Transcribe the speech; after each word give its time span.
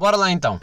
Bora 0.00 0.16
lá 0.16 0.30
então. 0.32 0.58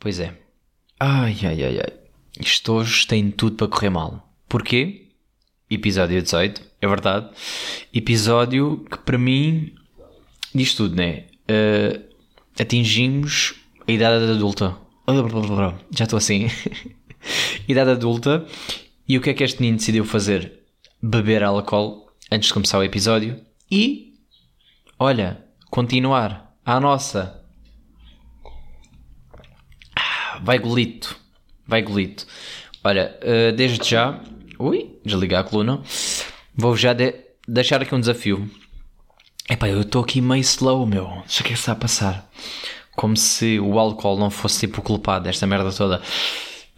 Pois 0.00 0.18
é. 0.18 0.34
Ai, 0.98 1.36
ai, 1.42 1.62
ai, 1.62 1.78
ai. 1.78 1.92
Isto 2.40 2.72
hoje 2.72 3.06
tem 3.06 3.30
tudo 3.30 3.56
para 3.56 3.68
correr 3.68 3.90
mal. 3.90 4.34
Porquê? 4.48 5.08
Episódio 5.68 6.22
18, 6.22 6.62
é 6.80 6.88
verdade. 6.88 7.28
Episódio 7.92 8.82
que 8.90 8.96
para 8.96 9.18
mim 9.18 9.74
diz 10.54 10.74
tudo, 10.74 10.96
né? 10.96 11.33
Uh, 11.48 12.02
atingimos 12.58 13.54
a 13.86 13.92
idade 13.92 14.30
adulta. 14.30 14.76
Já 15.90 16.04
estou 16.04 16.16
assim. 16.16 16.48
idade 17.68 17.90
adulta. 17.90 18.46
E 19.08 19.18
o 19.18 19.20
que 19.20 19.30
é 19.30 19.34
que 19.34 19.44
este 19.44 19.60
menino 19.60 19.78
decidiu 19.78 20.04
fazer? 20.04 20.60
Beber 21.02 21.42
álcool 21.42 22.08
antes 22.30 22.48
de 22.48 22.54
começar 22.54 22.78
o 22.78 22.82
episódio 22.82 23.38
e, 23.70 24.14
olha, 24.98 25.44
continuar 25.70 26.56
à 26.64 26.80
nossa 26.80 27.44
vai 30.42 30.58
golito. 30.58 31.16
Vai 31.66 31.82
golito. 31.82 32.26
Olha, 32.82 33.18
uh, 33.22 33.52
desde 33.56 33.88
já. 33.88 34.20
Ui, 34.58 34.98
desligar 35.04 35.40
a 35.40 35.44
coluna. 35.44 35.82
Vou 36.54 36.76
já 36.76 36.92
de 36.92 37.14
deixar 37.48 37.82
aqui 37.82 37.94
um 37.94 38.00
desafio. 38.00 38.48
Epá, 39.48 39.68
eu 39.68 39.82
estou 39.82 40.02
aqui 40.02 40.20
meio 40.20 40.40
slow, 40.40 40.86
meu. 40.86 41.04
O 41.04 41.22
que 41.24 41.40
é 41.40 41.46
que 41.48 41.52
está 41.52 41.72
a 41.72 41.76
passar. 41.76 42.30
Como 42.96 43.16
se 43.16 43.60
o 43.60 43.78
álcool 43.78 44.16
não 44.16 44.30
fosse 44.30 44.60
tipo 44.60 44.80
culpado 44.80 45.24
desta 45.24 45.46
merda 45.46 45.70
toda. 45.70 46.00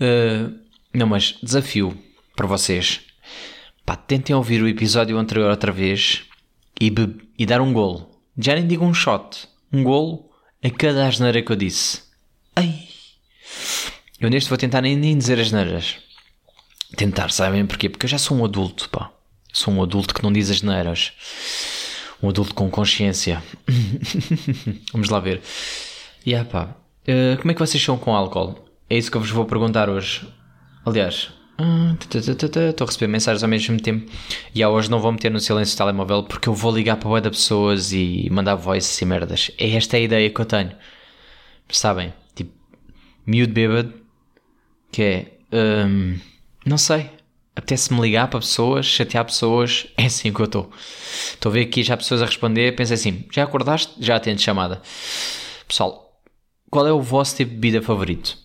Uh, 0.00 0.58
não, 0.92 1.06
mas 1.06 1.38
desafio 1.42 1.96
para 2.34 2.46
vocês. 2.46 3.02
Pá, 3.84 3.94
tentem 3.94 4.34
ouvir 4.34 4.62
o 4.62 4.68
episódio 4.68 5.16
anterior 5.16 5.48
outra 5.50 5.70
vez 5.70 6.24
e, 6.80 6.92
e 7.38 7.46
dar 7.46 7.60
um 7.60 7.72
golo. 7.72 8.10
Já 8.36 8.54
nem 8.54 8.66
digo 8.66 8.84
um 8.84 8.92
shot. 8.92 9.46
Um 9.72 9.84
golo 9.84 10.28
a 10.62 10.70
cada 10.70 11.06
asneira 11.06 11.42
que 11.42 11.52
eu 11.52 11.56
disse. 11.56 12.02
Ai! 12.56 12.88
Eu 14.18 14.28
neste 14.28 14.48
vou 14.48 14.58
tentar 14.58 14.80
nem, 14.80 14.96
nem 14.96 15.16
dizer 15.16 15.38
as 15.38 15.52
neiras. 15.52 15.98
Tentar, 16.96 17.30
sabem 17.30 17.64
porquê? 17.64 17.88
Porque 17.88 18.06
eu 18.06 18.10
já 18.10 18.18
sou 18.18 18.36
um 18.36 18.44
adulto, 18.44 18.88
pá. 18.90 19.12
Sou 19.52 19.72
um 19.72 19.82
adulto 19.82 20.12
que 20.12 20.22
não 20.22 20.32
diz 20.32 20.50
as 20.50 20.62
neiras. 20.62 21.12
Um 22.22 22.28
adulto 22.30 22.54
com 22.54 22.70
consciência. 22.70 23.42
Vamos 24.92 25.08
lá 25.08 25.20
ver. 25.20 25.42
E 26.24 26.30
yeah, 26.30 26.48
pá. 26.48 26.74
Uh, 27.06 27.36
como 27.38 27.50
é 27.50 27.54
que 27.54 27.60
vocês 27.60 27.82
são 27.82 27.96
com 27.96 28.14
álcool? 28.14 28.64
É 28.88 28.96
isso 28.96 29.10
que 29.10 29.16
eu 29.16 29.20
vos 29.20 29.30
vou 29.30 29.44
perguntar 29.44 29.88
hoje. 29.88 30.26
Aliás, 30.84 31.30
ah, 31.58 31.94
estou 31.98 32.84
a 32.84 32.86
receber 32.86 33.06
mensagens 33.06 33.42
ao 33.42 33.48
mesmo 33.48 33.80
tempo. 33.80 34.10
E 34.54 34.58
yeah, 34.58 34.74
hoje 34.74 34.90
não 34.90 35.00
vou 35.00 35.12
meter 35.12 35.30
no 35.30 35.40
silêncio 35.40 35.74
o 35.74 35.78
telemóvel 35.78 36.22
porque 36.24 36.48
eu 36.48 36.54
vou 36.54 36.74
ligar 36.74 36.96
para 36.96 37.16
a 37.16 37.20
da 37.20 37.30
pessoas 37.30 37.92
e 37.92 38.28
mandar 38.30 38.54
voice 38.54 39.02
e 39.02 39.06
merdas. 39.06 39.50
É 39.58 39.70
esta 39.70 39.96
a 39.96 40.00
ideia 40.00 40.30
que 40.30 40.40
eu 40.40 40.44
tenho. 40.44 40.72
Sabem? 41.68 42.12
Tipo, 42.34 42.52
miúdo 43.26 43.52
bêbado 43.52 43.92
que 44.92 45.02
é, 45.02 45.26
hum, 45.86 46.18
não 46.64 46.78
sei, 46.78 47.10
apetece-me 47.56 48.00
ligar 48.02 48.28
para 48.28 48.38
pessoas, 48.38 48.84
chatear 48.84 49.24
pessoas, 49.24 49.86
é 49.96 50.04
assim 50.04 50.30
que 50.30 50.40
eu 50.40 50.44
estou. 50.44 50.70
Estou 51.32 51.48
a 51.50 51.52
ver 51.54 51.62
aqui 51.62 51.82
já 51.82 51.96
pessoas 51.96 52.20
a 52.20 52.26
responder, 52.26 52.76
pensei 52.76 52.94
assim, 52.94 53.24
já 53.32 53.44
acordaste? 53.44 53.94
Já 53.98 54.16
atendo 54.16 54.40
chamada. 54.40 54.82
Pessoal, 55.66 56.20
qual 56.70 56.86
é 56.86 56.92
o 56.92 57.00
vosso 57.00 57.34
tipo 57.36 57.50
de 57.50 57.56
bebida 57.56 57.82
favorito? 57.82 58.36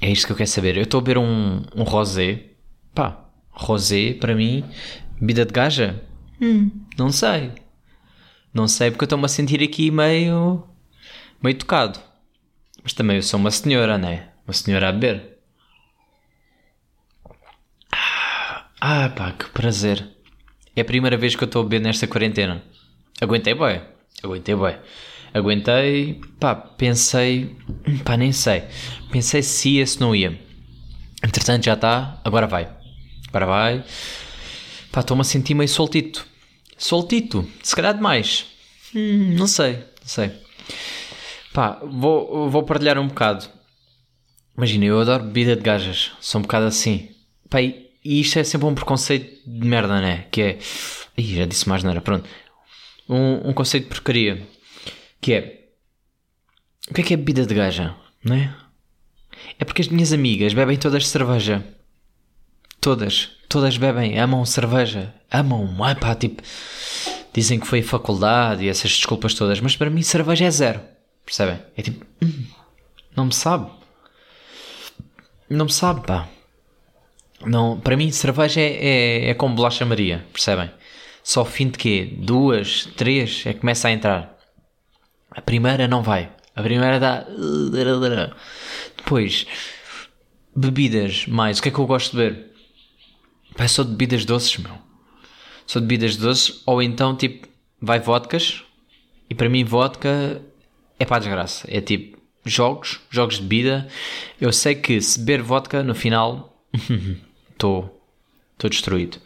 É 0.00 0.10
isto 0.10 0.26
que 0.26 0.32
eu 0.32 0.36
quero 0.36 0.50
saber. 0.50 0.76
Eu 0.76 0.82
estou 0.82 0.98
a 0.98 1.00
beber 1.00 1.18
um, 1.18 1.62
um 1.74 1.82
rosé, 1.82 2.50
pá, 2.94 3.24
rosé 3.50 4.12
para 4.12 4.34
mim, 4.34 4.62
bebida 5.18 5.46
de 5.46 5.52
gaja? 5.52 6.02
Hum, 6.40 6.70
não 6.98 7.10
sei. 7.10 7.52
Não 8.52 8.68
sei 8.68 8.90
porque 8.90 9.04
eu 9.04 9.06
estou-me 9.06 9.24
a 9.24 9.28
sentir 9.28 9.62
aqui 9.62 9.90
meio, 9.90 10.62
meio 11.42 11.56
tocado. 11.56 11.98
Mas 12.82 12.92
também 12.92 13.16
eu 13.16 13.22
sou 13.22 13.40
uma 13.40 13.50
senhora, 13.50 13.96
né? 13.96 14.28
Uma 14.46 14.52
senhora 14.52 14.90
a 14.90 14.92
beber. 14.92 15.33
Ah, 18.86 19.08
pá, 19.08 19.32
que 19.32 19.48
prazer. 19.48 20.06
É 20.76 20.82
a 20.82 20.84
primeira 20.84 21.16
vez 21.16 21.34
que 21.34 21.42
eu 21.42 21.46
estou 21.46 21.62
a 21.62 21.64
beber 21.64 21.80
nesta 21.80 22.06
quarentena. 22.06 22.62
Aguentei, 23.18 23.54
boy. 23.54 23.80
Aguentei, 24.22 24.54
boy. 24.54 24.76
Aguentei, 25.32 26.20
pá, 26.38 26.54
pensei, 26.54 27.56
pá, 28.04 28.14
nem 28.14 28.30
sei. 28.30 28.64
Pensei 29.10 29.42
se 29.42 29.70
ia, 29.70 29.86
se 29.86 29.98
não 29.98 30.14
ia. 30.14 30.38
Entretanto, 31.24 31.64
já 31.64 31.72
está, 31.72 32.20
agora 32.22 32.46
vai. 32.46 32.68
Agora 33.28 33.46
vai. 33.46 33.84
Pá, 34.92 35.00
estou-me 35.00 35.22
a 35.22 35.24
sentir 35.24 35.54
meio 35.54 35.66
soltito. 35.66 36.26
Soltito, 36.76 37.48
se 37.62 37.74
calhar 37.74 37.94
demais. 37.94 38.44
Hum, 38.94 39.34
não 39.34 39.46
sei, 39.46 39.76
não 39.76 40.08
sei. 40.08 40.30
Pá, 41.54 41.80
vou, 41.82 42.50
vou 42.50 42.62
partilhar 42.62 42.98
um 42.98 43.08
bocado. 43.08 43.46
Imagina, 44.54 44.84
eu 44.84 45.00
adoro 45.00 45.24
bebida 45.24 45.56
de 45.56 45.62
gajas, 45.62 46.12
sou 46.20 46.40
um 46.40 46.42
bocado 46.42 46.66
assim. 46.66 47.08
Pá, 47.48 47.62
e 47.62 47.83
isto 48.04 48.38
é 48.38 48.44
sempre 48.44 48.66
um 48.66 48.74
preconceito 48.74 49.48
de 49.48 49.66
merda, 49.66 50.00
né? 50.00 50.26
Que 50.30 50.42
é. 50.42 50.58
Ih, 51.16 51.36
já 51.36 51.46
disse 51.46 51.68
mais 51.68 51.82
nada, 51.82 52.00
pronto. 52.00 52.28
Um, 53.08 53.48
um 53.48 53.52
conceito 53.52 53.84
de 53.84 53.90
porcaria. 53.90 54.46
Que 55.20 55.32
é. 55.32 55.64
O 56.90 56.94
que 56.94 57.00
é 57.00 57.04
que 57.04 57.14
é 57.14 57.16
bebida 57.16 57.46
de 57.46 57.54
gaja? 57.54 57.96
Não 58.22 58.36
é? 58.36 58.54
É 59.58 59.64
porque 59.64 59.82
as 59.82 59.88
minhas 59.88 60.12
amigas 60.12 60.52
bebem 60.52 60.76
todas 60.76 61.08
cerveja. 61.08 61.64
Todas. 62.80 63.30
Todas 63.48 63.76
bebem, 63.78 64.18
amam 64.18 64.44
cerveja. 64.44 65.14
Amam. 65.30 65.82
Ai 65.82 65.94
pá, 65.94 66.14
tipo. 66.14 66.42
Dizem 67.32 67.58
que 67.58 67.66
foi 67.66 67.80
a 67.80 67.84
faculdade 67.84 68.64
e 68.64 68.68
essas 68.68 68.90
desculpas 68.90 69.34
todas. 69.34 69.60
Mas 69.60 69.76
para 69.76 69.90
mim 69.90 70.02
cerveja 70.02 70.44
é 70.44 70.50
zero. 70.50 70.80
Percebem? 71.24 71.58
É 71.76 71.82
tipo. 71.82 72.04
Hum, 72.22 72.44
não 73.16 73.26
me 73.26 73.34
sabe. 73.34 73.70
Não 75.48 75.64
me 75.64 75.72
sabe, 75.72 76.06
pá. 76.06 76.28
Não, 77.46 77.78
para 77.78 77.96
mim, 77.96 78.10
cerveja 78.10 78.60
é, 78.60 78.64
é, 78.64 79.30
é 79.30 79.34
como 79.34 79.54
bolacha 79.54 79.84
Maria, 79.84 80.24
percebem? 80.32 80.70
Só 81.22 81.40
ao 81.40 81.46
fim 81.46 81.68
de 81.68 81.78
quê? 81.78 82.14
Duas, 82.18 82.86
três 82.96 83.44
é 83.46 83.52
que 83.52 83.60
começa 83.60 83.88
a 83.88 83.92
entrar. 83.92 84.38
A 85.30 85.40
primeira 85.40 85.88
não 85.88 86.02
vai. 86.02 86.30
A 86.54 86.62
primeira 86.62 87.00
dá. 87.00 87.26
Depois, 88.96 89.46
bebidas 90.54 91.26
mais. 91.26 91.58
O 91.58 91.62
que 91.62 91.68
é 91.68 91.72
que 91.72 91.78
eu 91.78 91.86
gosto 91.86 92.12
de 92.12 92.18
beber? 92.18 92.52
Pá, 93.56 93.66
sou 93.66 93.84
de 93.84 93.92
bebidas 93.92 94.24
doces, 94.24 94.58
meu. 94.58 94.76
Sou 95.66 95.80
de 95.80 95.88
bebidas 95.88 96.16
doces, 96.16 96.62
ou 96.66 96.82
então 96.82 97.16
tipo, 97.16 97.48
vai 97.80 97.98
vodkas. 97.98 98.62
E 99.28 99.34
para 99.34 99.48
mim, 99.48 99.64
vodka 99.64 100.42
é 100.98 101.04
para 101.04 101.16
a 101.16 101.20
desgraça. 101.20 101.66
É 101.70 101.80
tipo, 101.80 102.18
jogos, 102.44 103.00
jogos 103.10 103.36
de 103.36 103.42
bebida. 103.42 103.88
Eu 104.40 104.52
sei 104.52 104.74
que 104.74 105.00
se 105.00 105.18
beber 105.18 105.42
vodka 105.42 105.82
no 105.82 105.94
final, 105.94 106.62
estou 107.54 107.94
estou 108.54 108.70
destruído. 108.70 109.18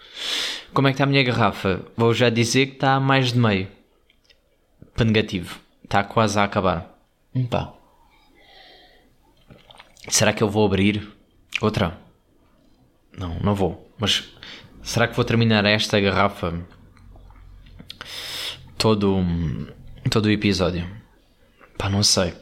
Como 0.73 0.89
é 0.89 0.91
que 0.91 0.95
está 0.95 1.05
a 1.05 1.07
minha 1.07 1.23
garrafa? 1.23 1.83
Vou 1.97 2.13
já 2.13 2.31
dizer 2.31 2.67
que 2.67 2.73
está 2.75 2.95
a 2.95 3.01
mais 3.01 3.33
de 3.33 3.39
meio. 3.39 3.69
Para 4.95 5.05
negativo. 5.05 5.61
Está 5.85 6.03
quase 6.03 6.39
a 6.39 6.45
acabar. 6.45 6.99
Pá. 7.49 7.73
Será 10.09 10.33
que 10.33 10.43
eu 10.43 10.49
vou 10.49 10.67
abrir 10.67 11.09
outra? 11.61 11.99
Não, 13.17 13.39
não 13.41 13.55
vou. 13.55 13.91
Mas 13.99 14.29
será 14.83 15.07
que 15.07 15.17
vou 15.17 15.25
terminar 15.25 15.65
esta 15.65 16.01
garrafa 16.01 16.55
todo 18.77 19.25
todo 20.11 20.27
o 20.27 20.31
episódio? 20.31 20.89
Pá, 21.77 21.89
não 21.89 22.03
sei. 22.03 22.35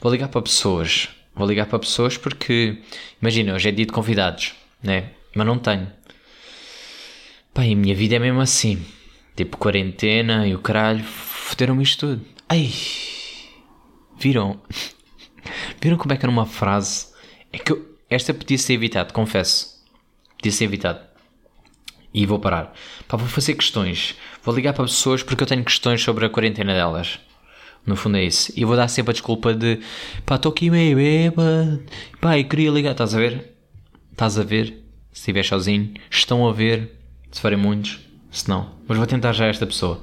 Vou 0.00 0.10
ligar 0.10 0.28
para 0.28 0.42
pessoas. 0.42 1.08
Vou 1.34 1.46
ligar 1.46 1.66
para 1.66 1.78
pessoas 1.78 2.16
porque, 2.16 2.82
imagina, 3.20 3.54
hoje 3.54 3.68
é 3.68 3.72
dia 3.72 3.86
de 3.86 3.92
convidados, 3.92 4.54
né? 4.82 5.12
Mas 5.34 5.46
não 5.46 5.58
tenho. 5.58 5.90
E 7.58 7.72
a 7.72 7.76
minha 7.76 7.94
vida 7.94 8.16
é 8.16 8.18
mesmo 8.18 8.40
assim. 8.40 8.84
Tipo, 9.36 9.58
quarentena 9.58 10.46
e 10.46 10.54
o 10.54 10.58
caralho, 10.58 11.04
foderam-me 11.04 11.82
isto 11.82 12.06
tudo. 12.06 12.26
Ai! 12.48 12.70
Viram? 14.18 14.60
Viram 15.80 15.96
como 15.96 16.12
é 16.12 16.16
que 16.16 16.24
era 16.24 16.32
uma 16.32 16.46
frase? 16.46 17.08
É 17.52 17.58
que 17.58 17.72
eu, 17.72 17.96
esta 18.08 18.32
podia 18.32 18.58
ser 18.58 18.74
evitada, 18.74 19.12
confesso. 19.12 19.84
Podia 20.36 20.52
ser 20.52 20.64
evitada. 20.64 21.08
E 22.12 22.26
vou 22.26 22.38
parar. 22.38 22.72
Pá, 23.06 23.16
vou 23.16 23.28
fazer 23.28 23.54
questões. 23.54 24.14
Vou 24.42 24.54
ligar 24.54 24.72
para 24.72 24.84
pessoas 24.84 25.22
porque 25.22 25.42
eu 25.42 25.46
tenho 25.46 25.64
questões 25.64 26.02
sobre 26.02 26.24
a 26.26 26.30
quarentena 26.30 26.74
delas. 26.74 27.20
No 27.86 27.94
fundo 27.94 28.16
é 28.16 28.24
isso. 28.24 28.52
E 28.56 28.64
vou 28.64 28.76
dar 28.76 28.88
sempre 28.88 29.10
a 29.10 29.12
desculpa 29.12 29.54
de 29.54 29.80
pá, 30.26 30.36
estou 30.36 30.50
aqui 30.50 30.70
meio 30.70 30.96
bêbado, 30.96 31.82
pá, 32.20 32.38
e 32.38 32.44
queria 32.44 32.70
ligar. 32.70 32.92
Estás 32.92 33.14
a 33.14 33.18
ver? 33.18 33.54
Estás 34.12 34.38
a 34.38 34.42
ver? 34.42 34.79
Se 35.12 35.20
estiver 35.20 35.44
sozinho, 35.44 35.94
estão 36.10 36.48
a 36.48 36.52
ver. 36.52 36.96
Se 37.30 37.40
forem 37.40 37.58
muitos, 37.58 38.00
se 38.30 38.48
não. 38.48 38.74
Mas 38.88 38.98
vou 38.98 39.06
tentar 39.06 39.32
já 39.32 39.46
esta 39.46 39.66
pessoa. 39.66 40.02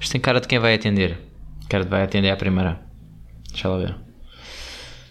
Isto 0.00 0.12
tem 0.12 0.20
cara 0.20 0.40
de 0.40 0.48
quem 0.48 0.58
vai 0.58 0.74
atender. 0.74 1.18
Quero 1.68 1.86
vai 1.86 2.02
atender 2.02 2.30
à 2.30 2.36
primeira. 2.36 2.80
Deixa 3.50 3.68
ela 3.68 3.78
ver. 3.78 3.94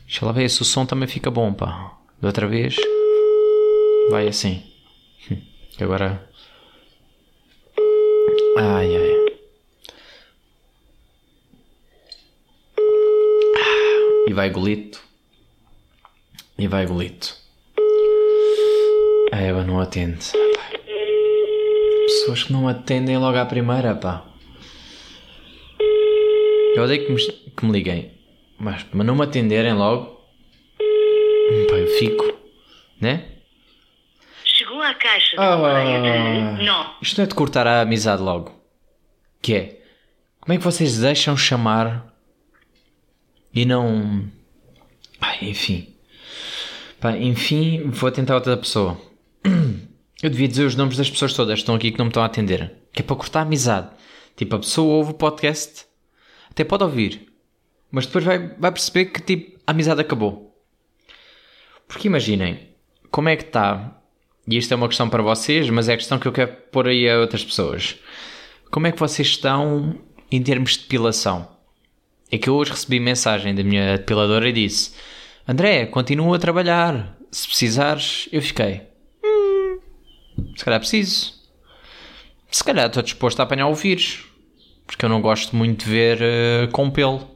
Deixa 0.05 0.25
ela 0.25 0.33
ver 0.33 0.49
se 0.49 0.61
o 0.61 0.65
som 0.65 0.85
também 0.85 1.07
fica 1.07 1.31
bom, 1.31 1.53
pá. 1.53 1.97
Outra 2.21 2.47
vez. 2.47 2.75
Vai 4.09 4.27
assim. 4.27 4.63
Agora. 5.79 6.29
Ai 8.57 8.95
ai. 8.95 9.25
E 14.27 14.33
vai 14.33 14.49
golito. 14.49 15.01
E 16.57 16.67
vai 16.67 16.85
golito. 16.85 17.40
A 19.31 19.37
Eva 19.37 19.63
não 19.63 19.79
atende. 19.79 20.25
Pessoas 22.05 22.43
que 22.43 22.51
não 22.53 22.67
atendem 22.67 23.17
logo 23.17 23.37
à 23.37 23.45
primeira, 23.45 23.95
pá. 23.95 24.25
Eu 26.75 26.83
odeio 26.83 27.05
que 27.05 27.11
me, 27.13 27.21
que 27.55 27.65
me 27.65 27.71
liguem. 27.71 28.11
Mas, 28.59 28.85
mas 28.91 29.05
não 29.07 29.15
me 29.15 29.23
atenderem 29.23 29.73
logo. 29.73 30.21
Pá, 31.69 31.75
eu 31.77 31.87
fico. 31.97 32.33
Né? 32.99 33.25
Chegou 34.43 34.81
à 34.81 34.93
caixa 34.93 35.35
de 35.37 35.41
Ah, 35.41 36.55
de 36.57 36.63
não. 36.65 36.95
isto 37.01 37.17
não 37.17 37.23
é 37.25 37.27
de 37.27 37.35
cortar 37.35 37.65
a 37.65 37.81
amizade 37.81 38.21
logo. 38.21 38.51
Que 39.41 39.55
é? 39.55 39.81
Como 40.39 40.53
é 40.53 40.57
que 40.57 40.63
vocês 40.63 40.99
deixam 40.99 41.35
chamar 41.37 42.13
e 43.53 43.65
não. 43.65 44.27
Ai, 45.19 45.37
enfim. 45.41 45.95
Pá, 46.99 47.17
enfim, 47.17 47.89
vou 47.89 48.11
tentar 48.11 48.35
outra 48.35 48.55
pessoa. 48.57 48.99
Eu 50.21 50.29
devia 50.29 50.47
dizer 50.47 50.65
os 50.65 50.75
nomes 50.75 50.97
das 50.97 51.09
pessoas 51.09 51.33
todas 51.33 51.55
que 51.55 51.61
estão 51.61 51.75
aqui 51.75 51.91
que 51.91 51.97
não 51.97 52.05
me 52.05 52.09
estão 52.09 52.21
a 52.21 52.27
atender. 52.27 52.71
Que 52.93 53.01
é 53.01 53.05
para 53.05 53.15
cortar 53.15 53.39
a 53.39 53.43
amizade. 53.43 53.89
Tipo, 54.35 54.55
a 54.55 54.59
pessoa 54.59 54.95
ouve 54.95 55.11
o 55.11 55.15
podcast, 55.15 55.85
até 56.49 56.63
pode 56.63 56.83
ouvir, 56.83 57.27
mas 57.91 58.05
depois 58.05 58.23
vai, 58.23 58.55
vai 58.57 58.71
perceber 58.71 59.05
que 59.05 59.21
tipo, 59.21 59.59
a 59.67 59.71
amizade 59.71 60.01
acabou. 60.01 60.55
Porque 61.87 62.07
imaginem, 62.07 62.69
como 63.09 63.29
é 63.29 63.35
que 63.35 63.43
está, 63.43 64.01
e 64.47 64.57
isto 64.57 64.73
é 64.73 64.75
uma 64.75 64.87
questão 64.87 65.09
para 65.09 65.21
vocês, 65.21 65.69
mas 65.69 65.89
é 65.89 65.93
a 65.93 65.97
questão 65.97 66.17
que 66.17 66.27
eu 66.27 66.31
quero 66.31 66.55
pôr 66.71 66.87
aí 66.87 67.09
a 67.09 67.19
outras 67.19 67.43
pessoas. 67.43 67.97
Como 68.69 68.87
é 68.87 68.91
que 68.91 68.99
vocês 68.99 69.27
estão 69.27 69.99
em 70.31 70.41
termos 70.41 70.71
de 70.71 70.79
depilação? 70.83 71.47
É 72.31 72.37
que 72.37 72.49
eu 72.49 72.55
hoje 72.55 72.71
recebi 72.71 72.99
mensagem 72.99 73.53
da 73.53 73.63
minha 73.63 73.97
depiladora 73.97 74.47
e 74.47 74.53
disse: 74.53 74.93
André, 75.47 75.85
continua 75.85 76.37
a 76.37 76.39
trabalhar. 76.39 77.17
Se 77.29 77.47
precisares, 77.47 78.29
eu 78.31 78.41
fiquei. 78.41 78.90
"Hum, 80.37 80.53
se 80.55 80.63
calhar 80.65 80.79
preciso. 80.79 81.33
Se 82.49 82.63
calhar 82.63 82.87
estou 82.87 83.03
disposto 83.03 83.39
a 83.39 83.43
apanhar 83.43 83.67
o 83.67 83.75
vírus. 83.75 84.25
Porque 84.85 85.05
eu 85.05 85.09
não 85.09 85.21
gosto 85.21 85.55
muito 85.55 85.85
de 85.85 85.91
ver 85.91 86.21
eh, 86.21 86.67
com 86.71 86.89
pelo. 86.89 87.29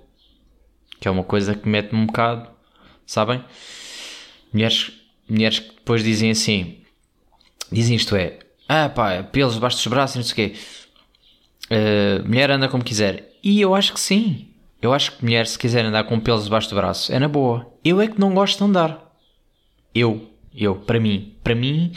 Que 1.00 1.08
é 1.08 1.12
uma 1.12 1.24
coisa 1.24 1.56
que 1.56 1.68
mete-me 1.68 2.02
um 2.02 2.06
bocado. 2.06 2.50
Sabem? 3.06 3.44
Mulheres, 4.52 4.92
mulheres 5.30 5.60
que 5.60 5.70
depois 5.76 6.04
dizem 6.04 6.32
assim: 6.32 6.86
Dizem 7.72 7.96
isto 7.96 8.16
é, 8.16 8.40
ah 8.68 8.90
pá, 8.90 9.24
pelos 9.24 9.56
debaixo 9.56 9.78
dos 9.78 9.88
braços 9.88 10.16
e 10.16 10.20
não 10.20 10.26
sei 10.26 10.34
o 10.34 10.50
quê. 10.50 10.58
Uh, 11.72 12.28
mulher 12.28 12.52
anda 12.52 12.68
como 12.68 12.84
quiser. 12.84 13.32
E 13.44 13.60
eu 13.60 13.74
acho 13.74 13.94
que 13.94 14.00
sim. 14.00 14.50
Eu 14.82 14.94
acho 14.94 15.14
que 15.14 15.24
mulher, 15.24 15.48
se 15.48 15.58
quiser 15.58 15.84
andar 15.84 16.04
com 16.04 16.20
pelos 16.20 16.44
debaixo 16.44 16.70
do 16.70 16.76
braço, 16.76 17.12
é 17.12 17.20
na 17.20 17.28
boa. 17.28 17.72
Eu 17.84 18.00
é 18.02 18.08
que 18.08 18.20
não 18.20 18.34
gosto 18.34 18.60
de 18.60 18.64
andar. 18.64 19.18
Eu, 19.94 20.30
eu, 20.56 20.76
para 20.76 21.00
mim. 21.00 21.36
Para 21.44 21.56
mim, 21.56 21.92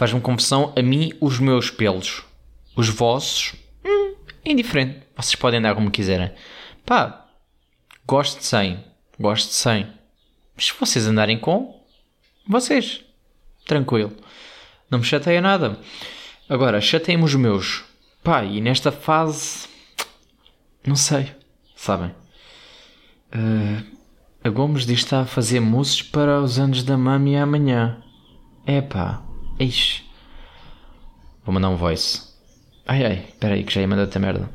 faz-me 0.00 0.18
confusão 0.18 0.72
a 0.74 0.80
mim 0.80 1.12
os 1.20 1.38
meus 1.38 1.70
pelos. 1.70 2.24
Os 2.74 2.88
vossos, 2.88 3.54
hum, 3.84 4.14
indiferente. 4.42 5.02
Vocês 5.14 5.34
podem 5.34 5.58
andar 5.58 5.74
como 5.74 5.90
quiserem. 5.90 6.32
Pá, 6.86 7.26
gosto 8.06 8.38
de 8.38 8.46
100. 8.46 8.82
Gosto 9.20 9.48
de 9.48 9.54
100. 9.56 9.92
Mas 10.56 10.64
se 10.64 10.72
vocês 10.80 11.06
andarem 11.06 11.38
com, 11.38 11.84
vocês. 12.48 13.04
Tranquilo. 13.66 14.16
Não 14.90 15.00
me 15.00 15.04
chateia 15.04 15.38
nada. 15.38 15.78
Agora, 16.48 16.80
chateiem 16.80 17.22
os 17.22 17.34
meus. 17.34 17.84
Pá, 18.24 18.42
e 18.42 18.58
nesta 18.58 18.90
fase. 18.90 19.68
Não 20.82 20.96
sei. 20.96 21.30
Sabem? 21.76 22.14
Uh, 23.34 23.84
a 24.42 24.48
Gomes 24.48 24.86
diz 24.86 25.00
que 25.00 25.04
está 25.04 25.20
a 25.20 25.26
fazer 25.26 25.60
mousses 25.60 26.00
para 26.00 26.40
os 26.40 26.58
anos 26.58 26.82
da 26.82 26.96
mami 26.96 27.36
amanhã. 27.36 28.02
Epá. 28.66 29.29
Ixi. 29.60 30.02
Vou 31.44 31.54
mandar 31.54 31.68
um 31.68 31.76
voice. 31.76 32.22
Ai 32.86 33.04
ai, 33.04 33.24
espera 33.28 33.54
aí 33.54 33.62
que 33.62 33.72
já 33.72 33.80
ia 33.80 33.88
mandar-te 33.88 34.16
a 34.16 34.20
merda. 34.20 34.50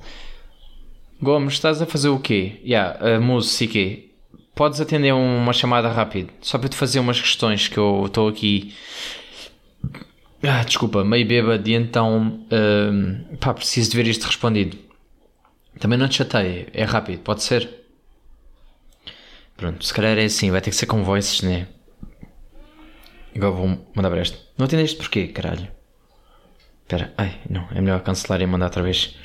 Gomes, 1.21 1.53
estás 1.53 1.81
a 1.81 1.85
fazer 1.85 2.09
o 2.09 2.19
quê? 2.19 2.59
Ya, 2.65 2.97
yeah, 2.99 3.19
uh? 3.19 4.15
Podes 4.53 4.81
atender 4.81 5.13
uma 5.13 5.53
chamada 5.53 5.89
rápido? 5.89 6.31
Só 6.41 6.57
para 6.57 6.69
te 6.69 6.75
fazer 6.75 6.99
umas 6.99 7.19
questões 7.19 7.67
que 7.67 7.77
eu 7.77 8.05
estou 8.07 8.27
aqui 8.27 8.73
ah, 10.47 10.63
desculpa, 10.63 11.03
meio 11.03 11.25
bêbado 11.25 11.67
e 11.67 11.73
então 11.73 12.45
hum, 12.51 13.37
pá, 13.39 13.53
preciso 13.53 13.89
de 13.89 13.97
ver 13.97 14.07
isto 14.07 14.25
respondido. 14.25 14.77
Também 15.79 15.97
não 15.97 16.07
te 16.07 16.17
chateia, 16.17 16.67
é 16.71 16.83
rápido, 16.83 17.19
pode 17.21 17.41
ser? 17.43 17.67
Pronto, 19.57 19.83
se 19.83 19.93
calhar 19.93 20.17
é 20.17 20.25
assim, 20.25 20.51
vai 20.51 20.61
ter 20.61 20.69
que 20.69 20.75
ser 20.75 20.85
com 20.85 21.03
voices, 21.03 21.41
né? 21.41 21.67
Agora 23.35 23.51
vou 23.51 23.87
mandar 23.93 24.09
para 24.09 24.21
este. 24.21 24.37
Não 24.57 24.65
atendeste 24.65 24.97
porquê, 24.97 25.27
caralho? 25.27 25.67
Espera, 26.83 27.13
ai, 27.17 27.41
não, 27.49 27.67
é 27.71 27.81
melhor 27.81 28.01
cancelar 28.01 28.41
e 28.41 28.45
mandar 28.45 28.67
outra 28.67 28.83
vez. 28.83 29.15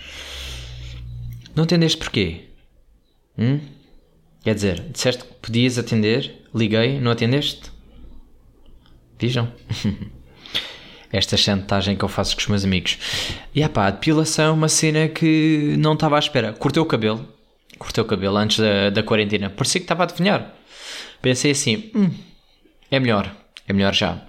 Não 1.54 1.64
atendeste 1.64 1.98
porquê? 1.98 2.46
Hum? 3.38 3.60
Quer 4.42 4.54
dizer, 4.54 4.80
disseste 4.90 5.24
que 5.24 5.34
podias 5.34 5.78
atender, 5.78 6.42
liguei, 6.54 6.98
não 6.98 7.10
atendeste? 7.10 7.70
Vejam. 9.18 9.52
esta 11.12 11.36
chantagem 11.36 11.96
que 11.96 12.04
eu 12.04 12.08
faço 12.08 12.34
com 12.34 12.40
os 12.40 12.46
meus 12.46 12.64
amigos. 12.64 12.98
E 13.54 13.62
ah 13.62 13.68
pá, 13.68 13.86
a 13.86 13.90
depilação 13.90 14.46
é 14.46 14.50
uma 14.50 14.68
cena 14.68 15.08
que 15.08 15.74
não 15.78 15.94
estava 15.94 16.16
à 16.16 16.18
espera. 16.18 16.52
Cortei 16.52 16.82
o 16.82 16.86
cabelo, 16.86 17.28
cortei 17.78 18.02
o 18.02 18.06
cabelo 18.06 18.36
antes 18.36 18.58
da, 18.58 18.90
da 18.90 19.02
quarentena, 19.02 19.50
parecia 19.50 19.80
que 19.80 19.84
estava 19.84 20.04
a 20.04 20.06
adivinhar. 20.06 20.54
Pensei 21.20 21.50
assim, 21.50 21.90
hum, 21.94 22.10
é 22.90 22.98
melhor, 23.00 23.34
é 23.70 23.72
melhor 23.72 23.94
já. 23.94 24.22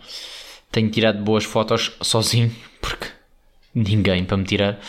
Tenho 0.72 0.90
tirado 0.90 1.24
boas 1.24 1.44
fotos 1.44 1.92
sozinho, 2.02 2.56
porque 2.82 3.08
ninguém 3.74 4.24
para 4.24 4.38
me 4.38 4.44
tirar. 4.44 4.80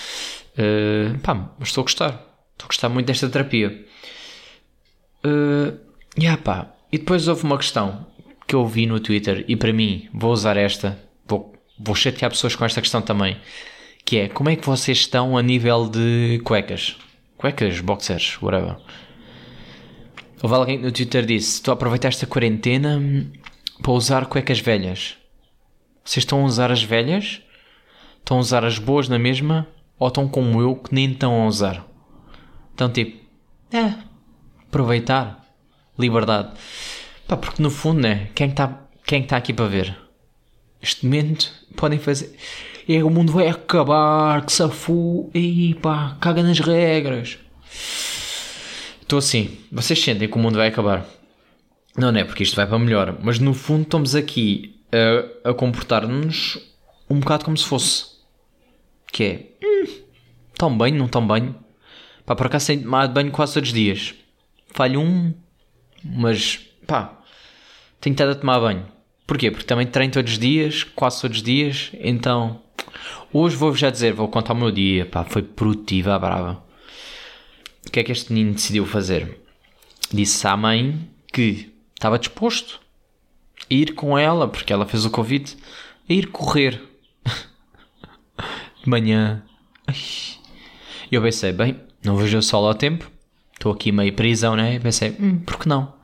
Uh, 0.57 1.19
pá, 1.21 1.51
mas 1.59 1.69
estou 1.69 1.83
a 1.83 1.85
gostar, 1.85 2.09
estou 2.53 2.65
a 2.65 2.67
gostar 2.67 2.89
muito 2.89 3.07
desta 3.07 3.29
terapia. 3.29 3.85
Uh, 5.25 5.79
e 6.19 6.27
ah 6.27 6.37
pá, 6.37 6.75
e 6.91 6.99
depois 6.99 7.27
houve 7.27 7.45
uma 7.45 7.57
questão 7.57 8.07
que 8.47 8.55
eu 8.55 8.67
vi 8.67 8.87
no 8.87 9.01
Twitter 9.01 9.45
e 9.49 9.57
para 9.57 9.73
mim 9.73 10.09
vou 10.13 10.33
usar 10.33 10.57
esta, 10.57 10.99
vou 11.27 11.53
vou 11.79 11.95
chatear 11.95 12.31
pessoas 12.31 12.55
com 12.55 12.65
esta 12.65 12.81
questão 12.81 13.01
também, 13.01 13.37
que 14.05 14.19
é 14.19 14.29
como 14.29 14.51
é 14.51 14.57
que 14.57 14.67
vocês 14.67 14.99
estão 14.99 15.37
a 15.37 15.43
nível 15.43 15.89
de 15.89 16.41
cuecas? 16.45 16.97
Cuecas, 17.37 17.81
boxers, 17.81 18.41
whatever. 18.41 18.77
Houve 20.43 20.55
alguém 20.55 20.79
no 20.79 20.93
Twitter 20.93 21.25
disse: 21.25 21.55
Estou 21.55 21.73
a 21.73 21.75
aproveitar 21.75 22.09
esta 22.09 22.27
quarentena 22.27 23.01
para 23.83 23.93
usar 23.93 24.27
cuecas 24.27 24.61
velhas. 24.61 25.17
Vocês 26.05 26.23
estão 26.23 26.43
a 26.43 26.45
usar 26.45 26.71
as 26.71 26.83
velhas? 26.83 27.43
Estão 28.19 28.39
a 28.39 28.41
usar 28.41 28.65
as 28.65 28.79
boas 28.79 29.09
na 29.09 29.19
mesma? 29.19 29.67
Ou 29.99 30.09
estão 30.09 30.29
como 30.29 30.61
eu 30.61 30.77
que 30.77 30.95
nem 30.95 31.11
estão 31.11 31.43
a 31.43 31.47
usar? 31.47 31.85
Então, 32.75 32.89
tipo, 32.89 33.21
é, 33.73 33.95
aproveitar, 34.67 35.45
liberdade. 35.99 36.53
Pá, 37.27 37.37
porque 37.37 37.63
no 37.63 37.71
fundo, 37.71 38.01
né? 38.01 38.29
Quem 38.35 38.49
está 38.49 38.81
quem 39.05 39.23
está 39.23 39.37
aqui 39.37 39.53
para 39.53 39.67
ver? 39.67 39.97
Este 40.81 41.05
momento 41.05 41.53
podem 41.77 41.99
fazer. 41.99 42.35
É, 42.89 43.03
o 43.03 43.11
mundo 43.11 43.33
vai 43.33 43.49
acabar, 43.49 44.45
que 44.45 44.53
safu. 44.53 45.31
E 45.35 45.75
pá, 45.75 46.17
caga 46.21 46.43
nas 46.43 46.59
regras. 46.61 47.39
Estou 49.01 49.19
assim. 49.19 49.59
Vocês 49.71 50.03
sentem 50.03 50.29
que 50.29 50.37
o 50.37 50.41
mundo 50.41 50.57
vai 50.57 50.69
acabar? 50.69 51.07
Não, 51.97 52.11
não 52.11 52.21
é 52.21 52.25
porque 52.25 52.43
isto 52.43 52.57
vai 52.57 52.67
para 52.67 52.79
melhor. 52.79 53.19
Mas 53.23 53.39
no 53.39 53.55
fundo 53.55 53.83
estamos 53.83 54.15
aqui 54.15 54.81
a, 55.45 55.51
a 55.51 55.55
comportar-nos 55.55 56.59
um 57.09 57.21
bocado 57.21 57.45
como 57.45 57.57
se 57.57 57.65
fosse. 57.65 58.07
Que 59.13 59.25
é. 59.25 59.47
Hum, 59.63 60.03
tão 60.57 60.77
bem, 60.77 60.93
não 60.93 61.09
tão 61.09 61.27
bem. 61.27 61.55
Pá, 62.25 62.35
por 62.35 62.49
tenho 62.49 62.83
tomado 62.83 63.13
banho 63.13 63.31
quase 63.31 63.55
todos 63.55 63.69
os 63.69 63.75
dias. 63.75 64.15
Falho 64.69 65.01
um. 65.01 65.35
Mas, 66.05 66.61
pá. 66.87 67.19
Tenho 68.01 68.15
estado 68.15 68.33
a 68.33 68.35
tomar 68.35 68.61
banho. 68.61 68.87
Porquê? 69.27 69.51
Porque 69.51 69.65
também 69.65 69.87
treino 69.87 70.13
todos 70.13 70.33
os 70.33 70.39
dias, 70.39 70.85
quase 70.85 71.21
todos 71.23 71.39
os 71.39 71.43
dias, 71.43 71.91
então 71.95 72.61
hoje 73.33 73.57
vou-vos 73.57 73.81
já 73.81 73.89
dizer, 73.89 74.13
vou 74.13 74.29
contar 74.29 74.53
o 74.53 74.57
meu 74.57 74.71
dia, 74.71 75.07
pá, 75.07 75.25
foi 75.25 75.43
produtiva, 75.43 76.19
brava. 76.19 76.63
O 77.87 77.91
que 77.91 78.01
é 78.01 78.05
que 78.05 78.13
este 78.13 78.33
menino 78.33 78.55
decidiu 78.55 78.85
fazer? 78.85 79.39
Disse 80.13 80.47
à 80.47 80.57
mãe 80.57 81.09
que 81.33 81.72
estava 82.03 82.19
disposto 82.19 82.81
a 83.71 83.73
ir 83.73 83.95
com 83.95 84.19
ela, 84.19 84.49
porque 84.49 84.73
ela 84.73 84.85
fez 84.85 85.05
o 85.05 85.11
convite, 85.11 85.57
a 86.11 86.13
ir 86.13 86.27
correr 86.27 86.83
de 88.83 88.89
manhã. 88.89 89.45
E 91.11 91.15
eu 91.15 91.23
pensei, 91.23 91.53
bem, 91.53 91.81
não 92.05 92.17
vejo 92.17 92.39
o 92.39 92.43
sol 92.43 92.67
ao 92.67 92.75
tempo, 92.75 93.09
estou 93.53 93.73
aqui 93.73 93.93
meio 93.93 94.13
prisão, 94.15 94.57
né? 94.57 94.81
Pensei, 94.81 95.17
hum, 95.21 95.39
por 95.39 95.61
que 95.61 95.69
não? 95.69 95.95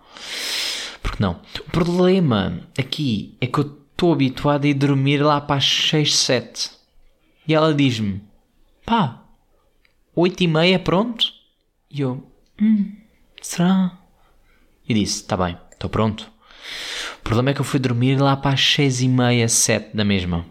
Por 1.02 1.16
que 1.16 1.20
não? 1.22 1.40
O 1.66 1.70
problema 1.72 2.60
aqui 2.78 3.36
é 3.40 3.48
que 3.48 3.58
eu 3.58 3.84
estou 3.90 4.12
habituado 4.12 4.66
a 4.66 4.68
ir 4.68 4.74
dormir 4.74 5.18
lá 5.18 5.40
para 5.40 5.56
as 5.56 5.64
6, 5.64 6.14
7. 6.14 6.70
E 7.48 7.54
ela 7.54 7.74
diz-me, 7.74 8.22
pá, 8.86 9.24
8 10.14 10.44
e 10.44 10.46
meia, 10.46 10.78
pronto? 10.78 11.26
E 11.90 12.02
eu, 12.02 12.24
hum, 12.62 12.94
será? 13.42 13.98
E 14.88 14.94
disse, 14.94 15.24
tá 15.24 15.36
bem, 15.36 15.58
estou 15.78 15.88
pronto. 15.88 16.30
O 17.20 17.22
problema 17.22 17.50
é 17.50 17.54
que 17.54 17.60
eu 17.60 17.64
fui 17.64 17.78
dormir 17.78 18.20
lá 18.20 18.36
para 18.36 18.52
as 18.52 18.60
6 18.60 19.02
e 19.02 19.08
meia, 19.08 19.48
7 19.48 19.96
da 19.96 20.04
mesma. 20.04 20.44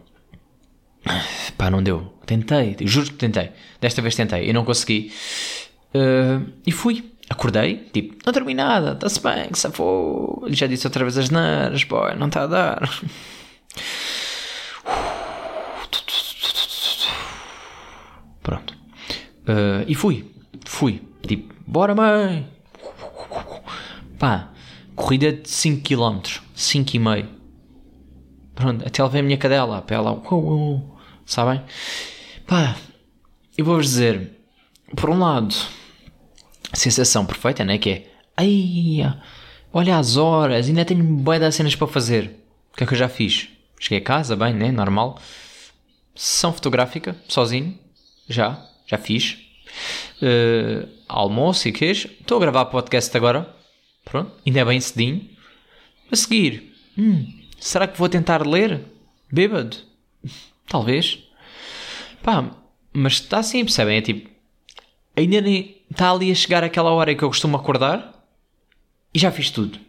Pá, 1.58 1.70
não 1.70 1.84
deu. 1.84 2.14
Tentei, 2.26 2.76
juro 2.82 3.08
que 3.08 3.16
tentei. 3.16 3.52
Desta 3.80 4.02
vez 4.02 4.16
tentei 4.16 4.50
e 4.50 4.54
não 4.54 4.66
consegui. 4.66 5.12
Uh, 5.94 6.52
e 6.66 6.72
fui. 6.72 7.14
Acordei, 7.30 7.90
tipo, 7.92 8.16
não 8.26 8.32
dormi 8.32 8.54
nada, 8.54 8.94
está-se 8.94 9.22
bem, 9.22 9.50
que 9.50 9.60
safou. 9.60 10.46
Já 10.48 10.66
disse 10.66 10.88
outra 10.88 11.04
vez 11.04 11.18
as 11.18 11.30
neiras, 11.30 11.84
boy, 11.84 12.16
não 12.16 12.28
está 12.28 12.44
a 12.44 12.48
dar. 12.48 12.90
Pronto. 18.42 18.74
Uh, 19.44 19.84
e 19.88 19.94
fui. 19.94 20.32
Fui. 20.66 21.02
Tipo, 21.28 21.54
bora 21.68 21.94
mãe. 21.94 22.48
Pá, 24.18 24.52
corrida 24.98 25.32
de 25.32 25.48
5 25.48 25.84
km. 25.84 26.42
5,5. 26.56 27.28
Pronto, 28.56 28.86
até 28.86 29.04
levei 29.04 29.22
a 29.22 29.24
minha 29.24 29.38
cadela 29.38 29.82
para 29.82 29.96
ela. 29.96 30.12
Uh, 30.12 30.76
uh, 30.76 30.98
sabem? 31.26 31.62
Pá, 32.48 32.76
eu 33.56 33.64
vou-vos 33.64 33.86
dizer, 33.86 34.32
por 34.96 35.12
um 35.12 35.20
lado, 35.20 35.54
sensação 36.74 37.26
perfeita, 37.26 37.64
né? 37.64 37.78
Que 37.78 37.90
é, 37.92 38.12
ai, 38.36 39.16
olha 39.72 39.98
as 39.98 40.18
horas, 40.18 40.68
ainda 40.68 40.84
tenho 40.84 41.04
boia 41.04 41.40
de 41.40 41.52
cenas 41.52 41.76
para 41.76 41.88
fazer. 41.88 42.44
O 42.74 42.78
que 42.78 42.84
é 42.84 42.88
que 42.88 42.94
eu 42.94 42.98
já 42.98 43.08
fiz? 43.08 43.50
Cheguei 43.80 44.00
a 44.00 44.04
casa, 44.04 44.36
bem, 44.36 44.54
né? 44.54 44.72
Normal. 44.72 45.20
Sessão 46.16 46.52
fotográfica, 46.52 47.16
sozinho, 47.28 47.78
já, 48.28 48.66
já 48.88 48.98
fiz. 48.98 49.38
Uh, 50.20 50.90
almoço 51.08 51.68
e 51.68 51.72
queijo. 51.72 52.10
Estou 52.20 52.38
a 52.38 52.42
gravar 52.42 52.66
podcast 52.66 53.16
agora. 53.16 53.57
Pronto, 54.10 54.32
ainda 54.46 54.60
é 54.60 54.66
bem 54.66 54.80
cedinho. 54.80 55.30
A 56.12 56.16
seguir, 56.16 56.74
hum, 56.98 57.28
será 57.60 57.88
que 57.88 57.98
vou 57.98 58.08
tentar 58.08 58.46
ler? 58.46 58.82
Bêbado? 59.32 59.78
Talvez. 60.68 61.20
Pá, 62.24 62.50
mas 62.94 63.14
está 63.14 63.40
assim, 63.40 63.64
percebem? 63.64 63.98
É 63.98 64.02
tipo, 64.02 64.30
ainda 65.16 65.42
nem 65.42 65.78
está 65.92 66.12
ali 66.12 66.32
a 66.32 66.36
chegar 66.36 66.64
aquela 66.64 66.92
hora 66.92 67.14
que 67.14 67.24
eu 67.24 67.30
costumo 67.30 67.58
acordar 67.58 68.14
e 69.14 69.20
já 69.20 69.32
fiz 69.32 69.50
tudo. 69.50 69.80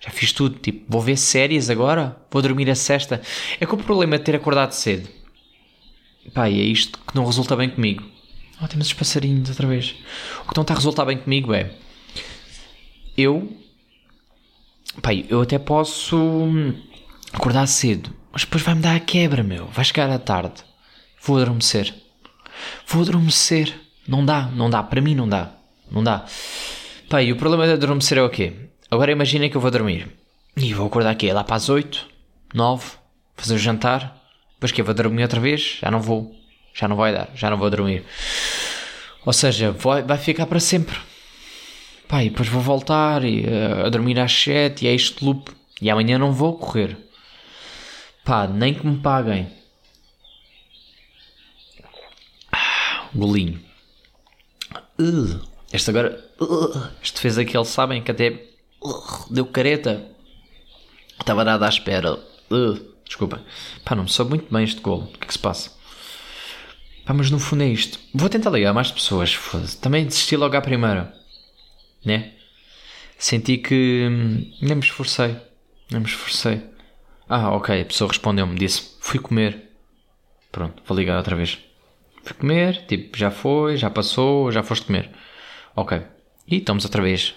Já 0.00 0.10
fiz 0.10 0.32
tudo. 0.32 0.58
Tipo, 0.58 0.84
vou 0.88 1.00
ver 1.00 1.16
séries 1.16 1.70
agora, 1.70 2.16
vou 2.30 2.42
dormir 2.42 2.68
a 2.68 2.74
sexta. 2.74 3.22
É 3.58 3.64
que 3.64 3.74
o 3.74 3.78
problema 3.78 4.16
é 4.16 4.18
ter 4.18 4.36
acordado 4.36 4.72
cedo. 4.72 5.08
Pá, 6.32 6.48
e 6.48 6.60
é 6.60 6.64
isto 6.64 6.98
que 6.98 7.14
não 7.14 7.24
resulta 7.24 7.56
bem 7.56 7.70
comigo. 7.70 8.04
Oh, 8.62 8.68
temos 8.68 8.86
os 8.86 8.92
passarinhos 8.92 9.48
outra 9.48 9.66
vez. 9.66 9.94
O 10.44 10.48
que 10.48 10.56
não 10.56 10.62
está 10.62 10.74
a 10.74 10.76
resultar 10.76 11.04
bem 11.04 11.18
comigo 11.18 11.52
é. 11.54 11.74
Eu. 13.16 13.56
Pá, 15.00 15.14
eu 15.14 15.40
até 15.40 15.58
posso 15.58 16.16
acordar 17.32 17.66
cedo, 17.66 18.10
mas 18.32 18.42
depois 18.44 18.62
vai-me 18.62 18.80
dar 18.80 18.96
a 18.96 19.00
quebra, 19.00 19.42
meu. 19.42 19.66
Vai 19.66 19.84
chegar 19.84 20.10
à 20.10 20.18
tarde. 20.18 20.62
Vou 21.20 21.36
adormecer. 21.36 21.94
Vou 22.86 23.02
adormecer. 23.02 23.74
Não 24.06 24.24
dá, 24.24 24.48
não 24.48 24.68
dá. 24.68 24.82
Para 24.82 25.00
mim 25.00 25.14
não 25.14 25.28
dá. 25.28 25.52
Não 25.90 26.02
dá. 26.02 26.26
E 27.22 27.32
o 27.32 27.36
problema 27.36 27.66
de 27.66 27.72
adormecer 27.72 28.18
é 28.18 28.22
o 28.22 28.28
quê? 28.28 28.52
Agora 28.90 29.12
imaginem 29.12 29.48
que 29.48 29.56
eu 29.56 29.60
vou 29.60 29.70
dormir. 29.70 30.08
E 30.56 30.74
vou 30.74 30.86
acordar 30.86 31.10
aqui 31.10 31.32
lá 31.32 31.44
para 31.44 31.56
as 31.56 31.68
8, 31.68 32.06
9, 32.52 32.92
fazer 33.36 33.54
o 33.54 33.58
jantar. 33.58 34.20
Depois 34.54 34.72
que 34.72 34.80
eu 34.80 34.84
vou 34.84 34.94
dormir 34.94 35.22
outra 35.22 35.40
vez, 35.40 35.78
já 35.80 35.90
não 35.90 36.00
vou. 36.00 36.34
Já 36.72 36.88
não 36.88 36.96
vai 36.96 37.12
dar, 37.12 37.28
já 37.34 37.48
não 37.48 37.56
vou 37.56 37.70
dormir. 37.70 38.04
Ou 39.24 39.32
seja, 39.32 39.70
vai, 39.70 40.02
vai 40.02 40.18
ficar 40.18 40.46
para 40.46 40.60
sempre. 40.60 40.96
Pá, 42.08 42.22
e 42.22 42.30
depois 42.30 42.48
vou 42.48 42.60
voltar 42.60 43.24
e, 43.24 43.44
uh, 43.44 43.86
a 43.86 43.88
dormir 43.88 44.18
às 44.18 44.32
7 44.32 44.84
e 44.84 44.88
é 44.88 44.94
este 44.94 45.24
loop. 45.24 45.50
E 45.80 45.90
amanhã 45.90 46.18
não 46.18 46.32
vou 46.32 46.56
correr. 46.56 46.96
Pá, 48.24 48.46
nem 48.46 48.74
que 48.74 48.86
me 48.86 48.98
paguem. 48.98 49.48
golinho. 53.14 53.60
Uh, 54.98 55.40
este 55.72 55.90
agora. 55.90 56.24
Uh, 56.40 56.88
este 57.02 57.20
fez 57.20 57.38
aquele, 57.38 57.64
sabem, 57.64 58.02
que 58.02 58.10
até 58.10 58.30
uh, 58.82 59.32
deu 59.32 59.46
careta. 59.46 60.04
Estava 61.18 61.44
dado 61.44 61.64
à 61.64 61.68
espera. 61.68 62.14
Uh, 62.50 62.94
desculpa. 63.04 63.40
Pá, 63.84 63.94
não 63.94 64.04
me 64.04 64.10
soube 64.10 64.30
muito 64.30 64.52
bem 64.52 64.64
este 64.64 64.80
golo. 64.80 65.04
O 65.04 65.18
que 65.18 65.24
é 65.24 65.26
que 65.26 65.32
se 65.32 65.38
passa? 65.38 65.70
Pá, 67.06 67.14
mas 67.14 67.30
no 67.30 67.38
fundo 67.38 67.62
é 67.62 67.68
isto. 67.68 67.98
Vou 68.12 68.28
tentar 68.28 68.50
ligar 68.50 68.74
mais 68.74 68.90
pessoas. 68.90 69.38
Também 69.80 70.04
desisti 70.04 70.36
logo 70.36 70.56
à 70.56 70.60
primeira. 70.60 71.14
Né? 72.04 72.32
Senti 73.18 73.58
que. 73.58 74.08
Hum, 74.10 74.52
nem 74.60 74.74
me 74.74 74.82
esforcei. 74.82 75.36
Nem 75.90 76.00
me 76.00 76.06
esforcei. 76.06 76.62
Ah, 77.28 77.50
ok. 77.52 77.80
A 77.80 77.84
pessoa 77.84 78.08
respondeu-me. 78.08 78.54
Disse: 78.56 78.96
Fui 79.00 79.18
comer. 79.18 79.70
Pronto, 80.52 80.82
vou 80.86 80.96
ligar 80.96 81.16
outra 81.16 81.34
vez. 81.34 81.58
Fui 82.22 82.34
comer, 82.34 82.86
tipo, 82.86 83.18
já 83.18 83.30
foi, 83.30 83.76
já 83.76 83.90
passou, 83.90 84.50
já 84.50 84.62
foste 84.62 84.86
comer. 84.86 85.10
Ok. 85.76 86.00
E 86.48 86.56
estamos 86.56 86.84
outra 86.84 87.02
vez. 87.02 87.34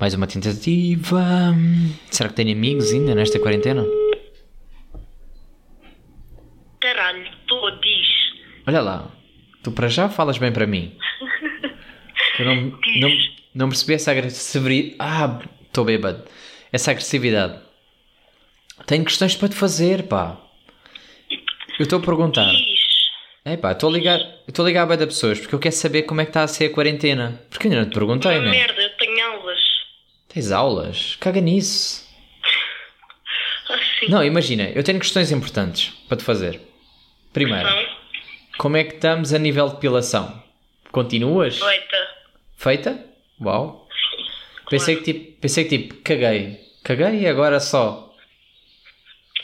Mais 0.00 0.14
uma 0.14 0.26
tentativa. 0.26 1.54
Será 2.10 2.28
que 2.28 2.34
tenho 2.34 2.52
amigos 2.52 2.92
ainda 2.92 3.14
nesta 3.14 3.38
quarentena? 3.38 3.84
Caralho, 6.80 7.30
tu 7.46 7.70
diz. 7.80 8.08
Olha 8.66 8.80
lá, 8.80 9.10
tu 9.62 9.70
para 9.70 9.88
já 9.88 10.08
falas 10.08 10.38
bem 10.38 10.52
para 10.52 10.66
mim. 10.66 10.96
Eu 12.38 12.46
não, 12.46 12.56
não, 12.56 13.10
não 13.54 13.68
percebi 13.68 13.94
essa 13.94 14.10
agressividade. 14.10 14.96
Ah, 14.98 15.38
estou 15.66 15.84
bêbado. 15.84 16.24
Essa 16.72 16.90
agressividade. 16.90 17.60
Tenho 18.86 19.04
questões 19.04 19.36
para 19.36 19.48
te 19.48 19.54
fazer, 19.54 20.04
pá. 20.04 20.36
Eu 21.78 21.84
estou 21.84 21.98
a 21.98 22.02
perguntar. 22.02 22.50
É 23.44 23.56
pá, 23.56 23.72
estou 23.72 23.90
a 23.90 23.92
ligar, 23.92 24.20
estou 24.48 24.64
a 24.64 24.68
ligar 24.68 24.82
a 24.82 24.86
bem 24.86 24.96
de 24.98 25.06
pessoas 25.06 25.38
porque 25.38 25.54
eu 25.54 25.58
quero 25.58 25.74
saber 25.74 26.02
como 26.04 26.20
é 26.20 26.24
que 26.24 26.30
está 26.30 26.42
a 26.42 26.48
ser 26.48 26.66
a 26.66 26.70
quarentena. 26.70 27.40
Porque 27.50 27.68
ainda 27.68 27.82
não 27.82 27.90
te 27.90 27.94
perguntei, 27.94 28.32
Uma 28.38 28.44
né? 28.44 28.50
merda, 28.50 28.80
eu 28.82 28.90
tenho 28.96 29.26
aulas. 29.26 29.60
Tens 30.28 30.50
aulas? 30.50 31.16
Caga 31.20 31.40
nisso. 31.40 32.04
Assim. 33.68 34.10
Não, 34.10 34.24
imagina, 34.24 34.70
eu 34.70 34.82
tenho 34.82 34.98
questões 34.98 35.30
importantes 35.30 35.92
para 36.08 36.16
te 36.16 36.24
fazer. 36.24 36.60
Primeiro, 37.32 37.68
como 38.58 38.76
é 38.76 38.84
que 38.84 38.94
estamos 38.94 39.32
a 39.34 39.38
nível 39.38 39.68
de 39.68 39.74
depilação? 39.74 40.42
Continuas? 40.90 41.58
feita. 41.58 42.08
Feita? 42.56 43.04
Uau. 43.40 43.88
Pensei 44.68 44.96
que 44.96 45.02
tipo, 45.02 45.40
pensei 45.40 45.64
que 45.64 45.78
tipo, 45.78 45.94
caguei. 46.02 46.60
Caguei 46.82 47.20
e 47.20 47.26
agora 47.26 47.60
só. 47.60 48.14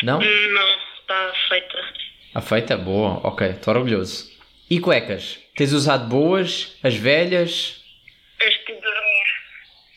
Não? 0.03 0.19
Não, 0.21 0.71
está 1.01 1.33
feita. 1.49 1.95
A 2.35 2.41
feita? 2.41 2.77
Boa, 2.77 3.21
ok, 3.27 3.49
estou 3.49 3.75
orgulhoso. 3.75 4.31
E 4.69 4.79
cuecas? 4.81 5.39
Tens 5.57 5.73
usado 5.73 6.09
boas? 6.09 6.77
As 6.83 6.95
velhas? 6.95 7.83
Este 8.41 8.67
de 8.73 8.81
dormir. 8.81 9.27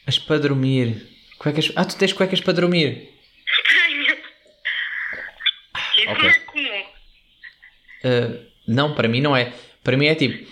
As 0.08 0.20
para 0.20 0.40
dormir? 0.40 1.08
Cuecas... 1.38 1.72
Ah, 1.76 1.86
tu 1.86 1.98
tens 1.98 2.12
cuecas 2.12 2.42
para 2.42 2.54
dormir? 2.54 3.10
Tenho. 3.68 4.04
Isso 5.96 6.10
Ok. 6.10 6.24
não 6.24 6.30
é 6.30 6.40
comum. 6.40 6.84
Uh, 8.04 8.46
não, 8.68 8.96
para 8.96 9.08
mim 9.08 9.22
não 9.22 9.36
é. 9.36 9.54
Para 9.84 9.96
mim 9.96 10.08
é 10.08 10.16
tipo, 10.16 10.50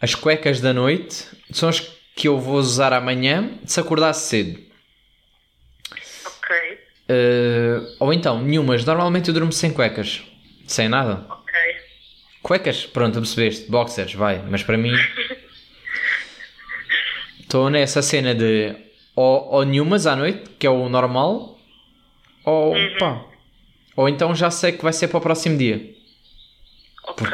as 0.00 0.14
cuecas 0.14 0.60
da 0.60 0.72
noite 0.72 1.24
são 1.50 1.68
as 1.68 1.80
que 2.16 2.26
eu 2.26 2.40
vou 2.40 2.56
usar 2.56 2.92
amanhã 2.92 3.58
se 3.64 3.78
acordar 3.78 4.12
cedo. 4.14 4.58
Ok, 6.24 6.78
Uh, 7.08 7.94
ou 8.00 8.12
então, 8.12 8.42
nenhumas. 8.42 8.84
Normalmente 8.84 9.28
eu 9.28 9.34
durmo 9.34 9.52
sem 9.52 9.72
cuecas. 9.72 10.24
Sem 10.66 10.88
nada. 10.88 11.24
ok. 11.28 11.54
Cuecas, 12.42 12.84
pronto, 12.84 13.20
percebeste. 13.20 13.70
Boxers, 13.70 14.14
vai. 14.14 14.42
Mas 14.50 14.64
para 14.64 14.76
mim. 14.76 14.92
Estou 17.38 17.70
nessa 17.70 18.02
cena 18.02 18.34
de 18.34 18.74
ou, 19.14 19.48
ou 19.52 19.64
nenhumas 19.64 20.06
à 20.06 20.16
noite, 20.16 20.50
que 20.58 20.66
é 20.66 20.70
o 20.70 20.88
normal, 20.88 21.58
ou 22.44 22.74
pá. 22.98 23.24
Ou 23.96 24.08
então 24.08 24.34
já 24.34 24.50
sei 24.50 24.72
que 24.72 24.82
vai 24.82 24.92
ser 24.92 25.08
para 25.08 25.18
o 25.18 25.22
próximo 25.22 25.56
dia. 25.56 25.94
Ok. 27.04 27.26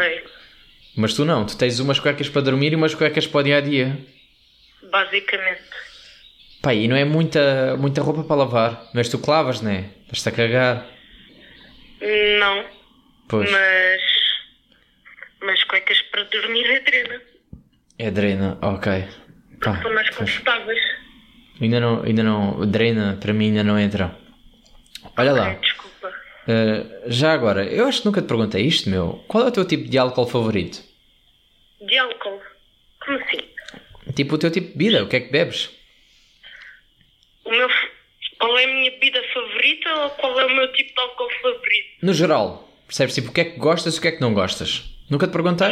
Mas 0.97 1.15
tu 1.15 1.25
não, 1.25 1.45
tu 1.45 1.57
tens 1.57 1.81
umas 1.81 1.99
cuecas 1.99 2.29
para 2.29 2.43
dormir 2.43 2.73
e 2.73 2.77
umas 2.77 2.95
cuecas 2.95 3.27
para 3.27 3.41
o 3.41 3.43
dia 3.43 3.57
a 3.57 3.61
dia. 3.61 3.99
Basicamente. 4.93 5.63
Pá, 6.63 6.73
e 6.75 6.87
não 6.87 6.95
é 6.95 7.05
muita, 7.05 7.77
muita 7.77 8.01
roupa 8.03 8.23
para 8.23 8.37
lavar. 8.37 8.91
Mas 8.95 9.09
tu 9.09 9.19
que 9.19 9.29
lavas, 9.29 9.61
né? 9.63 9.91
Estás-te 10.13 10.29
a 10.29 10.33
cagar. 10.33 10.87
Não, 12.39 12.65
Pois. 13.29 13.51
mas. 13.51 14.03
Mas 15.41 15.65
cuecas 15.65 16.01
para 16.03 16.23
dormir 16.25 16.65
é 16.71 16.81
drena. 16.81 17.21
É 17.99 18.11
drena, 18.11 18.59
ok. 18.63 19.05
Pá, 19.63 19.81
São 19.83 19.93
mais 19.95 20.09
confortáveis. 20.11 20.81
Ainda 21.61 21.81
não, 21.81 22.03
ainda 22.03 22.23
não, 22.23 22.67
drena 22.67 23.17
para 23.21 23.33
mim 23.33 23.47
ainda 23.49 23.65
não 23.65 23.79
entra. 23.79 24.17
Olha 25.17 25.33
lá, 25.33 25.49
Ok, 25.51 25.59
desculpa. 25.61 26.09
uh, 26.09 27.03
já 27.11 27.33
agora, 27.33 27.65
eu 27.65 27.87
acho 27.87 28.01
que 28.01 28.07
nunca 28.07 28.23
te 28.23 28.29
perguntei 28.29 28.63
isto, 28.65 28.89
meu. 28.89 29.25
Qual 29.29 29.45
é 29.45 29.49
o 29.49 29.53
teu 29.53 29.65
tipo 29.65 29.89
de 29.89 29.99
álcool 29.99 30.27
favorito? 30.27 30.81
De 31.81 31.99
álcool? 31.99 32.41
Como 33.05 33.19
assim? 33.19 33.43
Tipo 34.15 34.35
o 34.35 34.39
teu 34.39 34.51
tipo 34.51 34.67
de 34.69 34.73
bebida, 34.75 35.05
o 35.05 35.09
que 35.09 35.17
é 35.17 35.21
que 35.21 35.31
bebes? 35.33 35.71
O 37.45 37.51
meu... 37.51 37.69
Qual 38.39 38.59
é 38.59 38.65
a 38.65 38.67
minha 38.67 38.91
bebida 38.91 39.23
favorita 39.33 39.95
ou 39.95 40.11
qual 40.11 40.41
é 40.41 40.47
o 40.47 40.55
meu 40.57 40.73
tipo 40.73 40.93
de 40.93 41.01
álcool 41.01 41.31
favorito? 41.43 41.89
No 42.03 42.13
geral, 42.13 42.69
percebes 42.87 43.15
tipo 43.15 43.29
o 43.29 43.33
que 43.33 43.41
é 43.41 43.45
que 43.45 43.59
gostas 43.59 43.95
e 43.95 43.99
o 43.99 44.03
que 44.03 44.09
é 44.09 44.13
que 44.13 44.21
não 44.21 44.35
gostas? 44.35 44.83
Nunca 45.09 45.29
te 45.29 45.33
perguntei? 45.33 45.69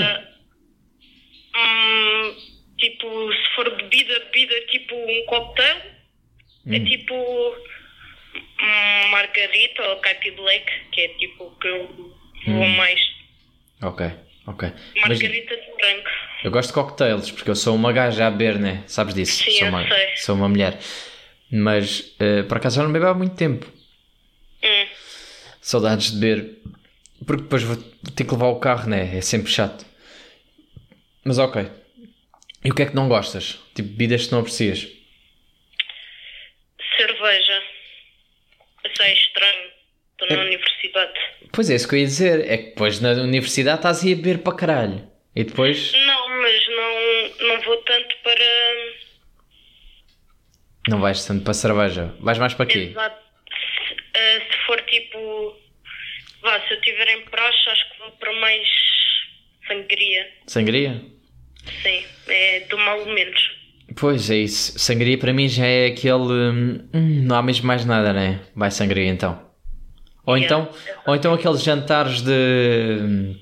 Hum, 1.56 2.34
tipo, 2.78 3.32
se 3.32 3.54
for 3.56 3.68
bebida, 3.76 4.18
bebida 4.32 4.60
tipo 4.66 4.94
um 4.94 5.25
cocktail, 5.26 5.76
é 5.76 6.76
Hum. 6.76 6.84
tipo 6.84 7.14
um 7.14 9.08
margarita 9.08 9.82
ou 9.88 9.96
caipi 9.96 10.30
black, 10.32 10.70
que 10.92 11.00
é 11.00 11.08
tipo 11.08 11.44
o 11.44 11.56
que 11.58 11.66
eu 11.66 11.87
vou 12.46 12.54
Hum. 12.62 12.76
mais. 12.76 13.00
Ok, 13.82 14.06
ok. 14.47 14.73
Mas 14.97 15.20
Margarita 15.20 15.56
de 15.56 15.66
branco. 15.76 16.11
eu 16.44 16.50
gosto 16.50 16.68
de 16.68 16.75
cocktails 16.75 17.30
porque 17.30 17.50
eu 17.50 17.56
sou 17.56 17.75
uma 17.75 17.92
gaja 17.92 18.26
a 18.26 18.30
beber, 18.30 18.59
né? 18.59 18.85
Sabes 18.87 19.14
disso? 19.14 19.42
Sim, 19.44 19.50
sou, 19.52 19.66
eu 19.66 19.73
uma, 19.73 19.88
sei. 19.88 20.16
sou 20.16 20.35
uma 20.35 20.49
mulher. 20.49 20.78
Mas 21.50 22.00
uh, 22.20 22.44
por 22.49 22.59
acaso 22.59 22.76
já 22.76 22.82
não 22.82 22.92
bebo 22.92 23.06
há 23.06 23.14
muito 23.14 23.35
tempo. 23.35 23.66
Hum. 24.62 24.87
Saudades 25.61 26.12
de 26.12 26.18
beber. 26.18 26.59
Porque 27.26 27.42
depois 27.42 27.62
vou 27.62 27.76
ter 28.16 28.25
que 28.25 28.32
levar 28.32 28.49
o 28.49 28.61
carro, 28.61 28.88
né? 28.88 29.16
É 29.16 29.20
sempre 29.20 29.50
chato. 29.50 29.85
Mas 31.25 31.38
ok. 31.38 31.68
E 32.64 32.70
o 32.70 32.75
que 32.75 32.82
é 32.82 32.87
que 32.87 32.94
não 32.94 33.09
gostas? 33.09 33.59
Tipo, 33.75 33.88
bebidas 33.88 34.26
que 34.26 34.32
não 34.32 34.40
aprecias? 34.40 34.88
Cerveja. 36.97 37.62
Isso 38.85 39.02
é 39.02 39.12
estranho. 39.12 39.70
Estou 40.12 40.37
na 40.37 40.44
universidade. 40.44 41.12
Pois 41.52 41.69
é, 41.71 41.75
isso 41.75 41.88
que 41.88 41.95
eu 41.97 41.99
ia 41.99 42.07
dizer. 42.07 42.49
É 42.50 42.57
que 42.57 42.64
depois 42.71 43.00
na 43.00 43.11
universidade 43.12 43.78
estás 43.78 44.00
a 44.02 44.07
beber 44.07 44.38
para 44.38 44.57
caralho. 44.57 45.09
E 45.35 45.45
depois 45.45 45.92
Não, 45.92 46.28
mas 46.42 46.69
não, 46.69 47.49
não 47.49 47.61
vou 47.62 47.76
tanto 47.78 48.14
para. 48.23 48.45
não 50.88 51.00
vais 51.00 51.25
tanto 51.25 51.45
para 51.45 51.54
cerveja. 51.54 52.14
Vais 52.21 52.38
mais 52.38 52.54
para 52.54 52.66
quê? 52.66 52.88
Exato. 52.90 53.16
Se, 53.88 54.40
se 54.52 54.66
for 54.66 54.80
tipo. 54.83 55.57
Vá, 56.42 56.59
se 56.66 56.73
eu 56.75 56.78
estiver 56.78 57.09
em 57.16 57.23
praxe, 57.26 57.69
acho 57.69 57.92
que 57.92 57.99
vou 58.00 58.11
para 58.12 58.33
mais 58.40 58.66
sangria. 59.69 60.26
Sangria? 60.47 61.02
Sim, 61.83 62.04
é 62.28 62.61
do 62.61 62.78
mal 62.78 63.04
menos. 63.07 63.59
Pois 63.97 64.30
é 64.30 64.37
isso. 64.37 64.78
Sangria 64.78 65.19
para 65.19 65.33
mim 65.33 65.49
já 65.49 65.66
é 65.66 65.87
aquele. 65.88 66.14
hum, 66.33 66.88
hum, 66.95 67.23
não 67.25 67.37
há 67.37 67.42
mesmo 67.42 67.66
mais 67.66 67.85
nada, 67.85 68.12
né? 68.12 68.40
Vai 68.57 68.71
sangria 68.71 69.07
então. 69.09 69.50
Ou 70.30 70.37
Yeah. 70.37 70.44
então, 70.64 70.75
ou 71.06 71.14
então 71.16 71.34
aqueles 71.34 71.62
jantares 71.62 72.22
de 72.22 73.34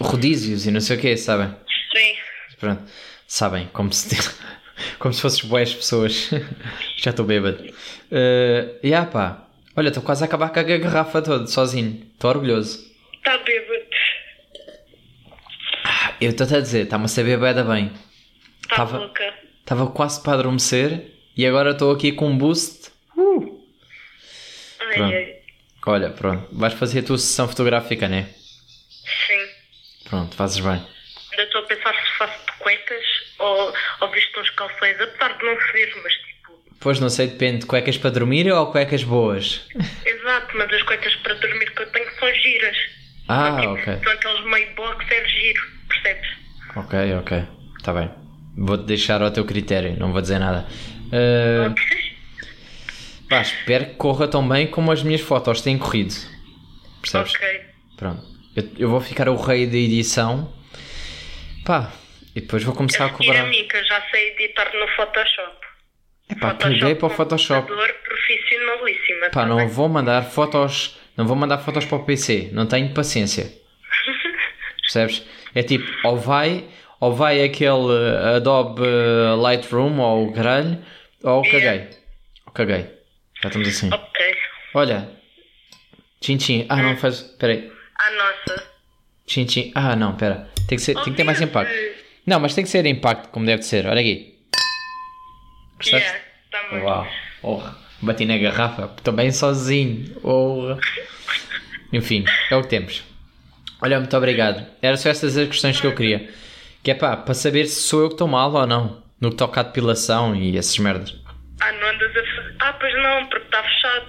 rodízios 0.00 0.66
e 0.66 0.70
não 0.70 0.80
sei 0.80 0.96
o 0.96 1.00
quê, 1.00 1.16
sabem? 1.16 1.48
Sim. 1.96 2.14
Pronto, 2.58 2.82
sabem, 3.26 3.68
como 3.72 3.92
se, 3.92 4.16
como 4.98 5.12
se 5.12 5.20
fosses 5.20 5.40
boas 5.42 5.74
pessoas. 5.74 6.30
Já 6.98 7.10
estou 7.10 7.24
bêbado. 7.26 7.62
Uh, 7.64 8.78
e 8.82 8.94
ah 8.94 9.04
pá, 9.06 9.48
olha, 9.76 9.88
estou 9.88 10.02
quase 10.02 10.22
a 10.22 10.26
acabar 10.26 10.50
com 10.50 10.60
a 10.60 10.62
garrafa 10.62 11.20
toda, 11.22 11.46
sozinho. 11.46 12.06
Estou 12.14 12.30
orgulhoso. 12.30 12.78
Está 13.16 13.38
Tá 13.38 13.44
bêbado. 13.44 13.82
Eu 16.20 16.30
estou-te 16.30 16.54
a 16.54 16.60
dizer, 16.60 16.84
está-me 16.84 17.06
a 17.06 17.08
saber 17.08 17.38
bem 17.38 17.64
bem. 17.64 17.92
Está 18.62 18.76
Tava- 18.76 18.92
Tá 18.98 19.04
louca. 19.04 19.34
Estava 19.60 19.86
quase 19.88 20.22
para 20.22 20.34
adormecer 20.34 21.12
e 21.36 21.46
agora 21.46 21.70
estou 21.70 21.90
aqui 21.92 22.12
com 22.12 22.28
um 22.28 22.36
boost. 22.38 22.90
Uh! 23.16 23.60
Ai, 24.80 25.02
ai. 25.02 25.41
Olha, 25.86 26.10
pronto, 26.10 26.46
vais 26.52 26.72
fazer 26.74 27.00
a 27.00 27.02
tua 27.02 27.18
sessão 27.18 27.48
fotográfica, 27.48 28.08
né? 28.08 28.28
Sim. 29.26 29.46
Pronto, 30.08 30.36
fazes 30.36 30.60
bem. 30.60 30.80
Ainda 31.30 31.42
estou 31.42 31.60
a 31.62 31.64
pensar 31.66 31.94
se 31.94 32.18
faço 32.18 32.38
de 32.46 32.52
cuecas 32.58 33.04
ou, 33.38 33.74
ou 34.00 34.10
visto 34.10 34.40
uns 34.40 34.50
calções, 34.50 35.00
apesar 35.00 35.36
de 35.38 35.44
não 35.44 35.56
ser, 35.72 35.92
mas 36.02 36.12
tipo. 36.12 36.52
Pois 36.80 37.00
não 37.00 37.08
sei, 37.08 37.28
depende, 37.28 37.66
cuecas 37.66 37.96
para 37.98 38.10
dormir 38.10 38.50
ou 38.52 38.70
cuecas 38.70 39.02
boas? 39.02 39.62
Exato, 40.06 40.56
mas 40.56 40.72
as 40.72 40.82
cuecas 40.82 41.14
para 41.16 41.34
dormir 41.34 41.70
que 41.74 41.82
eu 41.82 41.90
tenho 41.90 42.10
são 42.18 42.32
giras. 42.34 42.76
Ah, 43.28 43.46
São, 43.50 43.56
tipo, 43.76 43.90
ok. 43.90 44.04
São 44.04 44.12
aqueles 44.12 44.44
meio 44.44 44.74
box, 44.74 45.06
é 45.10 45.28
giro, 45.28 45.62
percebes? 45.88 46.28
Ok, 46.76 47.14
ok, 47.14 47.42
está 47.78 47.92
bem. 47.92 48.10
Vou-te 48.56 48.84
deixar 48.84 49.22
ao 49.22 49.30
teu 49.30 49.44
critério, 49.44 49.96
não 49.98 50.12
vou 50.12 50.20
dizer 50.20 50.38
nada. 50.38 50.66
Uh, 51.08 51.74
pá, 53.36 53.42
espero 53.42 53.86
que 53.86 53.94
corra 53.94 54.28
tão 54.28 54.46
bem 54.48 54.66
como 54.66 54.90
as 54.92 55.02
minhas 55.02 55.20
fotos 55.20 55.60
têm 55.60 55.78
corrido. 55.78 56.14
Percebes? 57.00 57.34
ok. 57.34 57.60
Pronto. 57.96 58.22
Eu, 58.56 58.68
eu 58.78 58.88
vou 58.90 59.00
ficar 59.00 59.28
o 59.28 59.36
rei 59.36 59.66
da 59.66 59.76
edição. 59.76 60.52
Pá, 61.64 61.92
e 62.34 62.40
depois 62.40 62.62
vou 62.62 62.74
começar 62.74 63.04
a 63.04 63.06
A 63.08 63.10
cobrar. 63.10 63.40
a 63.42 63.46
mim, 63.46 63.66
que 63.68 63.76
eu 63.76 63.84
já 63.84 64.00
sei 64.10 64.30
editar 64.32 64.70
no 64.74 64.88
Photoshop. 64.88 65.56
Epá, 66.30 66.54
caguei 66.54 66.94
para 66.94 67.06
o 67.06 67.10
Photoshop. 67.10 67.66
profissionalíssima. 67.66 69.26
Pá, 69.26 69.40
tá 69.42 69.46
não 69.46 69.68
vou 69.68 69.88
mandar 69.88 70.22
fotos. 70.22 70.98
Não 71.16 71.26
vou 71.26 71.36
mandar 71.36 71.58
fotos 71.58 71.84
para 71.84 71.98
o 71.98 72.04
PC. 72.04 72.50
Não 72.52 72.66
tenho 72.66 72.92
paciência. 72.94 73.52
Percebes? 74.82 75.22
É 75.54 75.62
tipo, 75.62 75.84
ou 76.04 76.16
vai, 76.16 76.64
ou 76.98 77.14
vai 77.14 77.42
aquele 77.44 78.16
Adobe 78.36 78.82
Lightroom 79.40 79.98
ou 79.98 80.28
o 80.28 80.32
caralho, 80.32 80.82
ou 81.22 81.42
caguei. 81.42 81.60
Yeah. 81.60 81.90
Ou 82.46 82.52
caguei. 82.52 83.01
Já 83.42 83.48
estamos 83.48 83.68
assim. 83.68 83.90
Ok. 83.92 84.36
Olha. 84.74 85.10
Tchim 86.20 86.36
tchim. 86.36 86.66
Ah, 86.68 86.82
não 86.82 86.96
faz. 86.96 87.20
Espera 87.20 87.52
aí. 87.52 87.72
A 87.98 88.10
nossa. 88.12 88.66
Tchim 89.26 89.44
tchim. 89.44 89.72
Ah, 89.74 89.96
não, 89.96 90.12
espera. 90.12 90.48
Tem 90.68 90.76
que, 90.76 90.82
ser, 90.82 90.94
tem 90.94 91.04
que 91.04 91.14
ter 91.14 91.24
mais 91.24 91.40
impacto. 91.40 91.74
Não, 92.24 92.38
mas 92.38 92.54
tem 92.54 92.62
que 92.62 92.70
ser 92.70 92.86
impacto 92.86 93.28
como 93.30 93.44
deve 93.44 93.60
de 93.60 93.66
ser. 93.66 93.86
Olha 93.86 94.00
aqui. 94.00 94.38
Percebes? 95.76 96.06
Yeah, 96.06 96.24
tá 96.50 96.68
bem. 96.70 96.82
Uau. 96.82 97.08
Porra. 97.40 97.76
Bati 98.00 98.24
na 98.24 98.38
garrafa. 98.38 98.92
Estou 98.96 99.12
bem 99.12 99.32
sozinho. 99.32 100.14
Porra. 100.20 100.78
Enfim, 101.92 102.24
é 102.50 102.56
o 102.56 102.62
que 102.62 102.68
temos. 102.68 103.02
Olha, 103.82 103.98
muito 103.98 104.16
obrigado. 104.16 104.64
Era 104.80 104.96
só 104.96 105.08
estas 105.08 105.36
as 105.36 105.48
questões 105.48 105.80
que 105.80 105.86
eu 105.86 105.94
queria. 105.94 106.30
Que 106.84 106.92
é 106.92 106.94
pá, 106.94 107.16
para 107.16 107.34
saber 107.34 107.66
se 107.66 107.82
sou 107.82 108.02
eu 108.02 108.08
que 108.08 108.14
estou 108.14 108.28
mal 108.28 108.52
ou 108.52 108.66
não. 108.66 109.02
No 109.20 109.30
que 109.30 109.36
toca 109.36 109.60
à 109.60 109.62
depilação 109.64 110.34
e 110.36 110.56
essas 110.56 110.78
merdas. 110.78 111.16
Ah, 111.60 111.72
não 111.72 111.88
andas 111.88 112.16
a. 112.16 112.31
Ah, 112.64 112.72
pois 112.78 112.94
não, 112.94 113.26
porque 113.26 113.44
está 113.44 113.60
fechado. 113.64 114.06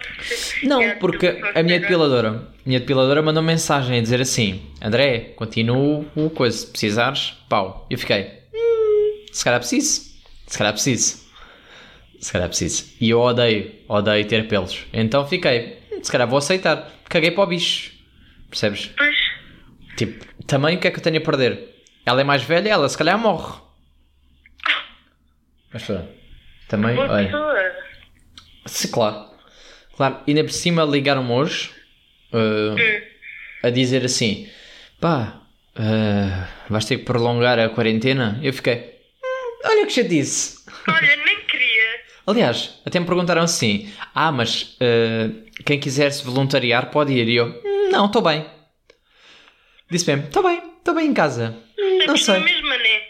Não, 0.68 1.00
porque 1.00 1.42
a 1.56 1.63
minha 1.63 1.80
depiladora, 1.80 2.48
minha 2.63 2.80
depiladora 2.80 3.20
mandou 3.24 3.42
mensagem 3.42 3.98
a 3.98 4.02
dizer 4.02 4.22
assim: 4.22 4.62
André, 4.80 5.34
continuo 5.36 6.06
o 6.16 6.30
coisa, 6.30 6.56
se 6.56 6.68
precisares, 6.68 7.32
pau. 7.50 7.88
E 7.89 7.96
eu 7.96 7.98
fiquei, 8.00 8.42
"Hum, 8.54 9.26
se 9.32 9.44
calhar 9.44 9.60
preciso, 9.60 10.02
se 10.46 10.56
calhar 10.56 10.72
preciso, 10.72 11.24
se 12.20 12.32
calhar 12.32 12.48
preciso. 12.48 12.94
E 13.02 13.10
eu 13.10 13.20
odeio, 13.20 13.72
odeio 13.89 14.28
ter 14.28 14.48
pelos. 14.48 14.86
Então 14.94 15.26
fiquei, 15.28 15.80
"Hum, 15.92 16.04
se 16.04 16.12
calhar 16.12 16.28
vou 16.28 16.38
aceitar. 16.38 16.92
Caguei 17.10 17.32
para 17.32 17.44
o 17.44 17.48
bicho, 17.48 17.92
percebes? 18.52 18.92
Pois. 18.96 19.16
Tipo, 19.98 20.26
também 20.46 20.78
o 20.78 20.80
que 20.80 20.88
é 20.88 20.92
que 20.92 21.00
eu 21.00 21.04
tenho 21.04 21.18
a 21.18 21.22
perder? 21.22 21.74
Ela 22.06 22.22
é 22.22 22.24
mais 22.24 22.44
velha, 22.44 22.70
ela 22.70 22.88
se 22.88 22.98
calhar 22.98 23.18
morre. 23.18 23.62
Mas 25.74 25.84
pronto, 25.84 26.08
também, 26.68 26.96
olha. 27.00 27.53
Sim, 28.65 28.88
claro. 28.91 29.32
Claro, 29.95 30.19
e 30.26 30.32
ainda 30.32 30.43
por 30.43 30.52
cima 30.52 30.84
ligaram-me 30.84 31.32
hoje 31.32 31.69
uh, 32.34 32.76
a 33.62 33.69
dizer 33.69 34.04
assim: 34.06 34.49
pá, 34.99 35.41
uh, 35.78 36.47
vais 36.71 36.86
ter 36.86 36.97
que 36.97 37.04
prolongar 37.06 37.60
a 37.60 37.69
quarentena. 37.69 38.39
Eu 38.41 38.54
fiquei, 38.54 38.76
"Hum, 39.23 39.60
olha 39.65 39.86
que 39.86 39.93
já 39.93 40.02
disse. 40.02 40.63
Olha, 40.88 41.15
nem 41.26 41.41
queria. 41.45 41.84
Aliás, 42.26 42.80
até 42.86 42.99
me 42.99 43.06
perguntaram 43.06 43.43
assim: 43.43 43.91
ah, 44.15 44.32
mas 44.32 44.78
uh, 44.82 45.43
quem 45.65 45.80
quiser 45.80 46.10
se 46.12 46.23
voluntariar 46.23 46.89
pode 46.89 47.13
ir. 47.13 47.28
E 47.28 47.36
eu, 47.36 47.47
"Hum, 47.63 47.89
não, 47.91 48.06
estou 48.08 48.21
bem. 48.21 48.45
Disse 49.91 50.08
mesmo: 50.10 50.26
estou 50.28 50.41
bem, 50.41 50.62
estou 50.80 50.95
bem 50.95 51.08
em 51.10 51.13
casa. 51.13 51.56
Hum, 51.78 51.99
não 52.08 52.17
Sempre 52.17 52.39
na 52.41 52.47
sei. 52.47 52.56
mesma, 52.56 52.78
né? 52.78 53.02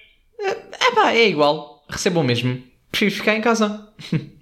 É 0.85 0.91
pá, 0.93 1.11
é 1.13 1.27
igual, 1.29 1.85
recebo 1.89 2.19
o 2.19 2.23
mesmo. 2.23 2.61
Prefiro 2.91 3.11
ficar 3.15 3.35
em 3.35 3.41
casa. 3.41 3.87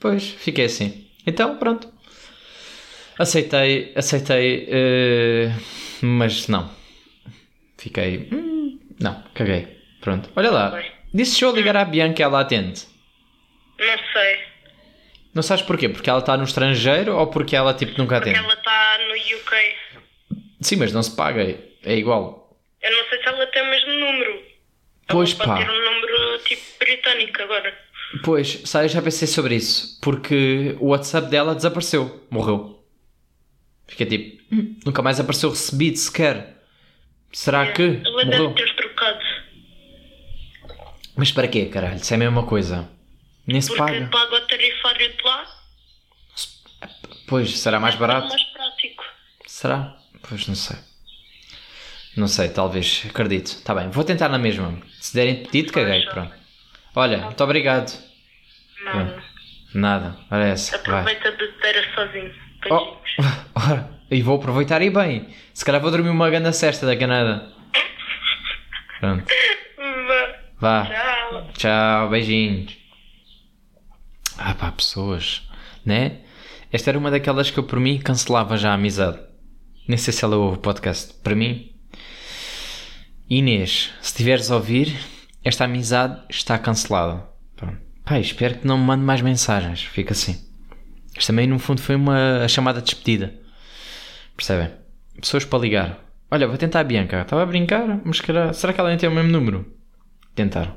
Pois. 0.00 0.30
Fiquei 0.30 0.64
assim. 0.64 1.06
Então, 1.26 1.56
pronto. 1.58 1.88
Aceitei, 3.18 3.92
aceitei, 3.94 4.66
eh, 4.70 5.52
mas 6.00 6.48
não. 6.48 6.70
Fiquei. 7.76 8.28
hum, 8.32 8.78
não, 8.98 9.22
caguei. 9.34 9.78
Pronto. 10.00 10.30
Olha 10.34 10.50
lá. 10.50 10.82
Disse 11.12 11.36
se 11.36 11.44
eu 11.44 11.54
ligar 11.54 11.76
à 11.76 11.84
Bianca 11.84 12.22
ela 12.22 12.40
atende. 12.40 12.86
Não 13.78 13.98
sei. 14.12 14.38
Não 15.34 15.42
sabes 15.42 15.62
porquê? 15.64 15.88
Porque 15.88 16.08
ela 16.08 16.20
está 16.20 16.36
no 16.36 16.44
estrangeiro 16.44 17.14
ou 17.16 17.26
porque 17.26 17.54
ela 17.54 17.74
tipo 17.74 17.92
nunca 17.98 18.16
Porque 18.16 18.30
atende? 18.30 18.44
ela 18.44 18.54
está 18.54 18.98
no 19.06 19.14
UK. 19.14 19.76
Sim, 20.62 20.76
mas 20.76 20.92
não 20.92 21.02
se 21.02 21.14
paga. 21.14 21.42
É 21.84 21.94
igual. 21.94 22.58
Eu 22.82 22.90
não 22.90 23.08
sei 23.08 23.18
se 23.22 23.28
ela 23.28 23.46
tem 23.48 23.62
o 23.62 23.66
mesmo 23.70 23.92
número. 23.92 24.42
Pois 25.08 25.30
ela 25.32 25.44
pode 25.44 25.60
pá. 25.60 25.66
ter 25.66 25.70
um 25.70 25.84
número 25.84 26.38
tipo 26.44 26.62
britânico 26.78 27.42
agora. 27.42 27.74
Pois, 28.24 28.62
sabe, 28.64 28.88
já 28.88 29.00
pensei 29.00 29.28
sobre 29.28 29.54
isso. 29.54 29.98
Porque 30.02 30.76
o 30.80 30.88
WhatsApp 30.88 31.28
dela 31.30 31.54
desapareceu. 31.54 32.26
Morreu. 32.30 32.84
Fiquei 33.86 34.06
tipo, 34.06 34.42
"Hum, 34.54 34.76
nunca 34.84 35.00
mais 35.02 35.18
apareceu 35.20 35.50
recebido 35.50 35.96
sequer. 35.96 36.56
Será 37.32 37.72
que 37.72 38.00
Ela 38.04 38.24
deve 38.24 38.38
morreu? 38.42 38.54
ter 38.54 38.74
trocado. 38.76 39.18
Mas 41.16 41.30
para 41.32 41.46
quê, 41.48 41.66
caralho? 41.66 41.96
Isso 41.96 42.12
é 42.12 42.16
a 42.16 42.18
mesma 42.18 42.44
coisa. 42.44 42.88
Nem 43.46 43.60
se 43.60 43.68
Porque 43.68 43.82
paga. 43.82 44.06
paga 44.08 44.36
o 44.36 44.40
tarifário 44.46 45.16
de 45.16 45.22
lá. 45.24 45.46
Pois, 47.26 47.58
será 47.58 47.78
mais 47.78 47.94
É 47.94 47.98
barato? 47.98 48.28
mais 48.28 48.42
prático. 48.44 49.04
Será? 49.46 49.96
Pois 50.28 50.46
não 50.48 50.54
sei. 50.54 50.76
Não 52.16 52.26
sei, 52.28 52.48
talvez. 52.48 53.04
Acredito. 53.08 53.46
Está 53.48 53.74
bem, 53.74 53.88
vou 53.90 54.02
tentar 54.04 54.28
na 54.28 54.38
mesma. 54.38 54.80
Se 55.00 55.14
derem 55.14 55.42
pedido, 55.44 55.72
caguei. 55.72 56.04
Pronto. 56.06 56.32
Olha, 56.94 57.18
muito 57.18 57.44
obrigado. 57.44 57.92
Não. 58.84 59.20
Nada, 59.74 60.16
olha 60.30 60.44
essa. 60.44 60.76
Aproveita 60.76 61.30
de 61.32 61.46
ter 61.60 61.94
sozinho. 61.94 62.34
Oh, 62.70 62.96
ora, 63.54 63.90
e 64.10 64.20
vou 64.22 64.36
aproveitar 64.36 64.82
e 64.82 64.90
bem. 64.90 65.28
Se 65.54 65.64
calhar 65.64 65.80
vou 65.80 65.90
dormir 65.90 66.10
uma 66.10 66.28
grande 66.28 66.52
cesta 66.54 66.86
da 66.86 66.96
Canada. 66.96 67.52
Pronto. 68.98 69.24
Vá. 70.58 70.86
Tchau. 70.86 71.52
Tchau, 71.54 72.08
beijinhos. 72.10 72.76
Ah 74.36 74.54
pá, 74.54 74.72
pessoas, 74.72 75.48
né? 75.84 76.18
Esta 76.72 76.90
era 76.90 76.98
uma 76.98 77.10
daquelas 77.10 77.50
que 77.50 77.58
eu 77.58 77.64
por 77.64 77.78
mim 77.80 77.98
cancelava 77.98 78.56
já 78.56 78.70
a 78.70 78.74
amizade. 78.74 79.18
Nem 79.86 79.96
sei 79.98 80.12
se 80.12 80.24
ela 80.24 80.36
ouve 80.36 80.58
o 80.58 80.60
podcast. 80.60 81.14
Para 81.22 81.34
mim, 81.34 81.72
Inês, 83.28 83.92
se 84.00 84.08
estiveres 84.08 84.50
a 84.50 84.56
ouvir, 84.56 84.96
esta 85.44 85.64
amizade 85.64 86.20
está 86.28 86.58
cancelada. 86.58 87.26
Pronto. 87.56 87.78
Pai, 88.04 88.20
espero 88.20 88.58
que 88.58 88.66
não 88.66 88.78
me 88.78 88.84
mande 88.84 89.02
mais 89.04 89.20
mensagens. 89.22 89.82
Fica 89.82 90.12
assim. 90.12 90.32
Isto 91.16 91.28
também, 91.28 91.46
no 91.46 91.58
fundo, 91.58 91.80
foi 91.82 91.96
uma 91.96 92.46
chamada 92.48 92.80
de 92.80 92.86
despedida. 92.86 93.34
Percebem? 94.36 94.70
Pessoas 95.20 95.44
para 95.44 95.58
ligar. 95.58 95.98
Olha, 96.30 96.46
vou 96.46 96.56
tentar 96.56 96.80
a 96.80 96.84
Bianca. 96.84 97.22
Estava 97.22 97.42
a 97.42 97.46
brincar, 97.46 98.00
mas 98.04 98.20
calhar, 98.20 98.54
será 98.54 98.72
que 98.72 98.80
ela 98.80 98.88
nem 98.88 98.98
tem 98.98 99.08
o 99.08 99.12
mesmo 99.12 99.30
número? 99.30 99.66
Tentar. 100.34 100.76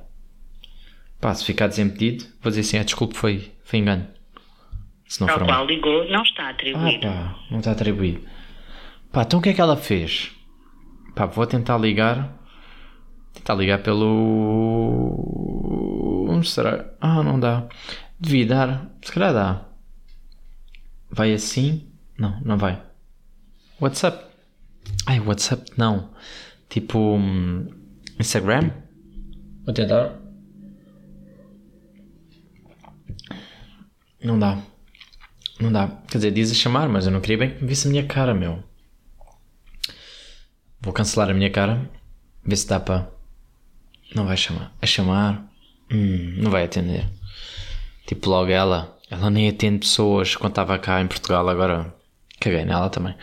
Pá, 1.22 1.34
se 1.34 1.46
ficar 1.46 1.68
desimpedido, 1.68 2.26
vou 2.42 2.50
dizer 2.50 2.62
assim: 2.62 2.78
ah, 2.78 2.84
desculpe, 2.84 3.16
foi, 3.16 3.52
foi 3.64 3.80
engano. 3.80 4.08
Se 5.08 5.22
não 5.22 5.30
Ao 5.30 5.36
for 5.36 5.44
um- 5.44 5.48
qual 5.48 5.66
ligou 5.66 6.10
não 6.10 6.24
está 6.24 6.48
Ah, 6.48 6.50
atribuído. 6.50 7.02
pá, 7.08 7.36
não 7.52 7.60
está 7.60 7.72
atribuído. 7.72 8.22
Pá, 9.12 9.22
então 9.22 9.40
o 9.40 9.42
que 9.42 9.50
é 9.50 9.54
que 9.54 9.62
ela 9.62 9.78
fez? 9.78 10.32
Pá, 11.16 11.26
vou 11.26 11.46
tentar 11.46 11.78
ligar. 11.78 12.34
Tentar 13.34 13.56
ligar 13.56 13.82
pelo. 13.84 15.16
Onde 16.30 16.50
será? 16.50 16.86
Ah, 17.02 17.24
não 17.24 17.40
dá. 17.40 17.68
Devia 18.20 18.46
dar. 18.46 18.90
Se 19.02 19.12
calhar 19.12 19.34
dá. 19.34 19.66
Vai 21.10 21.34
assim? 21.34 21.92
Não, 22.18 22.40
não 22.42 22.58
vai. 22.58 22.82
WhatsApp. 23.80 24.26
Ai, 25.06 25.20
WhatsApp 25.20 25.72
não. 25.78 26.10
Tipo. 26.70 27.00
hum, 27.00 27.68
Instagram? 28.20 28.72
Vou 29.66 29.74
tentar. 29.74 30.20
Não 34.24 34.40
dá. 34.40 34.62
Não 35.60 35.72
dá. 35.72 35.88
Quer 36.08 36.18
dizer, 36.18 36.32
diz 36.32 36.52
a 36.52 36.56
chamar, 36.56 36.88
mas 36.90 37.06
eu 37.06 37.12
não 37.12 37.22
queria 37.22 37.38
bem 37.38 37.56
que 37.56 37.62
me 37.62 37.68
visse 37.68 37.88
a 37.88 37.92
minha 37.92 38.06
cara, 38.06 38.34
meu. 38.34 38.64
Vou 40.82 40.94
cancelar 40.94 41.30
a 41.30 41.34
minha 41.34 41.50
cara. 41.50 41.90
Ver 42.44 42.56
se 42.56 42.68
dá 42.68 42.80
para. 42.80 43.13
Não 44.16 44.26
vai 44.26 44.38
chamar. 44.38 44.74
A 44.82 44.86
chamar. 44.86 45.46
Hum, 45.92 46.36
não 46.38 46.52
vai 46.52 46.64
atender. 46.64 47.06
Tipo, 48.06 48.30
logo 48.30 48.52
ela. 48.52 48.98
Ela 49.10 49.30
nem 49.30 49.50
atende 49.50 49.80
pessoas 49.80 50.36
quando 50.36 50.52
estava 50.52 50.78
cá 50.80 51.02
em 51.02 51.08
Portugal. 51.08 51.48
Agora 51.48 51.94
caguei 52.40 52.66
nela 52.66 52.90
também. 52.90 53.16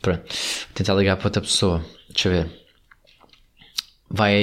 Pronto. 0.00 0.20
Vou 0.20 0.74
tentar 0.74 0.94
ligar 0.94 1.16
para 1.16 1.26
outra 1.26 1.42
pessoa. 1.42 1.84
Deixa 2.08 2.28
eu 2.28 2.32
ver. 2.32 2.50
Vai. 4.10 4.34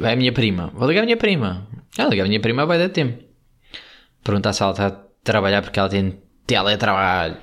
Vai 0.00 0.12
a 0.12 0.16
minha 0.16 0.32
prima. 0.32 0.70
Vou 0.74 0.88
ligar 0.88 1.02
a 1.02 1.04
minha 1.04 1.16
prima. 1.16 1.66
Ah, 1.98 2.06
ligar 2.06 2.24
a 2.24 2.28
minha 2.28 2.40
prima 2.40 2.66
vai 2.66 2.78
dar 2.78 2.88
tempo 2.88 3.28
perguntar 4.28 4.52
se 4.52 4.62
ela 4.62 4.72
está 4.72 4.86
a 4.88 4.96
trabalhar 5.24 5.62
porque 5.62 5.78
ela 5.78 5.88
tem 5.88 6.18
teletrabalho. 6.46 7.36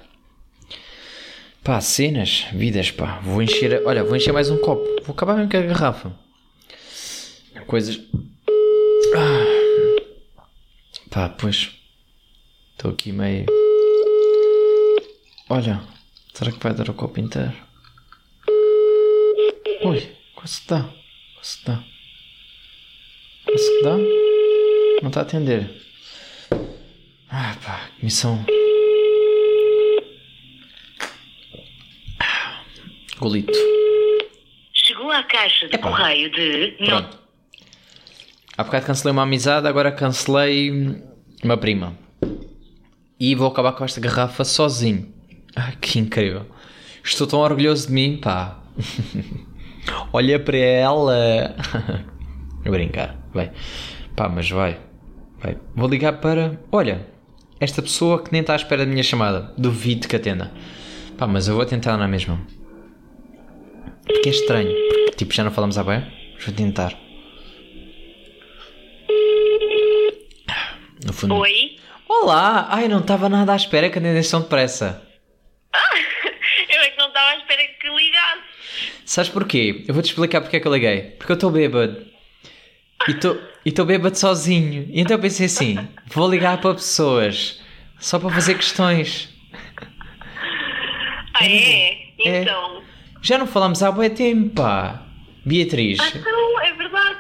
Pá, 1.64 1.82
cenas, 1.82 2.46
vidas, 2.54 2.92
pá. 2.92 3.20
Vou 3.24 3.42
encher, 3.42 3.82
olha, 3.86 4.04
vou 4.04 4.16
encher 4.16 4.32
mais 4.32 4.52
um 4.52 4.58
copo. 4.58 4.84
Vou 5.04 5.16
acabar 5.16 5.36
mesmo 5.36 5.50
com 5.50 5.58
a 5.58 5.62
garrafa. 5.62 6.14
Coisas. 7.68 8.00
Ah. 9.16 9.46
Pá, 11.10 11.30
pois. 11.30 11.72
Estou 12.72 12.92
aqui 12.92 13.12
meio. 13.12 13.46
Olha, 15.50 15.82
será 16.34 16.52
que 16.52 16.60
vai 16.62 16.74
dar 16.74 16.90
o 16.90 16.94
copo 16.94 17.20
inteiro? 17.20 17.54
Ui, 19.84 20.16
quase 20.36 20.62
que 20.62 20.68
dá. 20.68 20.90
Quase 21.36 21.58
que 21.60 21.66
dá. 21.66 21.84
Quase 23.46 23.70
que 23.78 23.84
dá. 23.84 23.98
Não 25.02 25.08
está 25.10 25.20
a 25.22 25.24
atender. 25.24 25.82
Ah, 27.30 27.56
pá, 27.64 27.90
que 27.98 28.06
missão. 28.06 28.44
Ah, 32.20 32.64
Golito. 33.18 33.58
Chegou 34.74 35.12
à 35.12 35.24
caixa 35.24 35.68
de 35.68 35.76
Epá. 35.76 35.90
correio 35.90 36.30
de. 36.32 36.72
Pronto. 36.86 37.25
Há 38.58 38.64
bocado 38.64 38.86
cancelei 38.86 39.12
uma 39.12 39.24
amizade, 39.24 39.68
agora 39.68 39.92
cancelei 39.92 41.02
uma 41.44 41.58
prima. 41.58 41.94
E 43.20 43.36
vou 43.36 43.48
acabar 43.48 43.74
com 43.74 43.84
esta 43.84 44.00
garrafa 44.00 44.46
sozinho. 44.46 45.14
Ai, 45.56 45.76
que 45.80 46.00
incrível. 46.00 46.46
Estou 47.04 47.28
tão 47.28 47.40
orgulhoso 47.40 47.88
de 47.88 47.94
mim, 47.94 48.18
pá. 48.18 48.60
Olha 50.14 50.40
para 50.40 50.58
ela. 50.58 51.56
Brincar, 52.64 53.18
vai. 53.34 53.52
Pá, 54.16 54.30
mas 54.30 54.50
vai. 54.50 54.80
vai. 55.42 55.58
Vou 55.76 55.90
ligar 55.90 56.20
para. 56.22 56.60
Olha, 56.72 57.06
esta 57.60 57.82
pessoa 57.82 58.24
que 58.24 58.32
nem 58.32 58.42
está 58.42 58.54
à 58.54 58.56
espera 58.56 58.86
da 58.86 58.92
minha 58.92 59.04
chamada. 59.04 59.54
Duvido 59.58 60.08
que 60.08 60.16
atenda. 60.16 60.52
Pá, 61.18 61.28
mas 61.28 61.48
eu 61.48 61.56
vou 61.56 61.66
tentar 61.66 61.98
na 61.98 62.08
mesma. 62.08 62.40
Porque 64.06 64.30
é 64.30 64.32
estranho. 64.32 64.72
Porque, 65.06 65.18
tipo, 65.18 65.34
já 65.34 65.44
não 65.44 65.52
falamos 65.52 65.78
há 65.78 65.84
bem. 65.84 66.04
Vou 66.44 66.54
tentar. 66.54 67.05
No 71.06 71.14
fundo. 71.14 71.36
Oi? 71.36 71.78
Olá! 72.10 72.68
Ai, 72.70 72.88
não 72.88 73.00
estava 73.00 73.30
nada 73.30 73.54
à 73.54 73.56
espera 73.56 73.90
que 73.90 74.00
atendesse 74.00 74.32
tão 74.32 74.42
depressa. 74.42 75.02
Eu 76.70 76.82
é 76.82 76.90
que 76.90 76.98
não 76.98 77.08
estava 77.10 77.30
à 77.30 77.38
espera 77.38 77.62
que 77.80 77.88
ligasse. 77.90 78.42
Sabes 79.06 79.30
porquê? 79.30 79.86
Eu 79.88 79.94
vou-te 79.94 80.08
explicar 80.08 80.42
porque 80.42 80.58
é 80.58 80.60
que 80.60 80.68
eu 80.68 80.74
liguei. 80.74 81.02
Porque 81.18 81.32
eu 81.32 81.36
estou 81.36 81.52
bêbado. 81.52 82.06
E 83.08 83.70
estou 83.70 83.86
bêbado 83.86 84.18
sozinho. 84.18 84.88
E 84.90 85.00
então 85.00 85.16
eu 85.16 85.22
pensei 85.22 85.46
assim: 85.46 85.78
vou 86.08 86.28
ligar 86.30 86.60
para 86.60 86.74
pessoas. 86.74 87.62
Só 88.00 88.18
para 88.20 88.32
fazer 88.32 88.56
questões. 88.56 89.30
Ah, 91.36 91.46
é? 91.46 91.92
É. 92.26 92.42
Então. 92.42 92.84
Já 93.22 93.38
não 93.38 93.46
falamos 93.48 93.84
há 93.84 93.92
bué 93.92 94.10
tempo, 94.10 94.56
pá. 94.56 95.04
Beatriz, 95.46 96.00
Ah, 96.00 96.08
então, 96.16 96.62
é 96.62 96.74
verdade. 96.74 97.18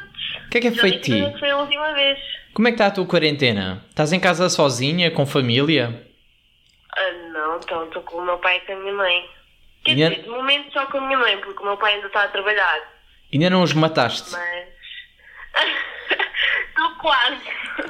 o 0.47 0.49
que 0.49 0.57
é 0.57 0.61
que 0.61 0.67
é 0.67 0.71
Já 0.71 0.81
feito 0.81 0.95
de 1.11 1.31
ti? 1.31 1.39
foi 1.39 1.49
a 1.51 1.57
última 1.57 1.93
vez. 1.93 2.17
Como 2.55 2.69
é 2.69 2.71
que 2.71 2.75
está 2.75 2.87
a 2.87 2.91
tua 2.91 3.05
quarentena? 3.05 3.83
Estás 3.89 4.13
em 4.13 4.19
casa 4.19 4.47
sozinha, 4.47 5.11
com 5.11 5.25
família? 5.25 6.07
Ah, 6.95 7.11
não, 7.33 7.57
então 7.57 7.83
estou 7.83 8.01
com 8.03 8.19
o 8.19 8.25
meu 8.25 8.37
pai 8.37 8.55
e 8.55 8.59
com 8.61 8.71
a 8.71 8.75
minha 8.77 8.93
mãe. 8.93 9.29
Quer 9.83 9.95
dizer, 9.95 10.23
de 10.23 10.29
momento 10.29 10.71
só 10.71 10.85
com 10.85 10.99
a 10.99 11.01
minha 11.01 11.19
mãe, 11.19 11.37
porque 11.41 11.61
o 11.61 11.65
meu 11.65 11.75
pai 11.75 11.95
ainda 11.95 12.07
está 12.07 12.23
a 12.23 12.27
trabalhar. 12.29 12.79
Ainda 13.33 13.49
não 13.49 13.61
os 13.61 13.73
mataste? 13.73 14.31
Mas. 14.31 14.69
Estou 16.69 16.91
quase. 17.01 17.41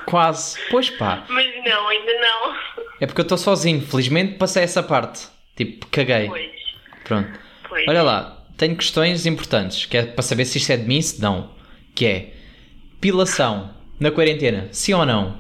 Quase. 0.08 0.60
Pois 0.72 0.90
pá. 0.90 1.24
Mas 1.30 1.46
não, 1.64 1.88
ainda 1.88 2.14
não. 2.14 2.56
É 3.00 3.06
porque 3.06 3.22
eu 3.22 3.24
estou 3.24 3.38
sozinho. 3.38 3.82
Felizmente 3.82 4.40
passei 4.40 4.64
essa 4.64 4.82
parte. 4.82 5.28
Tipo, 5.56 5.86
caguei. 5.88 6.28
Pois. 6.28 6.52
Pronto. 7.04 7.40
Pois. 7.70 7.88
Olha 7.88 8.02
lá, 8.02 8.44
tenho 8.58 8.76
questões 8.76 9.28
importantes, 9.28 9.86
que 9.86 9.96
é 9.96 10.06
para 10.08 10.24
saber 10.24 10.46
se 10.46 10.58
isto 10.58 10.72
é 10.72 10.78
de 10.78 10.86
mim, 10.86 11.02
se 11.02 11.22
não. 11.22 11.56
Que 11.94 12.06
é 12.08 12.34
pilação 13.00 13.76
na 14.00 14.12
quarentena, 14.12 14.70
sim 14.72 14.94
ou 14.94 15.06
não? 15.06 15.38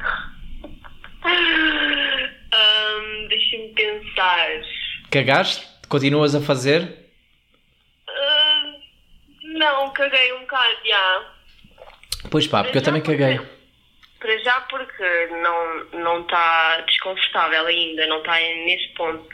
Ahm, 2.51 3.27
Deixa-me 3.27 3.69
pensar. 3.69 4.49
Cagaste? 5.11 5.65
Continuas 5.87 6.35
a 6.35 6.41
fazer? 6.41 7.11
Ah, 8.07 8.73
não, 9.43 9.89
caguei 9.93 10.33
um 10.33 10.41
bocado 10.41 10.75
já. 10.85 11.25
Pois 12.31 12.47
pá, 12.47 12.63
porque 12.63 12.77
eu 12.79 12.83
também 12.83 13.01
caguei. 13.01 13.39
Para 14.19 14.37
já 14.39 14.61
porque 14.61 15.27
não 15.43 15.99
não 16.01 16.21
está 16.21 16.81
desconfortável 16.81 17.67
ainda, 17.67 18.07
não 18.07 18.17
está 18.19 18.33
nesse 18.39 18.87
ponto. 18.95 19.27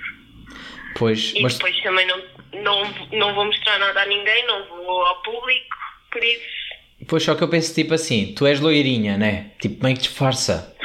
Pois, 0.98 1.34
E 1.34 1.42
mas 1.42 1.54
depois 1.54 1.80
também 1.82 2.06
não, 2.06 2.22
não, 2.62 2.84
não 3.14 3.34
vou 3.34 3.46
mostrar 3.46 3.80
nada 3.80 4.02
a 4.02 4.06
ninguém, 4.06 4.46
não 4.46 4.66
vou 4.68 5.06
ao 5.06 5.22
público, 5.22 5.78
por 6.12 6.22
isso. 6.22 6.61
Pois 7.08 7.24
só 7.24 7.36
que 7.36 7.44
eu 7.44 7.48
penso 7.48 7.74
tipo 7.74 7.94
assim, 7.94 8.34
tu 8.36 8.46
és 8.46 8.60
loirinha, 8.60 9.18
né? 9.18 9.52
Tipo, 9.60 9.84
meio 9.84 9.96
que 9.96 10.04
disfarça. 10.04 10.76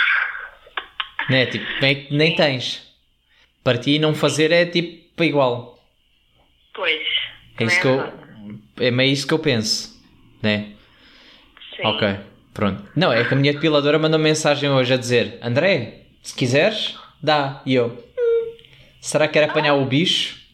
Né? 1.29 1.47
Tipo, 1.47 1.65
meio 1.81 2.07
que 2.07 2.15
nem 2.15 2.35
tens. 2.35 2.87
Para 3.63 3.79
ti 3.79 3.99
não 3.99 4.15
fazer 4.15 4.53
é 4.53 4.65
tipo 4.65 5.23
igual. 5.25 5.83
Pois. 6.75 7.03
É 7.59 7.65
isso 7.65 7.77
que 7.77 7.83
também 7.83 7.99
eu. 7.99 8.03
verdade. 8.07 8.61
É 8.81 8.91
meio 8.91 9.13
isso 9.13 9.27
que 9.27 9.35
eu 9.35 9.39
penso. 9.39 10.01
Né? 10.43 10.73
Sim. 11.75 11.83
Ok, 11.85 12.17
pronto. 12.55 12.85
Não, 12.95 13.13
é 13.13 13.25
que 13.25 13.35
a 13.35 13.37
minha 13.37 13.53
depiladora 13.53 13.99
mandou 13.99 14.19
mensagem 14.21 14.71
hoje 14.71 14.93
a 14.95 14.97
dizer: 14.97 15.39
André, 15.43 16.03
se 16.23 16.35
quiseres, 16.35 16.95
dá. 17.23 17.61
E 17.67 17.75
eu: 17.75 17.89
"Hum, 18.19 18.57
será 19.01 19.27
que 19.27 19.37
era 19.39 19.51
apanhar 19.51 19.75
o 19.75 19.85
bicho? 19.85 20.46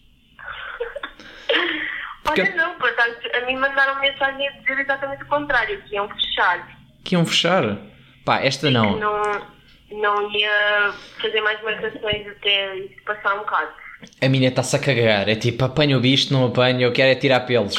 Olha, 2.33 2.45
Porque- 2.45 2.57
não, 2.59 2.75
por 2.79 2.89
acaso, 2.91 3.17
a 3.35 3.47
mim 3.47 3.57
mandaram 3.57 4.01
mensagem 4.01 4.49
a 4.49 4.53
dizer 4.53 4.79
exatamente 4.81 5.23
o 5.23 5.27
contrário, 5.27 5.81
que 5.83 5.95
iam 5.95 6.09
fechar. 6.09 6.69
Que 7.05 7.15
iam 7.15 7.25
fechar? 7.27 7.77
Pá, 8.25 8.41
esta 8.41 8.71
não. 8.71 8.99
não, 8.99 9.47
não 9.91 10.31
ia 10.33 10.93
fazer 11.21 11.41
mais 11.41 11.61
marcações 11.63 12.27
até 12.29 12.77
isso 12.77 13.03
passar 13.05 13.35
um 13.35 13.39
bocado. 13.41 13.73
A 14.21 14.29
minha 14.29 14.49
está-se 14.49 14.75
a 14.75 14.79
cagar. 14.79 15.29
É 15.29 15.35
tipo, 15.37 15.65
apanho 15.65 15.99
o 15.99 16.01
bicho, 16.01 16.33
não 16.33 16.47
apanho, 16.47 16.81
eu 16.83 16.93
quero 16.93 17.11
é 17.11 17.15
tirar 17.15 17.41
pelos. 17.41 17.75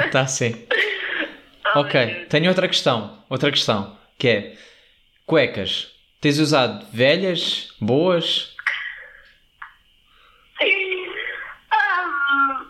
Está 0.00 0.20
assim. 0.22 0.66
Oh, 1.76 1.80
Ok, 1.80 2.26
tenho 2.30 2.48
outra 2.48 2.68
questão. 2.68 3.24
Outra 3.28 3.50
questão. 3.50 3.98
Que 4.16 4.28
é: 4.28 4.54
cuecas. 5.26 5.90
Tens 6.20 6.38
usado 6.38 6.86
velhas, 6.92 7.74
boas? 7.80 8.54
Ah, 11.72 12.64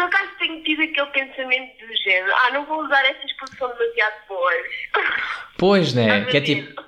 por 0.00 0.06
acaso 0.06 0.30
tenho 0.38 0.62
tido 0.62 0.82
aquele 0.82 1.06
pensamento 1.08 1.86
do 1.86 1.96
género: 1.96 2.32
ah, 2.34 2.50
não 2.52 2.64
vou 2.64 2.82
usar 2.84 3.04
essas 3.04 3.32
porque 3.38 3.56
são 3.56 3.68
demasiado 3.68 4.14
boas. 4.28 4.66
Pois, 5.58 5.92
né? 5.92 6.24
Que 6.24 6.38
é 6.38 6.40
tipo, 6.40 6.82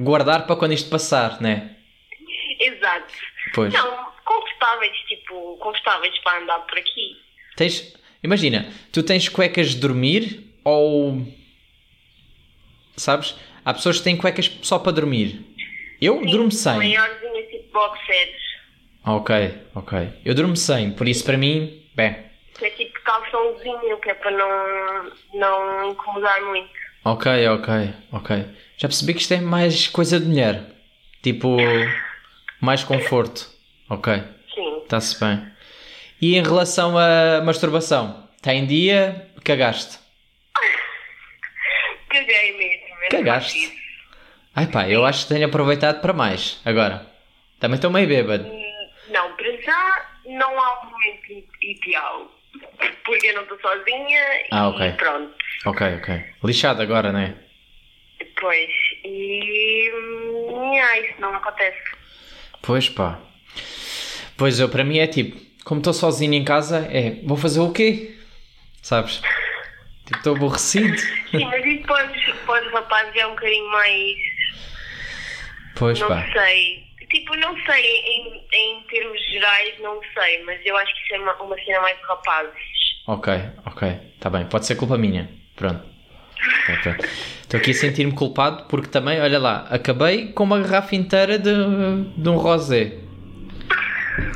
guardar 0.00 0.46
para 0.46 0.56
quando 0.56 0.72
isto 0.72 0.90
passar, 0.90 1.40
né? 1.40 1.76
Exato. 2.58 3.14
Pois. 3.54 3.72
Não, 3.72 4.12
confortáveis, 4.24 4.96
tipo, 5.06 5.56
confortáveis 5.58 6.18
para 6.24 6.42
andar 6.42 6.58
por 6.60 6.76
aqui. 6.76 7.16
Tens, 7.54 7.94
imagina, 8.24 8.68
tu 8.92 9.04
tens 9.04 9.28
cuecas 9.28 9.68
de 9.68 9.80
dormir 9.80 10.44
ou 10.64 11.24
sabes? 12.96 13.36
Há 13.64 13.72
pessoas 13.74 13.98
que 13.98 14.04
têm 14.04 14.16
cuecas 14.16 14.50
só 14.62 14.80
para 14.80 14.90
dormir. 14.90 15.44
Eu 16.00 16.18
Sim, 16.18 16.26
durmo 16.26 16.50
sem. 16.50 16.76
Maiorzinhas, 16.76 17.48
tipo 17.48 17.72
boxers. 17.72 18.42
Ok, 19.04 19.54
ok. 19.72 20.08
Eu 20.24 20.34
durmo 20.34 20.56
sem, 20.56 20.90
por 20.90 21.06
isso 21.06 21.24
para 21.24 21.38
mim, 21.38 21.80
bem. 21.94 22.25
É 22.62 22.70
tipo 22.70 23.00
calçãozinho, 23.02 23.98
que 24.00 24.10
é 24.10 24.14
para 24.14 24.30
não, 24.30 25.12
não 25.34 25.90
incomodar 25.90 26.40
muito. 26.42 26.70
Ok, 27.04 27.48
ok, 27.48 27.94
ok. 28.12 28.36
Já 28.78 28.88
percebi 28.88 29.14
que 29.14 29.20
isto 29.20 29.34
é 29.34 29.40
mais 29.40 29.86
coisa 29.88 30.18
de 30.18 30.26
mulher. 30.26 30.64
Tipo, 31.22 31.56
mais 32.60 32.82
conforto. 32.82 33.48
Ok, 33.88 34.12
Sim. 34.54 34.78
está-se 34.82 35.20
bem. 35.20 35.46
E 36.20 36.36
em 36.36 36.42
relação 36.42 36.96
à 36.98 37.40
masturbação? 37.44 38.28
Está 38.36 38.52
em 38.54 38.66
dia? 38.66 39.30
Cagaste? 39.44 39.98
Caguei 42.08 42.56
mesmo. 42.56 42.86
Cagaste? 43.10 43.72
Ai 44.54 44.66
pá, 44.66 44.88
eu 44.88 45.04
acho 45.04 45.26
que 45.26 45.34
tenho 45.34 45.46
aproveitado 45.46 46.00
para 46.00 46.12
mais. 46.12 46.60
Agora, 46.64 47.06
também 47.60 47.76
estou 47.76 47.90
meio 47.90 48.08
bêbado. 48.08 48.44
Hum, 48.48 48.88
Não, 49.10 49.36
para 49.36 49.60
já 49.60 50.08
não 50.26 50.58
há 50.60 50.80
um 50.82 50.90
momento 50.90 51.46
ideal. 51.60 52.30
Porque 53.04 53.26
eu 53.28 53.34
não 53.34 53.42
estou 53.42 53.58
sozinha 53.60 54.20
Ah, 54.50 54.64
e 54.64 54.68
ok. 54.68 54.92
pronto. 54.92 55.34
Ok, 55.66 55.86
ok. 55.96 56.24
Lixado 56.44 56.82
agora, 56.82 57.12
não 57.12 57.20
é? 57.20 57.34
Pois, 58.40 58.70
e 59.04 59.90
yeah, 60.72 60.98
isso 61.00 61.20
não 61.20 61.34
acontece. 61.34 61.78
Pois 62.62 62.88
pá. 62.88 63.18
Pois 64.36 64.58
eu, 64.60 64.68
para 64.68 64.84
mim 64.84 64.98
é 64.98 65.06
tipo, 65.06 65.38
como 65.64 65.80
estou 65.80 65.92
sozinho 65.94 66.34
em 66.34 66.44
casa, 66.44 66.86
é, 66.90 67.20
vou 67.24 67.36
fazer 67.36 67.60
o 67.60 67.72
quê? 67.72 68.14
Sabes? 68.82 69.22
Tipo, 70.04 70.18
estou 70.18 70.36
aborrecido. 70.36 70.96
Sim, 70.98 71.44
mas 71.46 71.64
isso 71.64 71.82
para 71.86 72.06
os, 72.10 72.22
para 72.46 72.66
os 72.66 72.72
rapazes 72.72 73.16
é 73.16 73.26
um 73.26 73.30
bocadinho 73.30 73.70
mais. 73.70 74.16
Pois 75.74 75.98
não 76.00 76.08
pá. 76.08 76.26
sei. 76.32 76.85
Tipo, 77.16 77.34
não 77.36 77.56
sei, 77.64 77.82
em, 77.82 78.42
em 78.52 78.82
termos 78.90 79.18
gerais, 79.30 79.74
não 79.80 79.98
sei, 80.12 80.42
mas 80.44 80.60
eu 80.66 80.76
acho 80.76 80.94
que 80.94 81.00
isso 81.00 81.14
é 81.14 81.18
uma, 81.18 81.32
uma 81.42 81.56
cena 81.64 81.80
mais 81.80 81.96
de 81.96 82.02
rapazes. 82.04 82.52
Ok, 83.06 83.32
ok. 83.64 83.88
Está 84.16 84.28
bem. 84.28 84.44
Pode 84.44 84.66
ser 84.66 84.74
culpa 84.74 84.98
minha. 84.98 85.30
Pronto. 85.56 85.82
Estou 87.40 87.58
aqui 87.58 87.70
a 87.70 87.74
sentir-me 87.74 88.12
culpado 88.12 88.64
porque 88.64 88.88
também, 88.88 89.18
olha 89.18 89.38
lá, 89.38 89.66
acabei 89.70 90.30
com 90.32 90.44
uma 90.44 90.60
garrafa 90.60 90.94
inteira 90.94 91.38
de, 91.38 91.52
de 92.18 92.28
um 92.28 92.36
rosé. 92.36 92.98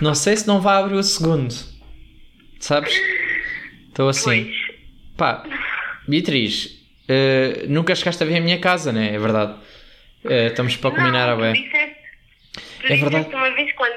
Não 0.01 0.14
sei 0.14 0.38
se 0.38 0.49
não 0.49 0.59
vai 0.62 0.79
abrir 0.79 0.95
o 0.95 1.03
segundo. 1.03 1.55
Sabes? 2.61 2.99
Estou 3.88 4.09
assim. 4.09 4.45
Pois. 4.45 4.71
Pá, 5.19 5.45
Beatriz, 6.09 6.83
eh, 7.07 7.66
nunca 7.69 7.95
chegaste 7.95 8.23
a 8.23 8.27
ver 8.27 8.38
a 8.38 8.40
minha 8.40 8.59
casa, 8.59 8.90
né? 8.90 9.14
É 9.14 9.19
verdade. 9.19 9.55
Eh, 10.25 10.47
estamos 10.47 10.77
para 10.77 10.90
combinar 10.90 11.29
a 11.31 11.37
bem. 11.37 11.55
tu 11.55 11.62
disseste, 11.62 11.89
tu 12.81 12.87
É 12.87 12.97
disseste 12.97 13.35
uma 13.35 13.51
vez 13.51 13.73
quando 13.75 13.93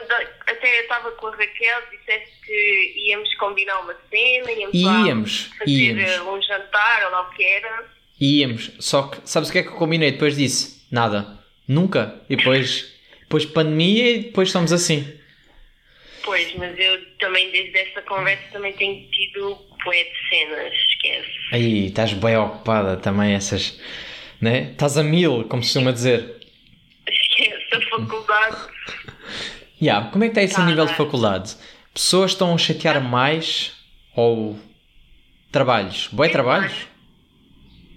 até 0.47 0.77
eu 0.79 0.81
estava 0.83 1.11
com 1.11 1.27
a 1.27 1.31
Raquel, 1.35 1.81
disseste 1.91 2.31
que 2.45 2.93
íamos 3.09 3.33
combinar 3.35 3.79
uma 3.81 3.95
cena, 4.09 4.51
íamos, 4.51 4.75
Íamos, 4.75 5.49
fazer 5.57 5.71
íamos. 5.71 6.03
eh, 6.03 6.21
um 6.23 6.41
jantar 6.41 7.05
ou 7.05 7.11
lá 7.11 7.21
o 7.21 7.29
que 7.33 7.43
era. 7.43 7.85
Íamos, 8.19 8.71
só 8.79 9.03
que 9.03 9.17
sabes 9.29 9.49
o 9.49 9.51
que 9.51 9.59
é 9.59 9.63
que 9.63 9.69
eu 9.69 9.75
combinei 9.75 10.11
depois 10.11 10.35
disso? 10.37 10.85
Nada. 10.91 11.39
Nunca. 11.67 12.21
E 12.29 12.35
depois, 12.35 12.93
depois 13.21 13.45
pandemia 13.45 14.11
e 14.11 14.19
depois 14.23 14.49
estamos 14.49 14.71
assim. 14.71 15.17
Pois, 16.23 16.53
mas 16.55 16.77
eu 16.79 17.03
também 17.19 17.51
desde 17.51 17.77
essa 17.77 18.01
conversa 18.03 18.43
também 18.51 18.71
tenho 18.73 19.05
tido 19.11 19.57
bué 19.83 20.03
de 20.03 20.29
cenas, 20.29 20.73
esquece. 20.73 21.29
Aí, 21.51 21.87
estás 21.87 22.13
bem 22.13 22.37
ocupada 22.37 22.95
também 22.97 23.33
essas. 23.33 23.77
Né? 24.39 24.71
Estás 24.71 24.97
a 24.97 25.03
mil, 25.03 25.43
como 25.45 25.61
se 25.63 25.73
costuma 25.73 25.91
dizer. 25.91 26.42
Esquece 27.73 27.93
a 27.93 27.99
faculdade. 27.99 28.57
Yeah, 29.81 30.09
como 30.11 30.23
é 30.23 30.27
que 30.27 30.39
está 30.39 30.43
esse 30.43 30.61
nível 30.61 30.85
de 30.85 30.93
faculdade? 30.95 31.55
Pessoas 31.93 32.31
estão 32.31 32.53
a 32.53 32.57
chatear 32.57 33.01
mais 33.01 33.75
ou 34.15 34.57
trabalhos? 35.51 36.07
Boi 36.07 36.29
trabalhos? 36.29 36.87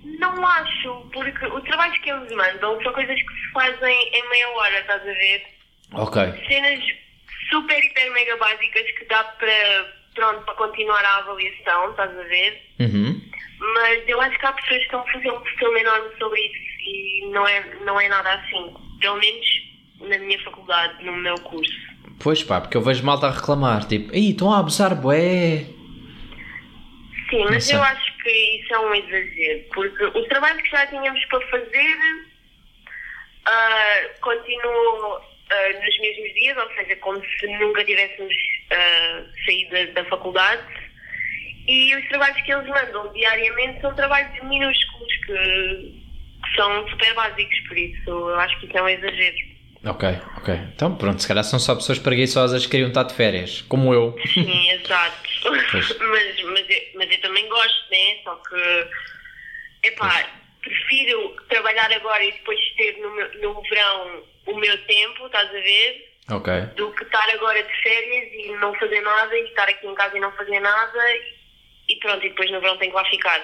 Não 0.04 0.46
acho, 0.46 1.08
porque 1.12 1.46
os 1.46 1.62
trabalhos 1.64 1.98
que 1.98 2.10
eles 2.10 2.30
mandam 2.34 2.82
são 2.82 2.92
coisas 2.92 3.14
que 3.14 3.34
se 3.34 3.52
fazem 3.52 4.08
em 4.12 4.28
meia 4.30 4.48
hora, 4.50 4.80
estás 4.80 5.02
a 5.02 5.04
ver? 5.04 5.46
Ok. 5.92 6.22
Cenas 6.48 6.84
super, 7.50 7.78
hiper, 7.78 8.12
mega 8.12 8.36
básicas 8.36 8.90
que 8.98 9.04
dá 9.06 9.22
para, 9.24 9.94
pronto, 10.14 10.44
para 10.44 10.54
continuar 10.54 11.04
a 11.04 11.18
avaliação, 11.18 11.90
estás 11.90 12.18
a 12.18 12.22
ver? 12.22 12.62
Uhum. 12.80 13.20
Mas 13.58 14.08
eu 14.08 14.20
acho 14.20 14.38
que 14.38 14.46
há 14.46 14.52
pessoas 14.52 14.78
que 14.78 14.84
estão 14.84 15.00
a 15.00 15.12
fazer 15.12 15.30
um 15.30 15.44
filme 15.44 15.80
enorme 15.80 16.10
sobre 16.18 16.40
isso 16.40 16.56
e 16.80 17.28
não 17.32 17.46
é, 17.46 17.74
não 17.84 18.00
é 18.00 18.08
nada 18.08 18.34
assim. 18.34 18.85
Pelo 19.00 19.18
menos 19.18 19.46
na 20.00 20.18
minha 20.18 20.38
faculdade, 20.42 21.04
no 21.04 21.12
meu 21.16 21.34
curso. 21.40 21.74
Pois 22.18 22.42
pá, 22.42 22.60
porque 22.60 22.76
eu 22.76 22.82
vejo 22.82 23.04
malta 23.04 23.26
a 23.26 23.30
reclamar, 23.30 23.86
tipo, 23.86 24.12
aí 24.14 24.30
estão 24.30 24.52
a 24.52 24.60
abusar, 24.60 24.94
bué. 24.94 25.66
Sim, 27.30 27.44
mas 27.50 27.64
sei. 27.64 27.76
eu 27.76 27.82
acho 27.82 28.16
que 28.18 28.30
isso 28.30 28.74
é 28.74 28.78
um 28.78 28.94
exagero, 28.94 29.64
porque 29.74 30.04
os 30.04 30.26
trabalhos 30.28 30.62
que 30.62 30.70
já 30.70 30.86
tínhamos 30.86 31.24
para 31.26 31.40
fazer 31.48 31.96
ah, 33.46 34.02
continuam 34.20 35.20
ah, 35.50 35.72
nos 35.84 36.00
mesmos 36.00 36.34
dias, 36.34 36.56
ou 36.56 36.70
seja, 36.74 36.96
como 36.96 37.22
se 37.24 37.46
nunca 37.58 37.84
tivéssemos 37.84 38.34
ah, 38.70 39.22
saído 39.44 39.70
da, 39.72 40.02
da 40.02 40.04
faculdade. 40.08 40.62
E 41.68 41.96
os 41.96 42.08
trabalhos 42.08 42.40
que 42.42 42.52
eles 42.52 42.68
mandam 42.68 43.12
diariamente 43.12 43.80
são 43.80 43.92
trabalhos 43.94 44.40
minúsculos 44.44 45.16
que 45.26 45.95
são 46.56 46.88
super 46.88 47.14
básicos, 47.14 47.60
por 47.68 47.78
isso 47.78 48.10
eu 48.10 48.40
acho 48.40 48.58
que 48.58 48.66
isso 48.66 48.76
é 48.76 48.82
um 48.82 48.88
exagero. 48.88 49.56
Ok, 49.84 50.08
ok. 50.38 50.54
Então 50.74 50.96
pronto, 50.96 51.22
se 51.22 51.28
calhar 51.28 51.44
são 51.44 51.58
só 51.58 51.74
pessoas 51.74 51.98
preguiçosas 51.98 52.64
que 52.64 52.72
queriam 52.72 52.88
estar 52.88 53.04
de 53.04 53.14
férias, 53.14 53.62
como 53.62 53.94
eu. 53.94 54.16
Sim, 54.34 54.70
exato. 54.72 55.16
Pois. 55.42 55.70
mas, 55.98 56.42
mas, 56.42 56.70
eu, 56.70 56.80
mas 56.96 57.10
eu 57.10 57.20
também 57.20 57.48
gosto, 57.48 57.90
né? 57.90 58.18
Só 58.24 58.34
que, 58.36 58.88
epá, 59.84 60.28
prefiro 60.60 61.36
trabalhar 61.48 61.92
agora 61.92 62.24
e 62.24 62.32
depois 62.32 62.58
ter 62.76 62.98
no, 62.98 63.14
meu, 63.14 63.40
no 63.40 63.62
verão 63.62 64.24
o 64.46 64.56
meu 64.56 64.86
tempo, 64.86 65.26
estás 65.26 65.48
a 65.48 65.52
ver? 65.52 66.16
Ok. 66.30 66.52
Do 66.76 66.90
que 66.92 67.04
estar 67.04 67.28
agora 67.30 67.62
de 67.62 67.82
férias 67.82 68.32
e 68.32 68.52
não 68.60 68.74
fazer 68.74 69.00
nada 69.00 69.36
e 69.36 69.44
estar 69.44 69.68
aqui 69.68 69.86
em 69.86 69.94
casa 69.94 70.16
e 70.16 70.20
não 70.20 70.32
fazer 70.32 70.58
nada 70.58 71.12
e, 71.12 71.92
e 71.92 71.96
pronto, 72.00 72.26
e 72.26 72.30
depois 72.30 72.50
no 72.50 72.60
verão 72.60 72.76
tenho 72.78 72.90
que 72.90 72.96
lá 72.96 73.04
ficar. 73.04 73.40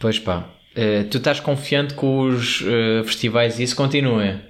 Pois 0.00 0.18
pá. 0.18 0.44
Eh, 0.74 1.04
tu 1.10 1.18
estás 1.18 1.38
confiante 1.40 1.94
que 1.94 2.04
os 2.04 2.62
eh, 2.62 3.04
festivais 3.04 3.58
e 3.58 3.64
isso 3.64 3.76
continuem? 3.76 4.40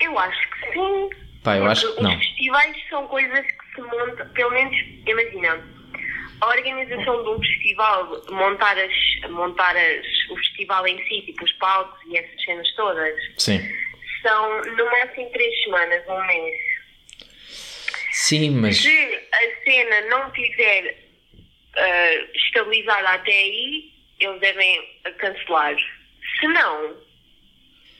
Eu 0.00 0.16
acho 0.18 0.50
que 0.50 0.72
sim. 0.72 1.10
Pá, 1.42 1.56
eu 1.56 1.60
Porque 1.64 1.72
acho 1.72 1.92
que 1.92 1.98
os 1.98 2.02
não. 2.02 2.18
festivais 2.18 2.76
são 2.88 3.06
coisas 3.08 3.40
que 3.46 3.74
se 3.74 3.80
montam, 3.82 4.28
pelo 4.34 4.50
menos, 4.52 4.76
imagina, 5.06 5.64
a 6.40 6.46
organização 6.48 7.22
de 7.24 7.28
um 7.30 7.38
festival, 7.40 8.22
montar, 8.30 8.76
as, 8.78 9.30
montar 9.30 9.76
as, 9.76 10.06
o 10.30 10.36
festival 10.36 10.86
em 10.86 10.98
si, 11.08 11.22
tipo 11.22 11.44
os 11.44 11.52
palcos 11.54 11.98
e 12.08 12.16
essas 12.16 12.44
cenas 12.44 12.72
todas, 12.74 13.14
Sim. 13.38 13.60
são 14.22 14.60
no 14.62 14.84
máximo 14.86 15.28
três 15.32 15.62
semanas, 15.64 16.02
um 16.08 16.26
mês. 16.26 16.54
Sim, 18.12 18.50
mas. 18.50 18.76
Se 18.76 18.88
a 19.32 19.64
cena 19.64 20.00
não 20.08 20.30
tiver 20.30 20.96
ah, 21.76 22.26
estabilizada 22.34 23.08
até 23.10 23.30
aí, 23.32 23.95
eles 24.20 24.40
devem 24.40 24.80
cancelar. 25.18 25.76
Se 26.40 26.46
não, 26.48 26.94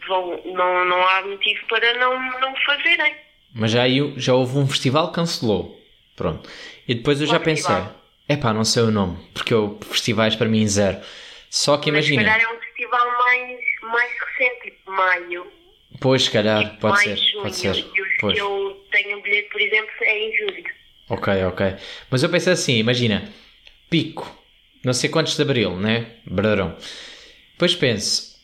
vão, 0.09 0.43
não, 0.47 0.85
não 0.85 1.09
há 1.09 1.23
motivo 1.23 1.67
para 1.69 1.95
não, 1.95 2.41
não 2.41 2.55
fazerem. 2.65 3.15
Mas 3.55 3.71
já, 3.71 3.85
já 4.17 4.35
houve 4.35 4.59
um 4.59 4.67
festival 4.67 5.09
que 5.09 5.15
cancelou. 5.15 5.81
Pronto. 6.15 6.49
E 6.87 6.95
depois 6.95 7.21
eu 7.21 7.27
já 7.27 7.39
pensei. 7.41 7.75
festival? 7.75 8.03
Epá, 8.29 8.53
não 8.53 8.65
sei 8.65 8.83
o 8.83 8.91
nome. 8.91 9.19
Porque 9.33 9.55
eu, 9.55 9.79
festivais 9.83 10.35
para 10.35 10.49
mim 10.49 10.67
zero. 10.67 10.99
Só 11.51 11.77
que 11.79 11.91
Mas 11.93 12.05
se 12.07 12.13
imagina. 12.15 12.33
calhar 12.37 12.51
é 12.51 12.55
um 12.55 12.61
festival 12.61 13.07
mais, 13.19 13.59
mais 13.83 14.13
recente, 14.21 14.65
tipo 14.65 14.91
maio. 14.91 15.47
Pois, 16.01 16.25
se 16.25 16.31
calhar, 16.31 16.65
tipo 16.65 16.81
pode 16.81 17.01
ser. 17.03 17.17
junho. 17.17 17.43
Pode 17.43 17.57
ser. 17.57 17.77
E 17.77 18.03
os 18.03 18.09
Pois. 18.21 18.35
que 18.35 18.41
eu 18.41 18.87
tenho 18.91 19.23
bilhete, 19.23 19.49
por 19.51 19.61
exemplo, 19.61 19.91
é 20.03 20.19
em 20.19 20.37
julho. 20.37 20.65
Ok, 21.09 21.45
ok. 21.45 21.77
Mas 22.11 22.23
eu 22.23 22.29
pensei 22.29 22.53
assim, 22.53 22.77
imagina, 22.79 23.31
pico, 23.89 24.27
não 24.85 24.93
sei 24.93 25.11
quantos 25.11 25.37
de 25.37 25.43
abril, 25.43 25.77
né? 25.77 26.07
Brarão. 26.27 26.77
Depois 27.53 27.75
penso, 27.75 28.37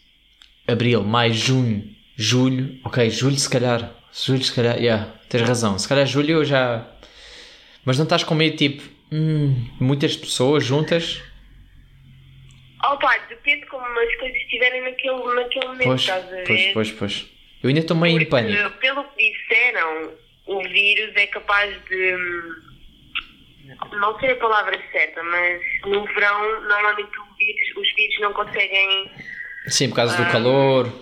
abril, 0.66 1.02
maio, 1.04 1.34
junho, 1.34 1.84
julho, 2.16 2.78
ok, 2.84 3.08
julho 3.10 3.36
se 3.36 3.48
calhar, 3.48 3.92
julho 4.12 4.42
se 4.42 4.52
calhar, 4.54 4.76
yeah, 4.78 5.12
tens 5.28 5.42
razão, 5.42 5.78
se 5.78 5.88
calhar 5.88 6.06
julho 6.06 6.30
eu 6.30 6.44
já. 6.44 6.86
Mas 7.84 7.98
não 7.98 8.04
estás 8.04 8.24
com 8.24 8.34
medo 8.34 8.56
tipo, 8.56 8.82
hum, 9.12 9.68
muitas 9.80 10.16
pessoas 10.16 10.64
juntas? 10.64 11.20
Opa, 12.84 13.16
depende 13.28 13.66
como 13.66 13.84
as 13.84 14.16
coisas 14.16 14.36
estiverem 14.38 14.82
naquele, 14.82 15.34
naquele 15.34 15.66
momento, 15.66 15.84
Pois, 15.84 16.00
estás 16.00 16.24
a 16.26 16.30
ver? 16.30 16.44
pois, 16.46 16.72
pois, 16.72 16.92
pois. 16.92 17.26
Eu 17.62 17.68
ainda 17.68 17.80
estou 17.80 17.96
meio 17.96 18.16
em 18.16 18.24
Porque, 18.26 18.30
pânico. 18.30 18.78
Pelo 18.80 19.04
que 19.04 19.32
disseram, 19.32 20.10
o 20.46 20.62
vírus 20.62 21.14
é 21.14 21.26
capaz 21.28 21.72
de. 21.88 22.16
Não 23.92 24.18
sei 24.18 24.32
a 24.32 24.36
palavra 24.36 24.78
certa, 24.90 25.22
mas 25.22 25.62
no 25.86 26.04
verão, 26.14 26.60
normalmente 26.62 27.10
os 27.76 27.94
vírus 27.94 28.20
não 28.20 28.32
conseguem. 28.32 29.10
Sim, 29.68 29.88
por 29.90 29.96
causa 29.96 30.16
do 30.16 30.30
calor. 30.32 30.92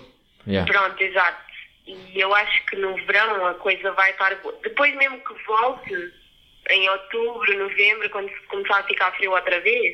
Yeah. 0.47 0.71
Pronto, 0.71 1.01
exato. 1.01 1.41
E 1.87 2.19
eu 2.19 2.33
acho 2.35 2.65
que 2.67 2.75
no 2.75 2.95
verão 3.05 3.45
a 3.47 3.53
coisa 3.55 3.91
vai 3.93 4.11
estar. 4.11 4.35
boa. 4.35 4.57
Depois, 4.63 4.95
mesmo 4.95 5.19
que 5.23 5.33
volte, 5.45 6.13
em 6.69 6.89
outubro, 6.89 7.57
novembro, 7.57 8.09
quando 8.11 8.29
começar 8.47 8.79
a 8.79 8.83
ficar 8.83 9.11
frio 9.13 9.31
outra 9.31 9.59
vez, 9.61 9.93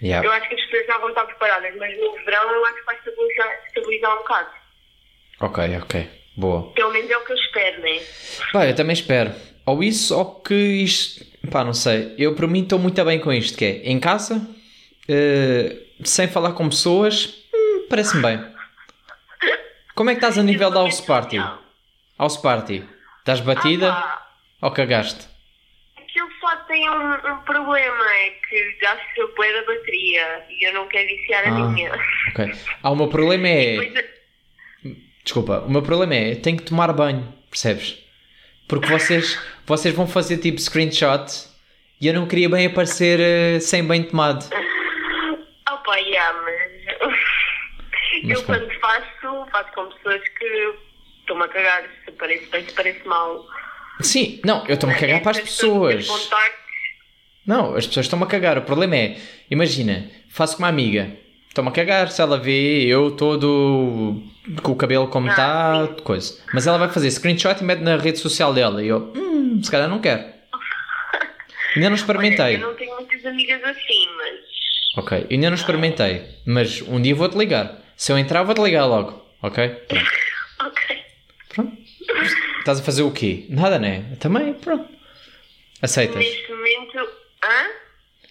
eu 0.00 0.06
Yeah. 0.08 0.30
acho 0.36 0.48
que 0.48 0.54
as 0.54 0.60
pessoas 0.66 0.86
já 0.86 0.98
vão 0.98 1.08
estar 1.10 1.24
preparadas. 1.26 1.74
Mas 1.76 1.98
no 1.98 2.12
verão, 2.24 2.50
eu 2.50 2.64
acho 2.66 2.74
que 2.76 2.84
vai 2.84 2.96
estabilizar, 2.96 3.64
estabilizar 3.66 4.14
um 4.14 4.18
bocado. 4.18 4.50
Ok, 5.40 5.76
ok. 5.82 6.10
Boa. 6.36 6.72
Pelo 6.72 6.92
menos 6.92 7.10
é 7.10 7.16
o 7.16 7.24
que 7.24 7.32
eu 7.32 7.36
espero, 7.36 7.80
né? 7.82 8.00
Pá, 8.52 8.66
eu 8.66 8.74
também 8.76 8.94
espero. 8.94 9.32
Ou 9.66 9.82
isso, 9.82 10.16
ou 10.16 10.40
que 10.40 10.54
isto. 10.54 11.26
Pá, 11.50 11.64
não 11.64 11.72
sei. 11.74 12.14
Eu, 12.18 12.34
para 12.34 12.46
mim, 12.46 12.62
estou 12.62 12.78
muito 12.78 13.02
bem 13.04 13.18
com 13.20 13.32
isto, 13.32 13.56
que 13.56 13.64
é 13.64 13.90
em 13.90 13.98
casa, 14.00 14.46
eh, 15.08 15.76
sem 16.04 16.28
falar 16.28 16.52
com 16.52 16.68
pessoas, 16.68 17.42
hum, 17.54 17.86
parece-me 17.88 18.22
bem. 18.22 18.44
Como 19.94 20.10
é 20.10 20.14
que 20.14 20.18
estás 20.18 20.38
a 20.38 20.42
nível 20.42 20.70
da 20.70 20.80
house 20.80 21.00
party? 21.00 21.38
House 22.18 22.36
party. 22.36 22.84
Estás 23.20 23.40
batida 23.40 23.92
Ah, 23.92 24.26
ou 24.62 24.70
cagaste? 24.70 25.26
Aquilo 25.96 26.28
só 26.40 26.54
tem 26.66 26.88
um, 26.88 27.12
um 27.14 27.36
problema, 27.44 28.04
é 28.14 28.30
que 28.48 28.78
gasta 28.80 29.26
bué 29.36 29.52
da 29.52 29.66
bateria 29.66 30.44
e 30.50 30.68
eu 30.68 30.72
não 30.74 30.86
quero 30.88 31.06
viciar 31.08 31.44
a 31.44 31.48
Ah. 31.48 31.68
minha. 31.68 31.92
Ok. 32.30 32.52
Ah, 32.82 32.90
o 32.90 32.96
meu 32.96 33.08
problema 33.08 33.48
é. 33.48 33.76
Depois, 33.80 34.04
Desculpa, 35.24 35.60
o 35.60 35.70
meu 35.70 35.82
problema 35.82 36.14
é, 36.14 36.34
tenho 36.36 36.56
que 36.56 36.62
tomar 36.62 36.90
banho, 36.92 37.34
percebes? 37.50 37.98
Porque 38.66 38.86
vocês, 38.86 39.38
vocês 39.68 39.94
vão 39.94 40.06
fazer 40.06 40.38
tipo 40.38 40.58
screenshot 40.60 41.26
e 42.00 42.06
eu 42.06 42.14
não 42.14 42.26
queria 42.26 42.48
bem 42.48 42.66
aparecer 42.66 43.20
eh, 43.20 43.60
sem 43.60 43.84
banho 43.84 44.08
tomado. 44.08 44.44
opa, 45.70 45.96
yeah, 45.96 46.42
mas... 46.42 46.78
Mas 48.24 48.38
eu 48.38 48.44
pronto. 48.44 48.66
quando 48.66 48.80
faço, 48.80 49.50
faço 49.52 49.72
com 49.74 49.86
pessoas 49.90 50.20
que 50.30 50.74
estou-me 51.20 51.44
a 51.44 51.48
cagar, 51.48 51.84
se 52.04 52.10
parece 52.12 52.46
bem, 52.46 52.64
se 52.66 52.74
parece 52.74 53.06
mal. 53.06 53.46
Sim, 54.00 54.40
não, 54.44 54.66
eu 54.66 54.74
estou-me 54.74 54.94
a 54.96 54.98
cagar 54.98 55.22
para 55.22 55.30
as 55.32 55.40
pessoas. 55.40 56.08
Não, 57.46 57.76
as 57.76 57.86
pessoas 57.86 58.06
estão-me 58.06 58.24
a 58.24 58.26
cagar. 58.26 58.58
O 58.58 58.62
problema 58.62 58.96
é, 58.96 59.18
imagina, 59.48 60.10
faço 60.28 60.56
com 60.56 60.64
uma 60.64 60.68
amiga, 60.68 61.16
estou-me 61.48 61.70
a 61.70 61.72
cagar 61.72 62.10
se 62.10 62.20
ela 62.20 62.38
vê 62.38 62.86
eu 62.86 63.12
todo 63.12 64.20
com 64.62 64.72
o 64.72 64.76
cabelo 64.76 65.08
como 65.08 65.28
Ah, 65.28 65.30
está, 65.30 66.02
coisa. 66.02 66.38
Mas 66.52 66.66
ela 66.66 66.78
vai 66.78 66.88
fazer 66.88 67.10
screenshot 67.10 67.60
e 67.60 67.64
mete 67.64 67.80
na 67.80 67.96
rede 67.96 68.18
social 68.18 68.52
dela 68.54 68.82
e 68.82 68.88
eu, 68.88 69.12
hum, 69.16 69.60
se 69.62 69.70
calhar 69.70 69.88
não 69.88 70.00
quero. 70.00 70.22
Ainda 71.76 71.88
não 71.90 71.94
Olha, 71.94 71.94
experimentei. 71.94 72.54
eu 72.56 72.60
não 72.60 72.74
tenho 72.74 72.94
muitas 72.96 73.24
amigas 73.26 73.62
assim, 73.64 74.08
mas... 74.16 74.38
Ok, 74.96 75.26
ainda 75.30 75.50
não 75.50 75.54
experimentei, 75.56 76.24
mas 76.46 76.82
um 76.82 77.00
dia 77.00 77.14
vou-te 77.14 77.36
ligar. 77.38 77.78
Se 77.96 78.10
eu 78.10 78.18
entrar, 78.18 78.42
vou-te 78.42 78.60
ligar 78.62 78.86
logo, 78.86 79.22
ok? 79.42 79.68
Pronto. 79.68 80.10
Ok. 80.60 81.04
Pronto. 81.50 81.76
Estás 82.58 82.80
a 82.80 82.82
fazer 82.82 83.02
o 83.02 83.12
quê? 83.12 83.46
Nada, 83.48 83.78
né? 83.78 84.16
Também, 84.18 84.52
pronto. 84.54 84.88
Aceitas? 85.80 86.16
Neste 86.18 86.50
momento... 86.50 86.98
Hã? 87.44 87.70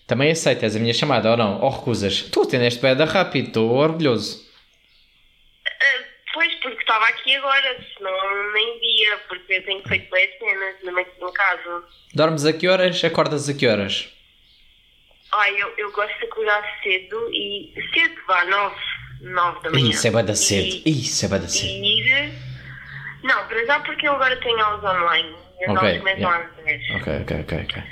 Também 0.05 0.29
aceitas 0.31 0.75
a 0.75 0.79
minha 0.79 0.93
chamada 0.93 1.31
ou 1.31 1.37
não? 1.37 1.61
Ou 1.61 1.69
recusas? 1.69 2.23
Tu 2.23 2.41
atendeste 2.41 2.81
da 2.81 3.05
rápido, 3.05 3.47
estou 3.47 3.71
orgulhoso. 3.71 4.45
Ah, 5.65 6.03
Pois, 6.33 6.53
porque 6.55 6.81
estava 6.81 6.96
aqui 7.09 7.35
agora, 7.35 7.77
senão 7.97 8.53
nem 8.53 8.79
via, 8.79 9.17
porque 9.27 9.53
eu 9.53 9.63
tenho 9.63 9.83
feito 9.87 10.09
bem 10.11 10.29
cenas, 10.39 10.75
mesmo 10.83 10.99
aqui 10.99 11.11
em 11.23 11.33
casa. 11.33 11.83
Dormes 12.13 12.45
a 12.45 12.53
que 12.53 12.67
horas? 12.67 13.03
Acordas 13.03 13.49
a 13.49 13.53
que 13.53 13.67
horas? 13.67 14.09
Ai, 15.33 15.61
eu, 15.61 15.73
eu 15.77 15.91
gosto 15.91 16.17
de 16.19 16.25
acordar 16.25 16.63
cedo 16.81 17.29
e. 17.33 17.73
cedo, 17.93 18.15
vá, 18.27 18.45
nove, 18.45 18.75
nove 19.21 19.61
da 19.63 19.69
manhã. 19.71 19.89
Isso 19.89 20.07
é 20.07 20.11
bada 20.11 20.35
cedo. 20.35 20.81
E, 20.85 21.01
Isso 21.01 21.25
é 21.25 21.27
bada 21.27 21.47
cedo. 21.47 21.67
e. 21.69 22.33
Não, 23.23 23.47
para 23.47 23.65
já 23.65 23.79
porque 23.81 24.07
eu 24.07 24.13
agora 24.13 24.35
tenho 24.37 24.59
aulas 24.59 24.83
online. 24.83 25.35
E 25.59 25.63
as 25.65 25.69
aulas 25.75 26.03
yeah. 26.03 26.37
às 26.57 26.63
10. 26.63 26.91
Ok, 27.01 27.13
ok, 27.21 27.41
ok, 27.41 27.57
ok. 27.63 27.83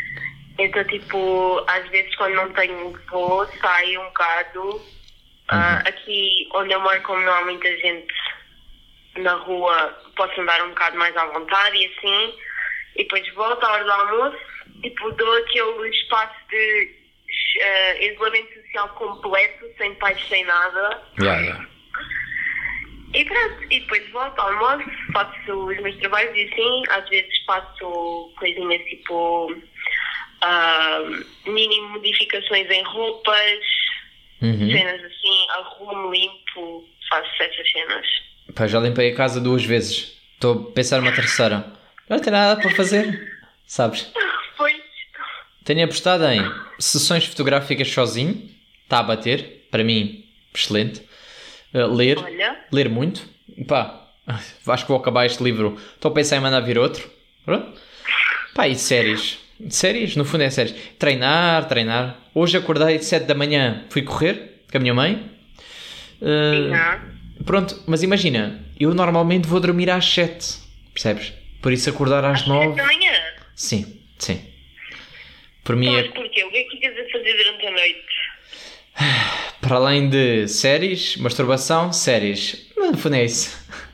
Então, 0.57 0.83
tipo, 0.85 1.63
às 1.67 1.85
vezes 1.89 2.15
quando 2.15 2.35
não 2.35 2.53
tenho 2.53 2.97
voo, 3.11 3.45
saio 3.59 4.01
um 4.01 4.05
bocado. 4.05 4.81
Ah, 5.47 5.75
Uhum. 5.83 5.89
aqui 5.89 6.49
onde 6.55 6.73
eu 6.73 6.79
moro, 6.79 6.99
como 7.03 7.19
não 7.19 7.31
há 7.31 7.41
muita 7.45 7.67
gente 7.77 8.11
na 9.17 9.33
rua, 9.33 9.97
posso 10.15 10.39
andar 10.41 10.61
um 10.63 10.69
bocado 10.69 10.97
mais 10.97 11.15
à 11.15 11.25
vontade 11.27 11.77
e 11.77 11.85
assim. 11.85 12.33
E 12.95 13.03
depois 13.03 13.33
volto 13.33 13.63
à 13.63 13.71
hora 13.73 13.83
do 13.83 13.91
almoço, 13.91 14.37
tipo, 14.81 15.11
dou 15.11 15.33
aquele 15.37 15.89
espaço 15.89 16.35
de 16.49 16.95
ah, 17.61 18.03
isolamento 18.03 18.53
social 18.61 18.89
completo, 18.89 19.65
sem 19.77 19.93
pais, 19.95 20.19
sem 20.27 20.45
nada. 20.45 21.01
Yeah, 21.19 21.41
yeah. 21.41 21.67
E 23.13 23.23
pronto, 23.23 23.63
e 23.71 23.79
depois 23.79 24.09
volto, 24.11 24.39
almoço, 24.39 24.89
faço 25.13 25.51
os 25.53 25.77
meus 25.79 25.95
trabalhos 25.97 26.35
e 26.35 26.51
assim, 26.51 26.83
às 26.89 27.07
vezes 27.09 27.45
faço 27.45 28.33
coisinhas 28.37 28.81
tipo 28.89 29.55
ah, 30.41 30.99
mini 31.45 31.81
modificações 31.81 32.69
em 32.69 32.83
roupas, 32.83 33.59
Uhum. 34.41 34.69
cenas 34.69 35.01
assim, 35.01 35.49
arrumo, 35.51 36.11
limpo, 36.11 36.85
faço 37.09 37.41
essas 37.41 37.71
cenas. 37.71 38.05
Pá, 38.55 38.67
já 38.67 38.79
limpei 38.79 39.11
a 39.11 39.15
casa 39.15 39.41
duas 39.41 39.65
vezes. 39.65 40.13
Estou 40.33 40.69
a 40.69 40.71
pensar 40.71 41.01
uma 41.01 41.11
terceira. 41.11 41.65
Não 42.09 42.19
tem 42.19 42.31
nada 42.31 42.59
para 42.61 42.73
fazer. 42.73 43.31
Sabes? 43.67 44.09
Pois, 44.57 44.75
Tenho 45.65 45.83
apostado 45.83 46.23
em 46.25 46.41
sessões 46.79 47.25
fotográficas 47.25 47.89
sozinho. 47.91 48.49
Está 48.83 48.99
a 48.99 49.03
bater. 49.03 49.67
Para 49.69 49.83
mim, 49.83 50.23
excelente. 50.53 51.01
Uh, 51.73 51.93
ler. 51.93 52.17
olha, 52.17 52.57
Ler 52.71 52.89
muito. 52.89 53.27
Pá, 53.67 54.07
acho 54.25 54.83
que 54.85 54.87
vou 54.87 54.97
acabar 54.97 55.25
este 55.25 55.43
livro. 55.43 55.77
Estou 55.93 56.11
a 56.11 56.13
pensar 56.13 56.37
em 56.37 56.39
mandar 56.39 56.61
vir 56.61 56.79
outro. 56.79 57.09
Pronto. 57.43 57.77
Pá, 58.53 58.69
e 58.69 58.75
séries. 58.75 59.37
Séries, 59.69 60.15
no 60.15 60.23
fundo 60.23 60.43
é 60.43 60.49
séries. 60.49 60.73
Treinar, 60.97 61.67
treinar. 61.67 62.19
Hoje 62.33 62.57
acordei 62.57 62.97
de 62.97 63.05
7 63.05 63.25
da 63.25 63.35
manhã, 63.35 63.83
fui 63.89 64.01
correr 64.01 64.61
com 64.71 64.77
a 64.77 64.81
minha 64.81 64.93
mãe. 64.93 65.29
Uh, 66.21 66.69
não. 66.69 67.14
Pronto, 67.45 67.83
mas 67.87 68.03
imagina, 68.03 68.63
eu 68.79 68.93
normalmente 68.93 69.47
vou 69.47 69.59
dormir 69.59 69.89
às 69.89 70.05
7, 70.05 70.59
percebes? 70.93 71.33
Por 71.61 71.71
isso 71.71 71.89
acordar 71.89 72.23
às 72.25 72.41
Às 72.41 72.47
9. 72.47 72.65
sete 72.67 72.77
da 72.77 72.85
manhã. 72.85 73.11
Sim, 73.55 74.01
sim. 74.17 74.45
Por 75.63 75.75
mim 75.75 75.87
Mas 75.91 76.05
é 76.05 76.09
porquê? 76.09 76.43
O 76.43 76.51
que 76.51 76.57
é 76.57 76.63
que 76.63 76.69
ficas 76.71 76.91
a 76.93 77.11
fazer 77.11 77.37
durante 77.37 77.67
a 77.67 77.71
noite? 77.71 78.05
para 79.61 79.75
além 79.77 80.09
de 80.09 80.47
séries, 80.47 81.17
masturbação, 81.17 81.91
séries. 81.91 82.71
No 82.77 82.95
fundo 82.97 83.15
é 83.15 83.25
isso. 83.25 83.65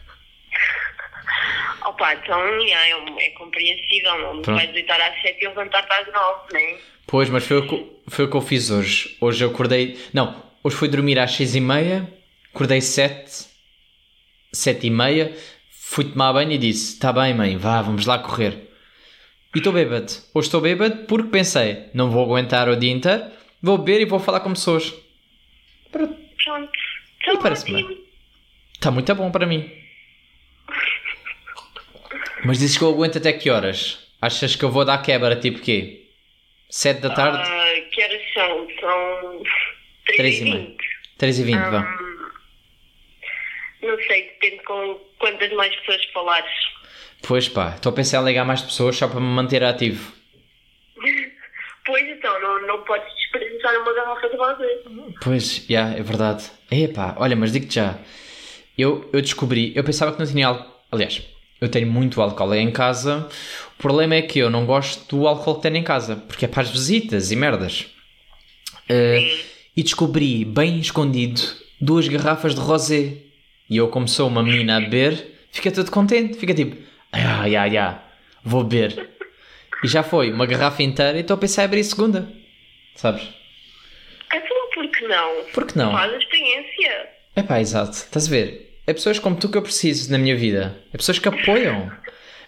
Opa, 1.86 2.14
então 2.16 2.39
é, 2.41 3.26
é 3.26 3.30
compreensível, 3.32 4.12
não 4.20 4.41
Pronto. 4.41 4.58
vais 4.58 4.72
deitar 4.74 4.99
às 4.99 5.22
sete 5.22 5.43
e 5.43 5.47
levantar-te 5.47 5.91
às 5.93 6.14
nove, 6.14 6.54
né? 6.54 6.78
Pois, 7.08 7.30
mas 7.30 7.45
foi 7.45 7.58
o, 7.58 7.68
que, 7.68 7.86
foi 8.10 8.26
o 8.26 8.30
que 8.30 8.38
eu 8.38 8.41
fiz 8.41 8.70
hoje. 8.70 9.18
Hoje 9.20 9.43
eu 9.43 9.49
acordei. 9.49 9.99
Não, 10.14 10.41
hoje 10.64 10.76
fui 10.76 10.88
dormir 10.88 11.20
às 11.20 11.32
seis 11.34 11.56
e 11.56 11.60
meia, 11.60 12.08
acordei 12.54 12.82
sete, 12.82 13.45
sete 14.52 14.88
e 14.88 14.89
meia, 14.89 15.36
fui 15.70 16.06
tomar 16.06 16.34
banho 16.34 16.52
e 16.52 16.58
disse: 16.58 16.99
Tá 16.99 17.12
bem, 17.14 17.34
mãe, 17.34 17.58
vá, 17.58 17.82
vamos 17.82 18.06
lá 18.06 18.20
correr. 18.20 18.70
E 19.54 19.58
estou 19.58 19.74
bêbado. 19.74 20.12
Hoje 20.34 20.47
estou 20.47 20.62
bêbado 20.62 21.06
porque 21.06 21.30
pensei: 21.30 21.89
não 21.93 22.10
vou 22.10 22.24
aguentar 22.24 22.70
o 22.70 22.76
dia 22.76 22.91
inteiro, 22.91 23.26
vou 23.62 23.78
beber 23.78 24.02
e 24.02 24.06
vou 24.06 24.20
falar 24.20 24.39
com 24.41 24.54
pessoas. 24.54 24.93
Pronto, 25.91 26.16
Pronto. 26.43 26.72
E 27.28 27.30
ótimo. 27.38 27.88
bem. 27.88 28.02
Está 28.74 28.89
muito 28.91 29.14
bom 29.16 29.30
para 29.32 29.45
mim. 29.45 29.70
Mas 32.43 32.58
dizes 32.60 32.78
que 32.78 32.84
eu 32.84 32.89
aguento 32.89 33.18
até 33.18 33.32
que 33.34 33.49
horas? 33.49 34.08
Achas 34.22 34.56
que 34.56 34.64
eu 34.66 34.72
vou 34.72 34.84
dar 34.86 34.97
quebra 34.99 35.36
tipo 35.36 35.60
quê? 35.60 36.08
Sete 36.70 37.02
da 37.02 37.10
tarde? 37.12 37.38
Ah, 37.47 37.82
que 37.91 38.04
horas 38.04 38.22
são? 38.34 38.68
São 38.80 39.43
Três 40.06 40.38
3 40.38 40.39
e 40.39 40.43
meia. 40.45 40.58
20. 40.60 40.78
Três 41.18 41.39
e 41.39 41.43
vinte, 41.43 41.58
Ah. 41.58 41.70
vá. 41.70 41.97
Não 43.82 43.97
sei, 44.07 44.23
depende 44.23 44.63
com 44.63 44.99
quantas 45.19 45.51
mais 45.53 45.75
pessoas 45.77 46.05
falares. 46.13 46.51
Pois 47.23 47.47
pá, 47.49 47.73
estou 47.75 47.91
a 47.91 47.95
pensar 47.95 48.21
em 48.21 48.25
ligar 48.25 48.45
mais 48.45 48.61
pessoas 48.61 48.95
só 48.95 49.07
para 49.07 49.19
me 49.19 49.27
manter 49.27 49.63
ativo. 49.63 50.13
Pois 51.84 52.07
então, 52.07 52.39
não, 52.39 52.67
não 52.67 52.84
podes 52.84 53.11
desperdiçar 53.15 53.73
uma 53.82 53.93
garrafa 53.93 54.29
de 54.29 54.38
rosé. 54.38 54.84
Pois, 55.23 55.65
já, 55.67 55.89
é 55.89 56.03
verdade. 56.03 56.43
Epá, 56.69 57.15
olha, 57.17 57.36
mas 57.36 57.51
digo-te 57.51 57.73
já. 57.73 57.97
Eu, 58.77 59.09
eu 59.11 59.19
descobri, 59.19 59.73
eu 59.75 59.84
pensava 59.84 60.11
que 60.13 60.19
não 60.19 60.25
tinha 60.27 60.47
álcool. 60.47 60.71
Aliás, 60.91 61.23
eu 61.59 61.69
tenho 61.69 61.88
muito 61.88 62.21
álcool 62.21 62.53
em 62.53 62.71
casa. 62.71 63.27
O 63.73 63.82
problema 63.82 64.13
é 64.13 64.21
que 64.21 64.38
eu 64.38 64.49
não 64.49 64.65
gosto 64.65 65.15
do 65.15 65.27
álcool 65.27 65.55
que 65.55 65.63
tenho 65.63 65.77
em 65.77 65.84
casa, 65.84 66.15
porque 66.15 66.45
é 66.45 66.47
para 66.47 66.61
as 66.61 66.69
visitas 66.69 67.32
e 67.32 67.36
merdas. 67.36 67.88
Eh, 68.88 69.39
e 69.75 69.82
descobri, 69.82 70.45
bem 70.45 70.79
escondido, 70.79 71.41
duas 71.79 72.07
garrafas 72.07 72.53
de 72.53 72.61
rosé. 72.61 73.17
E 73.72 73.78
eu, 73.78 73.88
como 73.88 74.05
sou 74.05 74.28
uma 74.28 74.43
menina 74.43 74.76
a 74.76 74.80
beber, 74.82 75.45
fica 75.49 75.72
todo 75.72 75.89
contente. 75.89 76.38
Fica 76.38 76.53
tipo, 76.53 76.76
ah, 77.09 77.49
já, 77.49 77.69
já, 77.69 78.03
vou 78.43 78.65
beber. 78.65 79.11
E 79.82 79.88
já 79.88 80.03
foi, 80.03 80.30
uma 80.30 80.45
garrafa 80.45 80.84
inteira 80.84 81.17
e 81.17 81.22
estou 81.22 81.36
a 81.36 81.38
pensar 81.38 81.61
em 81.61 81.65
abrir 81.65 81.84
segunda. 81.86 82.30
Sabes? 82.95 83.30
Então, 84.28 84.69
por 84.74 84.91
que 84.91 85.07
não? 85.07 85.45
Por 85.53 85.65
que 85.65 85.78
não? 85.78 85.93
Faz 85.93 86.13
a 86.13 86.17
experiência. 86.17 87.09
É 87.34 87.41
pá, 87.41 87.61
exato. 87.61 87.93
Estás 87.93 88.28
a 88.28 88.30
ver? 88.30 88.78
É 88.86 88.91
pessoas 88.91 89.19
como 89.19 89.38
tu 89.38 89.47
que 89.47 89.57
eu 89.57 89.61
preciso 89.61 90.11
na 90.11 90.17
minha 90.17 90.36
vida. 90.36 90.84
É 90.93 90.97
pessoas 90.97 91.17
que 91.17 91.30
apoiam. 91.30 91.89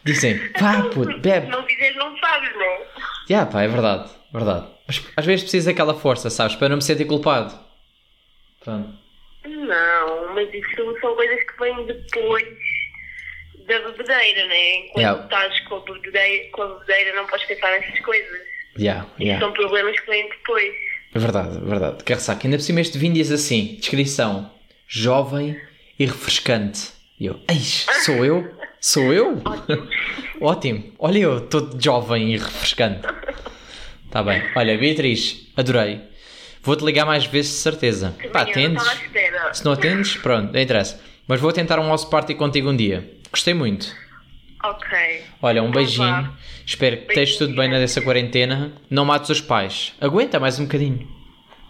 Dizem, 0.04 0.38
vá 0.60 0.82
puto, 0.90 1.18
bebe. 1.20 1.48
não 1.48 1.66
fizeres, 1.66 1.96
não 1.96 2.18
sabes, 2.18 2.54
não 2.54 2.62
é? 2.64 2.88
Já 3.30 3.46
pá, 3.46 3.62
é 3.62 3.68
verdade. 3.70 4.12
Verdade. 4.34 4.68
Mas 4.86 5.02
às 5.16 5.26
vezes 5.26 5.44
preciso 5.44 5.68
daquela 5.68 5.94
força, 5.94 6.30
sabes? 6.30 6.58
Para 6.58 6.68
não 6.68 6.76
me 6.76 6.82
sentir 6.82 7.06
culpado. 7.06 7.58
Pronto. 8.62 9.03
Não, 9.74 10.34
mas 10.36 10.54
isso 10.54 11.00
são 11.02 11.16
coisas 11.16 11.40
que 11.44 11.60
vêm 11.60 11.86
depois 11.86 12.46
da 13.68 13.80
bebedeira, 13.80 14.46
né? 14.48 14.76
Enquanto 14.78 14.98
Yeah. 15.00 15.24
estás 15.24 15.60
com 15.62 15.76
a 15.76 15.80
bebedeira, 15.82 16.50
com 16.52 16.62
a 16.64 16.68
bebedeira 16.68 17.16
não 17.16 17.26
podes 17.28 17.46
pensar 17.46 17.72
nessas 17.72 18.00
coisas. 18.02 18.42
Já, 18.76 19.06
já. 19.20 19.40
São 19.40 19.52
problemas 19.54 20.00
que 20.00 20.08
vêm 20.10 20.28
depois. 20.30 20.74
É 21.16 21.20
verdade, 21.20 21.58
é 21.58 21.62
verdade. 21.62 22.04
Que 22.04 22.14
ressaca. 22.14 22.46
Ainda 22.46 22.58
por 22.58 22.64
cima 22.64 22.82
este 22.82 22.98
vinho 22.98 23.14
diz 23.14 23.32
assim, 23.32 23.76
descrição, 23.80 24.52
jovem 24.88 25.60
e 25.98 26.06
refrescante. 26.06 26.92
E 27.20 27.28
eu, 27.28 27.40
eis, 27.50 27.86
sou 28.04 28.26
eu? 28.26 28.52
Sou 28.82 29.14
eu? 29.14 29.42
Ótimo. 30.42 30.94
Olha 31.00 31.20
eu, 31.20 31.42
todo 31.48 31.82
jovem 31.82 32.34
e 32.34 32.38
refrescante. 32.38 33.08
Tá 34.12 34.22
bem. 34.24 34.42
Olha, 34.56 34.78
Beatriz, 34.78 35.52
adorei. 35.56 36.02
Vou-te 36.64 36.84
ligar 36.84 37.06
mais 37.06 37.26
vezes 37.26 37.52
de 37.52 37.58
certeza. 37.58 38.16
Pá, 38.32 38.42
eu 38.42 38.46
não 38.46 38.52
atendes? 38.52 39.02
Se 39.54 39.66
não 39.66 39.72
atendes, 39.74 40.16
pronto, 40.16 40.54
não 40.54 40.60
interessa. 40.60 41.00
Mas 41.28 41.40
vou 41.40 41.52
tentar 41.52 41.78
um 41.80 41.88
house 41.90 42.06
party 42.06 42.34
contigo 42.36 42.70
um 42.70 42.76
dia. 42.76 43.12
Gostei 43.32 43.54
muito. 43.54 43.94
Ok. 44.64 45.24
Olha, 45.42 45.62
um 45.62 45.68
Então 45.70 45.82
beijinho. 45.82 46.08
vá. 46.08 46.34
Espero 46.66 46.98
que 46.98 47.08
estejas 47.10 47.36
tudo 47.38 47.54
bem 47.56 47.70
nessa 47.70 48.02
quarentena. 48.02 48.72
Não 48.90 49.04
mates 49.04 49.30
os 49.30 49.42
pais. 49.42 49.94
Aguenta 50.00 50.40
mais 50.40 50.58
um 50.60 50.64
bocadinho. 50.64 51.06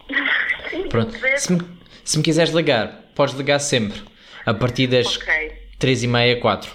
Pronto. 0.90 1.14
Se 1.38 1.52
me, 1.54 1.62
se 2.04 2.18
me 2.18 2.24
quiseres 2.24 2.54
ligar, 2.54 2.88
podes 3.16 3.34
ligar 3.36 3.58
sempre. 3.60 4.00
A 4.46 4.54
partir 4.54 4.86
das 4.88 5.18
Ok, 5.18 5.52
3 5.80 6.04
e 6.04 6.08
meia, 6.08 6.40
4. 6.40 6.70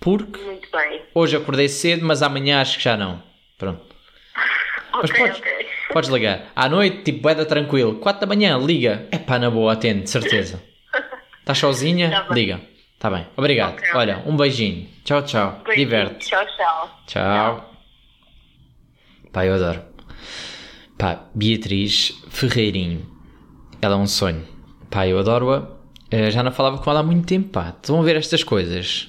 Porque 0.00 0.38
muito 0.40 0.68
bem. 0.70 1.02
hoje 1.14 1.36
acordei 1.36 1.68
cedo, 1.68 2.04
mas 2.04 2.20
amanhã 2.22 2.60
acho 2.60 2.76
que 2.78 2.84
já 2.84 2.96
não. 2.96 3.22
Pronto. 3.56 3.80
Mas 4.94 5.10
Ok, 5.10 5.18
podes, 5.20 5.38
ok. 5.38 5.61
Podes 5.92 6.10
ligar. 6.10 6.50
À 6.54 6.68
noite, 6.68 7.02
tipo, 7.04 7.28
é 7.28 7.34
da 7.34 7.44
tranquilo. 7.44 7.96
4 7.96 8.20
da 8.20 8.26
manhã, 8.26 8.58
liga. 8.58 9.06
É 9.10 9.18
pá, 9.18 9.38
na 9.38 9.50
boa, 9.50 9.72
atende, 9.72 10.02
de 10.02 10.10
certeza. 10.10 10.62
Estás 11.40 11.58
sozinha? 11.58 12.10
Tá 12.10 12.34
liga. 12.34 12.60
Tá 12.98 13.10
bem. 13.10 13.26
Obrigado. 13.36 13.72
Ok, 13.74 13.88
ok. 13.88 14.00
Olha, 14.00 14.22
um 14.26 14.36
beijinho. 14.36 14.88
Tchau, 15.04 15.22
tchau. 15.22 15.60
Beijinho. 15.64 15.86
Diverte. 15.88 16.28
Tchau, 16.28 16.44
tchau. 16.56 17.00
Tchau. 17.06 17.74
Pá, 19.32 19.44
eu 19.46 19.54
adoro. 19.54 19.82
Pá, 20.98 21.28
Beatriz 21.34 22.12
Ferreirinho. 22.28 23.06
Ela 23.80 23.94
é 23.94 23.98
um 23.98 24.06
sonho. 24.06 24.46
Pá, 24.90 25.06
eu 25.06 25.18
adoro-a. 25.18 25.68
Eh, 26.10 26.30
Já 26.30 26.42
não 26.42 26.52
falava 26.52 26.78
com 26.78 26.90
ela 26.90 27.00
há 27.00 27.02
muito 27.02 27.26
tempo, 27.26 27.48
pá. 27.48 27.70
Estão 27.70 27.98
a 28.00 28.04
ver 28.04 28.16
estas 28.16 28.44
coisas. 28.44 29.08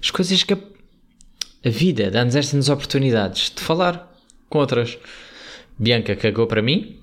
As 0.00 0.10
coisas 0.12 0.42
que 0.44 0.54
a, 0.54 0.58
a 1.66 1.70
vida 1.70 2.10
dá-nos 2.10 2.36
estas 2.36 2.68
oportunidades 2.68 3.50
de 3.54 3.60
falar 3.60 4.08
com 4.48 4.58
outras. 4.60 4.96
Bianca 5.78 6.16
cagou 6.16 6.46
para 6.46 6.62
mim. 6.62 6.98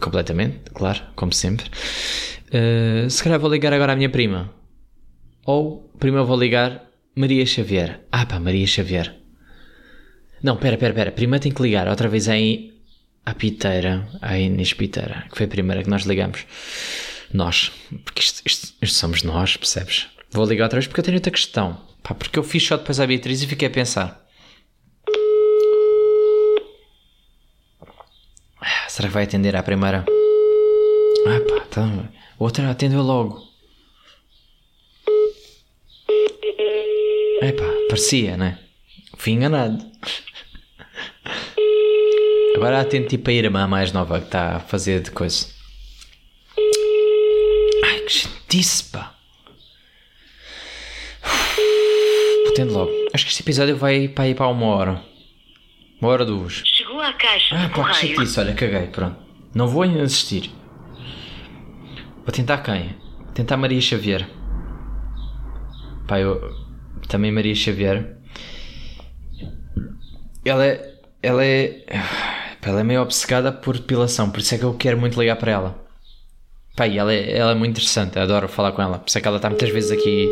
Completamente, 0.00 0.70
claro, 0.72 1.00
como 1.16 1.32
sempre. 1.32 1.66
Eh, 2.52 3.06
se 3.10 3.22
calhar 3.22 3.38
vou 3.40 3.50
ligar 3.50 3.72
agora 3.72 3.92
à 3.92 3.96
minha 3.96 4.08
prima. 4.10 4.52
Ou 5.44 5.90
primeiro 5.98 6.26
vou 6.26 6.38
ligar 6.38 6.84
Maria 7.16 7.44
Xavier. 7.44 8.00
Ah 8.12 8.26
pá, 8.26 8.38
Maria 8.38 8.66
Xavier. 8.66 9.14
Não, 10.42 10.56
pera, 10.56 10.76
pera, 10.78 10.94
pera. 10.94 11.10
Primeiro 11.12 11.42
tenho 11.42 11.54
que 11.54 11.62
ligar 11.62 11.88
outra 11.88 12.08
vez 12.08 12.28
aí 12.28 12.72
à 13.26 13.34
Piteira, 13.34 14.08
à 14.22 14.38
Inês 14.38 14.72
Piteira, 14.72 15.26
que 15.30 15.36
foi 15.36 15.46
a 15.46 15.48
primeira 15.48 15.82
que 15.82 15.90
nós 15.90 16.02
ligamos. 16.04 16.46
Nós. 17.32 17.72
Porque 18.04 18.20
isto, 18.20 18.42
isto- 18.46 18.74
isto 18.80 18.96
somos 18.96 19.22
nós, 19.24 19.56
percebes? 19.56 20.06
Vou 20.30 20.46
ligar 20.46 20.64
outra 20.66 20.78
vez 20.78 20.86
porque 20.86 21.00
eu 21.00 21.04
tenho 21.04 21.16
outra 21.16 21.32
questão. 21.32 21.80
Pá, 22.02 22.14
porque 22.14 22.38
eu 22.38 22.44
fiz 22.44 22.62
só 22.64 22.76
depois 22.76 23.00
à 23.00 23.06
Beatriz 23.06 23.42
e 23.42 23.46
fiquei 23.48 23.66
a 23.66 23.70
pensar. 23.70 24.24
Ah, 28.60 28.87
Será 28.98 29.06
que 29.06 29.14
vai 29.14 29.22
atender 29.22 29.54
à 29.54 29.62
primeira? 29.62 30.04
Ah 31.24 31.40
pá, 31.48 31.60
tá. 31.70 32.10
Outra 32.36 32.68
atendeu 32.68 33.00
logo. 33.00 33.40
Epá, 37.40 37.62
parecia, 37.88 38.36
né? 38.36 38.58
Fui 39.16 39.34
enganado. 39.34 39.78
Agora 42.56 42.80
atendo 42.80 43.06
tipo 43.06 43.30
a 43.30 43.32
irmã 43.32 43.68
mais 43.68 43.92
nova 43.92 44.18
que 44.18 44.26
está 44.26 44.56
a 44.56 44.60
fazer 44.60 45.00
de 45.00 45.12
coisa. 45.12 45.46
Ai, 47.84 48.00
que 48.00 48.10
chatice, 48.10 48.82
pá. 48.90 49.14
Atendo 52.48 52.72
logo. 52.72 52.90
Acho 53.14 53.24
que 53.24 53.30
este 53.30 53.42
episódio 53.44 53.76
vai 53.76 54.08
para 54.08 54.26
ir 54.26 54.34
para 54.34 54.48
uma 54.48 54.66
hora. 54.66 55.04
Uma 56.00 56.10
hora 56.10 56.24
duas. 56.24 56.64
Caixa 57.18 57.54
Ah, 57.56 57.58
de 57.58 57.68
pá, 57.68 57.68
que 57.68 57.74
correio. 57.74 58.16
chatice, 58.16 58.40
olha, 58.40 58.54
caguei, 58.54 58.86
pronto. 58.88 59.16
Não 59.54 59.66
vou 59.66 59.84
insistir. 59.84 60.50
Vou 62.24 62.32
tentar 62.32 62.58
quem? 62.58 62.94
Vou 63.24 63.32
tentar 63.34 63.56
Maria 63.56 63.80
Xavier. 63.80 64.28
Pá, 66.06 66.20
eu. 66.20 66.40
Também 67.08 67.32
Maria 67.32 67.54
Xavier. 67.54 68.16
Ela 70.44 70.66
é. 70.66 70.94
Ela 71.22 71.44
é. 71.44 71.84
Ela 72.62 72.80
é 72.80 72.84
meio 72.84 73.00
obcecada 73.00 73.50
por 73.50 73.78
depilação, 73.78 74.30
por 74.30 74.40
isso 74.40 74.54
é 74.54 74.58
que 74.58 74.64
eu 74.64 74.74
quero 74.74 74.98
muito 74.98 75.18
ligar 75.18 75.36
para 75.36 75.52
ela. 75.52 75.84
Pá, 76.76 76.86
e 76.86 76.98
ela 76.98 77.12
é, 77.12 77.36
ela 77.38 77.52
é 77.52 77.54
muito 77.54 77.70
interessante, 77.70 78.16
eu 78.16 78.22
adoro 78.22 78.46
falar 78.46 78.72
com 78.72 78.82
ela. 78.82 78.98
Por 78.98 79.08
isso 79.08 79.16
é 79.16 79.20
que 79.22 79.26
ela 79.26 79.38
está 79.38 79.48
muitas 79.48 79.70
vezes 79.70 79.90
aqui 79.90 80.28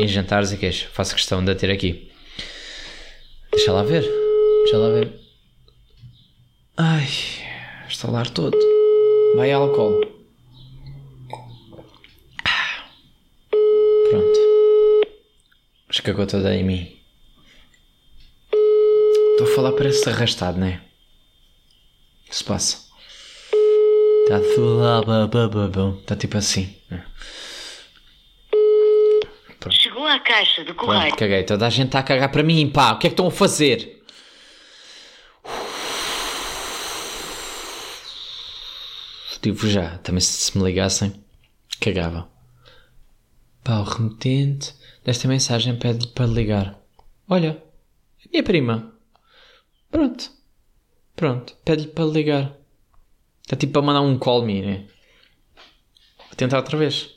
em 0.00 0.08
jantares 0.08 0.50
e 0.52 0.56
queijo. 0.56 0.88
Faço 0.92 1.14
questão 1.14 1.44
de 1.44 1.52
a 1.52 1.54
ter 1.54 1.70
aqui. 1.70 2.10
Deixa 3.52 3.70
lá 3.72 3.82
ver. 3.84 4.02
Deixa 4.64 4.78
lá 4.78 4.88
ver. 4.88 5.12
Ai, 6.82 7.06
estalar 7.90 8.30
todo. 8.30 8.56
Vai 9.36 9.52
álcool. 9.52 10.00
Pronto. 14.08 14.38
Escagou 15.90 16.26
toda 16.26 16.54
em 16.54 16.64
mim. 16.64 16.98
Estou 19.32 19.46
a 19.46 19.54
falar 19.54 19.72
parece 19.72 20.08
arrastado, 20.08 20.58
né? 20.58 20.80
O 22.24 22.30
que 22.30 22.36
se 22.36 22.44
passa? 22.44 22.88
Está 24.22 24.40
tudo 24.54 24.78
lá. 24.78 25.02
Está 26.00 26.16
tipo 26.16 26.38
assim. 26.38 26.74
né? 26.90 27.04
Chegou 29.70 30.06
à 30.06 30.18
caixa 30.18 30.64
de 30.64 30.72
correio. 30.72 31.02
Pronto, 31.02 31.18
caguei. 31.18 31.42
Toda 31.42 31.66
a 31.66 31.70
gente 31.70 31.88
está 31.88 31.98
a 31.98 32.02
cagar 32.02 32.32
para 32.32 32.42
mim, 32.42 32.70
pá. 32.70 32.92
O 32.92 32.98
que 32.98 33.06
é 33.06 33.10
que 33.10 33.12
estão 33.12 33.26
a 33.26 33.30
fazer? 33.30 33.99
Digo 39.42 39.68
já, 39.68 39.98
também 39.98 40.20
se, 40.20 40.32
se 40.32 40.58
me 40.58 40.64
ligassem, 40.64 41.12
cagava. 41.80 42.28
Pá, 43.64 43.78
o 43.80 43.84
remetente 43.84 44.74
desta 45.04 45.28
mensagem 45.28 45.78
pede 45.78 46.08
para 46.08 46.26
ligar. 46.26 46.78
Olha, 47.28 47.62
a 48.24 48.28
minha 48.30 48.42
prima. 48.42 48.94
Pronto. 49.90 50.30
Pronto, 51.16 51.54
pede-lhe 51.64 51.88
para 51.88 52.04
ligar. 52.04 52.56
Está 53.42 53.56
tipo 53.56 53.72
para 53.72 53.82
mandar 53.82 54.00
um 54.00 54.18
call 54.18 54.44
me, 54.44 54.62
né? 54.62 54.86
Vou 56.18 56.36
tentar 56.36 56.58
outra 56.58 56.78
vez. 56.78 57.10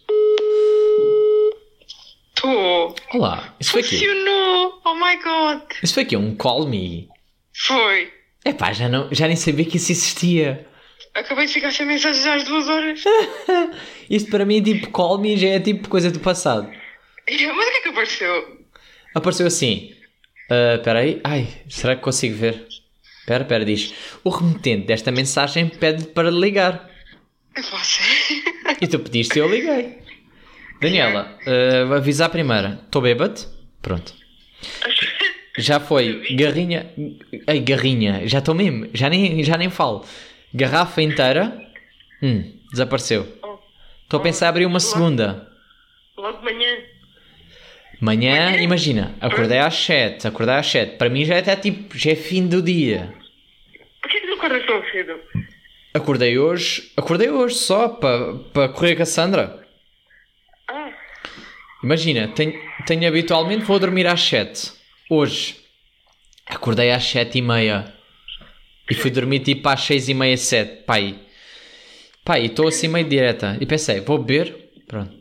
Tô. 2.36 2.95
Olá, 3.13 3.55
isso 3.59 3.71
foi 3.71 3.82
aqui. 3.82 3.97
Funcionou! 3.97 4.82
Oh 4.84 4.95
my 4.95 5.15
god! 5.24 5.61
Isso 5.82 5.93
foi 5.93 6.03
aqui, 6.03 6.17
um 6.17 6.36
call 6.36 6.67
me. 6.67 7.07
Foi. 7.55 8.11
Epá, 8.43 8.74
já, 8.74 8.89
não, 8.89 9.07
já 9.13 9.28
nem 9.28 9.38
sabia 9.38 9.63
que 9.63 9.78
isso 9.78 9.91
existia. 9.91 10.67
Acabei 11.16 11.45
de 11.45 11.53
ficar 11.53 11.72
sem 11.72 11.86
mensagens 11.86 12.26
às 12.26 12.43
duas 12.43 12.68
horas. 12.68 13.03
Isto 14.09 14.32
para 14.32 14.45
mim, 14.45 14.61
tipo, 14.64 14.89
call 14.89 15.20
me 15.20 15.38
já 15.38 15.49
é 15.49 15.59
tipo 15.59 15.88
coisa 15.88 16.09
do 16.09 16.20
passado. 16.20 16.68
Mas 16.68 17.36
o 17.41 17.72
que 17.72 17.78
é 17.78 17.82
que 17.82 17.89
apareceu? 17.89 18.59
Apareceu 19.14 19.47
assim. 19.47 19.93
ah, 20.49 20.76
Espera 20.76 20.99
aí. 20.99 21.22
Ai, 21.24 21.47
será 21.70 21.95
que 21.95 22.01
consigo 22.01 22.36
ver? 22.36 22.66
Espera, 23.20 23.43
espera, 23.43 23.64
diz. 23.64 23.93
O 24.24 24.30
remetente 24.30 24.88
desta 24.88 25.11
mensagem 25.11 25.70
pede 25.70 26.05
para 26.07 26.30
ligar. 26.32 26.89
É 27.55 27.61
você. 27.61 28.01
E 28.82 28.88
tu 28.88 28.97
pediste 28.99 29.38
e 29.38 29.41
eu 29.41 29.47
liguei. 29.49 29.97
Daniela, 30.82 31.38
vou 31.88 31.95
avisar 31.97 32.30
primeiro. 32.30 32.80
Estou 32.86 33.01
bêbado? 33.01 33.39
Pronto. 33.82 34.14
Já 35.57 35.80
foi. 35.80 36.26
Garrinha. 36.36 36.91
Ei, 37.47 37.59
garrinha. 37.59 38.28
Já 38.28 38.39
estou 38.39 38.55
mesmo. 38.55 38.88
Já 38.93 39.09
nem, 39.09 39.43
já 39.43 39.55
nem 39.57 39.70
falo. 39.70 40.03
Garrafa 40.54 41.01
inteira. 41.01 41.60
Hum, 42.22 42.60
desapareceu. 42.72 43.24
Estou 44.04 44.20
a 44.20 44.24
pensar 44.24 44.45
em 44.45 44.49
abrir 44.49 44.66
uma 44.66 44.80
segunda. 44.80 45.51
Logo 46.18 46.38
de 46.39 46.45
manhã. 46.45 46.78
Manhã, 47.99 48.58
imagina, 48.58 49.16
acordei 49.22 49.60
às 49.60 49.76
7, 49.76 50.28
acordei 50.28 50.56
às 50.56 50.68
7. 50.68 50.97
Para 50.97 51.10
mim 51.10 51.24
já 51.26 51.36
é 51.36 51.39
até 51.39 51.56
tipo, 51.56 51.97
já 51.97 52.12
é 52.12 52.16
fim 52.16 52.47
do 52.47 52.62
dia. 52.62 53.14
Porquê 54.01 54.20
que 54.20 54.28
tu 54.28 54.34
acordas 54.34 54.66
tão 54.66 54.84
cedo? 54.91 55.20
Acordei 55.93 56.38
hoje, 56.38 56.91
acordei 56.97 57.30
hoje 57.30 57.56
só 57.56 57.88
para 57.88 58.36
para 58.54 58.70
correr 58.70 58.95
com 58.95 59.04
a 59.04 59.06
Sandra. 59.06 59.66
Ah, 60.70 60.91
Imagina, 61.84 62.28
tenho, 62.30 62.54
tenho 62.86 63.08
habitualmente, 63.08 63.64
vou 63.64 63.80
dormir 63.80 64.08
às 64.08 64.22
7. 64.22 64.74
Hoje, 65.10 65.58
acordei 66.45 66.91
às 66.91 67.04
7 67.06 67.38
e 67.38 67.41
meia. 67.41 67.93
E 68.94 68.96
fui 68.96 69.10
dormir 69.10 69.39
tipo 69.39 69.68
às 69.68 69.82
6 69.82 70.10
e 70.10 70.14
meia, 70.14 70.38
7. 70.38 70.84
Pai, 70.84 71.20
pai, 72.24 72.46
estou 72.46 72.68
assim 72.68 72.88
meio 72.88 73.10
direta. 73.10 73.58
E 73.60 73.66
pensei, 73.66 74.02
vou 74.02 74.20
beber, 74.20 74.56
pronto. 74.88 75.12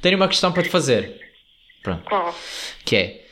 Tenho 0.00 0.16
uma 0.16 0.26
questão 0.26 0.50
para 0.50 0.62
te 0.62 0.70
fazer. 0.70 1.20
Pronto. 1.82 2.04
qual? 2.08 2.34
Que 2.86 2.96
é, 2.96 3.26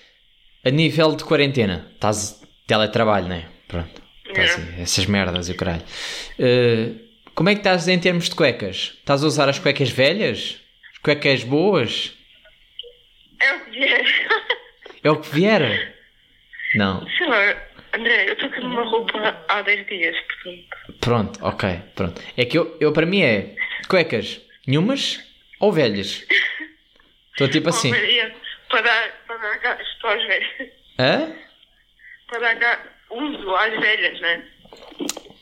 a 0.66 0.70
nível 0.70 1.16
de 1.16 1.24
quarentena, 1.24 1.90
estás 1.94 2.42
teletrabalho, 2.66 3.26
né? 3.26 3.46
Pronto. 3.66 4.02
Estás 4.26 4.56
aí, 4.56 4.82
essas 4.82 5.06
merdas 5.06 5.48
e 5.48 5.52
o 5.52 5.56
caralho. 5.56 5.82
Eh, 6.38 6.90
como 7.34 7.48
é 7.48 7.54
que 7.54 7.60
estás 7.60 7.88
em 7.88 7.98
termos 7.98 8.28
de 8.28 8.34
cuecas? 8.34 8.96
Estás 8.98 9.24
a 9.24 9.26
usar 9.26 9.48
as 9.48 9.58
cuecas 9.58 9.88
velhas? 9.88 10.60
As 10.92 10.98
cuecas 10.98 11.42
boas? 11.42 12.12
É 13.40 13.54
o 13.54 13.64
que 13.64 13.70
vier. 13.70 14.28
É 15.02 15.10
o 15.10 15.20
que 15.20 15.30
vier? 15.30 15.96
Não. 16.74 17.06
Lá, 17.28 17.56
André, 17.94 18.28
eu 18.28 18.32
estou 18.32 18.50
com 18.50 18.60
uma 18.62 18.82
roupa 18.82 19.44
há 19.48 19.62
10 19.62 19.86
dias, 19.86 20.16
portanto. 20.26 20.98
Pronto, 21.00 21.44
ok, 21.44 21.78
pronto. 21.94 22.20
É 22.36 22.44
que 22.44 22.58
eu, 22.58 22.76
eu 22.80 22.92
para 22.92 23.06
mim 23.06 23.22
é 23.22 23.54
cuecas 23.88 24.40
nenhumas 24.66 25.20
ou 25.60 25.72
velhas? 25.72 26.26
Estou 27.32 27.48
tipo 27.48 27.68
assim. 27.68 27.88
Oh, 27.88 27.96
Maria, 27.96 28.34
para 28.68 28.80
dar, 28.80 29.12
para 29.26 29.36
dar 29.36 29.58
gasto 29.58 30.06
às 30.06 30.26
velhas. 30.26 30.70
Hã? 30.98 31.32
Para 32.28 32.54
dar 32.54 32.98
uso 33.10 33.54
às 33.54 33.80
velhas, 33.80 34.20
né? 34.20 34.44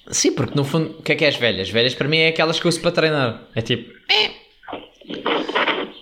Sim, 0.08 0.34
porque 0.34 0.54
no 0.54 0.64
fundo, 0.64 0.98
o 0.98 1.02
que 1.02 1.12
é 1.12 1.16
que 1.16 1.24
é 1.24 1.28
as 1.28 1.36
velhas? 1.36 1.70
Velhas 1.70 1.94
para 1.94 2.08
mim 2.08 2.18
é 2.18 2.28
aquelas 2.28 2.60
que 2.60 2.66
eu 2.66 2.68
uso 2.68 2.82
para 2.82 2.92
treinar. 2.92 3.48
É 3.54 3.62
tipo. 3.62 3.90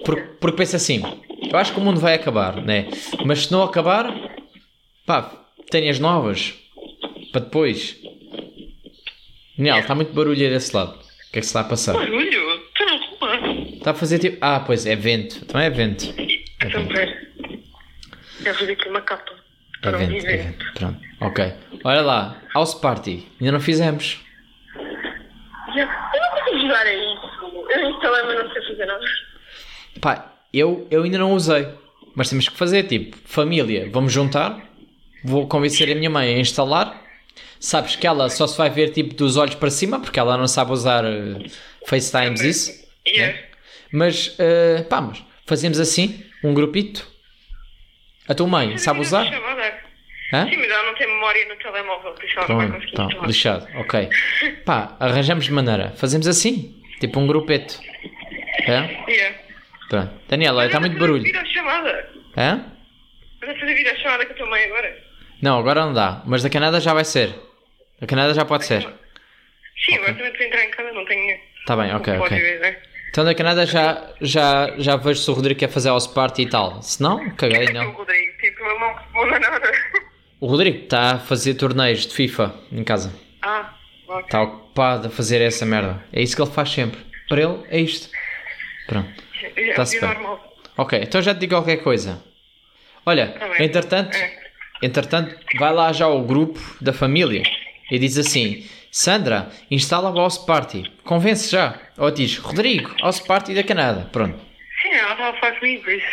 Porque, 0.05 0.23
porque 0.41 0.57
penso 0.57 0.75
assim, 0.75 1.01
eu 1.53 1.57
acho 1.57 1.73
que 1.73 1.79
o 1.79 1.83
mundo 1.83 2.01
vai 2.01 2.15
acabar, 2.15 2.57
né? 2.57 2.89
Mas 3.25 3.47
se 3.47 3.53
não 3.53 3.63
acabar, 3.63 4.13
pá, 5.07 5.40
tenho 5.71 5.91
as 5.91 5.99
novas 5.99 6.55
para 7.33 7.43
depois. 7.43 7.97
Daniel, 9.57 9.79
está 9.79 9.95
muito 9.95 10.13
barulho 10.13 10.43
aí 10.43 10.51
desse 10.51 10.75
lado. 10.75 10.95
O 10.95 11.33
que 11.33 11.39
é 11.39 11.41
que 11.41 11.43
se 11.43 11.49
está 11.49 11.61
a 11.61 11.65
passar? 11.65 11.93
Barulho? 11.93 12.65
Estou 12.67 12.87
na 12.87 12.97
rua. 12.97 13.69
Está 13.77 13.91
a 13.93 13.95
fazer 13.95 14.19
tipo. 14.19 14.39
Ah, 14.41 14.61
pois 14.61 14.87
é 14.87 14.97
vento. 14.97 15.45
Também 15.47 15.67
é 15.67 15.71
vento. 15.71 16.05
Então, 16.63 16.87
pera. 16.87 17.29
Eu 18.45 18.55
vou 18.55 18.69
aqui 18.71 18.89
uma 18.89 19.01
capa. 19.03 19.33
É 19.83 19.91
vento, 19.93 20.27
é 20.27 20.37
vento. 20.37 20.73
Pronto, 20.75 21.01
ok. 21.21 21.53
Olha 21.85 22.01
lá, 22.03 22.43
House 22.55 22.75
Party. 22.75 23.27
Ainda 23.41 23.53
não 23.53 23.61
fizemos. 23.61 24.21
Eu 25.77 25.87
não 25.87 26.31
consigo 26.31 26.61
jogar 26.63 26.87
a 26.87 26.93
isso. 26.93 27.31
Eu 27.71 27.91
instalei, 27.91 28.23
mas 28.25 28.45
não 28.45 28.53
sei 28.53 28.63
fazer 28.67 28.87
nada. 28.87 29.05
Pá, 30.01 30.33
eu, 30.53 30.87
eu 30.91 31.03
ainda 31.03 31.19
não 31.19 31.33
usei. 31.33 31.69
Mas 32.15 32.29
temos 32.29 32.49
que 32.49 32.57
fazer, 32.57 32.85
tipo, 32.85 33.17
família, 33.25 33.89
vamos 33.91 34.13
juntar. 34.13 34.70
Vou 35.25 35.47
convencer 35.47 35.91
a 35.91 35.95
minha 35.95 36.11
mãe 36.11 36.35
a 36.35 36.39
instalar. 36.39 37.03
Sabes 37.59 37.95
que 37.97 38.07
ela 38.07 38.29
só 38.31 38.47
se 38.47 38.57
vai 38.57 38.71
ver, 38.71 38.91
tipo, 38.91 39.15
dos 39.15 39.37
olhos 39.37 39.55
para 39.55 39.71
cima, 39.71 40.01
porque 40.01 40.19
ela 40.19 40.37
não 40.39 40.47
sabe 40.47 40.73
usar 40.73 41.05
eh, 41.05 41.47
FaceTimes, 41.87 42.41
isso. 42.41 42.89
Yeah. 43.07 43.39
Mas, 43.93 44.35
eh, 44.39 44.83
pá, 44.89 45.01
mas 45.03 45.23
fazemos 45.47 45.79
assim, 45.79 46.25
um 46.43 46.55
grupito. 46.55 47.07
A 48.27 48.35
tua 48.35 48.47
mãe 48.47 48.79
sabe 48.79 49.01
usar? 49.01 49.27
Chamada. 49.27 49.79
Hã? 50.33 50.49
Sim, 50.49 50.57
mas 50.57 50.71
ela 50.71 50.85
não 50.85 50.95
tem 50.95 51.07
memória 51.07 51.49
no 51.49 51.57
telemóvel, 51.57 52.13
por 52.13 52.25
isso 52.25 52.39
ela 52.39 52.49
não 52.49 52.57
vai 52.57 52.67
Pronto, 52.69 52.81
conseguir 52.81 52.93
então, 52.95 53.07
instalar. 53.09 53.27
lixado, 53.29 53.69
ok. 53.79 54.09
Pá, 54.65 54.97
arranjamos 55.01 55.45
de 55.45 55.53
maneira. 55.53 55.93
Fazemos 55.97 56.27
assim, 56.29 56.81
tipo 57.01 57.19
um 57.21 57.27
grupeto. 57.27 57.79
É? 58.63 59.11
Yeah. 59.11 59.39
Pronto. 59.89 60.13
Daniela, 60.29 60.67
está 60.67 60.79
muito 60.81 60.99
barulho. 60.99 61.25
Vira 61.25 61.41
a 61.41 61.45
chamada. 61.47 62.09
Hã? 62.37 62.65
Estás 63.35 63.57
a 63.57 63.61
fazer 63.61 64.25
com 64.27 64.33
a 64.33 64.37
tua 64.37 64.47
mãe 64.47 64.65
agora? 64.65 65.10
Não, 65.43 65.59
agora 65.59 65.85
não 65.85 65.93
dá. 65.93 66.23
Mas 66.27 66.43
da 66.43 66.51
Canadá 66.51 66.81
já 66.81 66.93
vai 66.95 67.05
ser. 67.05 67.35
Da 68.01 68.07
Canadá 68.07 68.33
já 68.35 68.45
pode 68.45 68.65
ser. 68.67 68.83
Sim, 69.85 69.95
agora 69.97 70.15
também 70.15 70.29
estou 70.31 70.45
a 70.45 70.49
entrar 70.49 70.65
em 70.65 70.71
casa, 70.71 70.93
não 70.93 71.05
tenho. 71.05 71.39
Tá 71.67 71.77
bem, 71.77 71.95
ok, 71.95 72.19
ok. 72.19 72.77
Então 73.11 73.25
da 73.25 73.35
Canadá 73.35 73.65
já, 73.65 74.11
já, 74.21 74.75
já 74.79 74.97
vejo 74.97 75.21
se 75.21 75.31
o 75.31 75.35
Rodrigo 75.35 75.59
quer 75.59 75.69
fazer 75.69 75.89
house 75.89 76.07
party 76.07 76.43
e 76.43 76.49
tal. 76.49 76.81
Se 76.83 77.03
não, 77.03 77.31
caguei, 77.31 77.67
O 77.69 77.73
não. 77.73 77.91
Rodrigo, 77.93 78.33
tipo, 78.39 78.65
ele 78.65 78.79
não 78.79 78.95
responde 78.95 79.35
a 79.35 79.41
nada. 79.41 79.73
O 80.39 80.47
Rodrigo 80.47 80.85
está 80.85 81.13
a 81.13 81.19
fazer 81.19 81.55
torneios 81.55 82.07
de 82.07 82.15
FIFA 82.15 82.55
em 82.73 82.85
casa. 82.85 83.13
Ah, 83.43 83.75
ok. 84.09 84.25
Está 84.25 84.43
ocupado 84.43 85.09
a 85.09 85.11
fazer 85.11 85.41
essa 85.43 85.67
merda. 85.67 86.03
É 86.13 86.23
isso 86.23 86.37
que 86.37 86.43
ele 86.43 86.51
faz 86.51 86.71
sempre. 86.71 87.01
Para 87.29 87.43
ele, 87.43 87.59
é 87.69 87.81
isto. 87.81 88.09
Pronto. 88.87 89.11
É 89.57 89.73
Tá-se 89.75 89.97
vida 90.01 90.15
bem. 90.15 90.39
Ok, 90.77 90.99
então 91.03 91.21
já 91.21 91.35
te 91.35 91.41
digo 91.41 91.55
qualquer 91.55 91.79
coisa. 91.79 92.23
Olha, 93.05 93.29
Tá 93.29 93.63
entretanto, 93.63 94.17
É. 94.17 94.40
entretanto, 94.83 95.35
vai 95.59 95.73
lá 95.73 95.93
já 95.93 96.05
ao 96.07 96.23
grupo 96.23 96.61
da 96.81 96.93
família 96.93 97.43
e 97.91 97.99
diz 97.99 98.17
assim: 98.19 98.67
Sandra, 98.91 99.51
instala 99.71 100.11
o 100.11 100.17
House 100.17 100.39
Party. 100.39 100.91
Convence 101.05 101.51
já. 101.51 101.79
Ou 101.99 102.11
diz: 102.11 102.37
Rodrigo, 102.39 102.95
House 103.01 103.21
Party 103.21 103.55
da 103.55 103.63
Canadá. 103.63 104.09
Pronto, 104.11 104.39
Sim, 104.83 104.95
ela 104.95 105.13
estava 105.13 105.37
a 105.37 105.41
falar 105.41 105.59
comigo, 105.59 105.83
por 105.85 105.93
isso. 105.93 106.07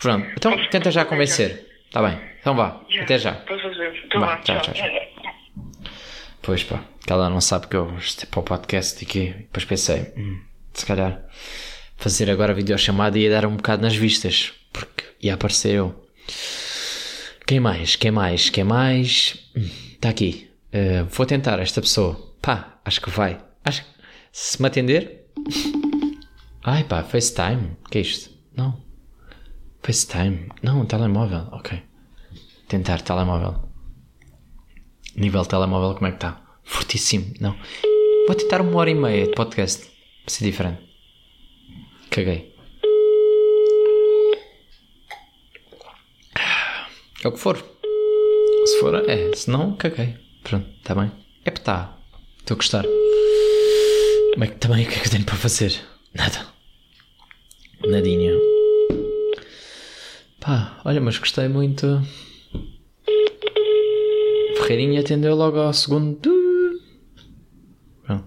pronto. 0.00 0.26
Então 0.36 0.68
tenta 0.70 0.90
já 0.90 1.04
convencer. 1.04 1.66
Está 1.86 2.02
bem, 2.02 2.18
então 2.40 2.54
vá. 2.54 2.80
Até 3.00 3.18
já. 3.18 3.32
Para 3.32 3.58
fazer. 3.62 4.02
Então 4.06 4.20
Vá, 4.20 4.36
tchau, 4.38 4.60
tchau. 4.60 4.74
tchau, 4.74 4.88
Pois 6.42 6.62
pá, 6.62 6.80
que 7.04 7.12
ela 7.12 7.28
não 7.28 7.40
sabe 7.40 7.66
que 7.66 7.76
eu 7.76 7.96
isto 7.98 8.22
é 8.24 8.26
para 8.26 8.40
o 8.40 8.42
podcast 8.42 9.02
e 9.02 9.06
que 9.06 9.26
depois 9.30 9.64
pensei, 9.64 10.12
hum, 10.16 10.40
se 10.72 10.86
calhar 10.86 11.20
fazer 11.96 12.30
agora 12.30 12.54
videochamada 12.54 13.18
ia 13.18 13.30
dar 13.30 13.46
um 13.46 13.56
bocado 13.56 13.82
nas 13.82 13.96
vistas, 13.96 14.52
porque 14.72 15.04
ia 15.20 15.34
aparecer 15.34 15.74
eu. 15.74 16.06
Quem 17.46 17.60
mais? 17.60 17.94
Quem 17.94 18.10
mais? 18.10 18.50
Quem 18.50 18.64
mais? 18.64 19.38
Está 19.54 20.08
aqui. 20.08 20.50
Uh, 20.74 21.06
vou 21.08 21.24
tentar 21.24 21.60
esta 21.60 21.80
pessoa. 21.80 22.34
Pá, 22.42 22.80
acho 22.84 23.00
que 23.00 23.08
vai. 23.08 23.40
Acho 23.64 23.84
que 23.84 23.90
se 24.32 24.60
me 24.60 24.66
atender. 24.66 25.26
Ai 26.64 26.82
pá, 26.82 27.04
FaceTime. 27.04 27.76
Que 27.88 27.98
é 27.98 28.00
isto? 28.00 28.30
Não. 28.56 28.82
FaceTime. 29.80 30.48
Não, 30.60 30.84
telemóvel. 30.84 31.48
Ok. 31.52 31.80
Tentar 32.66 33.00
telemóvel. 33.02 33.68
Nível 35.14 35.46
telemóvel, 35.46 35.94
como 35.94 36.08
é 36.08 36.10
que 36.10 36.16
está? 36.16 36.42
Fortíssimo. 36.64 37.32
Não. 37.40 37.56
Vou 38.26 38.34
tentar 38.34 38.60
uma 38.60 38.76
hora 38.76 38.90
e 38.90 38.94
meia 38.94 39.26
de 39.26 39.34
podcast. 39.34 39.86
Para 40.24 40.34
ser 40.34 40.44
diferente. 40.44 40.82
Caguei. 42.10 42.55
É 47.24 47.28
o 47.28 47.32
que 47.32 47.38
for. 47.38 47.56
Se 47.56 48.80
for, 48.80 48.94
é. 49.08 49.32
Se 49.34 49.50
não, 49.50 49.74
caguei. 49.76 50.16
Pronto, 50.42 50.66
está 50.78 50.94
bem. 50.94 51.10
É 51.44 51.50
tá. 51.50 51.96
Estou 52.38 52.54
a 52.54 52.58
gostar. 52.58 52.84
Mas 54.36 54.50
também 54.60 54.84
o 54.84 54.88
que 54.88 54.94
é 54.94 54.98
que 55.00 55.06
eu 55.06 55.10
tenho 55.10 55.24
para 55.24 55.36
fazer? 55.36 55.80
Nada. 56.14 56.46
Nadinha. 57.86 58.32
Pá, 60.40 60.80
olha, 60.84 61.00
mas 61.00 61.18
gostei 61.18 61.48
muito. 61.48 62.02
Ferreirinha 64.58 65.00
atendeu 65.00 65.34
logo 65.34 65.58
ao 65.58 65.72
segundo. 65.72 66.30
Pronto. 68.04 68.24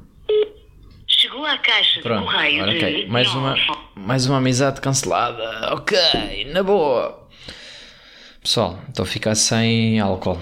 Chegou 1.08 1.46
à 1.46 1.58
caixa 1.58 1.96
de 1.96 2.02
Pronto, 2.02 2.26
correio 2.26 2.64
agora, 2.64 2.78
de 2.78 2.86
ok. 2.86 3.08
Mais 3.08 3.34
uma, 3.34 3.56
mais 3.96 4.26
uma 4.26 4.38
amizade 4.38 4.82
cancelada. 4.82 5.74
Ok, 5.74 5.98
na 6.52 6.64
boa. 6.64 7.19
Pessoal, 8.50 8.80
estou 8.90 9.04
a 9.04 9.06
ficar 9.06 9.36
sem 9.36 10.00
álcool. 10.00 10.40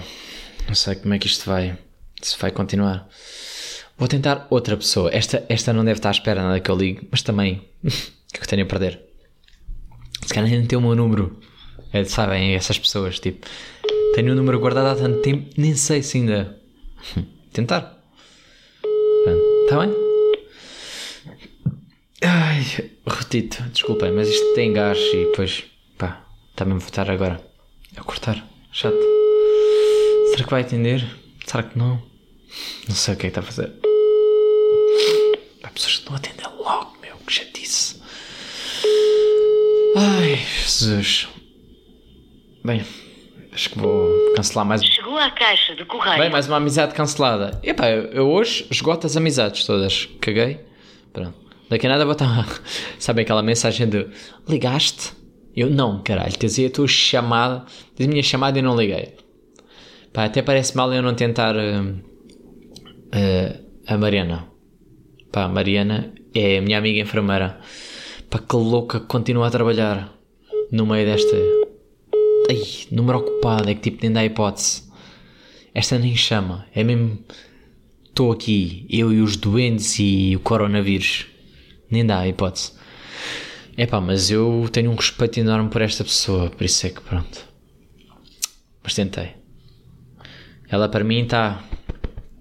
Não 0.66 0.74
sei 0.74 0.94
como 0.94 1.12
é 1.12 1.18
que 1.18 1.26
isto 1.26 1.44
vai. 1.44 1.76
Se 2.22 2.38
vai 2.38 2.50
continuar. 2.50 3.06
Vou 3.98 4.08
tentar 4.08 4.46
outra 4.48 4.78
pessoa. 4.78 5.10
Esta, 5.12 5.44
esta 5.46 5.74
não 5.74 5.84
deve 5.84 5.98
estar 5.98 6.08
à 6.08 6.12
espera 6.12 6.42
nada 6.42 6.58
que 6.58 6.70
eu 6.70 6.74
ligue, 6.74 7.06
mas 7.10 7.20
também. 7.20 7.68
o 7.84 7.88
que 8.32 8.38
é 8.38 8.42
eu 8.42 8.46
tenho 8.46 8.62
a 8.62 8.66
perder? 8.66 8.98
Se 10.22 10.32
calhar 10.32 10.48
nem 10.48 10.64
tem 10.64 10.78
o 10.78 10.80
meu 10.80 10.94
número. 10.94 11.38
É, 11.92 12.02
sabem, 12.04 12.54
essas 12.54 12.78
pessoas, 12.78 13.20
tipo. 13.20 13.46
Tenho 14.14 14.32
o 14.32 14.34
número 14.34 14.58
guardado 14.58 14.86
há 14.86 14.96
tanto 14.96 15.20
tempo, 15.20 15.50
nem 15.58 15.74
sei 15.74 16.02
se 16.02 16.16
ainda. 16.16 16.58
Tentar. 17.52 17.94
Está 19.64 19.80
bem? 19.80 19.94
Ai, 22.22 22.90
Rotito, 23.06 23.62
desculpem, 23.64 24.12
mas 24.12 24.30
isto 24.30 24.54
tem 24.54 24.72
gás 24.72 24.96
e 24.98 25.26
depois, 25.26 25.64
pá, 25.98 26.24
também 26.56 26.78
vou 26.78 26.88
estar 26.88 27.10
agora 27.10 27.47
a 27.98 28.04
cortar. 28.04 28.44
Chato. 28.72 28.96
Será 30.30 30.44
que 30.44 30.50
vai 30.50 30.62
atender? 30.62 31.04
Será 31.46 31.62
que 31.62 31.78
não? 31.78 32.02
Não 32.88 32.94
sei 32.94 33.14
o 33.14 33.16
que 33.16 33.26
é 33.26 33.30
que 33.30 33.38
está 33.38 33.40
a 33.40 33.44
fazer. 33.44 33.72
Há 35.62 35.68
pessoas 35.70 35.98
que 35.98 36.08
não 36.08 36.16
atendem 36.16 36.46
logo, 36.58 36.96
meu, 37.00 37.16
que 37.26 37.32
chatice. 37.32 38.00
Ai, 39.96 40.36
Jesus. 40.36 41.28
Bem, 42.64 42.84
acho 43.52 43.70
que 43.70 43.78
vou 43.78 44.34
cancelar 44.34 44.64
mais 44.64 44.82
um. 44.82 44.84
Chegou 44.84 45.16
à 45.18 45.30
caixa 45.30 45.74
de 45.74 45.84
correio. 45.84 46.18
Bem, 46.18 46.30
mais 46.30 46.46
uma 46.46 46.56
amizade 46.56 46.94
cancelada. 46.94 47.58
Epá, 47.62 47.90
eu, 47.90 48.04
eu 48.12 48.30
hoje 48.30 48.66
esgoto 48.70 49.06
as 49.06 49.16
amizades 49.16 49.64
todas. 49.64 50.06
Caguei. 50.20 50.60
Pronto. 51.12 51.34
Daqui 51.68 51.86
a 51.86 51.90
nada 51.90 52.04
vou 52.04 52.12
estar. 52.12 52.46
Sabem 52.98 53.22
aquela 53.22 53.42
mensagem 53.42 53.88
de 53.88 54.06
ligaste? 54.46 55.17
Eu 55.58 55.68
não, 55.68 56.00
caralho. 56.04 56.32
Dizia 56.38 56.68
a 56.68 56.70
tua 56.70 56.86
chamada. 56.86 57.66
A 57.98 58.06
minha 58.06 58.22
chamada 58.22 58.60
e 58.60 58.62
não 58.62 58.76
liguei. 58.76 59.16
Pá, 60.12 60.26
até 60.26 60.40
parece 60.40 60.76
mal 60.76 60.94
eu 60.94 61.02
não 61.02 61.14
tentar. 61.14 61.56
uh, 61.56 61.94
uh, 63.08 63.64
a 63.84 63.98
Mariana. 63.98 64.46
Pá, 65.32 65.42
a 65.42 65.48
Mariana 65.48 66.14
é 66.32 66.58
a 66.58 66.62
minha 66.62 66.78
amiga 66.78 67.00
enfermeira. 67.00 67.58
Pá, 68.30 68.38
que 68.38 68.54
louca 68.54 69.00
que 69.00 69.06
continua 69.06 69.48
a 69.48 69.50
trabalhar 69.50 70.16
no 70.70 70.86
meio 70.86 71.04
desta. 71.04 71.36
Ai, 72.48 72.62
número 72.92 73.18
ocupado. 73.18 73.68
É 73.68 73.74
que 73.74 73.80
tipo 73.80 73.98
nem 74.02 74.12
dá 74.12 74.24
hipótese. 74.24 74.84
Esta 75.74 75.98
nem 75.98 76.14
chama. 76.14 76.66
É 76.72 76.84
mesmo. 76.84 77.18
Estou 78.04 78.30
aqui, 78.30 78.86
eu 78.88 79.12
e 79.12 79.20
os 79.20 79.36
doentes 79.36 79.98
e 79.98 80.36
o 80.36 80.40
coronavírus. 80.40 81.26
Nem 81.90 82.06
dá 82.06 82.28
hipótese. 82.28 82.77
É 83.78 83.86
pá, 83.86 84.00
mas 84.00 84.28
eu 84.28 84.68
tenho 84.72 84.90
um 84.90 84.96
respeito 84.96 85.38
enorme 85.38 85.70
por 85.70 85.80
esta 85.80 86.02
pessoa, 86.02 86.50
por 86.50 86.64
isso 86.64 86.84
é 86.84 86.90
que 86.90 87.00
pronto. 87.00 87.46
Mas 88.82 88.92
tentei. 88.92 89.36
Ela 90.68 90.88
para 90.88 91.04
mim 91.04 91.22
está. 91.22 91.62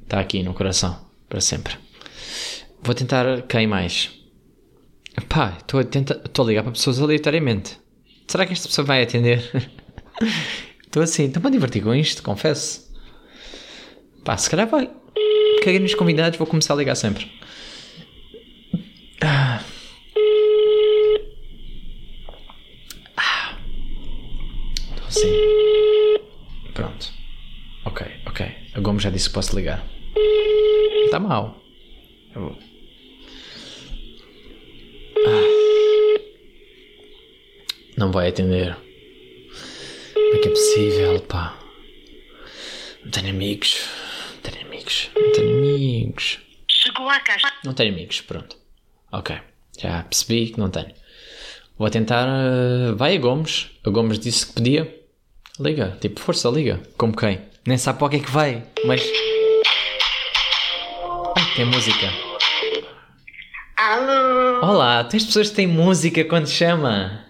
Está 0.01 0.19
aqui 0.19 0.41
no 0.41 0.55
coração, 0.55 0.99
para 1.29 1.39
sempre. 1.39 1.75
Vou 2.81 2.95
tentar 2.95 3.43
quem 3.43 3.67
mais? 3.67 4.09
Pá, 5.29 5.55
estou 5.59 5.79
a, 5.79 5.83
a 5.83 6.43
ligar 6.43 6.63
para 6.63 6.71
pessoas 6.71 6.99
aleatoriamente. 6.99 7.77
Será 8.27 8.43
que 8.43 8.53
esta 8.53 8.67
pessoa 8.67 8.85
vai 8.85 9.03
atender? 9.03 9.43
Estou 10.83 11.03
assim, 11.03 11.25
estou-me 11.25 11.49
a 11.49 11.51
divertir 11.51 11.83
com 11.83 11.93
isto, 11.93 12.23
confesso. 12.23 12.91
Pá, 14.23 14.35
se 14.37 14.49
calhar 14.49 14.67
vai. 14.67 14.89
Caguei 15.59 15.79
nos 15.79 15.93
convidados, 15.93 16.39
vou 16.39 16.47
começar 16.47 16.73
a 16.73 16.77
ligar 16.77 16.95
sempre. 16.95 17.29
Ah. 19.21 19.61
Assim. 25.17 26.19
Pronto. 26.75 27.11
Ok, 27.85 28.05
ok. 28.27 28.45
A 28.75 28.79
Gomes 28.79 29.01
já 29.01 29.09
disse 29.09 29.29
que 29.29 29.33
posso 29.33 29.55
ligar. 29.55 29.83
Está 31.05 31.19
mal. 31.19 31.59
Eu 32.35 32.41
vou. 32.41 32.59
Ah. 35.25 36.19
Não 37.97 38.11
vai 38.11 38.29
atender. 38.29 38.77
Como 40.13 40.35
é 40.35 40.37
que 40.37 40.47
é 40.49 40.51
possível, 40.51 41.19
pá? 41.21 41.57
Não 43.03 43.09
tenho 43.09 43.29
amigos. 43.29 43.87
Não 44.35 44.51
tenho 44.51 44.67
amigos. 44.67 45.09
Não 45.15 45.31
tenho 45.31 45.57
amigos. 45.57 46.39
Chegou 46.69 47.09
à 47.09 47.19
caixa. 47.21 47.51
Não 47.63 47.73
tenho 47.73 47.91
amigos, 47.91 48.21
pronto. 48.21 48.55
Ok. 49.11 49.35
Já 49.79 50.03
percebi 50.03 50.51
que 50.51 50.59
não 50.59 50.69
tenho. 50.69 50.93
Vou 51.75 51.89
tentar. 51.89 52.27
uh, 52.27 52.95
vai 52.95 53.15
a 53.15 53.19
Gomes. 53.19 53.71
A 53.83 53.89
Gomes 53.89 54.19
disse 54.19 54.45
que 54.45 54.53
podia. 54.53 55.06
Liga. 55.59 55.97
Tipo, 55.99 56.19
força, 56.19 56.49
liga. 56.49 56.79
Como 56.97 57.15
quem? 57.15 57.41
Nem 57.65 57.77
sabe 57.77 57.97
para 57.97 58.07
o 58.07 58.09
que 58.11 58.17
é 58.17 58.19
que 58.19 58.29
vai. 58.29 58.63
Mas. 58.85 59.01
Ai, 61.35 61.45
tem 61.55 61.65
música. 61.65 62.07
Alô? 63.75 64.65
Olá, 64.65 65.03
tens 65.03 65.25
pessoas 65.25 65.49
que 65.49 65.55
têm 65.55 65.67
música 65.67 66.23
quando 66.25 66.47
chama. 66.47 67.25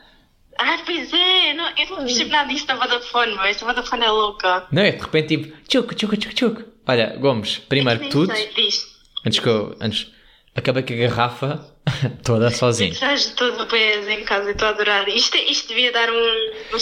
Ah, 0.60 0.78
pois 0.86 1.12
é, 1.14 1.54
não, 1.54 1.70
eu 1.78 1.90
não 1.90 1.98
percebo 1.98 2.32
nada 2.32 2.50
disso 2.50 2.68
da 2.68 2.76
Vodafone, 2.76 3.36
mas 3.36 3.52
esta 3.52 3.66
Vodafone 3.66 4.04
é 4.04 4.10
louca. 4.10 4.68
Não 4.72 4.82
é? 4.82 4.92
De 4.92 5.02
repente, 5.02 5.38
tipo, 5.38 5.58
tchuc, 5.68 5.96
tchuc, 5.96 6.18
tchuc, 6.18 6.34
tchuc. 6.36 6.66
Olha, 6.86 7.16
Gomes, 7.18 7.60
primeiro 7.60 8.00
que 8.02 8.10
tudo, 8.10 8.36
sei, 8.36 8.50
diz. 8.56 8.88
antes 9.26 9.40
que 9.40 9.48
eu. 9.48 9.76
Antes, 9.80 10.12
acabei 10.56 10.84
com 10.84 10.94
a 10.94 10.98
garrafa 10.98 11.66
toda 12.26 12.50
sozinho. 12.52 12.92
Estás 12.92 13.28
todo 13.36 13.64
o 13.64 13.68
peso 13.68 14.10
em 14.10 14.26
casa 14.26 14.52
estou 14.52 14.68
a 14.68 14.72
adorar. 14.72 15.08
Isto, 15.08 15.38
isto 15.38 15.70
devia 15.70 15.92
dar 15.94 16.10
um, 16.10 16.52
um 16.74 16.78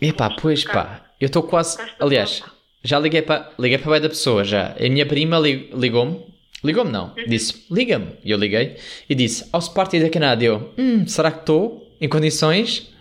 Epá, 0.00 0.30
pois 0.30 0.64
pá, 0.64 1.06
eu 1.20 1.26
estou 1.26 1.42
quase. 1.42 1.78
Aliás, 1.98 2.42
já 2.84 2.98
liguei 2.98 3.22
para 3.22 3.52
liguei 3.58 3.78
para 3.78 3.96
a 3.96 3.98
da 4.00 4.08
pessoa 4.08 4.44
já. 4.44 4.74
A 4.78 4.88
minha 4.88 5.06
prima 5.06 5.38
li- 5.38 5.70
ligou-me. 5.74 6.20
Ligou-me 6.64 6.90
não, 6.90 7.14
disse 7.28 7.64
liga-me. 7.70 8.12
E 8.24 8.30
eu 8.30 8.38
liguei 8.38 8.76
e 9.08 9.14
disse 9.14 9.48
ao 9.52 9.60
party 9.72 10.00
da 10.00 10.10
Canadá. 10.10 10.42
Eu, 10.44 10.72
hum, 10.76 11.06
será 11.06 11.30
que 11.30 11.40
estou 11.40 11.94
em 12.00 12.08
condições? 12.08 12.92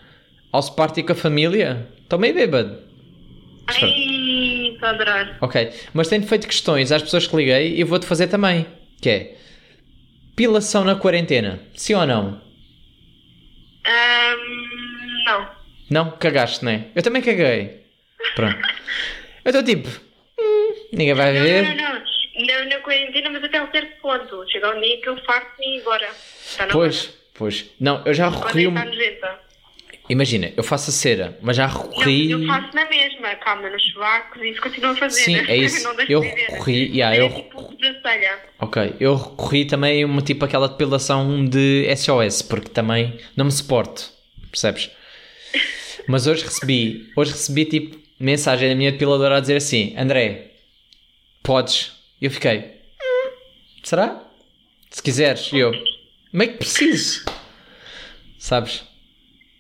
Ao 0.52 0.62
party 0.76 1.04
com 1.04 1.14
a 1.14 1.16
família? 1.16 1.88
Estou 2.04 2.20
meio 2.20 2.34
bêbado. 2.34 2.78
Ai, 3.68 4.70
estou 4.74 4.88
a 4.88 4.92
adorar. 4.92 5.38
Ok, 5.42 5.72
mas 5.94 6.08
tenho 6.08 6.24
feito 6.24 6.48
questões 6.48 6.92
às 6.92 7.02
pessoas 7.02 7.26
que 7.28 7.36
liguei 7.36 7.80
e 7.80 7.84
vou-te 7.84 8.06
fazer 8.06 8.28
também. 8.28 8.66
Que 9.02 9.10
é 9.10 9.36
pilação 10.36 10.84
na 10.84 10.96
quarentena, 10.96 11.60
sim 11.76 11.94
ou 11.94 12.06
não? 12.06 12.42
Ahm, 13.86 15.24
não. 15.26 15.55
Não? 15.90 16.12
Cagaste, 16.12 16.64
não 16.66 16.72
é? 16.72 16.86
Eu 16.96 17.04
também 17.04 17.22
caguei. 17.22 17.82
Pronto. 18.36 18.58
Eu 19.44 19.50
estou 19.52 19.64
tipo, 19.64 19.88
hum, 20.40 20.74
ninguém 20.94 21.14
vai 21.14 21.34
Não, 21.34 21.42
ver. 21.44 21.64
não, 21.64 21.76
não. 21.76 22.06
Não 22.38 22.66
na 22.70 22.80
quarentena, 22.82 23.30
mas 23.30 23.44
até 23.46 23.62
um 23.64 23.72
certo 23.72 24.02
ponto. 24.02 24.46
Chega 24.52 24.76
um 24.76 24.82
dia 24.82 25.00
que 25.02 25.08
eu 25.08 25.16
farto-me 25.24 25.78
e 25.78 25.82
agora. 25.82 26.10
Está 26.46 26.66
na 26.66 26.72
Pois, 26.74 27.06
hora. 27.06 27.14
pois. 27.36 27.66
Não, 27.80 28.02
eu 28.06 28.14
já 28.14 28.28
recorri. 28.30 28.66
é 28.66 28.68
um- 28.68 28.72
nojenta. 28.72 29.40
Imagina, 30.10 30.52
eu 30.56 30.64
faço 30.64 30.90
a 30.90 30.94
cera, 30.94 31.38
mas 31.42 31.56
já 31.58 31.68
Não, 31.68 31.82
recorri. 31.82 32.30
eu 32.32 32.46
faço 32.46 32.76
na 32.76 32.86
mesma. 32.90 33.34
Calma, 33.36 33.70
nos 33.70 33.82
chuvacos 33.84 34.42
e 34.42 34.50
isso 34.50 34.62
continua 34.62 34.92
a 34.92 34.96
fazer. 34.96 35.22
Sim, 35.22 35.38
é 35.48 35.56
isso. 35.58 35.84
não 35.84 36.00
Eu 36.02 36.20
recorri- 36.20 36.92
yeah, 36.94 37.16
é 37.16 37.22
eu- 37.22 37.34
tipo. 37.34 37.74
Ok, 38.60 38.94
eu 39.00 39.16
recorri 39.16 39.66
também 39.66 40.04
a 40.04 40.06
uma 40.06 40.22
tipo 40.22 40.44
aquela 40.46 40.68
depilação 40.68 41.46
de 41.46 41.86
SOS, 41.96 42.42
porque 42.42 42.70
também 42.70 43.18
não 43.36 43.46
me 43.46 43.52
suporto, 43.52 44.12
percebes? 44.52 44.92
Mas 46.08 46.28
hoje 46.28 46.44
recebi, 46.44 47.12
hoje 47.16 47.32
recebi 47.32 47.66
tipo 47.66 47.98
mensagem 48.20 48.70
da 48.70 48.76
minha 48.76 48.92
depiladora 48.92 49.38
a 49.38 49.40
dizer 49.40 49.58
assim: 49.58 49.96
André, 49.98 50.52
podes? 51.44 51.92
E 52.22 52.26
eu 52.26 52.32
fiquei, 52.32 52.60
"Hum, 52.60 53.32
será? 53.84 54.22
Se 54.90 55.02
quiseres, 55.04 55.52
eu, 55.52 55.72
meio 56.32 56.52
que 56.54 56.58
preciso, 56.60 57.26
sabes? 58.38 58.84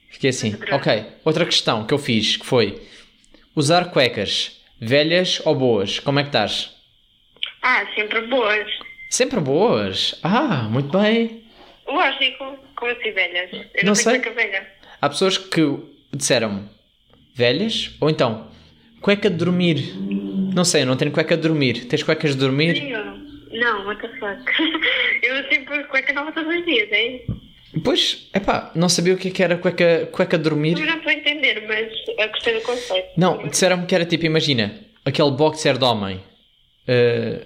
Fiquei 0.09 0.29
assim, 0.29 0.55
ok. 0.71 1.05
Outra 1.25 1.45
questão 1.45 1.85
que 1.85 1.93
eu 1.93 1.97
fiz 1.97 2.37
que 2.37 2.45
foi 2.45 2.81
usar 3.53 3.91
cuecas 3.91 4.61
velhas 4.79 5.41
ou 5.45 5.53
boas? 5.55 5.99
Como 5.99 6.19
é 6.19 6.23
que 6.23 6.29
estás? 6.29 6.73
Ah, 7.61 7.85
sempre 7.95 8.21
boas. 8.27 8.65
Sempre 9.09 9.39
boas. 9.41 10.17
Ah, 10.23 10.69
muito 10.69 10.97
bem. 10.97 11.43
Lógico. 11.85 12.57
Como 12.77 12.91
assim, 12.91 13.11
velhas? 13.11 13.51
Eu 13.51 13.59
Não 13.59 13.87
não, 13.87 13.95
sei. 13.95 14.19
velha. 14.19 14.71
Há 15.01 15.09
pessoas 15.09 15.37
que 15.37 15.61
disseram 16.15 16.69
velhas 17.35 17.91
ou 17.99 18.09
então 18.09 18.47
cueca 19.01 19.29
de 19.29 19.35
dormir. 19.37 19.93
Não 20.53 20.63
sei, 20.63 20.81
eu 20.83 20.85
não 20.85 20.95
tenho 20.97 21.11
cueca 21.11 21.35
de 21.35 21.43
dormir. 21.43 21.85
Tens 21.85 22.01
cuecas 22.03 22.31
de 22.31 22.37
dormir? 22.37 22.81
Não, 23.51 23.85
what 23.85 24.01
the 24.01 24.07
fuck. 24.19 24.41
Eu 25.23 25.43
sempre 25.49 25.83
cueca 25.85 26.11
nova 26.13 26.31
todos 26.31 26.53
os 26.53 26.65
dias, 26.65 26.91
é 26.91 27.07
isso? 27.15 27.41
Pois, 27.83 28.29
epá, 28.33 28.71
não 28.75 28.87
sabia 28.89 29.13
o 29.13 29.17
que 29.17 29.27
é 29.27 29.31
que 29.31 29.43
era 29.43 29.57
cueca, 29.57 30.07
cueca 30.11 30.37
de 30.37 30.43
dormir. 30.43 30.79
Eu 30.79 30.85
não 30.85 30.97
estou 30.97 31.09
a 31.11 31.13
entender, 31.13 31.63
mas 31.67 31.91
eu 32.17 32.29
gostei 32.29 32.53
do 32.55 32.61
conceito. 32.61 33.07
Não, 33.17 33.47
disseram-me 33.47 33.85
que 33.85 33.93
era 33.95 34.05
tipo, 34.05 34.25
imagina, 34.25 34.79
aquele 35.05 35.31
boxer 35.31 35.77
de 35.77 35.83
homem. 35.83 36.21
Eh, 36.87 37.45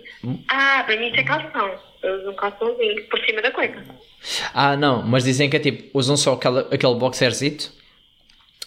Ah, 0.49 0.83
para 0.85 0.97
mim 0.99 1.07
isso 1.07 1.17
é 1.19 1.23
calção. 1.23 1.71
Eu 2.03 2.19
uso 2.21 2.29
um 2.31 2.35
calçãozinho 2.35 3.03
por 3.09 3.19
cima 3.25 3.41
da 3.41 3.51
cueca. 3.51 3.83
ah, 4.53 4.77
não, 4.77 5.01
mas 5.03 5.23
dizem 5.23 5.49
que 5.49 5.57
é 5.57 5.59
tipo, 5.59 5.97
usam 5.97 6.15
só 6.15 6.33
aquele, 6.33 6.59
aquele 6.71 6.95
boxerzito 6.95 7.71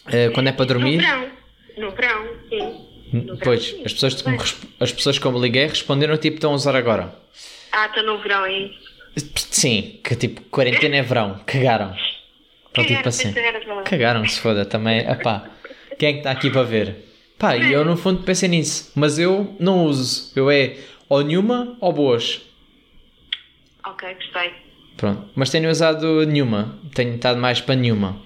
eh, 0.09 0.31
quando 0.31 0.49
é 0.49 0.53
para 0.53 0.65
dormir. 0.67 0.97
No 0.97 1.03
verão. 1.03 1.31
No 1.79 1.91
verão, 1.91 2.27
sim. 2.49 2.87
No 3.13 3.23
verão, 3.23 3.39
Pois, 3.43 3.65
sim. 3.65 3.83
as 3.85 3.93
pessoas, 3.93 4.23
Bem. 4.23 4.39
as 4.81 4.93
pessoas 4.93 5.19
que 5.19 5.25
eu 5.27 5.33
me 5.33 5.41
liguei 5.41 5.67
responderam 5.67 6.17
tipo, 6.17 6.37
estão 6.37 6.53
a 6.53 6.55
usar 6.55 6.75
agora. 6.77 7.15
Ah, 7.73 7.87
estou 7.87 8.03
no 8.05 8.19
verão, 8.19 8.45
é 8.47 8.53
isso. 8.53 8.93
Sim, 9.37 10.01
que 10.03 10.17
tipo, 10.17 10.41
quarentena 10.43 10.97
é 10.97 11.03
verão, 11.03 11.41
cagaram. 11.47 11.95
Estão 12.69 12.87
tipo 12.87 13.09
assim. 13.09 13.31
verão. 13.33 13.85
Cagaram, 13.85 14.27
se 14.27 14.41
foda, 14.41 14.65
também, 14.65 15.01
epá, 15.01 15.51
quem 15.99 16.09
é 16.09 16.13
que 16.15 16.19
está 16.19 16.31
aqui 16.31 16.51
para 16.51 16.63
ver? 16.63 16.97
Pá, 17.39 17.57
e 17.57 17.73
eu 17.73 17.85
no 17.85 17.97
fundo 17.97 18.23
pensei 18.23 18.49
nisso, 18.49 18.91
mas 18.95 19.19
eu 19.19 19.55
não 19.59 19.85
uso, 19.85 20.33
eu 20.37 20.51
é 20.51 20.77
ou 21.09 21.23
nenhuma 21.23 21.77
ou 21.81 21.93
boas. 21.93 22.41
Ok, 23.85 24.15
gostei. 24.15 24.53
Pronto, 24.97 25.29
mas 25.35 25.51
tenho 25.51 25.69
usado 25.71 26.25
nenhuma, 26.25 26.79
tenho 26.95 27.17
estado 27.17 27.39
mais 27.41 27.61
para 27.61 27.75
nenhuma. 27.75 28.21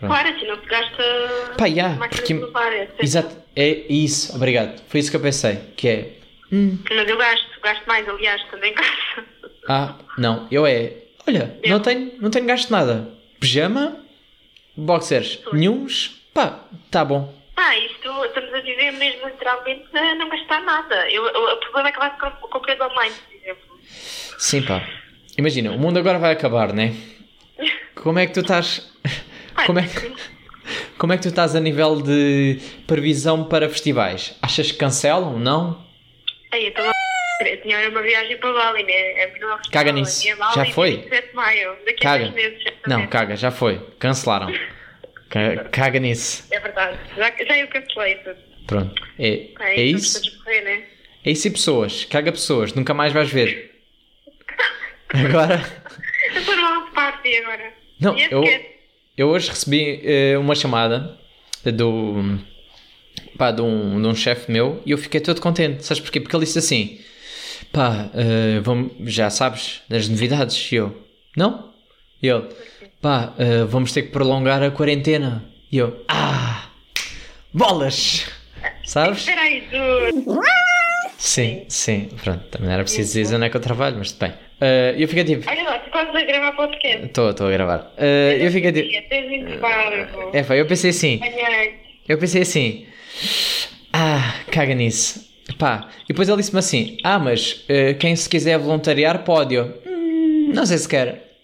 Pronto. 0.00 0.12
Claro, 0.12 0.28
assim 0.30 0.46
não 0.46 0.56
te 0.56 0.66
gasta 0.66 1.54
Pá, 1.58 1.68
máquina 1.68 1.98
porque... 2.08 2.34
de 2.34 2.40
lavar, 2.40 2.72
etc. 2.72 3.02
Exato, 3.02 3.36
é 3.54 3.68
isso, 3.88 4.34
obrigado, 4.34 4.80
foi 4.88 5.00
isso 5.00 5.10
que 5.10 5.16
eu 5.16 5.20
pensei, 5.20 5.56
que 5.76 5.88
é, 5.88 6.12
Mas 6.50 7.08
eu 7.08 7.16
gasto, 7.18 7.60
gasto 7.62 7.84
mais, 7.86 8.08
aliás, 8.08 8.42
também 8.50 8.74
gasto. 8.74 9.24
ah, 9.68 9.94
não, 10.16 10.48
eu 10.50 10.66
é, 10.66 10.94
olha, 11.28 11.58
Eu. 11.62 11.70
não 11.70 11.80
tenho, 11.80 12.12
não 12.18 12.30
tenho 12.30 12.46
gasto 12.46 12.70
nada, 12.70 13.12
pijama, 13.38 14.02
boxers, 14.76 15.38
nenhuns, 15.52 16.22
pá, 16.32 16.64
tá 16.90 17.04
bom. 17.04 17.38
Ah, 17.56 17.76
isto 17.76 18.24
estamos 18.24 18.54
a 18.54 18.60
viver 18.60 18.92
mesmo 18.92 19.26
literalmente 19.28 19.84
a 19.94 20.14
não 20.14 20.30
gastar 20.30 20.62
nada. 20.62 21.10
Eu, 21.10 21.26
eu- 21.26 21.54
o 21.54 21.56
problema 21.58 21.90
é 21.90 21.92
que 21.92 21.98
vai 21.98 22.16
com 22.18 22.56
o 22.56 22.60
preço 22.62 22.82
online, 22.82 23.14
por 23.28 23.36
exemplo. 23.36 23.80
Sim, 24.38 24.62
pá. 24.62 24.82
Imagina, 25.36 25.70
o 25.70 25.78
mundo 25.78 25.98
agora 25.98 26.18
vai 26.18 26.32
acabar, 26.32 26.72
né? 26.72 26.94
Como 27.96 28.18
é 28.18 28.26
que 28.26 28.32
tu 28.32 28.40
estás. 28.40 28.90
Como 29.66 29.78
é 29.78 29.82
que, 29.86 30.12
como 30.98 31.12
é 31.12 31.16
que 31.16 31.22
tu 31.22 31.28
estás 31.28 31.54
a 31.56 31.60
nível 31.60 32.00
de 32.02 32.58
previsão 32.86 33.44
para 33.44 33.68
festivais? 33.68 34.36
Achas 34.42 34.70
que 34.72 34.78
cancelam? 34.78 35.38
Não? 35.38 35.84
Aí, 36.52 36.66
então, 36.68 36.84
eu 37.46 37.62
tinha 37.62 37.88
uma 37.88 38.02
viagem 38.02 38.36
para 38.38 38.52
Bali, 38.52 38.82
né? 38.84 38.92
É 38.92 39.32
Caga 39.72 39.92
nisso. 39.92 40.26
Bali 40.36 40.54
Já 40.54 40.66
foi? 40.66 40.96
27 40.98 41.28
de 41.28 41.34
maio, 41.34 41.76
daqui 41.86 42.06
a 42.06 42.10
Caga. 42.10 42.30
meses. 42.30 42.64
Não, 42.86 43.06
caga, 43.06 43.36
já 43.36 43.50
foi. 43.50 43.78
Cancelaram. 43.98 44.52
Ca- 45.28 45.64
Caga 45.70 46.00
nisso. 46.00 46.46
É 46.50 46.58
verdade, 46.60 46.98
já, 47.16 47.32
já 47.46 47.58
eu 47.58 47.68
cancelei 47.68 48.16
tudo. 48.16 48.36
Pronto. 48.66 49.02
É, 49.18 49.48
é 49.60 49.86
vamos 49.86 50.16
isso. 50.16 50.38
correr, 50.44 50.60
né? 50.62 50.82
É 51.24 51.30
isso 51.30 51.48
e 51.48 51.50
pessoas. 51.50 52.04
Caga 52.04 52.32
pessoas. 52.32 52.72
Nunca 52.74 52.92
mais 52.94 53.12
vais 53.12 53.30
ver. 53.30 53.70
Agora. 55.14 55.60
Eu 56.34 56.40
estou 56.40 56.56
numa 56.56 56.90
party 56.92 57.36
agora. 57.38 57.72
Não, 58.00 58.16
esse 58.16 58.32
eu, 58.32 58.42
é- 58.44 58.69
eu 59.20 59.28
hoje 59.28 59.50
recebi 59.50 60.00
eh, 60.02 60.38
uma 60.38 60.54
chamada 60.54 61.18
do, 61.62 62.38
pá, 63.36 63.50
de 63.50 63.60
um, 63.60 64.00
de 64.00 64.08
um 64.08 64.14
chefe 64.14 64.50
meu 64.50 64.80
e 64.86 64.92
eu 64.92 64.96
fiquei 64.96 65.20
todo 65.20 65.42
contente. 65.42 65.84
Sabes 65.84 66.02
porquê? 66.02 66.18
Porque 66.18 66.34
ele 66.34 66.46
disse 66.46 66.58
assim: 66.58 66.98
pá, 67.70 68.08
eh, 68.14 68.60
vamos, 68.62 68.92
já 69.00 69.28
sabes 69.28 69.82
das 69.90 70.08
novidades. 70.08 70.72
E 70.72 70.76
eu: 70.76 71.06
não? 71.36 71.70
E 72.22 72.28
ele: 72.28 72.48
pá, 73.02 73.34
eh, 73.36 73.64
vamos 73.64 73.92
ter 73.92 74.04
que 74.04 74.08
prolongar 74.08 74.62
a 74.62 74.70
quarentena. 74.70 75.44
E 75.70 75.76
eu: 75.76 76.02
ah, 76.08 76.70
bolas! 77.52 78.26
Sabes? 78.86 79.18
Espera 79.18 79.42
aí. 79.42 79.68
Sim, 81.22 81.66
sim, 81.68 82.08
pronto. 82.24 82.44
Também 82.48 82.66
não 82.68 82.74
era 82.74 82.82
preciso 82.82 83.12
dizer 83.12 83.36
onde 83.36 83.44
é 83.44 83.50
que 83.50 83.56
eu 83.56 83.60
trabalho, 83.60 83.96
mas 83.98 84.10
bem. 84.12 84.32
Eh, 84.58 84.94
eu 84.98 85.06
fiquei 85.06 85.22
tipo: 85.24 85.48
Olha 85.50 85.62
lá, 85.64 85.78
tu 85.78 85.86
estás 85.88 86.14
a 86.16 86.22
gravar 86.24 86.52
podcast. 86.52 87.04
estou 87.04 87.30
estou 87.30 87.46
a 87.46 87.50
gravar. 87.50 87.92
Eh, 87.98 88.38
eu 88.40 88.50
fiquei 88.50 88.72
tipo: 88.72 89.60
barco. 89.60 90.30
é, 90.32 90.42
pá, 90.42 90.56
eu 90.56 90.66
pensei 90.66 90.88
assim. 90.90 91.16
Apanhei. 91.22 91.74
Eu 92.08 92.16
pensei 92.18 92.40
assim, 92.42 92.86
ah, 93.92 94.34
caga 94.50 94.74
nisso. 94.74 95.28
Pá, 95.58 95.90
e 96.04 96.08
depois 96.08 96.26
ele 96.28 96.38
disse-me 96.38 96.58
assim, 96.58 96.96
ah, 97.04 97.18
mas 97.18 97.64
eh, 97.68 97.92
quem 97.94 98.16
se 98.16 98.26
quiser 98.28 98.58
voluntariar 98.58 99.22
pode. 99.22 99.54
Eu, 99.54 99.78
"Hum, 99.86 100.50
não 100.54 100.64
sei 100.64 100.78
se 100.78 100.88
quer. 100.88 101.36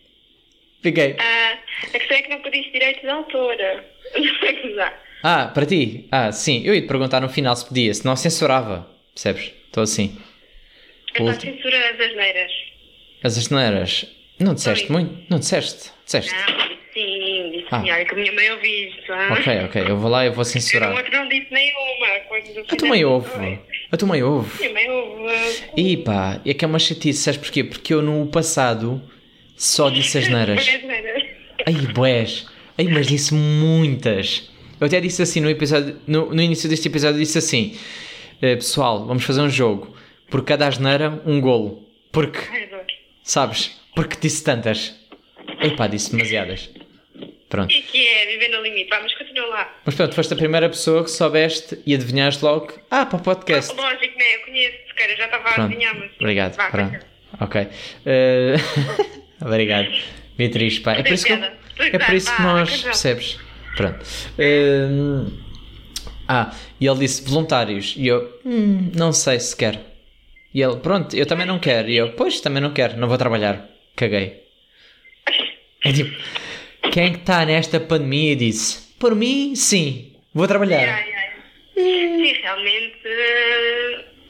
Fiquei, 0.83 1.17
Ah, 1.19 1.59
a 1.85 1.99
questão 1.99 2.17
é 2.17 2.23
que 2.23 2.31
não 2.31 2.41
pediste 2.41 2.73
direito 2.73 3.03
de 3.03 3.09
autora. 3.09 3.85
Não 4.17 4.71
gozar. 4.71 4.95
ah, 5.23 5.51
para 5.53 5.67
ti? 5.67 6.09
Ah, 6.11 6.33
sim, 6.33 6.63
eu 6.65 6.75
ia 6.75 6.81
te 6.81 6.87
perguntar 6.89 7.21
no 7.21 7.29
final 7.29 7.55
se 7.55 7.67
podia, 7.67 7.93
senão 7.93 8.17
censurava, 8.17 8.89
percebes? 9.13 9.53
Estou 9.77 9.85
assim. 9.85 10.17
Estou 11.09 11.29
a 11.29 11.35
censurar 11.35 11.95
as 11.95 12.01
asneiras. 12.01 12.53
As 13.23 13.37
asneiras, 13.39 14.07
não 14.41 14.55
disseste 14.55 14.87
Oi. 14.87 14.91
muito? 14.93 15.19
Não 15.29 15.39
disseste? 15.39 15.91
Disseste? 16.03 16.33
Ah, 16.35 16.69
sim, 16.95 17.51
disse 17.53 17.67
Ah. 17.71 17.83
Olha 17.83 18.05
que 18.07 18.15
a 18.15 18.17
minha 18.17 18.33
mãe 18.33 18.51
ouviu 18.53 18.89
isto. 18.89 19.13
ah. 19.13 19.35
Ok, 19.35 19.59
ok, 19.67 19.83
eu 19.89 19.99
vou 19.99 20.11
lá 20.11 20.25
e 20.25 20.31
vou 20.31 20.41
O 20.41 20.45
censurar. 20.47 20.95
outro 20.95 21.13
não 21.13 21.29
disse 21.29 21.49
nenhuma. 21.51 22.07
A 22.71 22.77
tua 22.77 22.89
mãe 22.89 23.05
ouve, 23.05 23.59
a 23.93 23.97
tua 23.99 24.09
mãe 24.09 24.23
ouve. 24.23 24.59
Minha 24.61 24.73
mãe 24.73 24.91
ouve. 24.91 25.63
E 25.77 25.97
pá, 25.99 26.41
é 26.47 26.55
que 26.55 26.65
é 26.65 26.69
uma 26.69 26.79
chatice, 26.79 27.21
sabes 27.23 27.39
porquê? 27.41 27.63
Porque 27.65 27.93
eu 27.93 28.01
no 28.01 28.27
passado 28.29 29.03
só 29.57 29.91
disse 29.91 30.17
asneiras. 30.19 30.67
Ai, 31.67 31.75
boés. 31.93 32.47
Ai, 32.79 32.87
mas 32.87 33.07
disse 33.07 33.35
muitas. 33.35 34.51
Eu 34.81 34.87
até 34.87 35.01
disse 35.01 35.21
assim 35.23 35.41
no 35.41 35.49
episódio, 35.51 35.99
no, 36.07 36.35
no 36.35 36.41
início 36.43 36.67
deste 36.69 36.89
episódio, 36.89 37.19
disse 37.19 37.39
assim: 37.39 37.75
"Eh, 37.75 37.79
Pessoal, 38.41 39.07
vamos 39.07 39.25
fazer 39.25 39.41
um 39.41 39.51
jogo. 39.51 39.97
Por 40.31 40.45
cada 40.45 40.67
asneira, 40.67 41.23
um 41.25 41.41
golo. 41.41 41.83
Porque, 42.13 42.39
sabes? 43.23 43.81
Porque 43.95 44.17
disse 44.21 44.43
tantas. 44.43 44.95
Epá, 45.61 45.87
disse 45.87 46.11
demasiadas. 46.11 46.71
Pronto. 47.49 47.67
O 47.67 47.69
que 47.69 47.79
é 47.79 47.83
que 47.83 48.07
é 48.09 48.27
viver 48.27 48.49
no 48.49 48.63
limite? 48.63 48.91
Vamos, 48.91 49.15
continua 49.15 49.47
lá. 49.47 49.75
Mas 49.85 49.95
pronto, 49.95 50.15
foste 50.15 50.35
a 50.35 50.37
primeira 50.37 50.69
pessoa 50.69 51.05
que 51.05 51.11
soubeste 51.11 51.79
e 51.87 51.95
adivinhaste 51.95 52.45
logo. 52.45 52.73
Ah, 52.91 53.07
para 53.07 53.19
o 53.19 53.23
podcast. 53.23 53.75
Lógico, 53.75 54.19
né? 54.19 54.35
Eu 54.35 54.41
conheço, 54.41 54.77
se 54.89 54.95
calhar 54.95 55.17
já 55.17 55.25
estava 55.27 55.49
a 55.49 55.65
adivinhar, 55.65 55.97
mas. 55.99 56.11
Obrigado. 56.19 56.57
Vá, 56.57 56.71
Pronto. 56.71 57.07
Ok. 57.41 57.69
Eh, 58.05 58.57
Obrigado. 59.41 59.89
Beatriz, 60.37 60.79
pá. 60.81 60.95
É 60.95 61.03
por 61.03 61.13
isso 61.13 61.25
que, 61.27 61.33
é 61.33 61.99
por 61.99 62.15
isso 62.15 62.35
que 62.35 62.43
nós. 62.43 62.83
Percebes? 62.83 63.39
Pronto. 63.77 64.05
Eh, 64.39 64.87
ah, 66.29 66.55
e 66.81 66.87
ele 66.87 66.99
disse 67.01 67.23
voluntários. 67.29 67.95
E 67.97 68.07
eu, 68.07 68.41
"Hum, 68.45 68.91
não 68.95 69.13
sei 69.13 69.39
se 69.41 69.57
quer. 69.57 69.81
E 70.55 70.63
ele, 70.63 70.77
pronto, 70.77 71.15
eu 71.17 71.27
também 71.27 71.47
não 71.47 71.59
quero. 71.59 71.89
E 71.89 71.97
eu, 71.97 72.13
pois, 72.13 72.41
também 72.41 72.63
não 72.63 72.73
quero, 72.73 72.97
não 72.97 73.09
vou 73.09 73.19
trabalhar. 73.19 73.69
Caguei. 73.95 74.43
É 75.85 75.93
tipo, 75.93 76.11
quem 76.93 77.13
que 77.13 77.19
está 77.19 77.45
nesta 77.45 77.79
pandemia 77.79 78.33
e 78.33 78.37
disse, 78.37 78.95
por 78.99 79.15
mim, 79.15 79.55
sim, 79.55 80.15
vou 80.35 80.49
trabalhar. 80.49 80.81
Ai, 80.89 81.13
ai. 81.15 81.27
Sim, 81.75 82.33
realmente. 82.43 82.99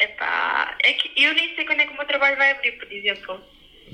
Epá, 0.01 0.76
é 0.84 0.92
que 0.92 1.11
eu 1.22 1.32
nem 1.34 1.55
sei 1.55 1.64
quando 1.64 1.80
é 1.80 1.86
que 1.86 1.92
o 1.92 1.97
meu 1.97 2.07
trabalho 2.07 2.36
vai 2.36 2.51
abrir, 2.51 2.72
por 2.72 2.92
exemplo. 2.92 3.40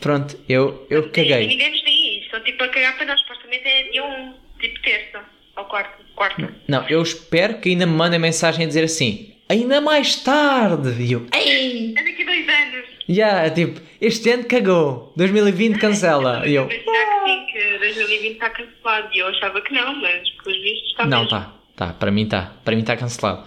Pronto, 0.01 0.37
eu, 0.49 0.87
eu 0.91 1.07
E 1.07 1.11
caguei. 1.11 1.47
ninguém 1.47 1.71
nos 1.71 1.83
diz. 1.85 2.25
Estão 2.25 2.43
tipo 2.43 2.65
a 2.65 2.69
cagar 2.69 2.97
para 2.97 3.07
nós, 3.07 3.21
supostamente 3.21 3.69
é 3.69 3.83
dia 3.91 4.03
1, 4.05 4.35
tipo 4.59 4.81
terça, 4.83 5.23
ou 5.57 5.65
quarta. 5.65 5.99
quarta. 6.15 6.55
Não, 6.69 6.89
eu 6.89 7.03
espero 7.03 7.59
que 7.59 7.71
ainda 7.71 7.87
me 7.87 7.93
mandem 7.93 8.19
mensagem 8.19 8.65
a 8.65 8.69
dizer 8.69 8.85
assim, 8.85 9.35
ainda 9.49 9.81
mais 9.81 10.17
tarde. 10.17 11.03
E 11.03 11.13
eu, 11.13 11.27
ei! 11.35 11.95
É 11.97 12.03
daqui 12.03 12.23
a 12.23 12.27
dois 12.27 12.49
anos. 12.49 12.87
Já, 13.09 13.51
tipo, 13.51 13.81
este 14.01 14.31
ano 14.31 14.45
cagou, 14.45 15.13
2020 15.17 15.79
cancela. 15.79 16.47
E 16.47 16.55
eu, 16.55 16.67
Mas 16.67 16.83
será 16.83 17.05
que 17.07 17.25
sim, 17.29 17.47
que 17.53 17.79
2020 17.79 18.33
está 18.33 18.51
cancelado? 18.51 19.09
E 19.13 19.19
eu 19.19 19.29
achava 19.29 19.61
que 19.61 19.75
não, 19.75 20.01
mas 20.01 20.31
pelos 20.43 20.63
vistos 20.63 20.91
está 20.91 21.07
não, 21.07 21.25
mesmo. 21.25 21.31
tá, 21.31 21.53
tá, 21.77 21.93
para 21.93 22.11
mim 22.11 22.27
tá, 22.27 22.53
para 22.65 22.77
mim 22.77 22.83
tá 22.85 22.97
cancelado. 22.97 23.47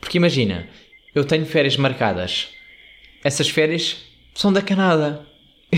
Porque 0.00 0.18
imagina, 0.18 0.68
eu 1.14 1.24
tenho 1.24 1.44
férias 1.44 1.76
marcadas, 1.76 2.48
essas 3.24 3.48
férias 3.48 4.04
são 4.34 4.52
da 4.52 4.62
Canadá. 4.62 5.20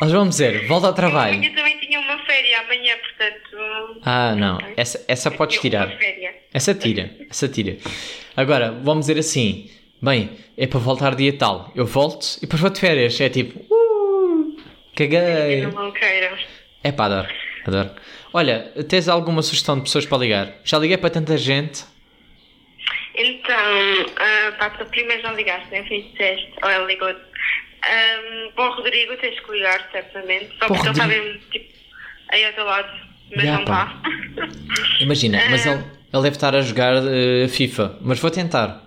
Eles 0.00 0.12
vão 0.12 0.28
dizer, 0.28 0.66
volta 0.66 0.88
ao 0.88 0.92
trabalho. 0.92 1.42
Eu 1.42 1.54
também 1.54 1.73
férias 2.34 2.60
amanhã, 2.60 2.96
portanto. 2.98 4.00
Ah, 4.02 4.34
não, 4.34 4.58
essa, 4.76 5.04
essa 5.06 5.30
podes 5.30 5.60
tirar. 5.60 5.96
Essa 6.52 6.74
tira, 6.74 7.10
essa 7.30 7.48
tira. 7.48 7.76
Agora, 8.36 8.72
vamos 8.72 9.06
dizer 9.06 9.18
assim: 9.18 9.70
bem, 10.02 10.30
é 10.56 10.66
para 10.66 10.80
voltar 10.80 11.14
dia 11.14 11.36
tal. 11.36 11.70
Eu 11.74 11.86
volto 11.86 12.36
e 12.38 12.40
depois 12.42 12.60
vou 12.60 12.70
de 12.70 12.80
férias. 12.80 13.20
É 13.20 13.28
tipo, 13.28 13.58
uh, 13.72 14.56
caguei. 14.96 15.66
Não. 15.66 15.92
É 16.82 16.92
pá, 16.92 17.06
adoro, 17.06 17.28
adoro. 17.66 17.90
Olha, 18.32 18.72
tens 18.88 19.08
alguma 19.08 19.42
sugestão 19.42 19.76
de 19.76 19.82
pessoas 19.82 20.04
para 20.04 20.18
ligar? 20.18 20.54
Já 20.64 20.78
liguei 20.78 20.96
para 20.96 21.10
tanta 21.10 21.36
gente. 21.38 21.84
Então, 23.16 23.54
para 24.58 24.66
a 24.66 24.70
tua 24.70 24.86
prima 24.86 25.16
já 25.20 25.32
ligaste, 25.32 25.70
né? 25.70 25.84
Fiz 25.84 26.04
teste, 26.18 26.52
ou 26.62 26.68
ela 26.68 26.84
ligou-te. 26.84 27.20
Para 28.56 28.70
o 28.70 28.74
Rodrigo 28.74 29.16
tens 29.18 29.38
que 29.38 29.52
ligar, 29.52 29.88
certamente. 29.92 30.50
Só 30.58 30.66
porque 30.66 30.82
ele 30.82 30.90
está 30.90 31.06
mesmo 31.06 31.38
tipo, 31.50 31.73
aí 32.34 32.44
ao 32.44 32.52
teu 32.52 32.64
lado. 32.64 32.88
Mas 33.34 33.44
Já, 33.44 33.58
não 33.58 33.64
pá. 33.64 33.94
está. 34.36 34.48
Imagina, 35.00 35.38
mas 35.50 35.64
ele, 35.66 35.82
ele 36.12 36.22
deve 36.22 36.36
estar 36.36 36.54
a 36.54 36.60
jogar 36.60 36.94
eh, 37.06 37.48
FIFA, 37.48 37.98
mas 38.00 38.18
vou 38.20 38.30
tentar. 38.30 38.82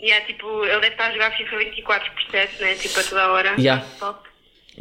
E 0.00 0.10
é 0.10 0.20
tipo, 0.22 0.64
ele 0.64 0.80
deve 0.80 0.88
estar 0.94 1.06
a 1.08 1.12
jogar 1.12 1.30
FIFA 1.36 1.58
24 1.58 2.10
por 2.12 2.22
7, 2.30 2.62
né? 2.62 2.74
Tipo, 2.74 3.00
a 3.00 3.02
toda 3.04 3.28
hora. 3.32 3.54
Yeah. 3.58 3.84
Top. 3.98 4.28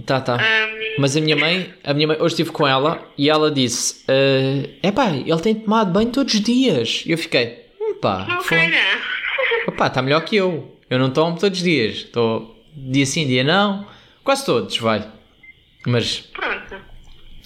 Tá, 0.05 0.21
tá. 0.21 0.35
Ahm, 0.35 0.95
Mas 0.99 1.17
a 1.17 1.21
minha 1.21 1.35
mãe, 1.35 1.73
a 1.83 1.93
minha 1.93 2.07
mãe, 2.07 2.17
hoje 2.19 2.33
estive 2.33 2.51
com 2.51 2.65
ela 2.65 3.05
e 3.17 3.29
ela 3.29 3.51
disse: 3.51 4.03
é 4.07 4.87
Epá, 4.87 5.09
ele 5.11 5.39
tem 5.41 5.53
tomado 5.55 5.91
banho 5.91 6.09
todos 6.11 6.33
os 6.33 6.41
dias. 6.41 7.03
E 7.05 7.11
eu 7.11 7.17
fiquei: 7.17 7.65
Hum, 7.79 7.95
pá, 8.01 8.25
não 8.27 8.41
foi- 8.41 8.57
queira. 8.57 8.77
Opá, 9.67 9.87
está 9.87 10.01
melhor 10.01 10.21
que 10.23 10.35
eu. 10.37 10.75
Eu 10.89 10.97
não 10.97 11.09
tomo 11.11 11.37
todos 11.37 11.57
os 11.59 11.63
dias. 11.63 11.95
Estou 11.97 12.57
dia 12.75 13.05
sim, 13.05 13.27
dia 13.27 13.43
não. 13.43 13.85
Quase 14.23 14.45
todos, 14.45 14.77
vai. 14.77 15.05
Mas 15.85 16.21
Pronto. 16.21 16.70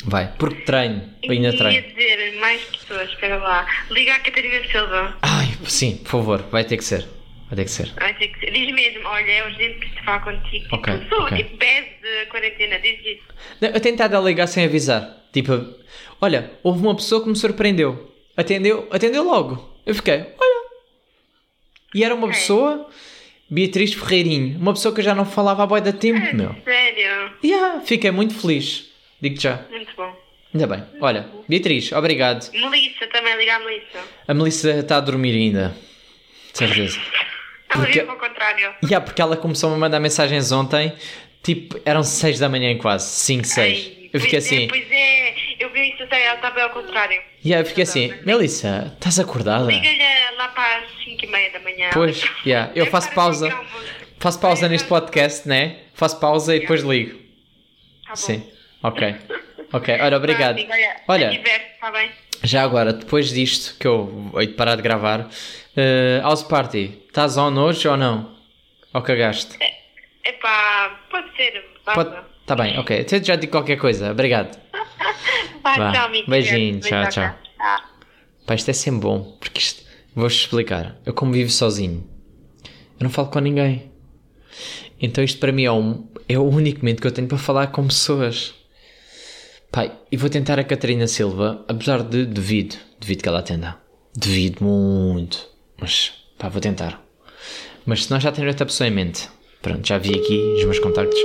Vai, 0.05 0.31
porque 0.37 0.61
treino, 0.63 1.01
E 1.23 1.31
ainda 1.31 1.49
ia 1.49 1.57
treino. 1.57 1.87
dizer 1.89 2.35
mais 2.39 2.61
pessoas, 2.63 3.09
espera 3.09 3.37
lá. 3.37 3.67
Liga 3.91 4.15
a 4.15 4.19
Catarina 4.19 4.63
Silva. 4.71 5.17
Ai, 5.21 5.47
sim, 5.65 5.97
por 5.97 6.09
favor, 6.09 6.41
vai 6.51 6.63
ter 6.63 6.77
que 6.77 6.83
ser. 6.83 7.05
Vai 7.47 7.57
ter 7.57 7.65
que 7.65 7.71
ser. 7.71 7.93
Vai 7.99 8.13
ter 8.15 8.27
que 8.29 8.39
ser. 8.39 8.51
Diz 8.51 8.73
mesmo, 8.73 9.07
olha, 9.07 9.31
é 9.31 9.45
urgente 9.45 9.77
preciso 9.79 10.03
falar 10.03 10.19
contigo. 10.21 10.65
Ok, 10.71 10.97
tipo, 10.97 11.09
sou 11.15 11.25
ok. 11.25 11.37
tipo 11.37 11.57
bad 11.57 11.85
de 12.01 12.25
quarentena, 12.31 12.79
diz 12.79 12.99
isso. 13.05 13.23
Não, 13.61 13.69
Eu 13.69 13.79
tenho 13.79 13.93
estado 13.95 14.17
a 14.17 14.21
ligar 14.21 14.47
sem 14.47 14.65
avisar. 14.65 15.23
Tipo, 15.31 15.63
olha, 16.21 16.51
houve 16.63 16.81
uma 16.81 16.95
pessoa 16.95 17.21
que 17.21 17.29
me 17.29 17.35
surpreendeu. 17.35 18.11
Atendeu, 18.35 18.87
atendeu 18.91 19.23
logo. 19.23 19.77
Eu 19.85 19.93
fiquei, 19.93 20.15
olha. 20.39 20.65
E 21.93 22.03
era 22.03 22.13
uma 22.15 22.25
Ok. 22.27 22.37
pessoa, 22.39 22.89
Beatriz 23.49 23.93
Ferreirinho, 23.93 24.57
uma 24.59 24.73
pessoa 24.73 24.93
que 24.93 24.99
eu 25.01 25.05
já 25.05 25.13
não 25.15 25.23
falava 25.25 25.63
há 25.63 25.67
boia 25.67 25.81
de 25.83 25.93
tempo, 25.93 26.35
meu. 26.35 26.53
Sério? 26.63 27.31
E 27.43 27.53
ah, 27.53 27.81
fiquei 27.85 28.11
muito 28.11 28.33
feliz. 28.33 28.91
Digo 29.21 29.39
já. 29.39 29.63
Muito 29.69 29.91
bom. 29.95 30.13
Ainda 30.53 30.67
bem. 30.67 30.83
Olha, 31.01 31.29
Beatriz, 31.49 31.91
obrigado. 31.91 32.49
Melissa, 32.53 33.07
também 33.07 33.35
liga 33.37 33.55
a 33.55 33.59
Melissa. 33.59 33.99
A 34.27 34.33
Melissa 34.33 34.71
está 34.79 34.97
a 34.97 35.01
dormir 35.01 35.35
ainda. 35.35 35.75
De 36.51 36.57
certeza. 36.57 36.99
Ela 37.69 37.83
Porque- 37.83 37.99
vive 37.99 38.11
ao 38.11 38.17
contrário. 38.17 38.73
E 38.81 38.85
yeah, 38.85 39.05
porque 39.05 39.21
ela 39.21 39.35
começou 39.35 39.73
a 39.73 39.77
mandar 39.77 39.99
mensagens 39.99 40.51
ontem, 40.53 40.93
tipo, 41.43 41.77
eram 41.83 42.03
6 42.03 42.39
da 42.39 42.47
manhã 42.47 42.77
quase, 42.77 43.05
5, 43.09 43.43
6. 43.45 43.57
Ai, 43.87 44.09
Eu 44.13 44.19
fiquei 44.21 44.39
pois 44.39 44.45
assim, 44.45 44.63
É, 44.63 44.67
pois 44.67 44.91
é, 44.91 45.35
eu 45.59 45.69
vi 45.73 45.91
isso 45.93 46.03
até, 46.03 46.23
ela 46.25 46.35
estava 46.35 46.61
ao 46.61 46.69
contrário. 46.69 47.19
yeah, 47.43 47.61
eu 47.61 47.65
fiquei 47.67 47.83
assim, 47.83 48.13
Melissa, 48.25 48.93
estás 48.93 49.19
acordada? 49.19 49.65
Liga-lhe 49.69 50.37
lá 50.37 50.47
para 50.49 50.77
as 50.77 51.03
5 51.03 51.25
e 51.25 51.27
meia 51.27 51.51
da 51.51 51.59
manhã. 51.59 51.89
Pois, 51.91 52.23
yeah, 52.45 52.71
eu 52.75 52.85
É 52.85 52.89
faço 52.89 53.11
pausa. 53.13 53.49
Faço 54.19 54.39
pausa 54.39 54.69
neste 54.69 54.87
podcast, 54.87 55.45
né? 55.45 55.79
Faço 55.95 56.17
pausa 56.19 56.55
e 56.55 56.61
depois 56.61 56.81
ligo. 56.81 57.17
Tá 58.05 58.11
bom. 58.11 58.15
Sim, 58.15 58.43
ok. 58.87 59.15
Ok, 59.73 59.97
olha, 59.99 60.17
obrigado. 60.17 60.55
Tá, 60.55 60.61
amiga, 60.61 60.73
olha, 61.07 61.29
Olha, 61.29 61.43
bem? 61.91 62.11
já 62.43 62.63
agora, 62.63 62.93
depois 62.93 63.29
disto, 63.29 63.77
que 63.77 63.87
eu 63.87 64.31
hei 64.37 64.47
de 64.47 64.53
parar 64.53 64.75
de 64.75 64.81
gravar, 64.81 65.27
eh, 65.75 66.19
House 66.21 66.43
Party, 66.43 67.01
estás 67.07 67.37
on 67.37 67.57
hoje 67.57 67.87
ou 67.87 67.97
não? 67.97 68.35
Ou 68.93 69.01
cagaste? 69.01 69.57
Epá, 70.23 70.99
pode 71.11 71.35
ser. 71.35 71.63
Pode... 71.83 72.15
Tá 72.45 72.55
bem, 72.55 72.77
ok. 72.79 72.99
Então 72.99 73.23
já 73.23 73.35
digo 73.35 73.51
qualquer 73.51 73.77
coisa. 73.77 74.11
Obrigado. 74.11 74.57
Vá. 75.63 75.91
tchau, 75.91 76.05
amigo. 76.05 76.29
Beijinho, 76.29 76.79
tchau, 76.79 77.09
tchau. 77.09 77.11
tchau. 77.11 77.35
Pá, 78.45 78.55
isto 78.55 78.69
é 78.69 78.73
sempre 78.73 79.01
bom, 79.01 79.35
porque 79.39 79.59
isto, 79.59 79.83
vou-vos 80.13 80.33
explicar. 80.33 80.95
Eu 81.05 81.13
como 81.13 81.33
vivo 81.33 81.49
sozinho, 81.49 82.07
eu 82.99 83.03
não 83.03 83.09
falo 83.09 83.29
com 83.29 83.39
ninguém. 83.39 83.91
Então 85.01 85.23
isto 85.23 85.39
para 85.39 85.51
mim 85.51 85.65
é, 85.65 85.71
um, 85.71 86.07
é 86.29 86.37
o 86.37 86.43
único 86.43 86.79
momento 86.79 87.01
que 87.01 87.07
eu 87.07 87.11
tenho 87.11 87.27
para 87.27 87.37
falar 87.37 87.67
com 87.67 87.87
pessoas. 87.87 88.53
Pai, 89.75 89.91
e 90.09 90.15
vou 90.15 90.29
tentar 90.29 90.57
a 90.57 90.63
Catarina 90.63 91.05
Silva, 91.05 91.65
apesar 91.67 92.01
de 92.01 92.25
devido, 92.25 92.77
devido 92.97 93.21
que 93.21 93.27
ela 93.27 93.39
atenda. 93.39 93.77
Devido 94.15 94.63
muito. 94.63 95.49
Mas, 95.77 96.13
pá, 96.37 96.47
vou 96.47 96.61
tentar. 96.61 97.03
Mas 97.85 98.05
se 98.05 98.11
nós 98.11 98.23
já 98.23 98.31
temos 98.31 98.47
outra 98.51 98.65
pessoa 98.65 98.87
em 98.87 98.91
mente, 98.91 99.27
pronto, 99.61 99.85
já 99.85 99.97
vi 99.97 100.17
aqui 100.17 100.53
os 100.55 100.63
meus 100.63 100.79
contactos. 100.79 101.19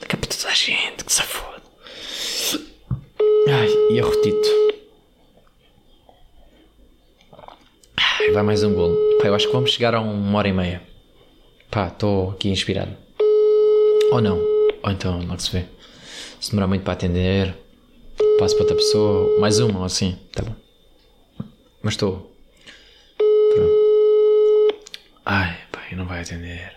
Liga 0.00 0.16
para 0.16 0.28
toda 0.28 0.48
a 0.48 0.54
gente, 0.54 1.04
que 1.04 1.12
se 1.12 1.22
foda. 1.22 1.62
Ai, 3.50 3.68
e 3.92 4.00
arrotito. 4.00 4.48
Ai, 7.96 8.32
Vai 8.32 8.42
mais 8.42 8.64
um 8.64 8.74
golo. 8.74 8.96
Pá, 9.20 9.28
eu 9.28 9.34
acho 9.36 9.46
que 9.46 9.52
vamos 9.52 9.70
chegar 9.70 9.94
a 9.94 10.00
uma 10.00 10.38
hora 10.38 10.48
e 10.48 10.52
meia. 10.52 10.82
Pá, 11.70 11.86
estou 11.86 12.30
aqui 12.30 12.48
inspirado. 12.48 12.96
Ou 14.10 14.20
não. 14.20 14.38
Ou 14.82 14.90
então, 14.90 15.24
logo 15.24 15.40
se 15.40 15.52
vê. 15.52 15.66
Se 16.40 16.50
demorar 16.50 16.66
muito 16.66 16.82
para 16.82 16.94
atender, 16.94 17.54
passo 18.38 18.54
para 18.54 18.64
outra 18.64 18.76
pessoa. 18.76 19.38
Mais 19.40 19.58
uma 19.58 19.80
ou 19.80 19.84
assim. 19.84 20.18
Tá 20.32 20.42
bom. 20.42 20.54
Mas 21.82 21.94
estou. 21.94 22.32
Pronto. 23.16 23.74
Ai, 25.24 25.56
pá, 25.72 25.82
não 25.92 26.06
vai 26.06 26.20
atender. 26.20 26.72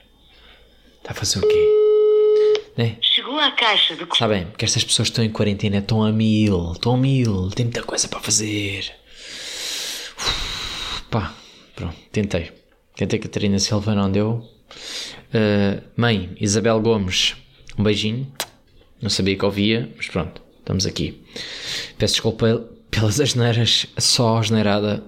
Está 0.97 1.12
a 1.12 1.14
fazer 1.14 1.39
o 1.39 1.47
quê? 1.47 1.89
Né? 2.78 2.97
Chegou 3.01 3.38
à 3.39 3.51
caixa 3.51 3.95
de 3.95 4.03
Está 4.03 4.28
bem, 4.28 4.45
porque 4.45 4.64
estas 4.64 4.84
pessoas 4.84 5.10
que 5.10 5.14
estão 5.14 5.26
em 5.26 5.30
quarentena 5.30 5.80
estão 5.80 6.03
a 6.03 6.12
mil, 6.12 6.72
estão 6.72 6.93
a 6.93 6.97
mil, 6.97 7.49
tem 7.49 7.66
muita 7.66 7.84
coisa 7.84 8.07
para 8.07 8.20
fazer. 8.20 8.91
Uf, 10.18 11.03
Pá, 11.10 11.34
pronto, 11.76 11.97
tentei. 12.12 12.51
Tentei 12.95 13.20
Catarina 13.20 13.60
Silva, 13.60 13.93
não 13.93 14.12
deu. 14.12 14.47
Uh, 15.34 15.82
mãe, 15.95 16.36
Isabel 16.39 16.80
Gomes, 16.80 17.36
um 17.78 17.84
beijinho. 17.84 18.32
Não 19.01 19.10
sabia 19.10 19.36
que 19.36 19.45
ouvia, 19.45 19.91
mas 19.95 20.07
pronto, 20.07 20.41
estamos 20.70 20.86
aqui. 20.86 21.20
Peço 21.97 22.13
desculpa 22.13 22.70
pelas 22.91 23.20
asneiras, 23.20 23.88
só 23.97 24.38
asneirada. 24.38 25.03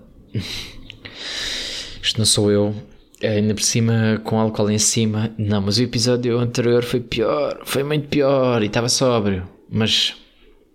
Isto 2.01 2.17
não 2.17 2.25
sou 2.25 2.51
eu. 2.51 2.75
Ainda 3.23 3.53
por 3.53 3.61
cima, 3.61 4.19
com 4.23 4.39
álcool 4.39 4.71
em 4.71 4.79
cima. 4.79 5.31
Não, 5.37 5.61
mas 5.61 5.77
o 5.77 5.83
episódio 5.83 6.39
anterior 6.39 6.83
foi 6.83 6.99
pior. 6.99 7.61
Foi 7.63 7.83
muito 7.83 8.07
pior 8.07 8.63
e 8.63 8.65
estava 8.65 8.89
sóbrio. 8.89 9.47
Mas, 9.69 10.15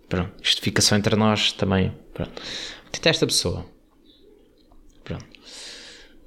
pronto, 0.07 0.31
isto 0.41 0.61
fica 0.61 0.81
só 0.81 0.95
entre 0.95 1.17
nós 1.17 1.51
também. 1.51 1.91
Pronto. 2.13 2.41
Tentar 2.89 3.09
esta 3.09 3.27
pessoa. 3.27 3.65
Pronto. 5.03 5.25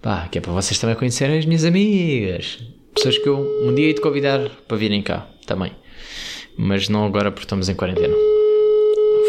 Pá, 0.03 0.29
que 0.29 0.37
é 0.37 0.41
para 0.43 0.53
vocês 0.53 0.79
também 0.79 0.97
conhecerem 0.97 1.39
as 1.39 1.47
minhas 1.47 1.65
amigas. 1.65 2.59
Pessoas 2.95 3.17
que 3.17 3.27
eu 3.27 3.39
um 3.65 3.75
dia 3.75 3.87
hei 3.87 3.95
de 3.95 4.03
convidar 4.03 4.51
para 4.69 4.77
virem 4.77 5.01
cá 5.01 5.27
também. 5.47 5.73
Mas 6.59 6.91
não 6.91 7.07
agora 7.07 7.31
porque 7.31 7.47
estamos 7.47 7.71
em 7.71 7.75
quarentena. 7.75 8.40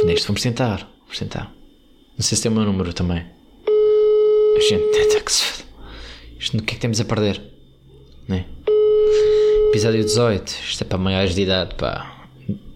Neste 0.06 0.28
vamos 0.28 0.42
tentar. 0.42 0.90
Vamos 1.04 1.20
tentar. 1.20 1.52
Não 2.18 2.22
sei 2.22 2.36
se 2.36 2.44
tem 2.44 2.52
o 2.52 2.56
meu 2.56 2.64
número 2.66 2.94
também. 2.94 3.26
A 4.58 4.60
gente 4.60 4.84
tenta 4.92 5.22
que 5.22 5.32
se. 5.32 5.64
Isto 6.40 6.58
no 6.58 6.64
que 6.64 6.74
é 6.74 6.76
que 6.76 6.82
temos 6.82 7.00
a 7.00 7.06
perder? 7.06 7.42
Né? 8.28 8.46
Episódio 9.70 10.04
18. 10.04 10.48
Isto 10.50 10.82
é 10.82 10.86
para 10.86 10.98
maiores 10.98 11.36
de 11.36 11.42
idade, 11.44 11.76
pá. 11.76 12.28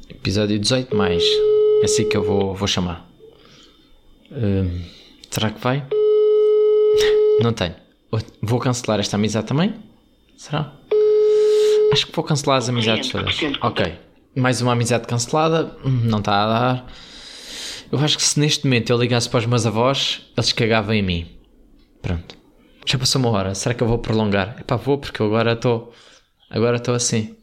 Episódio 0.09 0.57
18 0.59 0.95
mais. 0.95 1.23
É 1.81 1.85
assim 1.85 2.07
que 2.07 2.15
eu 2.15 2.23
vou, 2.23 2.53
vou 2.53 2.67
chamar. 2.67 3.09
Hum, 4.31 4.81
será 5.29 5.49
que 5.51 5.59
vai? 5.61 5.83
Não 7.41 7.53
tenho. 7.53 7.75
Vou 8.41 8.59
cancelar 8.59 8.99
esta 8.99 9.17
amizade 9.17 9.47
também? 9.47 9.73
Será? 10.37 10.73
Acho 11.91 12.07
que 12.07 12.15
vou 12.15 12.23
cancelar 12.23 12.57
as 12.59 12.69
amizades 12.69 13.09
todas. 13.09 13.35
Ok. 13.61 13.93
Mais 14.35 14.61
uma 14.61 14.71
amizade 14.73 15.05
cancelada. 15.07 15.75
Hum, 15.83 16.01
Não 16.05 16.19
está 16.19 16.43
a 16.43 16.47
dar. 16.47 16.87
Eu 17.91 17.99
acho 17.99 18.17
que 18.17 18.23
se 18.23 18.39
neste 18.39 18.65
momento 18.65 18.89
eu 18.89 18.97
ligasse 18.97 19.29
para 19.29 19.39
os 19.39 19.45
meus 19.45 19.65
avós, 19.65 20.21
eles 20.35 20.51
cagavam 20.51 20.93
em 20.93 21.01
mim. 21.01 21.27
Pronto. 22.01 22.37
Já 22.85 22.97
passou 22.97 23.19
uma 23.19 23.29
hora. 23.29 23.55
Será 23.55 23.73
que 23.73 23.81
eu 23.81 23.87
vou 23.87 23.97
prolongar? 23.97 24.57
Epá, 24.59 24.75
vou 24.75 24.97
porque 24.97 25.21
eu 25.21 25.27
agora 25.27 25.53
estou. 25.53 25.93
Agora 26.49 26.77
estou 26.77 26.93
assim. 26.93 27.35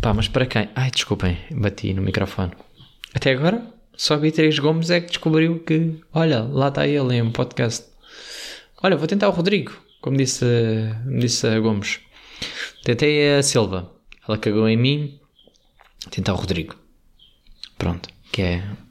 Pá, 0.00 0.12
mas 0.12 0.28
para 0.28 0.46
quem? 0.46 0.68
Ai, 0.74 0.90
desculpem, 0.90 1.38
bati 1.50 1.94
no 1.94 2.02
microfone. 2.02 2.52
Até 3.14 3.32
agora, 3.32 3.62
só 3.96 4.14
a 4.14 4.18
Beatriz 4.18 4.58
Gomes 4.58 4.90
é 4.90 5.00
que 5.00 5.08
descobriu 5.08 5.60
que, 5.60 6.00
olha, 6.12 6.42
lá 6.42 6.68
está 6.68 6.86
ele 6.86 7.14
em 7.14 7.22
um 7.22 7.32
podcast. 7.32 7.86
Olha, 8.82 8.96
vou 8.96 9.06
tentar 9.06 9.28
o 9.28 9.32
Rodrigo, 9.32 9.72
como 10.02 10.16
disse, 10.16 10.44
disse 11.18 11.46
a 11.46 11.58
Gomes. 11.58 12.00
Tentei 12.84 13.36
a 13.36 13.42
Silva, 13.42 13.90
ela 14.28 14.36
cagou 14.36 14.68
em 14.68 14.76
mim. 14.76 15.18
Tentar 16.10 16.34
o 16.34 16.36
Rodrigo. 16.36 16.76
Pronto, 17.78 18.08
que 18.30 18.42
é. 18.42 18.85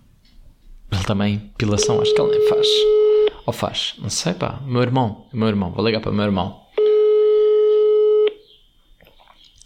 Ele 0.92 1.04
também, 1.04 1.52
pilação, 1.58 2.02
acho 2.02 2.14
que 2.14 2.22
ele 2.22 2.38
nem 2.38 2.48
faz. 2.50 2.68
Ou 3.46 3.54
faz? 3.54 3.94
Não 4.00 4.10
sei, 4.10 4.34
pá. 4.34 4.60
Meu 4.66 4.82
irmão, 4.82 5.28
meu 5.34 5.48
irmão, 5.48 5.72
vou 5.72 5.86
ligar 5.86 6.00
para 6.00 6.12
o 6.12 6.14
meu 6.14 6.26
irmão. 6.26 6.64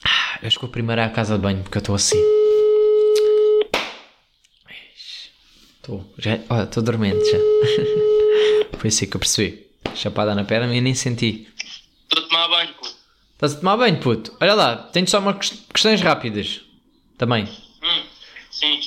Ah, 0.04 0.40
Eu 0.42 0.48
acho 0.48 0.58
que 0.58 0.62
vou 0.66 0.72
primeiro 0.72 1.02
à 1.02 1.10
casa 1.10 1.36
de 1.36 1.42
banho 1.42 1.62
porque 1.64 1.78
eu 1.78 1.82
estou 1.82 1.96
assim. 1.96 2.22
Estou, 5.78 6.06
já, 6.18 6.40
olha, 6.50 6.64
estou 6.64 6.84
dormente 6.84 7.24
já. 7.32 7.38
Foi 8.78 8.88
assim 8.90 9.08
que 9.08 9.16
eu 9.16 9.20
percebi. 9.20 9.68
Chapada 9.96 10.36
na 10.36 10.44
perna 10.44 10.74
e 10.76 10.82
nem 10.82 10.94
senti. 10.94 11.48
Estou 12.04 12.24
a 12.24 12.28
tomar 12.28 12.48
banho, 12.50 12.74
pô. 12.80 12.88
Estás 13.34 13.54
a 13.54 13.60
tomar 13.60 13.78
banho, 13.78 14.00
puto? 14.00 14.36
Olha 14.42 14.54
lá, 14.54 14.76
tenho 14.76 15.08
só 15.08 15.20
umas 15.20 15.38
ques- 15.38 15.66
questões 15.74 16.02
rápidas. 16.02 16.62
Também. 17.18 17.46
Hum, 17.84 18.04
sim. 18.52 18.80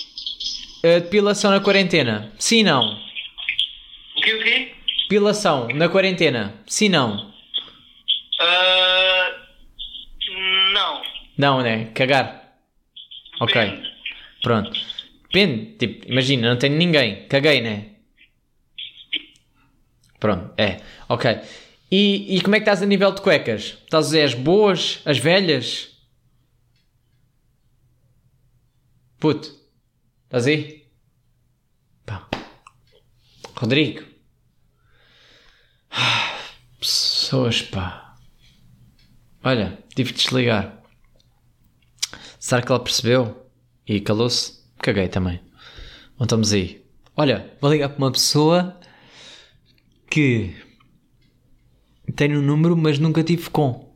A 0.85 0.99
depilação 0.99 1.53
na 1.53 1.61
quarentena? 1.61 2.33
Sim, 2.39 2.64
não. 2.64 2.93
O 4.16 4.20
quê, 4.20 4.35
o 4.35 4.43
quê? 4.43 4.74
Depilação 5.03 5.68
na 5.68 5.89
quarentena? 5.89 6.55
Sim, 6.66 6.89
não. 6.89 7.33
Ah, 8.41 9.47
não. 10.72 11.03
Não, 11.39 11.62
né? 11.62 11.85
Cagar. 11.95 12.59
Ok. 13.41 13.61
Depende. 13.62 13.93
Pronto. 14.43 14.72
Depende. 15.24 15.76
Tipo, 15.76 16.11
imagina, 16.11 16.49
não 16.49 16.59
tenho 16.59 16.76
ninguém. 16.76 17.28
Caguei, 17.28 17.61
né? 17.61 17.91
Pronto, 20.18 20.53
é. 20.57 20.80
Ok. 21.09 21.30
E, 21.91 22.37
e 22.37 22.41
como 22.41 22.57
é 22.57 22.59
que 22.59 22.62
estás 22.62 22.83
a 22.83 22.87
nível 22.87 23.12
de 23.12 23.20
cuecas? 23.20 23.78
Estás 23.85 24.07
a 24.07 24.09
dizer 24.09 24.22
as 24.22 24.35
boas, 24.35 25.01
as 25.05 25.18
velhas? 25.18 25.91
Puto. 29.20 29.61
Estás 30.33 30.47
aí? 30.47 30.89
Pá. 32.07 32.26
Rodrigo. 33.55 34.03
Ah, 35.91 36.39
Pessoas, 36.80 37.61
pá. 37.61 38.16
Olha, 39.45 39.78
tive 39.95 40.12
de 40.12 40.22
desligar. 40.22 40.83
Será 42.41 42.62
que 42.62 42.72
ela 42.72 42.83
percebeu? 42.83 43.47
E 43.87 44.01
calou-se? 44.01 44.62
Caguei 44.78 45.07
também. 45.07 45.39
Não 46.18 46.24
estamos 46.24 46.51
aí. 46.55 46.83
Olha, 47.14 47.55
vou 47.61 47.70
ligar 47.70 47.91
para 47.91 47.99
uma 47.99 48.11
pessoa 48.11 48.80
que 50.11 50.57
tem 52.16 52.35
um 52.35 52.41
número, 52.41 52.74
mas 52.74 52.99
nunca 52.99 53.22
tive 53.22 53.51
com. 53.51 53.95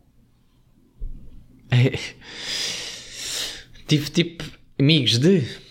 Tive 3.88 4.10
tipo 4.10 4.44
amigos 4.78 5.18
de. 5.18 5.64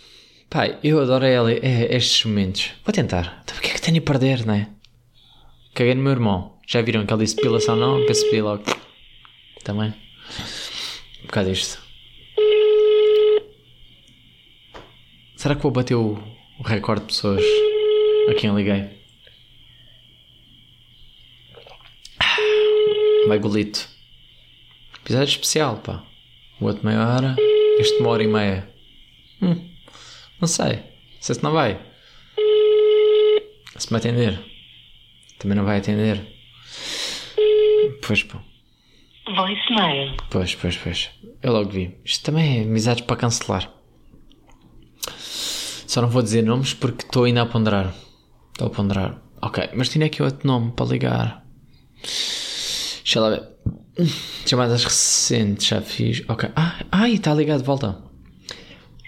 Pai, 0.55 0.79
eu 0.81 1.01
adoro 1.01 1.25
ela, 1.25 1.51
é, 1.51 1.93
estes 1.93 2.23
momentos. 2.23 2.71
Vou 2.85 2.93
tentar. 2.93 3.41
Então, 3.43 3.57
o 3.57 3.59
que 3.59 3.71
é 3.71 3.73
que 3.73 3.81
tenho 3.81 3.97
a 3.97 4.01
perder, 4.01 4.45
não 4.45 4.53
é? 4.53 4.69
Caguei 5.73 5.93
no 5.93 6.01
meu 6.01 6.13
irmão. 6.13 6.57
Já 6.65 6.81
viram 6.81 7.05
que 7.05 7.13
ele 7.13 7.25
disse? 7.25 7.35
Não, 7.75 8.05
percebi 8.05 8.41
logo. 8.41 8.63
Também. 9.65 9.93
Um 11.21 11.25
bocado 11.25 11.51
isto. 11.51 11.83
Será 15.35 15.55
que 15.57 15.61
vou 15.61 15.71
bater 15.73 15.95
o, 15.95 16.17
o 16.57 16.63
recorde 16.63 17.01
de 17.01 17.07
pessoas 17.07 17.43
a 18.29 18.33
quem 18.35 18.55
liguei? 18.55 18.97
Vai 23.27 23.39
golito. 23.39 23.89
Episódio 25.01 25.31
especial, 25.31 25.79
pá. 25.79 26.01
O 26.61 26.65
outro 26.67 26.85
meia 26.85 27.05
hora, 27.05 27.35
este 27.77 27.99
uma 27.99 28.11
hora 28.11 28.23
e 28.23 28.27
meia. 28.27 28.73
Hum, 29.41 29.74
não 30.39 30.47
sei. 30.47 30.73
Não 30.75 31.21
sei 31.21 31.35
se 31.35 31.43
não 31.43 31.51
vai. 31.51 31.79
Se 33.77 33.91
me 33.91 33.97
atender. 33.97 34.39
Também 35.39 35.57
não 35.57 35.65
vai 35.65 35.77
atender. 35.77 36.25
Pois, 38.05 38.23
pô. 38.23 38.39
Voicemail. 39.35 40.15
Pois, 40.29 40.55
pois, 40.55 40.77
pois. 40.77 41.09
Eu 41.41 41.53
logo 41.53 41.69
vi. 41.69 41.97
Isto 42.05 42.25
também 42.25 42.59
é 42.59 42.61
amizades 42.63 43.03
para 43.05 43.17
cancelar. 43.17 43.71
Só 45.07 46.01
não 46.01 46.09
vou 46.09 46.21
dizer 46.21 46.43
nomes 46.43 46.73
porque 46.73 47.05
estou 47.05 47.23
ainda 47.23 47.41
a 47.41 47.45
ponderar. 47.45 47.93
Estou 48.51 48.67
a 48.67 48.69
ponderar. 48.69 49.21
Ok, 49.41 49.69
mas 49.75 49.89
tinha 49.89 50.05
aqui 50.05 50.21
outro 50.23 50.47
nome 50.47 50.71
para 50.71 50.85
ligar. 50.85 51.45
Deixa 52.01 53.19
lá 53.19 53.29
ver. 53.29 53.43
Chamadas 54.45 54.83
recentes, 54.83 55.67
já 55.67 55.81
fiz. 55.81 56.23
Ok. 56.27 56.49
Ah, 56.55 56.79
ai, 56.91 57.13
está 57.13 57.33
ligado 57.33 57.59
de 57.59 57.65
volta. 57.65 58.03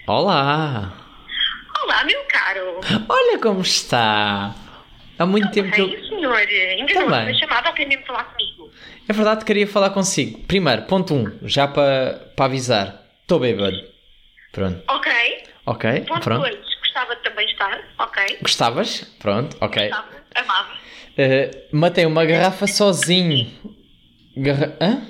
Olá! 0.06 1.07
Olá, 1.88 2.04
meu 2.04 2.22
caro. 2.24 2.80
Olha 3.08 3.38
como 3.38 3.62
está! 3.62 4.54
Há 5.18 5.24
muito 5.24 5.50
tempo 5.50 5.70
que 5.72 5.80
eu. 5.80 5.88
Ei, 5.88 6.06
senhor. 6.06 6.36
Ainda 6.36 6.92
Também. 6.92 7.08
não 7.08 7.24
foi 7.24 7.34
chamada 7.34 7.70
a 7.70 7.72
querer 7.72 7.88
mesmo 7.88 8.04
falar 8.04 8.24
comigo. 8.24 8.70
É 9.08 9.12
verdade, 9.14 9.42
queria 9.42 9.66
falar 9.66 9.88
consigo. 9.88 10.38
Primeiro, 10.46 10.82
ponto 10.82 11.14
1, 11.14 11.18
um, 11.18 11.48
já 11.48 11.66
para, 11.66 12.30
para 12.36 12.44
avisar. 12.44 13.04
Estou 13.22 13.40
bêbado. 13.40 13.74
Pronto. 14.52 14.82
Ok. 14.86 15.10
Ok, 15.64 16.00
Ponto 16.02 16.20
pronto. 16.24 16.42
2. 16.42 16.58
Gostava 16.78 17.16
de 17.16 17.22
também 17.22 17.46
estar. 17.46 17.80
Ok. 17.98 18.38
Gostavas? 18.42 19.00
Pronto, 19.18 19.56
ok. 19.58 19.88
Gostava. 19.88 20.08
Amava. 20.34 20.72
Uh, 20.74 21.76
matei 21.76 22.04
uma 22.04 22.26
garrafa 22.26 22.66
sozinho. 22.66 23.50
Garra... 24.36 24.76
Hã? 24.78 25.00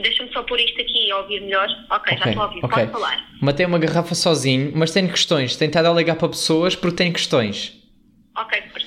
Deixa-me 0.00 0.32
só 0.32 0.42
pôr 0.44 0.58
isto 0.58 0.80
aqui 0.80 1.08
e 1.08 1.12
ouvir 1.12 1.40
melhor. 1.42 1.68
Ok, 1.90 2.12
já 2.16 2.20
Ok, 2.20 2.30
estou 2.30 2.42
a 2.42 2.46
ouvir. 2.46 2.64
ok. 2.64 2.68
Pode 2.70 2.90
falar. 2.92 3.26
Matei 3.40 3.66
uma 3.66 3.78
garrafa 3.78 4.14
sozinho, 4.14 4.72
mas 4.74 4.90
tenho 4.92 5.08
questões. 5.10 5.54
Tenho 5.56 5.68
estado 5.68 5.86
a 5.86 5.92
ligar 5.92 6.16
para 6.16 6.28
pessoas 6.28 6.74
porque 6.74 6.96
tenho 6.96 7.12
questões. 7.12 7.78
Ok, 8.36 8.60
força. 8.72 8.86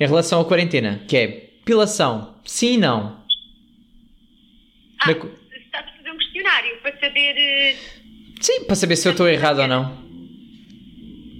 Em 0.00 0.06
relação 0.06 0.40
à 0.40 0.44
quarentena, 0.44 1.04
que 1.08 1.16
é 1.16 1.26
pilação, 1.64 2.36
sim 2.44 2.74
e 2.74 2.78
não. 2.78 3.22
Ah, 5.02 5.06
Na 5.06 5.12
está 5.12 5.78
a 5.80 5.82
fazer 5.96 6.10
um 6.10 6.16
questionário 6.18 6.76
para 6.82 6.92
saber... 7.00 7.34
eh, 7.36 7.76
Sim, 8.40 8.64
para 8.64 8.74
saber 8.76 8.96
se 8.96 9.08
eu 9.08 9.12
estou 9.12 9.28
errado 9.28 9.60
ou 9.60 9.68
não. 9.68 10.04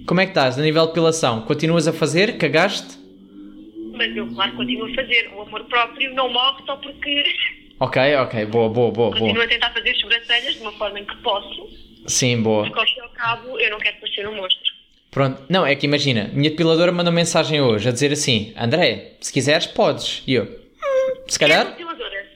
Como 0.07 0.19
é 0.21 0.25
que 0.25 0.31
estás 0.31 0.57
a 0.57 0.61
nível 0.61 0.87
de 0.87 0.93
pilação? 0.93 1.41
Continuas 1.41 1.87
a 1.87 1.93
fazer? 1.93 2.37
Cagaste? 2.37 2.97
Mas 3.93 4.15
eu, 4.15 4.27
claro, 4.33 4.55
continuo 4.55 4.85
a 4.91 4.93
fazer. 4.95 5.29
O 5.35 5.41
amor 5.41 5.63
próprio 5.65 6.13
não 6.13 6.31
morre 6.31 6.63
só 6.65 6.75
porque 6.77 7.23
Ok, 7.79 8.15
ok, 8.15 8.45
boa, 8.47 8.69
boa, 8.69 8.91
boa, 8.91 9.11
continuo 9.11 9.33
boa. 9.35 9.45
a 9.45 9.47
tentar 9.47 9.71
fazer 9.71 9.95
sobrancelhas 9.95 10.55
de 10.55 10.61
uma 10.61 10.71
forma 10.73 10.99
em 10.99 11.05
que 11.05 11.15
posso. 11.17 11.69
Sim, 12.07 12.41
boa. 12.41 12.63
Porque, 12.63 12.79
ao 12.79 12.85
fim 12.85 12.95
e 12.97 13.01
ao 13.01 13.09
cabo, 13.09 13.59
eu 13.59 13.69
não 13.69 13.77
quero 13.79 13.97
parecer 13.99 14.27
um 14.27 14.35
monstro. 14.35 14.73
Pronto, 15.11 15.43
não, 15.49 15.65
é 15.65 15.75
que 15.75 15.85
imagina, 15.85 16.29
minha 16.33 16.49
depiladora 16.49 16.91
mandou 16.91 17.13
mensagem 17.13 17.61
hoje 17.61 17.87
a 17.87 17.91
dizer 17.91 18.11
assim: 18.11 18.53
André, 18.57 19.15
se 19.21 19.31
quiseres, 19.31 19.67
podes. 19.67 20.23
E 20.27 20.33
eu, 20.33 20.43
"Hum, 20.45 21.23
se 21.27 21.37
calhar, 21.39 21.65
depiladora. 21.67 22.27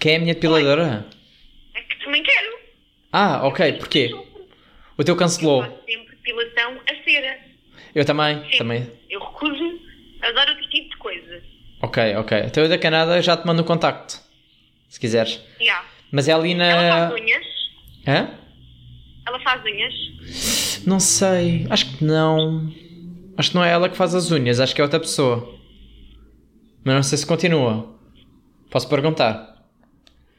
quem 0.00 0.12
é 0.12 0.16
a 0.16 0.18
minha 0.20 0.34
depiladora? 0.34 1.06
É 1.74 1.80
que 1.82 2.04
também 2.04 2.22
quero. 2.22 2.56
Ah, 3.12 3.46
ok, 3.46 3.74
porquê? 3.74 4.14
O 4.96 5.04
teu 5.04 5.14
cancelou. 5.16 5.62
Faço 5.62 5.76
sempre 5.86 6.16
depilação 6.16 6.80
a 6.90 7.04
cera. 7.04 7.38
Eu 7.94 8.04
também, 8.04 8.36
Sempre. 8.42 8.58
também. 8.58 8.90
Eu 9.10 9.20
recuso, 9.20 9.80
adoro 10.22 10.50
outro 10.50 10.68
tipo 10.70 10.88
de 10.90 10.96
coisa. 10.96 11.42
Ok, 11.82 12.16
ok. 12.16 12.38
Então 12.46 12.62
eu 12.64 12.68
da 12.68 12.78
Canadá 12.78 13.20
já 13.20 13.36
te 13.36 13.46
mando 13.46 13.62
o 13.62 13.64
contacto. 13.64 14.23
Se 14.94 15.00
quiseres. 15.00 15.40
Yeah. 15.60 15.84
Mas 16.12 16.28
é 16.28 16.32
ali 16.32 16.52
Ela 16.52 16.82
na. 16.82 17.08
faz 17.08 17.20
unhas. 17.20 17.44
Hã? 18.06 18.28
Ela 19.26 19.40
faz 19.40 19.64
unhas. 19.64 19.92
Não 20.86 21.00
sei. 21.00 21.66
Acho 21.68 21.96
que 21.96 22.04
não. 22.04 22.72
Acho 23.36 23.50
que 23.50 23.56
não 23.56 23.64
é 23.64 23.72
ela 23.72 23.88
que 23.88 23.96
faz 23.96 24.14
as 24.14 24.30
unhas, 24.30 24.60
acho 24.60 24.72
que 24.72 24.80
é 24.80 24.84
outra 24.84 25.00
pessoa. 25.00 25.52
Mas 26.84 26.94
não 26.94 27.02
sei 27.02 27.18
se 27.18 27.26
continua. 27.26 27.92
Posso 28.70 28.88
perguntar. 28.88 29.66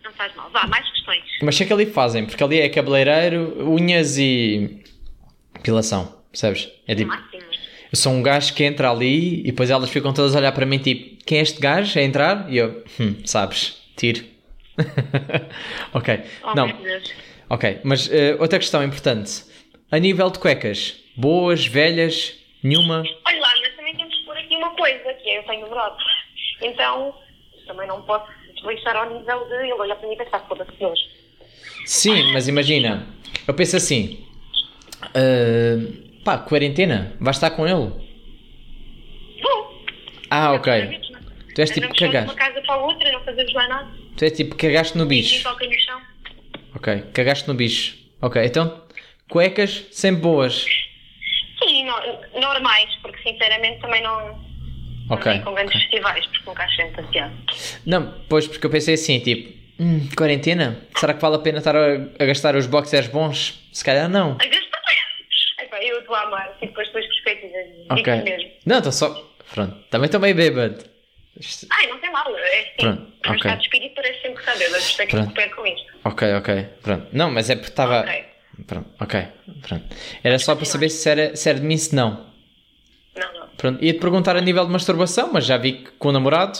Não 0.01 0.13
faz 0.13 0.33
mal. 0.37 0.49
Vá, 0.51 0.65
mais 0.67 0.89
questões. 0.89 1.25
Mas 1.43 1.57
sei 1.57 1.67
que 1.67 1.73
ali 1.73 1.85
fazem, 1.87 2.25
porque 2.25 2.41
ali 2.41 2.61
é 2.61 2.69
cabeleireiro, 2.69 3.69
unhas 3.69 4.17
e. 4.17 4.81
depilação. 5.55 6.17
Percebes? 6.31 6.69
É 6.87 6.95
tipo. 6.95 7.11
Eu 7.11 7.97
sou 7.97 8.13
um 8.13 8.23
gajo 8.23 8.53
que 8.53 8.63
entra 8.63 8.89
ali 8.89 9.41
e 9.41 9.51
depois 9.51 9.69
elas 9.69 9.89
ficam 9.89 10.13
todas 10.13 10.33
a 10.33 10.39
olhar 10.39 10.53
para 10.53 10.65
mim 10.65 10.77
tipo: 10.77 11.21
quem 11.25 11.39
é 11.39 11.41
este 11.41 11.59
gajo 11.59 11.99
a 11.99 12.01
entrar? 12.01 12.49
E 12.49 12.55
eu, 12.55 12.85
hum, 12.97 13.17
sabes, 13.25 13.81
tiro. 13.97 14.33
ok. 15.93 16.23
Oh, 16.43 16.53
Não, 16.55 16.67
ok. 17.49 17.79
Mas 17.83 18.11
eh, 18.11 18.35
outra 18.39 18.59
questão 18.59 18.83
importante: 18.83 19.43
a 19.91 19.97
nível 19.97 20.29
de 20.29 20.39
cuecas, 20.39 21.03
boas, 21.15 21.65
velhas, 21.65 22.37
nenhuma. 22.63 23.03
Olha 23.25 23.39
lá, 23.39 23.49
mas 23.61 23.75
também 23.75 23.95
temos 23.95 24.15
que 24.15 24.25
pôr 24.25 24.37
aqui 24.37 24.55
uma 24.55 24.75
coisa, 24.75 25.13
que 25.13 25.29
é 25.29 25.39
eu 25.39 25.43
tenho 25.43 25.67
brote. 25.69 26.03
Então, 26.61 27.15
também 27.67 27.87
não 27.87 28.01
posso 28.03 28.25
desleixar 28.55 28.95
ao 28.95 29.09
nível 29.17 29.45
de 29.47 29.53
ele 29.55 29.73
olhar 29.73 29.95
para 29.95 30.07
mim 30.07 30.15
e 30.15 30.17
pensar, 30.17 30.39
foda-se 30.47 30.71
nojo. 30.81 31.01
Sim, 31.85 32.33
mas 32.33 32.47
imagina, 32.47 33.07
eu 33.47 33.53
penso 33.53 33.77
assim: 33.77 34.25
eh, 35.13 35.77
pá, 36.23 36.37
quarentena, 36.37 37.15
vais 37.19 37.37
estar 37.37 37.51
com 37.51 37.67
ele? 37.67 37.91
Vou. 39.41 39.83
Ah, 40.29 40.53
ok. 40.53 40.99
Tu 41.53 41.61
és 41.61 41.71
tipo 41.71 41.87
cagaste. 41.95 42.29
uma 42.29 42.35
casa 42.35 42.61
para 42.61 42.73
a 42.73 42.85
outra, 42.85 43.11
não 43.11 43.23
fazemos 43.23 43.53
mais 43.53 43.69
nada. 43.69 44.04
Tu 44.17 44.25
és 44.25 44.31
tipo 44.33 44.55
cagaste 44.55 44.97
no 44.97 45.05
bicho. 45.05 45.43
toca 45.43 45.65
no 45.65 45.79
chão. 45.79 46.01
Ok, 46.75 47.03
cagaste 47.13 47.47
no 47.47 47.53
bicho. 47.53 47.95
Ok, 48.21 48.43
então 48.45 48.83
cuecas 49.29 49.85
sempre 49.91 50.21
boas. 50.21 50.65
Sim, 51.63 51.85
no- 51.85 52.39
normais, 52.41 52.89
porque 53.01 53.17
sinceramente 53.29 53.81
também 53.81 54.01
não. 54.03 54.43
Ok, 55.09 55.33
Não 55.35 55.43
com 55.43 55.53
grandes 55.53 55.75
ok. 55.75 55.81
festivais, 55.81 56.25
porque 56.27 56.49
nunca 56.49 56.63
acho 56.63 56.77
demasiado. 56.77 57.33
Não, 57.85 58.21
pois 58.27 58.47
porque 58.47 58.65
eu 58.65 58.69
pensei 58.71 58.95
assim, 58.95 59.19
tipo, 59.19 59.53
hum, 59.79 60.09
quarentena? 60.17 60.79
Será 60.97 61.13
que 61.13 61.21
vale 61.21 61.35
a 61.35 61.39
pena 61.39 61.59
estar 61.59 61.75
a, 61.75 61.93
a 62.19 62.25
gastar 62.25 62.55
os 62.55 62.65
boxers 62.65 63.07
bons? 63.07 63.59
Se 63.71 63.83
calhar 63.83 64.09
não. 64.09 64.31
A 64.33 64.45
gastar. 64.45 64.65
Eu 65.81 65.99
estou 65.99 66.15
a 66.15 66.21
amar, 66.23 66.57
tipo, 66.59 66.79
as 66.79 66.87
tuas 66.89 67.05
perspectivas. 67.05 67.65
Ok. 67.91 68.13
Digo 68.13 68.23
mesmo. 68.25 68.49
Não, 68.65 68.77
estou 68.77 68.91
só. 68.93 69.13
Pronto, 69.53 69.75
também 69.91 70.05
estou 70.05 70.19
meio 70.21 70.33
bêbado. 70.33 70.83
Ai, 71.71 71.87
não 71.87 71.99
tem 71.99 72.11
mal. 72.11 72.37
É 72.37 72.59
assim. 72.61 72.71
Pronto, 72.79 73.01
O 73.01 73.27
ok. 73.29 73.35
estado 73.35 73.57
de 73.57 73.63
espírito 73.63 73.95
parece 73.95 74.21
sempre 74.21 74.39
está 74.39 74.55
bêbado. 74.55 74.77
Isto 74.77 75.01
é 75.01 75.05
que 75.05 75.33
pego 75.33 75.55
com 75.55 75.67
isto. 75.67 75.93
Ok, 76.03 76.33
ok. 76.35 76.63
Pronto. 76.81 77.07
Não, 77.11 77.31
mas 77.31 77.49
é 77.49 77.55
porque 77.55 77.69
estava. 77.71 78.01
Ok. 78.01 78.25
Pronto, 78.67 78.89
ok. 79.01 79.27
Pronto. 79.67 79.95
Era 80.23 80.39
só 80.39 80.55
para 80.55 80.65
saber 80.65 80.89
se 80.89 81.09
era, 81.09 81.35
se 81.35 81.49
era 81.49 81.59
de 81.59 81.65
mim, 81.65 81.77
se 81.77 81.93
não. 81.93 82.33
Não, 83.15 83.33
não. 83.33 83.47
Pronto. 83.49 83.83
Ia-te 83.83 83.99
perguntar 83.99 84.35
a 84.37 84.41
nível 84.41 84.65
de 84.65 84.71
masturbação, 84.71 85.31
mas 85.33 85.45
já 85.45 85.57
vi 85.57 85.73
que 85.83 85.91
com 85.91 86.09
o 86.09 86.11
namorado. 86.13 86.57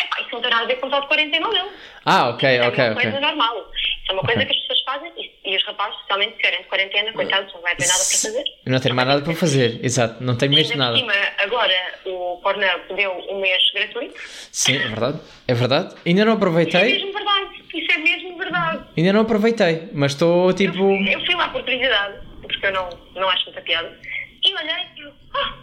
Epá, 0.00 0.20
isso 0.20 0.30
não 0.32 0.40
tem 0.42 0.50
nada 0.50 0.64
a 0.64 0.66
ver 0.66 0.76
com 0.76 0.86
o 0.88 1.00
de 1.00 1.06
quarentena, 1.06 1.48
não. 1.48 1.68
Ah, 2.04 2.28
ok, 2.30 2.48
é 2.48 2.68
ok, 2.68 2.84
uma 2.84 2.92
ok. 2.92 3.02
coisa 3.02 3.20
normal. 3.20 3.70
É 4.08 4.12
uma 4.12 4.22
coisa 4.22 4.40
Ok. 4.40 4.46
que 4.46 4.52
as 4.52 4.58
pessoas 4.66 4.80
fazem 4.84 5.12
e, 5.44 5.52
e 5.52 5.56
os 5.56 5.64
rapazes, 5.66 5.94
especialmente 5.96 6.36
se 6.36 6.42
querem 6.42 6.62
de 6.62 6.68
quarentena, 6.68 7.12
coitados, 7.12 7.52
não 7.52 7.60
vai 7.60 7.72
haver 7.72 7.86
nada 7.86 7.98
para 7.98 8.16
fazer. 8.18 8.44
Eu 8.64 8.72
não 8.72 8.80
tenho 8.80 8.94
mais 8.94 9.08
nada 9.08 9.22
para 9.22 9.34
fazer, 9.34 9.80
exato. 9.84 10.24
Não 10.24 10.36
tenho 10.36 10.52
mesmo 10.54 10.76
nada. 10.76 10.96
cima, 10.96 11.12
agora 11.38 11.74
o 12.06 12.40
Pornhub 12.42 12.94
deu 12.96 13.12
um 13.30 13.40
mês 13.40 13.62
gratuito. 13.74 14.14
Sim, 14.50 14.76
é 14.76 14.88
verdade. 14.88 15.20
É 15.46 15.54
verdade. 15.54 15.94
Ainda 16.06 16.24
não 16.24 16.32
Isso 16.32 16.36
é 16.36 16.36
aproveitei. 16.48 16.92
mesmo 16.92 17.12
verdade. 17.12 17.62
Isso 17.74 17.92
é 17.92 17.98
mesmo 17.98 18.38
verdade. 18.38 18.84
Ainda 18.96 19.12
não 19.12 19.20
aproveitei, 19.20 19.88
mas 19.92 20.12
estou 20.12 20.52
tipo. 20.54 20.90
Eu 20.90 21.24
fui 21.26 21.34
lá 21.34 21.48
por 21.50 21.62
curiosidade, 21.62 22.26
porque 22.40 22.66
eu 22.66 22.72
não, 22.72 22.88
não 23.14 23.28
acho 23.28 23.44
muita 23.44 23.60
piada. 23.60 23.94
E 24.42 24.54
olhei 24.54 24.74
e 24.96 25.00
eu, 25.02 25.12
ah, 25.34 25.54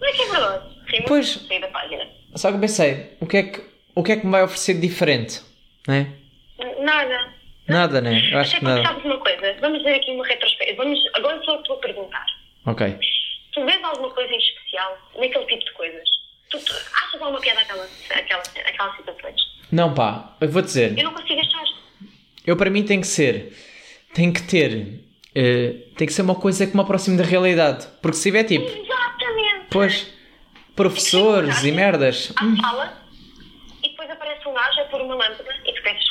não 0.00 0.08
é 0.08 0.12
que 0.12 0.22
é 0.22 0.26
verdade. 0.30 0.76
Sim, 0.90 1.02
Pois. 1.08 1.28
Saí 1.48 1.60
da 1.60 1.68
página. 1.68 2.06
Só 2.36 2.50
que 2.50 2.54
eu 2.56 2.60
pensei, 2.60 3.16
o 3.20 3.26
que 3.26 3.36
é 3.36 3.42
que, 3.42 3.60
o 3.96 4.02
que, 4.04 4.12
é 4.12 4.16
que 4.16 4.24
me 4.26 4.30
vai 4.32 4.44
oferecer 4.44 4.74
de 4.74 4.80
diferente? 4.80 5.40
Né? 5.88 6.12
Nada. 6.80 7.34
Nada, 7.70 8.00
né? 8.00 8.10
Eu 8.32 8.38
acho 8.38 8.50
Até 8.50 8.58
que 8.58 8.64
nada. 8.64 8.82
sabes 8.82 9.04
uma 9.04 9.18
coisa, 9.18 9.56
vamos 9.60 9.82
ver 9.82 9.94
aqui 9.94 10.10
uma 10.10 10.26
retrospectiva. 10.26 10.82
Vamos, 10.84 10.98
agora 11.14 11.42
só 11.44 11.62
te 11.62 11.68
vou 11.68 11.78
perguntar. 11.78 12.26
Ok. 12.66 12.98
Tu 13.52 13.64
vês 13.64 13.82
alguma 13.84 14.10
coisa 14.10 14.32
em 14.32 14.38
especial 14.38 14.98
naquele 15.16 15.46
tipo 15.46 15.64
de 15.64 15.72
coisas? 15.72 16.08
Tu, 16.50 16.58
tu 16.58 16.72
achas 16.72 17.20
alguma 17.22 17.40
piada 17.40 17.60
aquelas, 17.60 17.90
aquelas, 18.10 18.56
aquelas 18.56 18.96
situações? 18.96 19.40
Não, 19.72 19.94
pá, 19.94 20.36
eu 20.40 20.48
vou 20.48 20.62
dizer. 20.62 20.96
Eu 20.98 21.04
não 21.04 21.14
consigo 21.14 21.40
achar. 21.40 21.64
Eu 22.46 22.56
para 22.56 22.70
mim 22.70 22.82
tem 22.84 23.00
que 23.00 23.06
ser. 23.06 23.52
Tem 24.14 24.32
que 24.32 24.42
ter. 24.42 25.00
eh, 25.34 25.74
tem 25.96 26.06
que 26.06 26.12
ser 26.12 26.22
uma 26.22 26.34
coisa 26.34 26.66
que 26.66 26.74
me 26.74 26.82
aproxime 26.82 27.16
da 27.16 27.22
realidade. 27.24 27.86
Porque 28.02 28.16
se 28.16 28.24
tiver 28.24 28.44
tipo. 28.44 28.64
Exatamente. 28.66 29.66
Pois. 29.70 30.12
Professores 30.74 31.62
e 31.62 31.72
merdas. 31.72 32.32
À 32.36 32.44
hum, 32.44 32.56
sala 32.60 33.00
e 33.82 33.88
depois 33.90 34.10
aparece 34.10 34.48
um 34.48 34.54
gajo 34.54 34.80
a 34.80 34.84
pôr 34.86 35.00
uma 35.02 35.14
lâmpada 35.14 35.52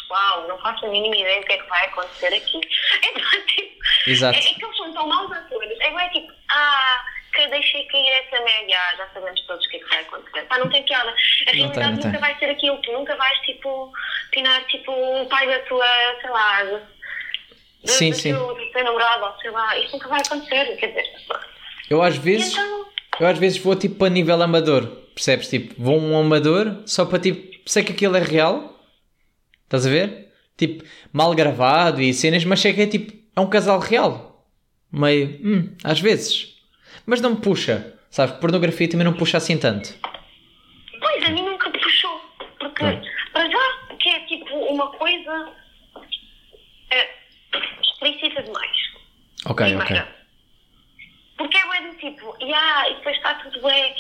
uau, 0.10 0.48
não 0.48 0.58
faço 0.60 0.86
a 0.86 0.90
mínima 0.90 1.16
ideia 1.16 1.40
do 1.42 1.46
que 1.48 1.54
é 1.54 1.58
que 1.58 1.70
vai 1.70 1.86
acontecer 1.86 2.34
aqui. 2.34 2.60
Então, 3.02 3.46
tipo, 3.46 3.80
Exato. 4.08 4.38
É, 4.38 4.40
é 4.40 4.54
que 4.54 4.66
eles 4.66 4.78
são 4.78 4.94
tão 4.94 5.08
maus 5.08 5.32
atores. 5.32 5.80
É, 5.80 5.88
é 5.88 6.10
tipo, 6.10 6.32
ah, 6.52 7.02
que 7.34 7.48
deixei 7.48 7.84
cair 7.86 8.10
essa 8.10 8.44
média, 8.44 8.78
ah, 8.78 8.96
já 8.98 9.08
sabemos 9.14 9.42
todos 9.46 9.66
o 9.66 9.70
que 9.70 9.78
é 9.78 9.80
que 9.80 9.90
vai 9.90 10.00
acontecer. 10.02 10.42
Pá, 10.48 10.58
não 10.58 10.70
tem 10.70 10.84
piada. 10.84 11.10
A 11.10 11.52
realidade 11.52 11.74
tem, 11.74 11.96
nunca 11.96 12.12
tem. 12.12 12.20
vai 12.20 12.40
ser 12.40 12.46
aquilo. 12.50 12.78
Tu 12.82 12.92
nunca 12.92 13.16
vais, 13.16 13.40
tipo, 13.42 13.92
pinar, 14.32 14.64
tipo, 14.66 14.92
o 14.92 15.26
pai 15.28 15.48
da 15.48 15.60
tua, 15.60 15.86
sei 16.22 16.30
lá, 16.30 16.64
do, 16.64 16.82
Sim, 17.86 18.10
do, 18.10 18.16
sim. 18.16 18.34
Teu, 18.34 18.56
do 18.56 18.72
teu 18.72 18.84
namorado, 18.84 19.26
ou 19.26 19.42
sei 19.42 19.52
lá. 19.52 19.78
Isto 19.78 19.94
nunca 19.94 20.10
vai 20.10 20.22
acontecer. 20.22 20.76
Quer 20.78 20.88
dizer, 20.88 21.06
Eu 21.90 22.02
às 22.02 22.18
vezes. 22.18 22.54
então, 22.54 22.86
Eu 23.20 23.28
às 23.28 23.38
vezes 23.38 23.58
vou 23.58 23.76
tipo 23.76 24.04
a 24.04 24.10
nível 24.10 24.42
amador. 24.42 24.86
Percebes? 25.14 25.50
Tipo, 25.50 25.76
vou 25.82 25.98
um 26.00 26.18
amador 26.18 26.84
só 26.86 27.06
para 27.06 27.20
tipo. 27.20 27.58
Sei 27.66 27.84
que 27.84 27.92
aquilo 27.94 28.18
é 28.18 28.22
real. 28.22 28.79
Estás 29.70 29.86
a 29.86 29.90
ver? 29.92 30.34
Tipo, 30.58 30.84
mal 31.14 31.32
gravado 31.36 32.02
e 32.02 32.12
cenas, 32.12 32.44
mas 32.44 32.60
sei 32.60 32.74
que 32.74 32.82
é 32.82 32.88
tipo. 32.88 33.14
É 33.36 33.40
um 33.40 33.48
casal 33.48 33.78
real. 33.78 34.44
Meio. 34.92 35.40
Hum, 35.46 35.78
às 35.84 36.00
vezes. 36.00 36.58
Mas 37.06 37.22
não 37.22 37.36
me 37.36 37.42
puxa. 37.42 37.94
Sabes? 38.10 38.36
Pornografia 38.38 38.90
também 38.90 39.06
não 39.06 39.14
puxa 39.14 39.38
assim 39.38 39.60
tanto. 39.60 39.94
Pois, 41.00 41.24
a 41.24 41.30
mim 41.30 41.44
nunca 41.44 41.70
me 41.70 41.80
puxou. 41.80 42.20
Porque, 42.58 42.84
para 43.32 43.48
já, 43.48 43.96
que 44.00 44.10
é 44.10 44.20
tipo 44.26 44.56
uma 44.56 44.88
coisa 44.94 45.54
é, 46.90 47.08
explícita 47.84 48.42
demais. 48.42 48.78
Ok, 49.46 49.76
ok. 49.76 50.02
Porque 51.38 51.58
é 51.58 51.66
bué 51.68 51.82
do 51.82 51.96
tipo, 52.00 52.36
e 52.42 52.52
ah, 52.52 52.90
e 52.90 52.96
depois 52.96 53.16
está 53.16 53.36
tudo 53.36 53.62
bem. 53.62 53.94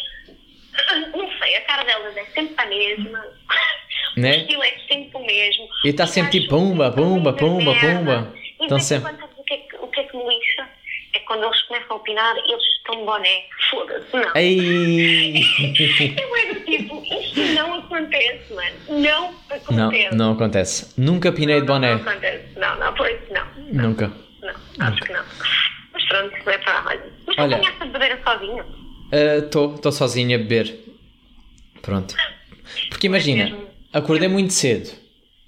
Não 1.16 1.38
sei, 1.38 1.56
a 1.58 1.62
cara 1.62 1.84
delas 1.84 2.18
é 2.18 2.26
sempre 2.26 2.56
a 2.58 2.66
mesma. 2.66 3.24
Né? 4.20 4.32
O 4.32 4.40
estilo 4.42 4.64
é 4.64 4.78
sempre 4.88 5.10
o 5.14 5.26
mesmo. 5.26 5.68
E 5.86 5.94
tá 5.94 6.04
Os 6.04 6.10
sempre 6.10 6.32
gajos 6.32 6.42
tipo 6.42 6.56
pumba, 6.56 6.92
pumba, 6.92 7.34
pumba, 7.34 7.76
pumba. 7.76 8.34
E 8.60 8.64
depois, 8.64 8.84
sempre. 8.84 9.14
o 9.38 9.44
que, 9.44 9.54
é 9.54 9.58
que, 9.58 9.76
o 9.78 9.88
que 9.88 10.00
é 10.00 10.04
que 10.04 10.18
me 10.18 10.24
lixa? 10.28 10.68
É 11.14 11.20
quando 11.20 11.46
eles 11.46 11.62
começam 11.64 11.92
a 11.92 11.96
opinar, 11.96 12.36
eles 12.38 12.64
estão 12.78 13.06
boné. 13.06 13.44
Foda-se, 13.70 14.16
não. 14.16 14.36
Ei! 14.36 15.44
É 16.18 16.28
bué 16.28 16.54
do 16.54 16.60
tipo, 16.66 17.04
isto 17.04 17.40
não 17.54 17.76
acontece, 17.76 18.54
mano. 18.54 18.76
Não 18.90 19.36
acontece. 19.50 20.10
Não, 20.12 20.18
não 20.18 20.34
acontece. 20.34 21.02
Nunca 21.02 21.32
pinei 21.32 21.62
de 21.62 21.68
Não, 21.68 21.74
boné. 21.74 21.96
Não, 21.96 22.02
acontece. 22.02 22.60
Não, 22.60 22.76
não, 22.78 22.94
pois, 22.94 23.20
não. 23.32 23.46
Nunca. 23.72 24.12
Não, 24.42 24.88
acho 24.88 25.02
que 25.02 25.14
não. 25.14 25.24
Mas 25.94 26.06
pronto, 26.08 26.50
é 26.50 26.58
para 26.60 26.86
olha. 26.86 27.14
Mas 27.26 27.36
tu 27.36 27.42
Olha. 27.42 27.58
a 27.58 27.86
bebedeira 27.86 28.20
sozinho? 28.24 28.66
Estou 29.12 29.74
uh, 29.74 29.92
sozinho 29.92 30.36
a 30.36 30.38
beber. 30.38 30.80
Pronto. 31.82 32.16
Porque 32.90 33.08
imagina. 33.08 33.69
Acordei 33.94 34.28
muito 34.28 34.54
cedo. 34.54 34.90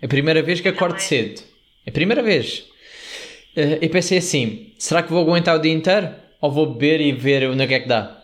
É 0.02 0.06
a 0.06 0.10
primeira 0.10 0.42
vez 0.42 0.60
que 0.62 0.68
acordo 0.68 0.94
Também. 0.96 1.08
cedo. 1.08 1.42
É 1.86 1.90
a 1.90 1.94
primeira 1.94 2.22
vez. 2.24 2.60
Uh, 3.56 3.78
e 3.82 3.90
pensei 3.90 4.18
assim: 4.18 4.74
será 4.78 5.04
que 5.04 5.12
vou 5.12 5.22
aguentar 5.22 5.56
o 5.56 5.60
dia 5.60 5.72
inteiro? 5.74 6.14
Ou 6.40 6.52
vou 6.52 6.66
beber 6.74 7.02
e 7.02 7.12
ver 7.12 7.48
onde 7.50 7.64
é 7.64 7.68
que 7.68 7.74
é 7.76 7.80
que 7.82 7.88
dá? 7.88 8.24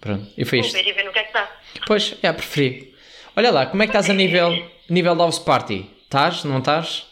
Pronto, 0.00 0.32
e 0.36 0.44
foi 0.44 0.58
Vou 0.58 0.66
isto. 0.66 0.76
ver 0.76 0.86
e 0.88 0.92
ver 0.92 1.04
no 1.04 1.12
que 1.12 1.18
é 1.18 1.24
que 1.24 1.32
dá. 1.32 1.48
Pois, 1.86 2.16
é, 2.22 2.32
preferi. 2.32 2.94
Olha 3.36 3.50
lá, 3.50 3.66
como 3.66 3.82
é 3.82 3.86
que 3.86 3.90
estás 3.90 4.10
a 4.10 4.14
nível, 4.14 4.50
nível 4.88 5.14
house 5.16 5.38
party? 5.38 5.88
Estás? 6.02 6.42
Não 6.44 6.58
estás? 6.58 7.06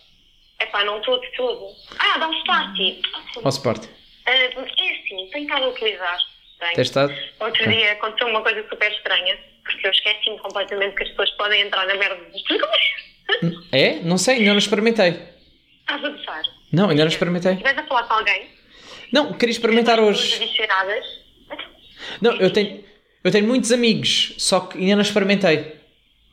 Epá, 0.60 0.82
não 0.84 0.98
estou 0.98 1.20
de 1.20 1.30
tudo. 1.36 1.66
Ah, 1.98 2.26
um 2.26 2.44
party. 2.44 3.00
House 3.44 3.58
party. 3.58 3.88
Ah, 4.26 4.32
é 4.32 4.46
assim, 4.46 5.28
tenho 5.30 5.44
estado 5.44 5.64
a 5.64 5.68
utilizar. 5.68 6.18
Tenho. 6.58 6.74
Tens 6.74 6.88
estado? 6.88 7.14
Outro 7.38 7.70
dia 7.70 7.92
aconteceu 7.92 8.26
uma 8.26 8.42
coisa 8.42 8.66
super 8.68 8.90
estranha, 8.90 9.38
porque 9.70 9.86
eu 9.86 9.90
esqueci-me 9.90 10.38
completamente 10.38 10.96
que 10.96 11.02
as 11.04 11.08
pessoas 11.10 11.30
podem 11.32 11.60
entrar 11.62 11.86
na 11.86 11.94
merda 11.94 12.16
dos 12.24 12.42
É? 13.72 14.00
Não 14.00 14.16
sei, 14.18 14.36
ainda 14.36 14.50
não 14.52 14.58
experimentei. 14.58 15.10
Estás 15.80 16.04
a 16.04 16.08
gostar? 16.08 16.42
Não, 16.72 16.90
ainda 16.90 17.02
não 17.04 17.08
experimentei. 17.10 17.52
Estiveres 17.52 17.78
a 17.78 17.86
falar 17.86 18.02
com 18.04 18.14
alguém, 18.14 18.46
Não, 19.12 19.32
queria 19.34 19.52
experimentar 19.52 20.00
hoje. 20.00 20.38
Não, 22.20 22.32
eu 22.36 22.52
tenho, 22.52 22.84
eu 23.24 23.30
tenho 23.30 23.46
muitos 23.46 23.72
amigos, 23.72 24.34
só 24.38 24.60
que 24.60 24.78
ainda 24.78 24.96
não 24.96 25.02
experimentei. 25.02 25.76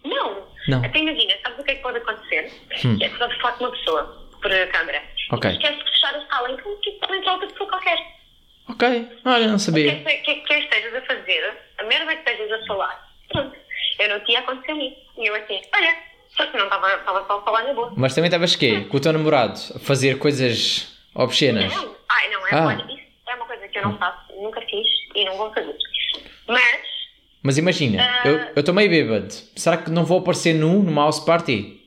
Não. 0.03 0.47
Não. 0.68 0.84
Até 0.84 0.99
imagina, 0.99 1.34
sabes 1.43 1.59
o 1.59 1.64
que 1.64 1.72
é 1.72 1.76
que 1.76 1.81
pode 1.81 1.97
acontecer? 1.97 2.51
Hum. 2.85 2.97
Que 2.97 3.05
é 3.05 3.07
que 3.09 3.14
estás 3.14 3.31
a 3.31 3.35
falar 3.41 3.53
com 3.53 3.64
uma 3.65 3.72
pessoa 3.72 4.30
por 4.41 4.51
câmara. 4.72 5.03
Ok. 5.31 5.49
E 5.49 5.53
esquece 5.53 5.77
de 5.84 5.89
fechar 5.91 6.15
a 6.15 6.27
sala, 6.27 6.51
então 6.51 6.81
tipo, 6.81 6.99
pode 6.99 7.18
entrar 7.19 7.34
outra 7.34 7.47
pessoa 7.49 7.69
qualquer. 7.69 7.97
Ok, 8.68 9.07
olha, 9.26 9.47
não 9.47 9.55
O 9.55 9.59
sabia. 9.59 9.95
que 10.03 10.09
é 10.09 10.18
que, 10.18 10.35
que 10.41 10.53
estejas 10.55 10.95
a 10.95 11.01
fazer, 11.01 11.53
a 11.77 11.84
merda 11.84 12.15
que 12.15 12.30
estejas 12.31 12.51
a 12.61 12.65
falar, 12.65 13.14
Eu 13.99 14.09
não 14.09 14.19
tinha 14.25 14.39
acontecido 14.39 14.79
isso. 14.81 14.95
E 15.17 15.25
eu 15.27 15.35
assim, 15.35 15.61
olha, 15.73 15.95
só 16.35 16.45
que 16.47 16.57
não 16.57 16.65
estava 16.65 17.25
só 17.25 17.39
a 17.39 17.41
falar 17.43 17.63
na 17.63 17.73
boa. 17.73 17.93
Mas 17.95 18.13
também 18.13 18.27
estavas 18.27 18.55
quê? 18.55 18.81
Com 18.89 18.97
o 18.97 18.99
teu 18.99 19.13
namorado 19.13 19.57
a 19.73 19.79
fazer 19.79 20.17
coisas 20.19 20.97
obscenas? 21.15 21.73
Não, 21.73 21.95
ai, 22.09 22.29
não, 22.29 22.45
é, 22.47 22.49
Ah. 22.51 22.65
olha, 22.67 22.93
isso 22.93 23.01
é 23.29 23.35
uma 23.35 23.45
coisa 23.45 23.65
que 23.69 23.77
eu 23.77 23.83
não 23.83 23.97
faço, 23.97 24.33
nunca 24.35 24.59
fiz 24.61 24.85
e 25.15 25.23
não 25.25 25.37
vou 25.37 25.53
fazer. 25.53 25.75
Mas, 26.47 26.81
Mas 27.41 27.57
imagina, 27.57 28.21
eu 28.25 28.31
eu 28.37 28.59
estou 28.59 28.75
meio 28.75 28.89
bêbado. 28.89 29.31
Será 29.55 29.77
que 29.77 29.89
não 29.89 30.03
vou 30.03 30.19
aparecer 30.19 30.53
nu 30.53 30.83
numa 30.83 31.03
house 31.03 31.19
party? 31.21 31.79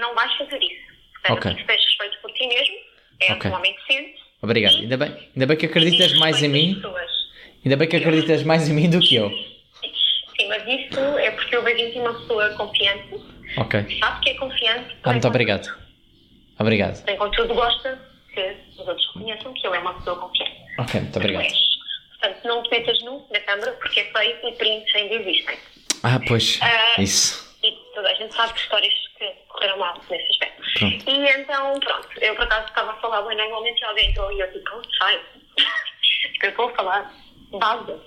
não 0.00 0.14
vais 0.16 0.32
fazer 0.36 0.58
isso. 0.60 0.84
Portanto, 1.22 1.38
Ok. 1.48 1.60
se 1.60 1.66
tens 1.66 1.84
respeito 1.84 2.18
por 2.22 2.32
ti 2.32 2.46
mesmo, 2.48 2.74
és 3.20 3.30
Ok. 3.38 3.50
um 3.50 3.54
homem 3.54 3.74
decente. 3.76 4.14
Obrigado. 4.42 4.74
e 4.74 4.80
Ainda 4.80 4.96
bem, 4.96 5.30
ainda 5.34 5.46
bem 5.46 5.56
que 5.56 5.66
acreditas 5.66 6.12
mais 6.18 6.42
em 6.42 6.48
mim. 6.48 6.74
pessoas. 6.74 7.10
Ainda 7.64 7.76
bem 7.76 7.88
que 7.88 7.96
acreditas 7.96 8.42
mais 8.42 8.68
em 8.68 8.72
mim 8.74 8.90
do 8.90 8.98
que 9.00 9.14
eu. 9.14 9.30
Mas 10.48 10.62
isso 10.66 11.00
é 11.18 11.30
porque 11.32 11.56
eu 11.56 11.62
vejo 11.62 11.98
uma 12.00 12.14
pessoa 12.14 12.50
confiante, 12.50 13.14
Ok. 13.58 13.98
sabe 14.00 14.20
que 14.24 14.30
é 14.30 14.34
confiante. 14.34 14.96
Ah, 15.02 15.10
muito 15.12 15.28
obrigado. 15.28 15.68
Obrigado. 16.58 17.04
Tem 17.04 17.16
contudo 17.16 17.54
gosta 17.54 17.98
que 18.32 18.56
os 18.78 18.86
outros 18.86 19.06
reconheçam 19.14 19.52
que 19.54 19.66
eu 19.66 19.74
é 19.74 19.78
uma 19.78 19.94
pessoa 19.94 20.16
confiante. 20.18 20.56
Ok, 20.78 21.00
muito 21.00 21.16
obrigado. 21.18 21.46
Portanto, 22.20 22.44
não 22.44 22.62
te 22.62 22.70
metas 22.70 23.02
nu 23.02 23.26
na 23.30 23.40
câmara 23.40 23.72
porque 23.72 24.00
é 24.00 24.04
feio 24.12 24.38
e 24.48 24.52
prints 24.52 24.94
ainda 24.94 25.14
existem. 25.14 25.58
Ah, 26.02 26.20
pois. 26.26 26.58
Ah. 26.62 27.00
Isso. 27.00 27.44
E 27.62 27.70
toda 27.94 28.10
a 28.10 28.14
gente 28.14 28.34
sabe 28.34 28.52
que 28.54 28.60
histórias 28.60 28.92
que 29.18 29.26
correram 29.48 29.78
mal 29.78 29.94
nesse 30.10 30.26
aspecto. 30.30 30.62
Pronto. 30.78 31.10
E 31.10 31.28
então, 31.30 31.80
pronto, 31.80 32.08
eu 32.20 32.34
por 32.34 32.44
acaso 32.44 32.66
estava 32.68 32.92
a 32.92 32.96
falar 32.96 33.22
bem 33.22 33.36
normalmente 33.36 33.84
alguém 33.84 34.10
entrou 34.10 34.30
e 34.32 34.40
eu 34.40 34.52
tipo, 34.52 34.70
"Oh, 34.74 34.82
sai. 34.98 35.20
que 36.40 36.46
eu 36.46 36.50
estou 36.50 36.68
a 36.68 36.74
falar. 36.74 37.14
Vaza. 37.52 38.00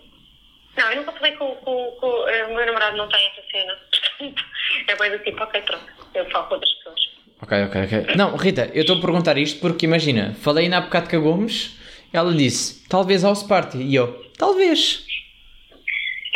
Não, 0.76 0.92
eu 0.92 0.96
nunca 0.98 1.07
com, 1.38 1.56
com 2.00 2.28
eh, 2.30 2.46
o 2.46 2.56
meu 2.56 2.66
namorado 2.66 2.98
não 2.98 3.08
tem 3.10 3.28
essa 3.28 3.42
cena. 3.52 3.78
Portanto, 4.18 4.44
é 4.88 4.96
bem 4.96 5.12
do 5.12 5.20
tipo, 5.24 5.44
ok, 5.44 5.62
pronto, 5.62 5.86
eu 6.16 6.30
falo 6.30 6.48
com 6.48 6.54
outras 6.56 6.74
pessoas. 6.74 7.00
Ok, 7.42 7.64
ok, 7.66 7.84
ok. 7.84 8.16
Não, 8.16 8.36
Rita, 8.36 8.72
eu 8.74 8.82
estou 8.82 8.98
a 8.98 9.02
perguntar 9.02 9.38
isto 9.38 9.60
porque 9.60 9.86
imagina, 9.86 10.36
falei 10.42 10.66
ainda 10.66 10.78
há 10.78 10.82
bocado 10.82 11.10
com 11.10 11.16
a 11.16 11.20
Gomes, 11.20 11.78
ela 12.12 12.34
disse, 12.34 12.88
talvez 12.90 13.24
house 13.24 13.44
party. 13.44 13.78
E 13.78 13.94
eu, 13.96 14.26
talvez. 14.38 15.06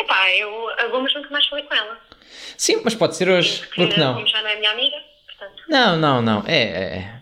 Epá, 0.00 0.30
eu 0.36 0.68
a 0.78 0.86
Gomes 0.88 1.12
nunca 1.14 1.30
mais 1.30 1.46
falei 1.46 1.64
com 1.64 1.74
ela. 1.74 1.98
Sim, 2.56 2.80
mas 2.84 2.94
pode 2.94 3.16
ser 3.16 3.28
hoje. 3.28 3.58
Porque 3.66 3.82
Porque 3.86 4.00
a 4.00 4.04
não? 4.04 4.14
Gomes 4.14 4.30
já 4.30 4.42
não 4.42 4.48
é 4.50 4.56
minha 4.56 4.70
amiga, 4.70 4.96
portanto, 5.26 5.62
Não, 5.68 5.96
não, 5.96 6.22
não. 6.22 6.44
É, 6.46 6.62
é, 6.62 7.12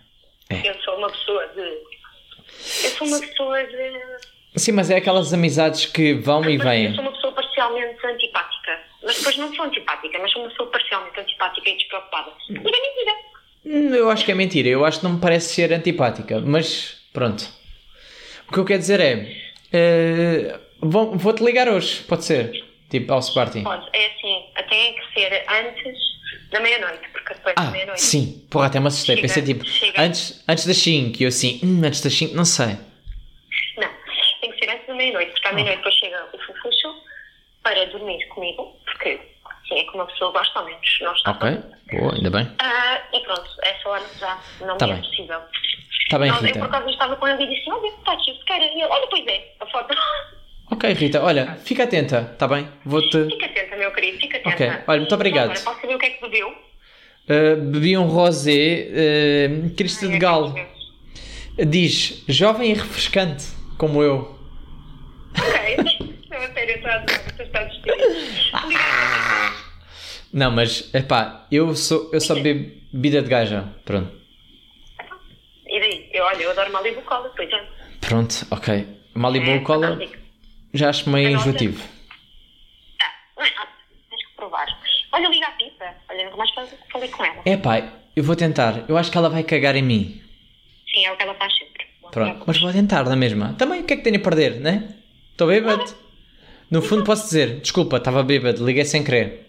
é. 0.51 0.69
eu 0.71 0.75
sou 0.83 0.97
uma 0.99 1.11
pessoa 1.11 1.47
de. 1.49 1.61
Eu 1.61 2.91
sou 2.91 3.07
uma 3.07 3.21
pessoa 3.21 3.65
de. 3.65 4.01
Sim, 4.57 4.73
mas 4.73 4.91
é 4.91 4.97
aquelas 4.97 5.33
amizades 5.33 5.87
que 5.87 6.13
vão 6.15 6.45
e 6.45 6.57
Eu 6.57 6.61
vêm. 6.61 6.95
sou 6.95 7.03
uma 7.03 7.13
parcialmente 7.65 8.07
antipática. 8.07 8.81
Mas 9.03 9.17
depois 9.19 9.37
não 9.37 9.55
sou 9.55 9.65
antipática, 9.67 10.19
mas 10.19 10.33
sou 10.33 10.43
uma 10.43 10.51
pessoa 10.51 10.71
parcialmente 10.71 11.21
antipática 11.21 11.69
e 11.71 11.77
despreocupada. 11.77 12.33
E 12.49 12.53
é 12.55 12.59
mentira. 12.59 13.13
Hum, 13.67 13.95
Eu 13.95 14.11
acho 14.11 14.25
que 14.25 14.33
é 14.33 14.35
mentira. 14.35 14.69
Eu 14.69 14.85
acho 14.85 14.99
que 15.01 15.05
não 15.05 15.15
me 15.15 15.21
parece 15.21 15.55
ser 15.55 15.73
antipática. 15.73 16.41
Mas 16.41 17.01
pronto. 17.13 17.45
O 18.49 18.53
que 18.53 18.59
eu 18.59 18.65
quero 18.65 18.81
dizer 18.81 19.01
é. 19.01 20.59
vou- 20.81 21.17
Vou-te 21.17 21.45
ligar 21.45 21.69
hoje, 21.69 22.03
pode 22.05 22.25
ser? 22.25 22.65
Tipo, 22.89 23.13
ao 23.13 23.23
Sparting. 23.23 23.63
Pode, 23.63 23.87
é 23.93 24.07
assim, 24.07 24.45
tem 24.69 24.95
que 24.97 25.15
ser 25.21 25.45
antes 25.49 25.97
da 26.51 26.59
meia-noite, 26.59 27.09
porque 27.13 27.35
depois 27.35 27.55
da 27.55 27.63
Ah, 27.63 27.71
meia-noite. 27.71 28.01
sim. 28.03 28.45
Porra, 28.51 28.67
até 28.67 28.81
me 28.81 28.89
assustei. 28.89 29.15
Chega, 29.17 29.29
Pensei 29.29 29.43
tipo, 29.45 29.65
chega. 29.65 30.03
antes, 30.03 30.43
antes 30.49 30.67
das 30.67 30.77
5. 30.79 31.17
E 31.21 31.25
eu 31.25 31.29
assim, 31.29 31.61
hum, 31.63 31.83
antes 31.85 32.01
das 32.01 32.13
5, 32.13 32.35
não 32.35 32.45
sei. 32.45 32.77
Não, 33.77 33.89
tem 34.41 34.51
que 34.51 34.59
ser 34.59 34.71
antes 34.73 34.87
da 34.89 34.95
meia-noite, 34.95 35.31
porque 35.31 35.47
à 35.47 35.53
meia-noite 35.53 35.77
depois 35.79 35.95
chega 35.95 36.29
o 36.33 36.39
Fufuxo 36.39 36.80
para 37.63 37.85
dormir 37.87 38.27
comigo, 38.29 38.77
porque 38.85 39.21
assim 39.65 39.81
é 39.81 39.85
que 39.85 39.91
uma 39.95 40.07
pessoa 40.07 40.33
gosta, 40.33 40.59
ao 40.59 40.65
menos 40.65 40.99
não 41.03 41.13
está. 41.13 41.31
Ok, 41.33 41.59
boa, 41.93 42.15
ainda 42.15 42.31
bem. 42.31 42.51
Ah, 42.61 43.01
e 43.13 43.21
pronto, 43.21 43.51
essa 43.63 43.89
hora 43.89 44.05
já 44.19 44.39
não 44.61 44.77
Tá 44.79 44.87
me 44.87 44.93
é 44.93 44.97
bem. 44.97 45.05
possível. 45.05 45.41
Está 46.03 46.19
bem, 46.19 46.29
Não, 46.29 46.37
eu 46.37 46.41
por 46.43 46.47
Rita. 46.49 46.65
acaso 46.65 46.89
estava 46.91 47.17
com 47.17 47.29
ele 47.29 47.45
e 47.45 47.55
disse: 47.55 47.71
Olha, 47.71 47.87
está 47.89 48.13
aqui 48.13 48.33
o 48.33 48.37
sequer. 48.39 48.61
E 48.63 48.65
ele: 48.81 48.85
Olha, 48.85 49.07
pois 49.09 49.27
é, 49.29 49.55
a 49.61 49.67
foto. 49.67 49.95
Ok, 50.73 50.93
Rita, 50.93 51.23
olha, 51.23 51.55
fica 51.57 51.85
atenta, 51.85 52.31
está 52.33 52.49
bem? 52.49 52.69
Vou-te. 52.85 53.25
Fica 53.27 53.47
atenta, 53.47 53.77
meu 53.77 53.93
querido, 53.93 54.19
fica 54.19 54.39
atenta. 54.39 54.55
Ok, 54.55 54.83
olha, 54.89 54.99
muito 55.01 55.13
E 55.13 55.15
obrigado. 55.15 55.45
Agora, 55.51 55.61
posso 55.61 55.81
saber 55.81 55.95
o 55.95 55.99
que 55.99 56.07
é 56.07 56.11
que 56.11 56.21
bebeu? 56.23 56.49
Uh, 56.49 57.71
bebi 57.71 57.97
um 57.99 58.07
rosé 58.07 58.89
uh, 58.91 59.75
Cristo 59.77 60.09
de 60.09 60.19
Galo. 60.19 60.55
Diz, 61.59 62.25
jovem 62.29 62.71
e 62.71 62.75
refrescante, 62.75 63.45
como 63.79 64.03
eu. 64.03 64.39
Ok, 65.39 65.77
não, 66.31 66.41
sério, 66.55 66.71
eu 66.71 66.77
estou 66.77 66.91
a 66.91 66.99
Não, 70.33 70.51
mas, 70.51 70.93
epá, 70.95 71.47
eu 71.51 71.75
sou, 71.75 72.09
eu 72.13 72.21
só 72.21 72.35
bebo 72.35 72.71
bebida 72.93 73.21
de 73.23 73.29
gaja. 73.29 73.65
Pronto. 73.85 74.13
E 75.67 75.81
daí? 75.81 76.09
Eu, 76.13 76.25
olha, 76.25 76.43
eu 76.43 76.51
adoro 76.51 76.73
Malibu 76.73 77.03
Cola, 77.03 77.33
pois 77.37 77.51
é. 77.53 77.67
Pronto, 78.01 78.47
ok. 78.51 78.87
Malibu 79.15 79.51
É, 79.51 79.59
Cola, 79.61 79.89
fantástico. 79.89 80.23
já 80.73 80.89
acho 80.91 81.11
meio 81.11 81.31
enjoativo. 81.31 81.83
Ah, 83.03 83.13
não 83.37 83.45
é 83.45 83.51
nada, 83.55 83.69
tens 84.09 84.27
que 84.29 84.37
provar. 84.37 84.67
Olha, 85.13 85.29
liga 85.29 85.47
a 85.47 85.51
Pita. 85.53 85.95
Olha, 86.09 86.25
nunca 86.25 86.37
mais 86.37 86.51
falei- 86.53 86.71
falei 86.93 87.09
com 87.09 87.25
ela. 87.25 87.43
Epá, 87.45 87.93
eu 88.15 88.23
vou 88.23 88.37
tentar. 88.37 88.85
Eu 88.89 88.97
acho 88.97 89.11
que 89.11 89.19
ela 89.19 89.29
vai 89.29 89.43
cagar 89.43 89.75
em 89.77 89.83
mim. 89.83 90.23
Sim, 90.95 91.07
é 91.07 91.13
o 91.13 91.17
que 91.17 91.23
ela 91.25 91.35
faz 91.35 91.53
sempre. 91.57 91.87
Pronto, 92.13 92.45
mas 92.47 92.61
vou 92.61 92.73
tentar 92.73 93.05
na 93.05 93.17
mesma. 93.17 93.55
Também, 93.55 93.81
o 93.81 93.85
que 93.85 93.95
é 93.95 93.97
que 93.97 94.03
tenho 94.03 94.17
a 94.17 94.21
perder, 94.21 94.61
né? 94.61 94.97
Estou 95.33 95.47
bêbado? 95.49 95.85
No 96.71 96.81
fundo 96.83 97.05
posso 97.05 97.25
dizer, 97.25 97.61
desculpa, 97.61 97.97
estava 97.97 98.23
bêbado, 98.23 98.65
liguei 98.65 98.85
sem 98.85 99.03
querer. 99.03 99.47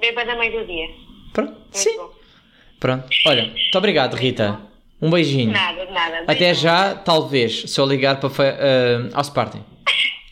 Beba 0.00 0.24
da 0.24 0.36
meio 0.36 0.60
do 0.60 0.66
dia. 0.66 0.88
Pronto, 1.32 1.52
Muito 1.52 1.78
sim. 1.78 1.96
bom. 1.96 2.10
Pronto. 2.80 3.06
Olha, 3.26 3.46
muito 3.46 3.78
obrigado, 3.78 4.14
Rita. 4.14 4.60
Um 5.00 5.10
beijinho. 5.10 5.52
Nada, 5.52 5.84
nada. 5.90 6.24
Até 6.26 6.52
já, 6.54 6.94
talvez, 6.94 7.62
se 7.70 7.80
eu 7.80 7.86
ligar 7.86 8.18
para 8.20 8.30
eh, 8.44 9.10
ao 9.12 9.22
Sparting. 9.24 9.62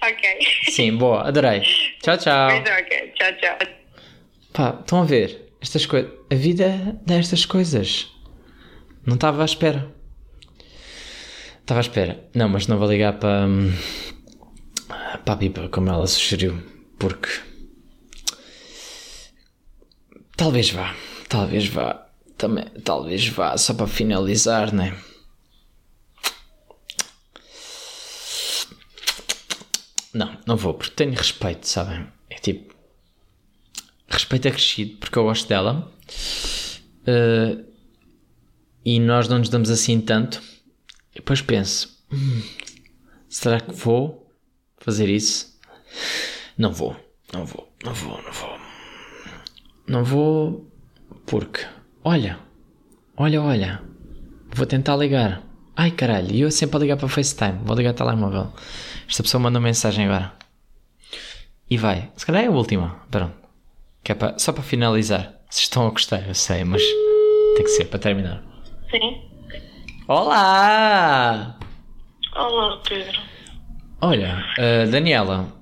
Ok. 0.00 0.28
Sim, 0.70 0.96
boa, 0.96 1.28
adorei. 1.28 1.60
Tchau, 2.00 2.16
tchau. 2.16 2.48
Pois 2.50 2.78
ok. 2.80 3.12
Tchau, 3.14 3.32
tchau. 3.40 3.68
Pá, 4.52 4.76
estão 4.80 5.02
a 5.02 5.04
ver? 5.04 5.52
Estas 5.60 5.84
coisas. 5.84 6.10
A 6.30 6.34
vida 6.34 6.98
dá 7.04 7.16
estas 7.16 7.44
coisas. 7.44 8.06
Não 9.04 9.16
estava 9.16 9.42
à 9.42 9.44
espera. 9.44 9.92
Estava 11.60 11.80
à 11.80 11.82
espera. 11.82 12.24
Não, 12.34 12.48
mas 12.48 12.66
não 12.68 12.78
vou 12.78 12.88
ligar 12.90 13.14
para. 13.14 13.46
Para 15.16 15.34
a 15.34 15.36
Pipa, 15.36 15.68
como 15.68 15.88
ela 15.88 16.06
sugeriu. 16.06 16.62
Porque. 16.98 17.28
Talvez 20.36 20.70
vá. 20.70 20.94
Talvez 21.28 21.66
vá. 21.68 22.06
Também, 22.36 22.66
talvez 22.84 23.26
vá, 23.28 23.56
só 23.56 23.74
para 23.74 23.86
finalizar, 23.86 24.72
né? 24.72 24.96
Não, 30.12 30.36
não 30.46 30.56
vou, 30.56 30.74
porque 30.74 30.94
tenho 30.94 31.14
respeito, 31.14 31.66
sabem? 31.66 32.06
É 32.28 32.36
tipo. 32.36 32.74
Respeito 34.08 34.48
acrescido, 34.48 34.96
porque 34.98 35.18
eu 35.18 35.24
gosto 35.24 35.48
dela. 35.48 35.92
Eh, 37.06 37.64
e 38.84 39.00
nós 39.00 39.28
não 39.28 39.38
nos 39.38 39.48
damos 39.48 39.70
assim 39.70 40.00
tanto. 40.00 40.42
E 41.12 41.16
depois 41.16 41.42
penso: 41.42 42.04
"Hum, 42.12 42.42
será 43.28 43.60
que 43.60 43.72
vou 43.72 44.27
fazer 44.88 45.08
isso? 45.10 45.54
Não 46.56 46.72
vou, 46.72 46.96
não 47.30 47.44
vou, 47.44 47.70
não 47.84 47.92
vou, 47.92 48.22
não 48.22 48.32
vou. 48.32 48.58
Não 49.86 50.02
vou, 50.04 50.66
porque. 51.26 51.66
Olha, 52.02 52.38
olha, 53.16 53.42
olha. 53.42 53.82
Vou 54.54 54.64
tentar 54.66 54.96
ligar. 54.96 55.42
Ai 55.76 55.90
caralho, 55.90 56.32
e 56.34 56.40
eu 56.40 56.50
sempre 56.50 56.78
a 56.78 56.80
ligar 56.80 56.96
para 56.96 57.06
FaceTime. 57.08 57.58
Vou 57.64 57.76
ligar 57.76 57.92
telemóvel. 57.92 58.50
Esta 59.06 59.22
pessoa 59.22 59.42
mandou 59.42 59.60
mensagem 59.60 60.06
agora. 60.06 60.32
E 61.70 61.76
vai. 61.76 62.10
Se 62.16 62.24
calhar 62.24 62.42
é 62.44 62.46
a 62.46 62.50
última. 62.50 63.02
Pronto. 63.10 63.34
Que 64.02 64.12
é 64.12 64.14
para- 64.14 64.38
só 64.38 64.52
para 64.52 64.62
finalizar. 64.62 65.34
Vocês 65.50 65.64
estão 65.64 65.86
a 65.86 65.90
gostar, 65.90 66.26
eu 66.26 66.34
sei, 66.34 66.64
mas 66.64 66.82
tem 67.56 67.62
que 67.64 67.68
ser 67.68 67.84
para 67.86 67.98
terminar. 67.98 68.42
Sim. 68.90 69.22
Olá! 70.08 71.58
Olá, 72.34 72.80
Pedro. 72.88 73.20
Olha, 74.00 74.44
uh, 74.58 74.90
Daniela, 74.90 75.52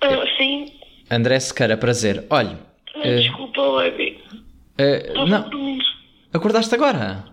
Ah, 0.00 0.24
sim. 0.36 0.72
André 1.10 1.38
Sequeira, 1.38 1.76
prazer. 1.76 2.26
Olha, 2.30 2.58
Eh, 3.04 3.16
Desculpa, 3.20 3.60
Levi. 3.78 4.20
uh, 4.32 5.26
não, 5.26 5.48
dormir. 5.48 5.82
acordaste 6.32 6.74
agora? 6.74 7.24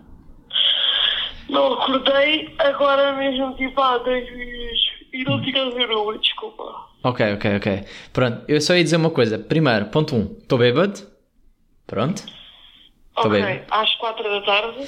Não 1.48 1.72
acordei 1.74 2.54
agora 2.58 3.12
mesmo, 3.16 3.54
tipo, 3.56 3.80
há 3.80 3.98
dois 3.98 4.24
dias. 4.26 4.78
E 5.12 5.24
não 5.24 5.42
tinha 5.42 5.64
a 5.64 5.70
ver 5.70 5.90
uma, 5.90 6.16
desculpa. 6.18 6.62
Ok, 7.02 7.32
ok, 7.34 7.56
ok. 7.56 7.84
Pronto, 8.12 8.44
eu 8.46 8.60
só 8.60 8.74
ia 8.74 8.84
dizer 8.84 8.96
uma 8.96 9.10
coisa. 9.10 9.38
Primeiro, 9.38 9.86
ponto 9.86 10.14
1, 10.14 10.18
um, 10.18 10.36
estou 10.40 10.58
bêbado. 10.58 11.00
Pronto. 11.86 12.18
Estou 13.08 13.26
ok, 13.26 13.30
bêbado. 13.42 13.64
às 13.70 13.92
quatro 13.96 14.22
da 14.22 14.40
tarde. 14.42 14.86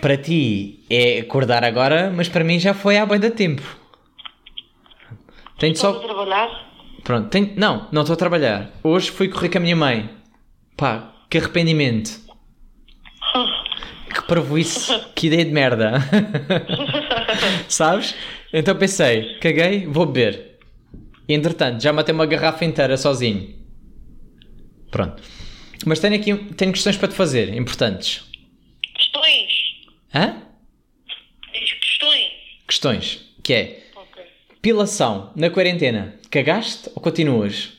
Para 0.00 0.16
ti 0.16 0.84
é 0.90 1.20
acordar 1.20 1.62
agora, 1.64 2.10
mas 2.10 2.28
para 2.28 2.42
mim 2.42 2.58
já 2.58 2.74
foi 2.74 2.98
há 2.98 3.06
bem 3.06 3.20
da 3.20 3.30
tempo. 3.30 3.62
Tenho 5.62 5.74
Estou 5.74 5.92
só. 5.94 6.00
a 6.00 6.02
trabalhar. 6.02 6.72
Pronto, 7.04 7.28
tenho... 7.28 7.52
não, 7.56 7.86
não 7.92 8.02
estou 8.02 8.14
a 8.14 8.16
trabalhar. 8.16 8.72
Hoje 8.82 9.12
fui 9.12 9.28
correr 9.28 9.48
com 9.48 9.58
a 9.58 9.60
minha 9.60 9.76
mãe. 9.76 10.10
Pá, 10.76 11.14
que 11.30 11.38
arrependimento. 11.38 12.10
Que 14.12 14.20
parvoíce, 14.28 14.92
que 15.14 15.28
ideia 15.28 15.42
de 15.42 15.52
merda. 15.52 15.92
Sabes? 17.66 18.14
Então 18.52 18.76
pensei, 18.76 19.38
caguei, 19.38 19.86
vou 19.86 20.04
beber. 20.04 20.58
E 21.26 21.32
entretanto, 21.32 21.82
já 21.82 21.94
matei 21.94 22.14
uma 22.14 22.26
garrafa 22.26 22.62
inteira 22.62 22.98
sozinho. 22.98 23.54
Pronto. 24.90 25.22
Mas 25.86 25.98
tenho 25.98 26.14
aqui 26.14 26.34
tenho 26.56 26.72
questões 26.72 26.98
para 26.98 27.08
te 27.08 27.14
fazer, 27.14 27.54
importantes. 27.54 28.22
Questões. 28.94 29.50
Hã? 30.14 30.42
Tens 31.50 31.72
questões. 31.72 32.30
Questões. 32.68 33.34
Que 33.42 33.54
é. 33.54 33.81
Pilação 34.62 35.32
na 35.36 35.50
quarentena, 35.50 36.14
cagaste 36.30 36.88
ou 36.94 37.02
continuas? 37.02 37.72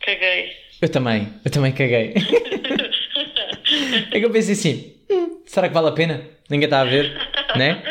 Caguei. 0.00 0.52
Eu 0.80 0.88
também, 0.90 1.32
eu 1.44 1.50
também 1.50 1.72
caguei. 1.72 2.12
é 4.12 4.18
que 4.20 4.24
eu 4.24 4.30
pensei 4.30 4.52
assim, 4.52 4.94
"Hum, 5.10 5.42
será 5.46 5.68
que 5.68 5.74
vale 5.74 5.88
a 5.88 5.92
pena? 5.92 6.22
Ninguém 6.50 6.66
está 6.66 6.82
a 6.82 6.84
ver, 6.84 7.12
né? 7.56 7.82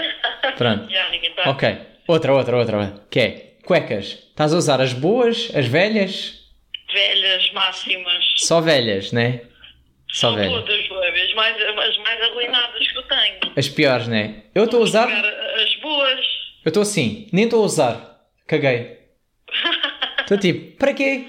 Pronto. 0.57 0.87
Já, 0.93 1.09
ninguém 1.09 1.31
está. 1.31 1.49
Ok, 1.49 1.77
outra, 2.07 2.33
outra, 2.33 2.55
outra, 2.57 2.77
outra. 2.77 3.01
Que 3.09 3.19
é, 3.19 3.53
cuecas. 3.65 4.19
Estás 4.29 4.53
a 4.53 4.57
usar 4.57 4.79
as 4.79 4.93
boas, 4.93 5.51
as 5.55 5.65
velhas? 5.65 6.45
Velhas, 6.93 7.51
máximas. 7.53 8.23
Só 8.37 8.61
velhas, 8.61 9.11
né? 9.11 9.41
Só 10.11 10.27
São 10.29 10.35
velhas. 10.37 10.53
todas, 10.53 10.89
Levi. 10.89 11.21
As 11.21 11.33
mais, 11.33 11.55
as 11.61 11.97
mais 11.97 12.21
arruinadas 12.21 12.87
que 12.87 12.97
eu 12.97 13.03
tenho. 13.03 13.39
As 13.57 13.67
piores, 13.67 14.07
né? 14.07 14.43
Eu 14.53 14.65
estou 14.65 14.79
a 14.79 14.83
usar, 14.83 15.09
As 15.09 15.75
boas. 15.81 16.34
Eu 16.65 16.69
estou 16.69 16.81
assim, 16.83 17.27
nem 17.31 17.45
estou 17.45 17.61
a 17.61 17.65
usar. 17.65 18.21
Caguei. 18.47 18.99
Estou 20.21 20.39
tipo, 20.39 20.75
para 20.77 20.91
quê? 20.93 21.27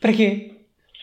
Para 0.00 0.10
quê? 0.12 0.52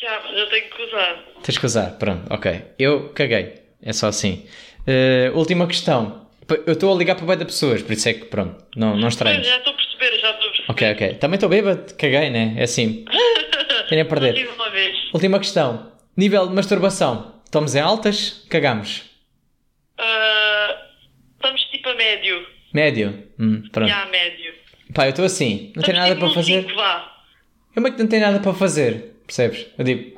Já, 0.02 0.20
mas 0.26 0.36
eu 0.36 0.50
tenho 0.50 0.68
que 0.68 0.82
usar. 0.82 1.24
Tens 1.44 1.58
que 1.60 1.66
usar, 1.68 1.92
pronto, 2.00 2.34
ok. 2.34 2.62
Eu 2.80 3.10
caguei, 3.10 3.54
é 3.84 3.94
só 3.94 4.08
assim. 4.08 4.48
Eh, 4.88 5.32
última 5.36 5.68
questão. 5.68 6.28
Eu 6.66 6.74
estou 6.74 6.92
a 6.92 6.98
ligar 6.98 7.16
para 7.16 7.26
bem 7.28 7.38
de 7.38 7.46
pessoas, 7.46 7.84
por 7.84 7.92
isso 7.94 8.10
é 8.10 8.14
que 8.16 8.26
pronto, 8.26 8.64
não, 8.76 8.94
não 8.96 9.02
Pois, 9.02 9.14
estranhos. 9.14 9.46
já 9.48 9.58
estou 9.58 9.74
a 9.74 9.76
perceber, 9.76 10.20
já 10.20 10.32
estou 10.32 10.48
a 10.48 10.52
perceber. 10.52 10.72
Ok, 10.72 10.92
ok. 10.94 11.14
Também 11.20 11.36
estou 11.36 11.50
bêbado, 11.50 11.94
caguei, 11.96 12.30
né? 12.32 12.56
É 12.58 12.64
assim. 12.64 13.06
Tenho 13.90 14.02
a 14.02 14.06
perder. 14.06 14.50
Uma 14.56 14.70
vez. 14.72 14.98
Última 15.14 15.38
questão. 15.40 15.92
Nível 16.18 16.48
de 16.48 16.54
masturbação. 16.56 17.42
Estamos 17.46 17.76
em 17.76 17.80
altas? 17.80 18.44
Cagamos. 18.50 19.04
Ah, 20.00 20.76
estamos 21.36 21.62
tipo 21.66 21.90
a 21.90 21.94
médio. 21.96 22.48
Médio? 22.74 23.25
Hum, 23.40 23.64
pronto. 23.72 23.90
Já, 23.90 24.06
médio. 24.08 24.54
Pá, 24.94 25.06
eu 25.06 25.10
estou 25.10 25.26
assim. 25.26 25.72
Não 25.76 25.84
tenho 25.84 25.98
nada 25.98 26.16
para 26.16 26.30
fazer. 26.30 26.62
cinco, 26.62 26.76
vá. 26.76 27.12
Como 27.74 27.88
é 27.88 27.92
que 27.92 28.00
não 28.00 28.08
tenho 28.08 28.22
nada 28.22 28.40
para 28.40 28.54
fazer? 28.54 29.16
Percebes? 29.26 29.68
Eu 29.78 29.84
digo, 29.84 30.16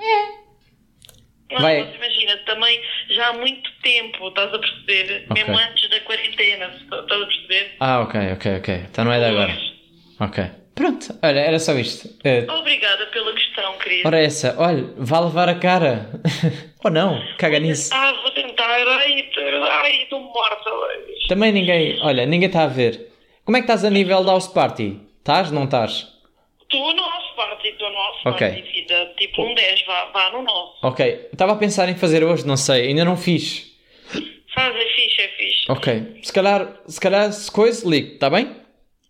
Não, 1.50 1.62
Vai. 1.62 1.82
mas 1.82 1.96
imagina, 1.96 2.38
também 2.46 2.80
já 3.10 3.30
há 3.30 3.34
muito 3.34 3.72
tempo, 3.82 4.28
estás 4.28 4.54
a 4.54 4.60
perceber? 4.60 5.26
Ok. 5.30 5.44
Mesmo 5.44 5.58
antes 5.58 5.90
da 5.90 6.00
quarentena, 6.02 6.66
estás 6.76 7.22
a 7.22 7.26
perceber? 7.26 7.76
ah, 7.80 8.02
ok, 8.02 8.20
ok, 8.34 8.56
ok. 8.58 8.76
Então 8.92 9.06
não 9.06 9.14
é 9.14 9.20
de 9.20 9.26
agora. 9.26 9.58
Ok. 10.20 10.44
Pronto, 10.78 11.08
olha, 11.24 11.40
era 11.40 11.58
só 11.58 11.74
isto. 11.74 12.08
Eh, 12.24 12.46
Obrigada 12.48 13.08
pela 13.08 13.34
questão, 13.34 13.78
querido. 13.80 14.08
ora 14.08 14.20
essa, 14.24 14.56
olha, 14.60 14.84
vá 14.96 15.20
levar 15.22 15.50
a 15.50 15.56
cara. 15.56 16.08
Ou 16.86 16.92
não, 16.92 17.20
caga 17.40 17.60
nisso. 17.60 17.90
Ah, 17.94 18.14
vou 18.22 18.30
tentar. 18.32 18.64
Ai, 18.70 19.30
ai, 19.72 20.04
estou 20.04 20.20
morta 20.22 20.70
hoje. 20.72 21.28
Também 21.30 21.52
ninguém, 21.52 22.00
olha, 22.04 22.26
ninguém 22.28 22.48
está 22.48 22.64
a 22.64 22.68
ver. 22.68 23.12
Como 23.44 23.58
é 23.58 23.62
que 23.62 23.64
estás 23.66 23.84
a 23.84 23.90
nível 23.90 24.24
da 24.24 24.34
house 24.34 24.48
party? 24.48 25.02
Estás? 25.18 25.50
Não 25.52 25.64
estás? 25.64 26.08
Estou 26.62 26.80
no 26.94 27.02
nosso 27.02 27.36
party, 27.36 27.70
estou 27.70 27.90
no 27.90 27.96
nosso 27.96 28.30
Ok. 28.30 28.48
party, 28.48 28.62
vida. 28.62 29.14
Tipo 29.18 29.42
um 29.42 29.56
10, 29.56 29.86
vá, 29.88 30.06
vá 30.14 30.32
no 30.32 30.44
nosso. 30.44 30.74
Ok, 30.84 31.30
estava 31.34 31.54
a 31.54 31.56
pensar 31.56 31.90
em 31.90 31.96
fazer 31.96 32.24
hoje, 32.24 32.46
não 32.46 32.56
sei, 32.58 32.88
ainda 32.90 33.04
não 33.04 33.18
fiz. 33.18 33.72
Faz, 34.54 34.76
é 34.76 34.80
fixe, 34.96 35.22
é 35.22 35.28
fixe. 35.30 35.72
Ok, 35.72 36.20
se 36.24 36.32
calhar, 36.34 36.68
se 36.86 37.00
calhar, 37.02 37.32
se 37.34 37.52
coisa, 37.52 37.88
ligo, 37.90 38.14
está 38.14 38.30
bem? 38.30 38.56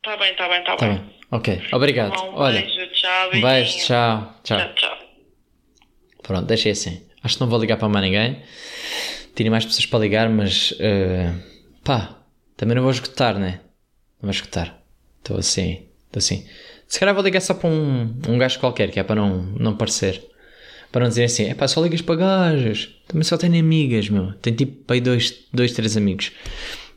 Tá 0.03 0.15
bem, 0.17 0.33
tá 0.35 0.47
bem, 0.47 0.63
tá, 0.63 0.73
Está 0.75 0.87
bem. 0.87 0.97
bem. 0.97 1.16
Ok, 1.29 1.61
obrigado. 1.73 2.13
Um 2.13 2.35
Olha, 2.35 2.61
beijo, 2.61 2.91
tchau, 2.93 3.29
um 3.33 3.41
beijo, 3.41 3.77
tchau, 3.79 4.33
tchau. 4.43 4.57
Tchau, 4.59 4.73
tchau. 4.75 4.97
Pronto, 6.23 6.45
deixei 6.45 6.71
assim. 6.71 7.01
Acho 7.23 7.35
que 7.35 7.41
não 7.41 7.49
vou 7.49 7.59
ligar 7.59 7.77
para 7.77 7.89
mais 7.89 8.05
ninguém. 8.05 8.41
Tinha 9.35 9.51
mais 9.51 9.65
pessoas 9.65 9.85
para 9.85 9.99
ligar, 9.99 10.29
mas 10.29 10.73
eh, 10.79 11.33
pá, 11.83 12.17
também 12.55 12.75
não 12.75 12.83
vou 12.83 12.91
escutar, 12.91 13.35
né? 13.35 13.59
Não 14.21 14.27
vou 14.27 14.31
escutar. 14.31 14.81
Estou 15.19 15.37
assim, 15.37 15.87
estou 16.05 16.19
assim. 16.19 16.47
Se 16.87 16.99
calhar 16.99 17.13
vou 17.13 17.23
ligar 17.23 17.41
só 17.41 17.53
para 17.53 17.69
um, 17.69 18.15
um 18.27 18.37
gajo 18.37 18.59
qualquer, 18.59 18.89
que 18.91 18.99
é 18.99 19.03
para 19.03 19.15
não, 19.15 19.43
não 19.43 19.75
parecer. 19.75 20.23
Para 20.91 21.01
não 21.01 21.09
dizer 21.09 21.25
assim, 21.25 21.45
é 21.49 21.53
pá, 21.53 21.67
só 21.67 21.81
ligas 21.81 22.01
para 22.01 22.15
gajos. 22.15 22.97
Também 23.07 23.23
só 23.23 23.37
tenho 23.37 23.59
amigas, 23.59 24.09
meu. 24.09 24.33
Tenho 24.35 24.55
tipo 24.55 24.83
para 24.85 24.95
aí 24.95 25.01
dois, 25.01 25.45
dois, 25.53 25.73
três 25.73 25.97
amigos. 25.97 26.31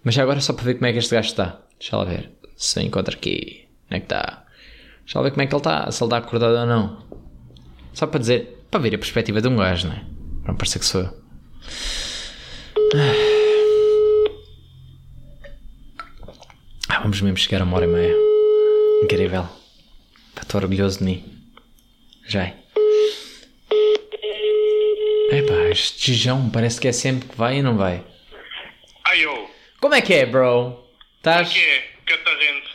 Mas 0.05 0.17
agora 0.17 0.41
só 0.41 0.53
para 0.53 0.65
ver 0.65 0.75
como 0.75 0.87
é 0.87 0.93
que 0.93 0.99
este 0.99 1.15
gajo 1.15 1.29
está. 1.29 1.61
Deixa 1.79 1.97
lá 1.97 2.05
ver. 2.05 2.31
Se 2.57 2.79
eu 2.79 2.85
encontro 2.85 3.17
aqui. 3.17 3.70
Como 3.91 3.97
é 3.97 3.99
que 3.99 4.07
está? 4.07 4.45
Deixa 5.05 5.19
lá 5.19 5.25
ver 5.25 5.31
como 5.33 5.43
é 5.43 5.47
que 5.49 5.53
ele 5.53 5.61
está. 5.61 5.91
Se 5.91 6.01
ele 6.01 6.07
está 6.07 6.19
acordado 6.19 6.55
ou 6.55 6.67
não. 6.67 7.05
Só 7.93 8.07
para 8.07 8.21
dizer, 8.21 8.65
para 8.71 8.79
ver 8.79 8.95
a 8.95 8.99
perspectiva 8.99 9.41
de 9.41 9.49
um 9.49 9.57
gajo, 9.57 9.89
não 9.89 9.95
é? 9.95 10.05
Para 10.43 10.53
não 10.53 10.57
parecer 10.57 10.79
que 10.79 10.85
sou 10.85 11.01
eu. 11.01 11.21
Ah, 16.89 17.01
vamos 17.01 17.21
mesmo 17.21 17.37
chegar 17.37 17.63
a 17.63 17.65
uma 17.65 17.77
hora 17.77 17.87
e 17.87 17.89
meia. 17.89 18.15
Incrível. 19.03 19.49
Estou 20.41 20.61
orgulhoso 20.61 20.99
de 20.99 21.05
mim. 21.05 21.25
Já 22.29 22.45
é. 22.45 22.57
Epá, 25.33 25.69
este 25.69 25.99
tijão 25.99 26.49
parece 26.49 26.81
que 26.81 26.87
é 26.87 26.93
sempre 26.93 27.29
que 27.29 27.37
vai 27.37 27.59
e 27.59 27.63
não 27.63 27.77
vai. 27.77 28.05
Ai, 29.05 29.25
eu. 29.25 29.51
Como 29.81 29.95
é 29.95 30.01
que 30.01 30.15
é, 30.15 30.27
bro? 30.27 30.89
Estás? 31.17 31.53
que 31.53 31.59
é? 31.59 31.91
Catarrento. 32.07 32.70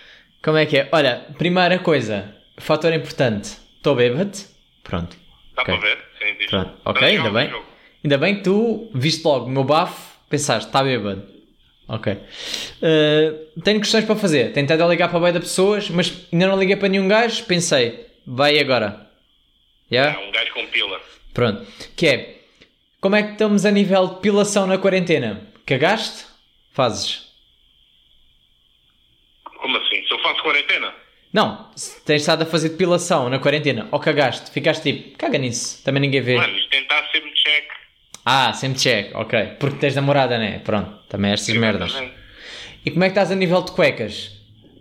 Como 0.46 0.58
é 0.58 0.66
que 0.68 0.78
é? 0.78 0.90
Olha, 0.92 1.26
primeira 1.40 1.80
coisa, 1.80 2.36
fator 2.58 2.94
importante. 2.94 3.58
Estou 3.78 3.96
bêbado? 3.96 4.38
Pronto. 4.84 5.18
Dá 5.56 5.64
Ok. 5.64 5.76
para 5.76 5.88
ver? 5.88 5.98
Sim, 6.20 6.36
diz. 6.38 6.48
Pronto, 6.52 6.72
Tá 6.84 6.92
ok, 6.92 7.08
ainda 7.08 7.32
bem. 7.32 7.50
jogo. 7.50 7.66
Ainda 8.04 8.18
bem 8.20 8.36
que 8.36 8.44
tu 8.44 8.92
viste 8.94 9.26
logo 9.26 9.48
o 9.48 9.50
meu 9.50 9.64
bafo, 9.64 10.20
pensaste, 10.30 10.68
está 10.70 10.84
bêbado. 10.84 11.28
Ok. 11.88 12.14
Uh, 12.14 13.62
tenho 13.62 13.80
questões 13.80 14.06
para 14.06 14.16
fazer. 14.16 14.54
Tentei 14.54 14.78
ligar 14.78 15.10
para 15.10 15.28
a 15.28 15.32
da 15.32 15.40
pessoas, 15.40 15.90
mas 15.90 16.14
ainda 16.32 16.46
não 16.48 16.60
liguei 16.60 16.76
para 16.76 16.90
nenhum 16.90 17.08
gajo. 17.08 17.44
Pensei, 17.46 18.06
vai 18.26 18.60
agora. 18.60 19.10
Yeah? 19.92 20.20
É, 20.20 20.28
um 20.28 20.32
gajo 20.32 20.54
com 20.54 20.68
pila. 20.68 21.02
Pronto. 21.34 21.66
Que 21.96 22.08
é, 22.08 22.42
como 23.02 23.16
é 23.16 23.24
que 23.24 23.32
estamos 23.32 23.66
a 23.66 23.72
nível 23.72 24.08
de 24.08 24.20
pilação 24.22 24.68
na 24.68 24.78
quarentena? 24.78 25.42
Cagaste? 25.66 26.26
Fazes? 26.72 27.26
Como 29.44 29.78
assim? 29.78 30.04
Se 30.08 30.12
eu 30.14 30.15
faço 30.28 30.44
quarentena? 30.44 30.94
Não, 31.34 31.70
tens 32.06 32.22
estado 32.22 32.44
a 32.44 32.46
fazer 32.46 32.70
depilação 32.70 33.30
na 33.30 33.40
quarentena 33.40 33.88
ou 33.92 34.00
cagaste, 34.00 34.52
ficaste 34.52 34.84
tipo, 34.84 35.18
caga 35.18 35.38
nisso, 35.38 35.84
também 35.84 36.02
ninguém 36.02 36.22
vê. 36.22 36.36
Mano, 36.38 36.56
isto 36.56 36.70
tentar 36.70 37.06
sempre 37.12 37.32
check. 37.34 37.66
Ah, 38.26 38.54
sempre 38.54 38.80
check, 38.80 39.14
ok. 39.16 39.46
Porque 39.60 39.78
tens 39.78 39.96
namorada, 39.96 40.38
né? 40.38 40.60
Pronto, 40.60 40.98
também 41.10 41.32
estas 41.34 41.56
merdas. 41.56 41.90
Exatamente. 41.90 42.16
E 42.86 42.92
como 42.92 43.04
é 43.04 43.08
que 43.08 43.12
estás 43.12 43.32
a 43.32 43.36
nível 43.36 43.62
de 43.64 43.72
cuecas? 43.72 44.32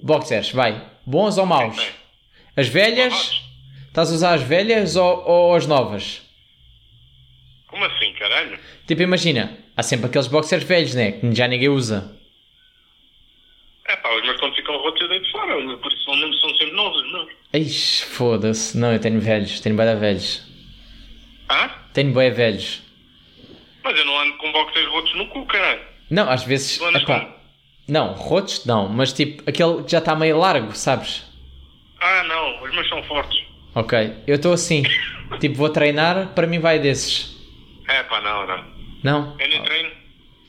Boxers, 0.02 0.50
vai. 0.52 0.80
Bons 1.04 1.38
ou 1.38 1.46
maus? 1.46 1.76
Bem, 1.76 1.88
As 2.56 2.68
velhas? 2.68 3.42
Estás 3.88 4.10
a 4.10 4.14
usar 4.14 4.34
as 4.34 4.42
velhas 4.42 4.96
ou, 4.96 5.24
ou 5.26 5.54
as 5.54 5.66
novas? 5.66 6.22
Como 7.66 7.84
assim, 7.84 8.12
caralho? 8.14 8.58
Tipo, 8.86 9.02
imagina, 9.02 9.58
há 9.76 9.82
sempre 9.82 10.06
aqueles 10.06 10.26
boxers 10.28 10.62
velhos, 10.64 10.94
né? 10.94 11.12
Que 11.12 11.34
já 11.34 11.48
ninguém 11.48 11.68
usa. 11.68 12.16
É 13.86 13.96
pá, 13.96 14.14
os 14.14 14.22
meus 14.22 14.38
quando 14.40 14.54
ficam 14.54 14.76
rotos 14.78 15.08
deito 15.46 15.62
fora. 15.66 15.76
Por 15.78 15.92
isso 15.92 16.04
são, 16.04 16.32
são 16.40 16.50
sempre 16.50 16.72
novos, 16.72 17.12
não? 17.12 17.28
Ixi, 17.52 18.04
foda-se. 18.06 18.76
Não, 18.78 18.92
eu 18.92 18.98
tenho 18.98 19.20
velhos. 19.20 19.60
Tenho 19.60 19.76
de 19.76 19.94
velhos. 19.96 20.42
Hã? 21.50 21.70
Tenho 21.92 22.12
bué 22.12 22.30
velhos. 22.30 22.82
Mas 23.82 23.98
eu 23.98 24.04
não 24.04 24.18
ando 24.18 24.36
com 24.38 24.50
boxers 24.52 24.88
rotos 24.88 25.14
no 25.14 25.26
cu, 25.28 25.44
caralho. 25.46 25.80
Não, 26.10 26.28
às 26.30 26.44
vezes... 26.44 26.78
Tu 26.78 26.84
andas 26.84 27.02
epá, 27.02 27.20
com- 27.20 27.34
não, 27.86 28.12
rotos 28.12 28.64
não. 28.64 28.88
Mas 28.88 29.12
tipo, 29.12 29.48
aquele 29.48 29.82
que 29.82 29.92
já 29.92 29.98
está 29.98 30.16
meio 30.16 30.38
largo, 30.38 30.74
sabes? 30.74 31.24
Ah, 32.00 32.22
não, 32.24 32.62
os 32.62 32.70
meus 32.72 32.88
são 32.88 33.02
fortes. 33.04 33.44
Ok, 33.74 34.14
eu 34.26 34.36
estou 34.36 34.52
assim. 34.52 34.82
tipo, 35.40 35.56
vou 35.56 35.68
treinar, 35.68 36.28
para 36.34 36.46
mim 36.46 36.58
vai 36.58 36.78
desses. 36.78 37.36
É 37.88 38.02
pá, 38.04 38.20
não, 38.20 38.46
não. 38.46 38.64
Não? 39.02 39.36
Eu 39.38 39.48
nem 39.48 39.62
treino. 39.62 39.90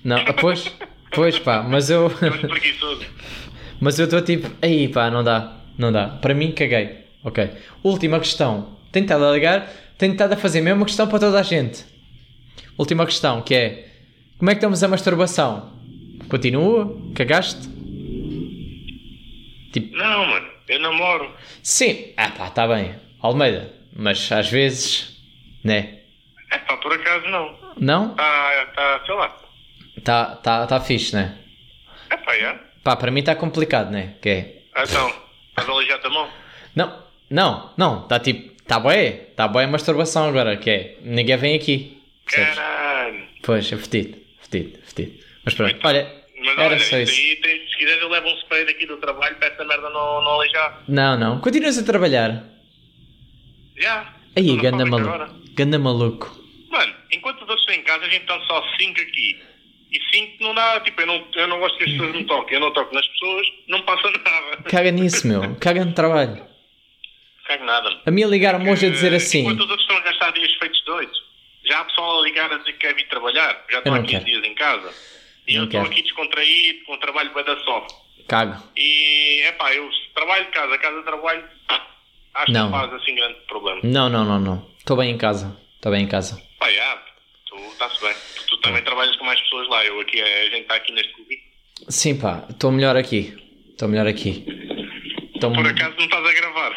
Não, 0.04 0.18
ah, 0.18 0.34
pois, 0.34 0.72
pois 1.12 1.38
pá, 1.40 1.62
mas 1.64 1.90
eu. 1.90 2.06
Ando 2.22 2.48
preguiçoso. 2.48 3.06
mas 3.86 4.00
eu 4.00 4.06
estou 4.06 4.20
tipo, 4.20 4.50
aí 4.64 4.88
pá, 4.88 5.12
não 5.12 5.24
dá, 5.24 5.58
não 5.78 5.92
dá. 5.92 6.08
Para 6.08 6.34
mim, 6.34 6.52
caguei. 6.52 7.06
Ok. 7.24 7.48
Última 7.84 8.20
questão. 8.20 8.80
Tenho 8.92 9.04
estado 9.06 9.24
a 9.26 9.32
ligar, 9.32 9.70
tenho 9.96 10.14
estado 10.14 10.34
a 10.34 10.38
fazer 10.38 10.58
a 10.58 10.64
mesma 10.64 10.86
questão 10.86 11.08
para 11.08 11.20
toda 11.20 11.40
a 11.40 11.44
gente. 11.44 11.86
Última 12.80 13.06
questão, 13.06 13.44
que 13.44 13.54
é: 13.54 13.88
como 14.40 14.50
é 14.50 14.56
que 14.56 14.58
estamos 14.58 14.82
a 14.84 14.88
masturbação? 14.88 15.72
Continua? 16.28 17.00
Cagaste? 17.14 17.70
Tipo, 19.72 19.96
Não, 19.96 20.26
mano, 20.26 20.48
eu 20.68 20.80
namoro. 20.80 21.32
sim, 21.62 22.12
ah 22.18 22.32
pá, 22.32 22.48
está 22.48 22.68
bem, 22.68 22.96
Almeida, 23.22 23.72
mas 23.96 24.32
às 24.32 24.50
vezes, 24.50 25.16
né? 25.64 26.00
É 26.50 26.58
pá, 26.58 26.76
por 26.78 26.92
acaso 26.92 27.28
não. 27.28 27.56
Não? 27.80 28.16
Tá, 28.16 28.66
tá, 28.76 29.02
sei 29.06 29.14
lá. 29.16 29.38
Tá, 30.04 30.36
tá, 30.38 30.66
tá 30.66 30.80
fixe, 30.80 31.14
né? 31.16 31.38
É 32.10 32.18
pá, 32.18 32.36
é. 32.36 32.65
Pá, 32.86 32.96
para 32.96 33.10
mim 33.10 33.22
está 33.22 33.36
complicado, 33.36 33.90
né? 33.90 34.14
Que 34.22 34.30
é. 34.30 34.62
Então, 34.78 35.12
estás 35.50 35.68
a 35.68 35.72
alijar 35.74 36.00
a 36.04 36.10
mão? 36.12 36.30
Não, 36.76 37.04
não, 37.32 37.74
não, 37.76 38.04
está 38.04 38.20
tipo, 38.20 38.52
está 38.62 38.80
bué, 38.80 39.28
está 39.32 39.48
bué 39.48 39.64
a 39.64 39.68
masturbação 39.68 40.28
agora, 40.30 40.56
que 40.56 40.70
é, 40.70 40.98
ninguém 41.02 41.36
vem 41.36 41.56
aqui? 41.56 42.00
Caralho. 42.28 43.26
Pois, 43.42 43.72
é 43.74 43.78
fedido, 43.78 44.18
fedido, 44.40 44.78
fedido. 44.84 45.18
Mas 45.44 45.56
pronto, 45.56 45.76
olha, 45.84 46.14
Mas 46.38 46.58
era 46.60 46.62
olha, 46.68 46.80
só 46.80 46.98
isso 47.00 47.20
aí, 47.20 47.36
tem- 47.38 47.68
se 47.68 47.76
quiseres 47.76 48.02
eu 48.04 48.08
levo 48.10 48.28
um 48.28 48.38
spray 48.38 48.66
daqui 48.68 48.86
do 48.86 48.98
trabalho 48.98 49.36
para 49.38 49.48
essa 49.48 49.66
merda 49.66 49.90
não, 49.90 50.22
não 50.24 50.32
aleijar. 50.34 50.84
Não, 50.88 51.18
não, 51.18 51.40
continuas 51.42 51.80
a 51.80 51.84
trabalhar. 51.84 52.44
Já. 53.78 54.14
Aí, 54.38 54.56
ganda 54.58 54.86
maluco, 54.86 55.10
agora. 55.12 55.32
ganda 55.56 55.80
maluco. 55.80 56.40
Mano, 56.70 56.94
enquanto 57.12 57.38
os 57.42 57.50
outros 57.50 57.62
estão 57.62 57.74
em 57.76 57.82
casa, 57.84 58.06
a 58.06 58.10
gente 58.10 58.22
está 58.22 58.40
só 58.42 58.62
5 58.78 59.02
aqui. 59.02 59.40
E 59.92 60.00
5 60.18 60.44
não 60.44 60.54
dá, 60.54 60.80
tipo, 60.82 61.00
eu 61.02 61.08
não, 61.08 61.28
eu 61.36 61.48
não 61.48 61.60
gosto 61.60 61.78
que 61.78 61.84
as 61.86 61.92
pessoas 61.92 62.14
me 62.16 62.26
toquem. 62.26 62.56
Eu 62.56 62.60
não 62.62 62.72
toco 62.74 62.94
nas 62.94 63.08
pessoas, 63.08 63.48
não 63.68 63.82
passa 63.84 64.10
nada. 64.12 64.64
Caga 64.70 64.92
nisso, 64.92 65.28
meu, 65.28 65.56
caga 65.58 65.86
no 65.86 65.94
trabalho. 65.94 66.46
Cago 67.48 67.64
nada. 67.64 68.02
A 68.06 68.12
mim 68.12 68.24
ligaram-me 68.26 68.70
hoje 68.72 68.88
a 68.88 68.90
dizer 68.90 69.14
Eh, 69.14 69.18
assim, 69.18 69.40
Enquanto 69.42 69.60
os 69.62 69.70
outros 69.70 69.82
estão 69.82 69.98
a 69.98 70.02
gastar 70.02 70.32
dias 70.32 70.52
feitos 70.56 70.84
doidos, 70.86 71.18
já 71.66 71.80
há 71.80 71.86
pessoal 71.86 72.20
a 72.20 72.24
ligar 72.24 72.52
a 72.52 72.58
dizer 72.58 72.74
que 72.74 72.80
quer 72.80 72.96
vir 72.96 73.08
trabalhar. 73.08 73.64
Já 73.72 73.78
estou 73.78 73.94
não 73.94 74.00
há 74.00 74.04
15 74.04 74.12
quero. 74.12 74.26
dias 74.26 74.44
em 74.44 74.56
casa. 74.56 74.94
E 75.48 75.54
Não 75.54 75.62
eu 75.62 75.66
estou 75.66 75.82
aqui 75.82 76.02
descontraído, 76.02 76.84
com 76.86 76.94
o 76.94 76.98
trabalho 76.98 77.32
bem 77.34 77.44
da 77.46 77.56
soft. 77.64 77.92
cago. 78.28 78.64
E, 78.76 79.42
é 79.44 79.52
pá, 79.52 79.72
eu 79.74 79.88
trabalho 80.16 80.46
de 80.46 80.52
casa, 80.52 80.78
casa 80.80 81.04
trabalho, 81.04 81.44
acho 82.34 82.52
Não. 82.52 82.66
que 82.68 82.72
não 82.72 82.80
faz 82.80 82.94
assim 82.94 83.16
grande 83.16 83.36
problema. 83.48 83.80
Não, 83.84 84.10
não, 84.10 84.26
não, 84.26 84.40
não, 84.40 84.68
estou 84.80 84.98
bem 84.98 85.12
em 85.12 85.18
casa, 85.18 85.56
estou 85.76 85.92
bem 85.92 86.04
em 86.04 86.08
casa. 86.08 86.42
Pá, 86.60 86.72
já, 86.72 86.98
tu 87.58 87.72
está-se 87.72 88.02
bem. 88.02 88.14
Tu, 88.38 88.46
tu 88.48 88.58
também 88.62 88.84
trabalhas 88.84 89.16
com 89.18 89.26
mais 89.26 89.40
pessoas 89.42 89.68
lá. 89.70 89.86
Eu 89.86 90.00
aqui, 90.00 90.22
a 90.22 90.44
gente 90.46 90.62
está 90.62 90.76
aqui 90.76 90.92
neste 90.94 91.14
clube. 91.14 91.38
Sim 91.90 92.16
pá, 92.18 92.46
estou 92.50 92.72
melhor 92.72 92.96
aqui, 92.96 93.34
estou 93.72 93.88
melhor 93.90 94.08
aqui. 94.08 94.46
Então, 95.36 95.52
Por 95.52 95.68
acaso 95.68 95.96
não 95.98 96.06
estás 96.06 96.26
a 96.26 96.34
gravar? 96.34 96.72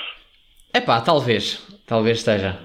é 0.74 0.80
pá, 0.80 1.00
talvez. 1.00 1.62
Talvez 1.86 2.18
esteja. 2.18 2.58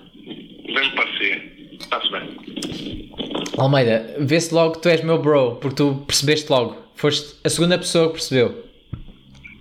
Bem-me 0.65 0.91
parecia. 0.95 1.53
Está-se 1.79 2.09
bem. 2.11 3.11
Almeida, 3.57 4.15
vê-se 4.19 4.53
logo 4.53 4.73
que 4.75 4.81
tu 4.81 4.89
és 4.89 5.01
meu 5.03 5.17
bro, 5.19 5.55
porque 5.57 5.75
tu 5.77 6.03
percebeste 6.07 6.49
logo. 6.51 6.75
Foste 6.95 7.35
a 7.43 7.49
segunda 7.49 7.77
pessoa 7.77 8.07
que 8.07 8.13
percebeu. 8.13 8.65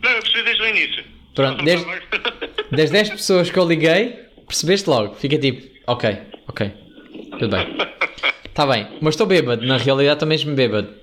Não, 0.02 0.10
eu 0.10 0.22
percebi 0.22 0.42
desde 0.44 0.62
o 0.62 0.66
início. 0.68 1.04
Pronto, 1.34 1.64
desde- 1.64 1.86
Das 2.72 2.90
10 2.90 3.10
pessoas 3.10 3.50
que 3.50 3.58
eu 3.58 3.68
liguei, 3.68 4.14
percebeste 4.46 4.88
logo. 4.88 5.14
Fica 5.14 5.38
tipo, 5.38 5.62
ok, 5.86 6.16
ok. 6.48 6.72
Tudo 7.38 7.48
bem. 7.56 7.66
Está 8.52 8.66
bem, 8.66 8.98
mas 9.00 9.14
estou 9.14 9.26
bêbado. 9.26 9.64
Na 9.66 9.78
realidade 9.78 10.16
estou 10.16 10.28
mesmo 10.28 10.54
bêbado. 10.54 10.94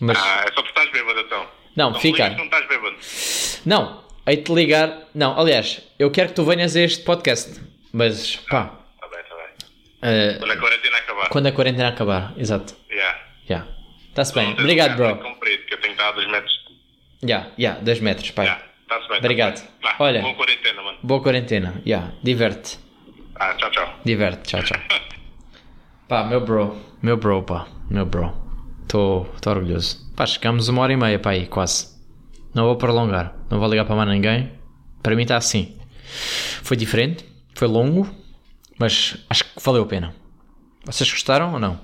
Mas, 0.00 0.18
Ah, 0.18 0.44
é 0.46 0.48
só 0.48 0.62
porque 0.62 0.68
estás 0.70 0.90
bêbado 0.90 1.20
então. 1.20 1.46
Não, 1.76 1.90
me 1.92 2.00
fica. 2.00 2.24
ligas 2.24 2.38
Não 2.38 2.44
estás 2.46 2.66
bêbado. 2.68 2.96
não, 3.66 4.04
hei-te 4.26 4.52
ligar. 4.54 5.02
Não, 5.14 5.38
aliás, 5.38 5.82
eu 5.98 6.10
quero 6.10 6.30
que 6.30 6.34
tu 6.34 6.44
venhas 6.44 6.74
a 6.76 6.80
este 6.80 7.04
podcast. 7.04 7.60
Mas, 7.92 8.36
pá, 8.48 8.72
Está 8.94 9.08
bem, 9.08 9.20
está 9.20 9.34
bem. 9.36 9.44
eh, 10.02 10.36
Quando 10.38 10.50
a 10.50 10.56
quarentena 10.56 10.96
acabar. 10.98 11.28
quando 11.28 11.46
a 11.46 11.52
quarentena 11.52 11.88
acabar, 11.88 12.32
exato. 12.38 12.74
Yeah. 12.90 13.18
Já. 13.48 13.66
Está-se 14.08 14.34
bem. 14.34 14.44
Não 14.46 14.54
tens 14.54 14.62
Obrigado, 14.64 14.96
bro. 14.96 15.16
Comprido, 15.18 15.64
que 15.66 15.74
eu 15.74 15.80
tenho 15.80 15.94
que 15.94 16.00
estar 16.00 16.08
a 16.08 16.12
2 16.12 16.28
metros. 16.30 16.52
Já, 17.22 17.46
já, 17.58 17.72
2 17.74 18.00
metros, 18.00 18.30
pai. 18.30 18.46
Yeah. 18.46 18.64
Está-se 18.82 19.08
bem. 19.08 19.18
Obrigado. 19.18 19.60
bem. 19.60 19.68
Vá, 19.82 19.96
Olha. 19.98 20.20
Boa 20.22 20.34
quarentena, 20.34 20.82
mano. 20.82 20.98
Boa 21.02 21.22
quarentena. 21.22 21.82
Já, 21.84 22.12
diverte. 22.22 22.78
Ah, 23.36 23.54
tchau, 23.54 23.70
tchau. 23.70 23.94
Diverte, 24.04 24.42
tchau, 24.48 24.62
tchau. 24.62 24.80
Pá, 26.06 26.22
meu 26.22 26.44
bro, 26.44 26.76
meu 27.00 27.16
bro, 27.16 27.42
pá, 27.42 27.66
meu 27.88 28.04
bro. 28.04 28.30
Estou 28.82 29.26
orgulhoso. 29.46 30.12
Pá, 30.14 30.26
chegamos 30.26 30.68
uma 30.68 30.82
hora 30.82 30.92
e 30.92 30.96
meia, 30.98 31.18
pá, 31.18 31.30
aí, 31.30 31.46
quase. 31.46 31.94
Não 32.52 32.64
vou 32.66 32.76
prolongar, 32.76 33.34
não 33.50 33.58
vou 33.58 33.70
ligar 33.70 33.86
para 33.86 33.96
mais 33.96 34.10
ninguém. 34.10 34.52
Para 35.02 35.16
mim 35.16 35.22
está 35.22 35.38
assim. 35.38 35.78
Foi 36.62 36.76
diferente, 36.76 37.24
foi 37.54 37.66
longo, 37.66 38.06
mas 38.78 39.16
acho 39.30 39.44
que 39.44 39.62
valeu 39.64 39.84
a 39.84 39.86
pena. 39.86 40.14
Vocês 40.84 41.10
gostaram 41.10 41.54
ou 41.54 41.58
não? 41.58 41.80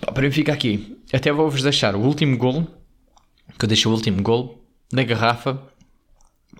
Pá, 0.00 0.12
para 0.12 0.22
mim 0.22 0.30
fica 0.30 0.52
aqui. 0.52 0.96
Até 1.12 1.32
vou-vos 1.32 1.64
deixar 1.64 1.96
o 1.96 2.00
último 2.00 2.38
golo, 2.38 2.68
que 3.58 3.64
eu 3.64 3.68
deixo 3.68 3.90
o 3.90 3.92
último 3.92 4.22
golo 4.22 4.62
da 4.92 5.02
garrafa 5.02 5.60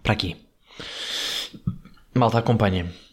para 0.03 0.13
aqui. 0.13 0.37
Malta, 2.13 2.41
acompanhem-me. 2.41 3.06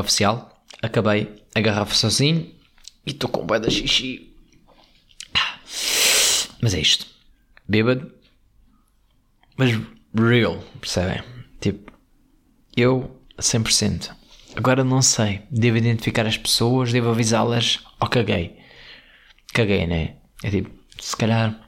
Oficial. 0.00 0.64
Acabei 0.82 1.42
a 1.54 1.60
garrafa 1.60 1.94
sozinho 1.94 2.54
e 3.06 3.10
estou 3.10 3.28
com 3.28 3.44
bué 3.44 3.58
da 3.58 3.70
xixi. 3.70 4.34
Mas 6.60 6.74
é 6.74 6.80
isto. 6.80 7.06
Bêbado. 7.68 8.12
Mas 9.56 9.70
real, 10.14 10.62
percebem? 10.80 11.22
Tipo, 11.60 11.92
eu 12.76 13.20
a 13.36 13.42
100%. 13.42 14.10
Agora 14.56 14.82
não 14.82 15.02
sei. 15.02 15.42
Devo 15.50 15.76
identificar 15.76 16.26
as 16.26 16.36
pessoas, 16.36 16.92
devo 16.92 17.10
avisá-las. 17.10 17.80
Ou 18.00 18.08
caguei. 18.08 18.58
Caguei, 19.52 19.86
né? 19.86 20.16
É 20.42 20.50
tipo, 20.50 20.70
se 20.98 21.16
calhar. 21.16 21.58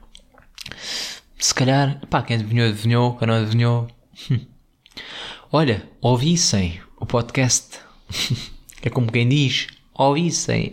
Se 1.37 1.53
calhar. 1.53 2.05
Pá, 2.07 2.21
quem 2.21 2.37
adivinhou, 2.37 2.67
adivinhou. 2.67 3.17
Quem 3.17 3.27
não 3.27 3.35
adivinhou. 3.35 3.87
hum. 4.29 4.45
Olha, 5.51 5.89
ouvissem 6.01 6.81
o 6.97 7.05
podcast. 7.05 7.79
é 8.81 8.89
como 8.89 9.11
quem 9.11 9.27
diz, 9.27 9.67
ouvissem. 9.93 10.71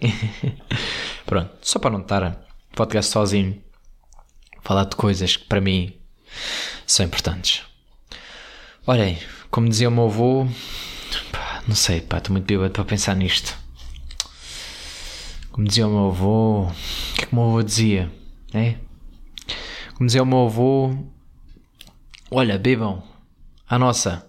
Pronto, 1.27 1.51
só 1.63 1.79
para 1.79 1.91
não 1.91 2.01
estar 2.01 2.47
podcast 2.73 3.13
sozinho, 3.13 3.63
falar 4.63 4.85
de 4.85 4.97
coisas 4.97 5.37
que 5.37 5.45
para 5.45 5.61
mim 5.61 5.95
são 6.87 7.05
importantes. 7.05 7.63
Olhem, 8.87 9.19
como 9.51 9.69
dizia 9.69 9.89
o 9.89 9.93
meu 9.93 10.07
avô, 10.07 10.47
pá, 11.33 11.63
não 11.67 11.75
sei, 11.75 12.01
pá, 12.01 12.19
estou 12.19 12.33
muito 12.33 12.47
bêbado 12.47 12.73
para 12.73 12.85
pensar 12.85 13.15
nisto. 13.17 13.57
Como 15.51 15.67
dizia 15.67 15.87
o 15.87 15.91
meu 15.91 16.07
avô, 16.09 16.63
o 16.69 16.73
que 17.15 17.25
é 17.25 17.27
que 17.27 17.33
o 17.33 17.37
meu 17.37 17.45
avô 17.47 17.63
dizia? 17.63 18.11
É? 18.55 18.77
Como 19.95 20.07
dizia 20.07 20.23
o 20.23 20.27
meu 20.27 20.47
avô, 20.47 20.97
olha, 22.31 22.57
bebam, 22.57 23.03
a 23.69 23.79
nossa. 23.79 24.28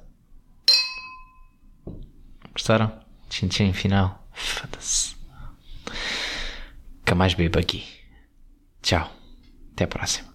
Gostaram? 2.59 2.91
Tchim 3.29 3.47
tchim 3.47 3.71
final. 3.71 4.21
Foda-se. 4.33 5.15
Nunca 6.97 7.15
mais 7.15 7.33
bebo 7.33 7.57
aqui. 7.57 7.87
Tchau. 8.81 9.09
Até 9.71 9.85
a 9.85 9.87
próxima. 9.87 10.28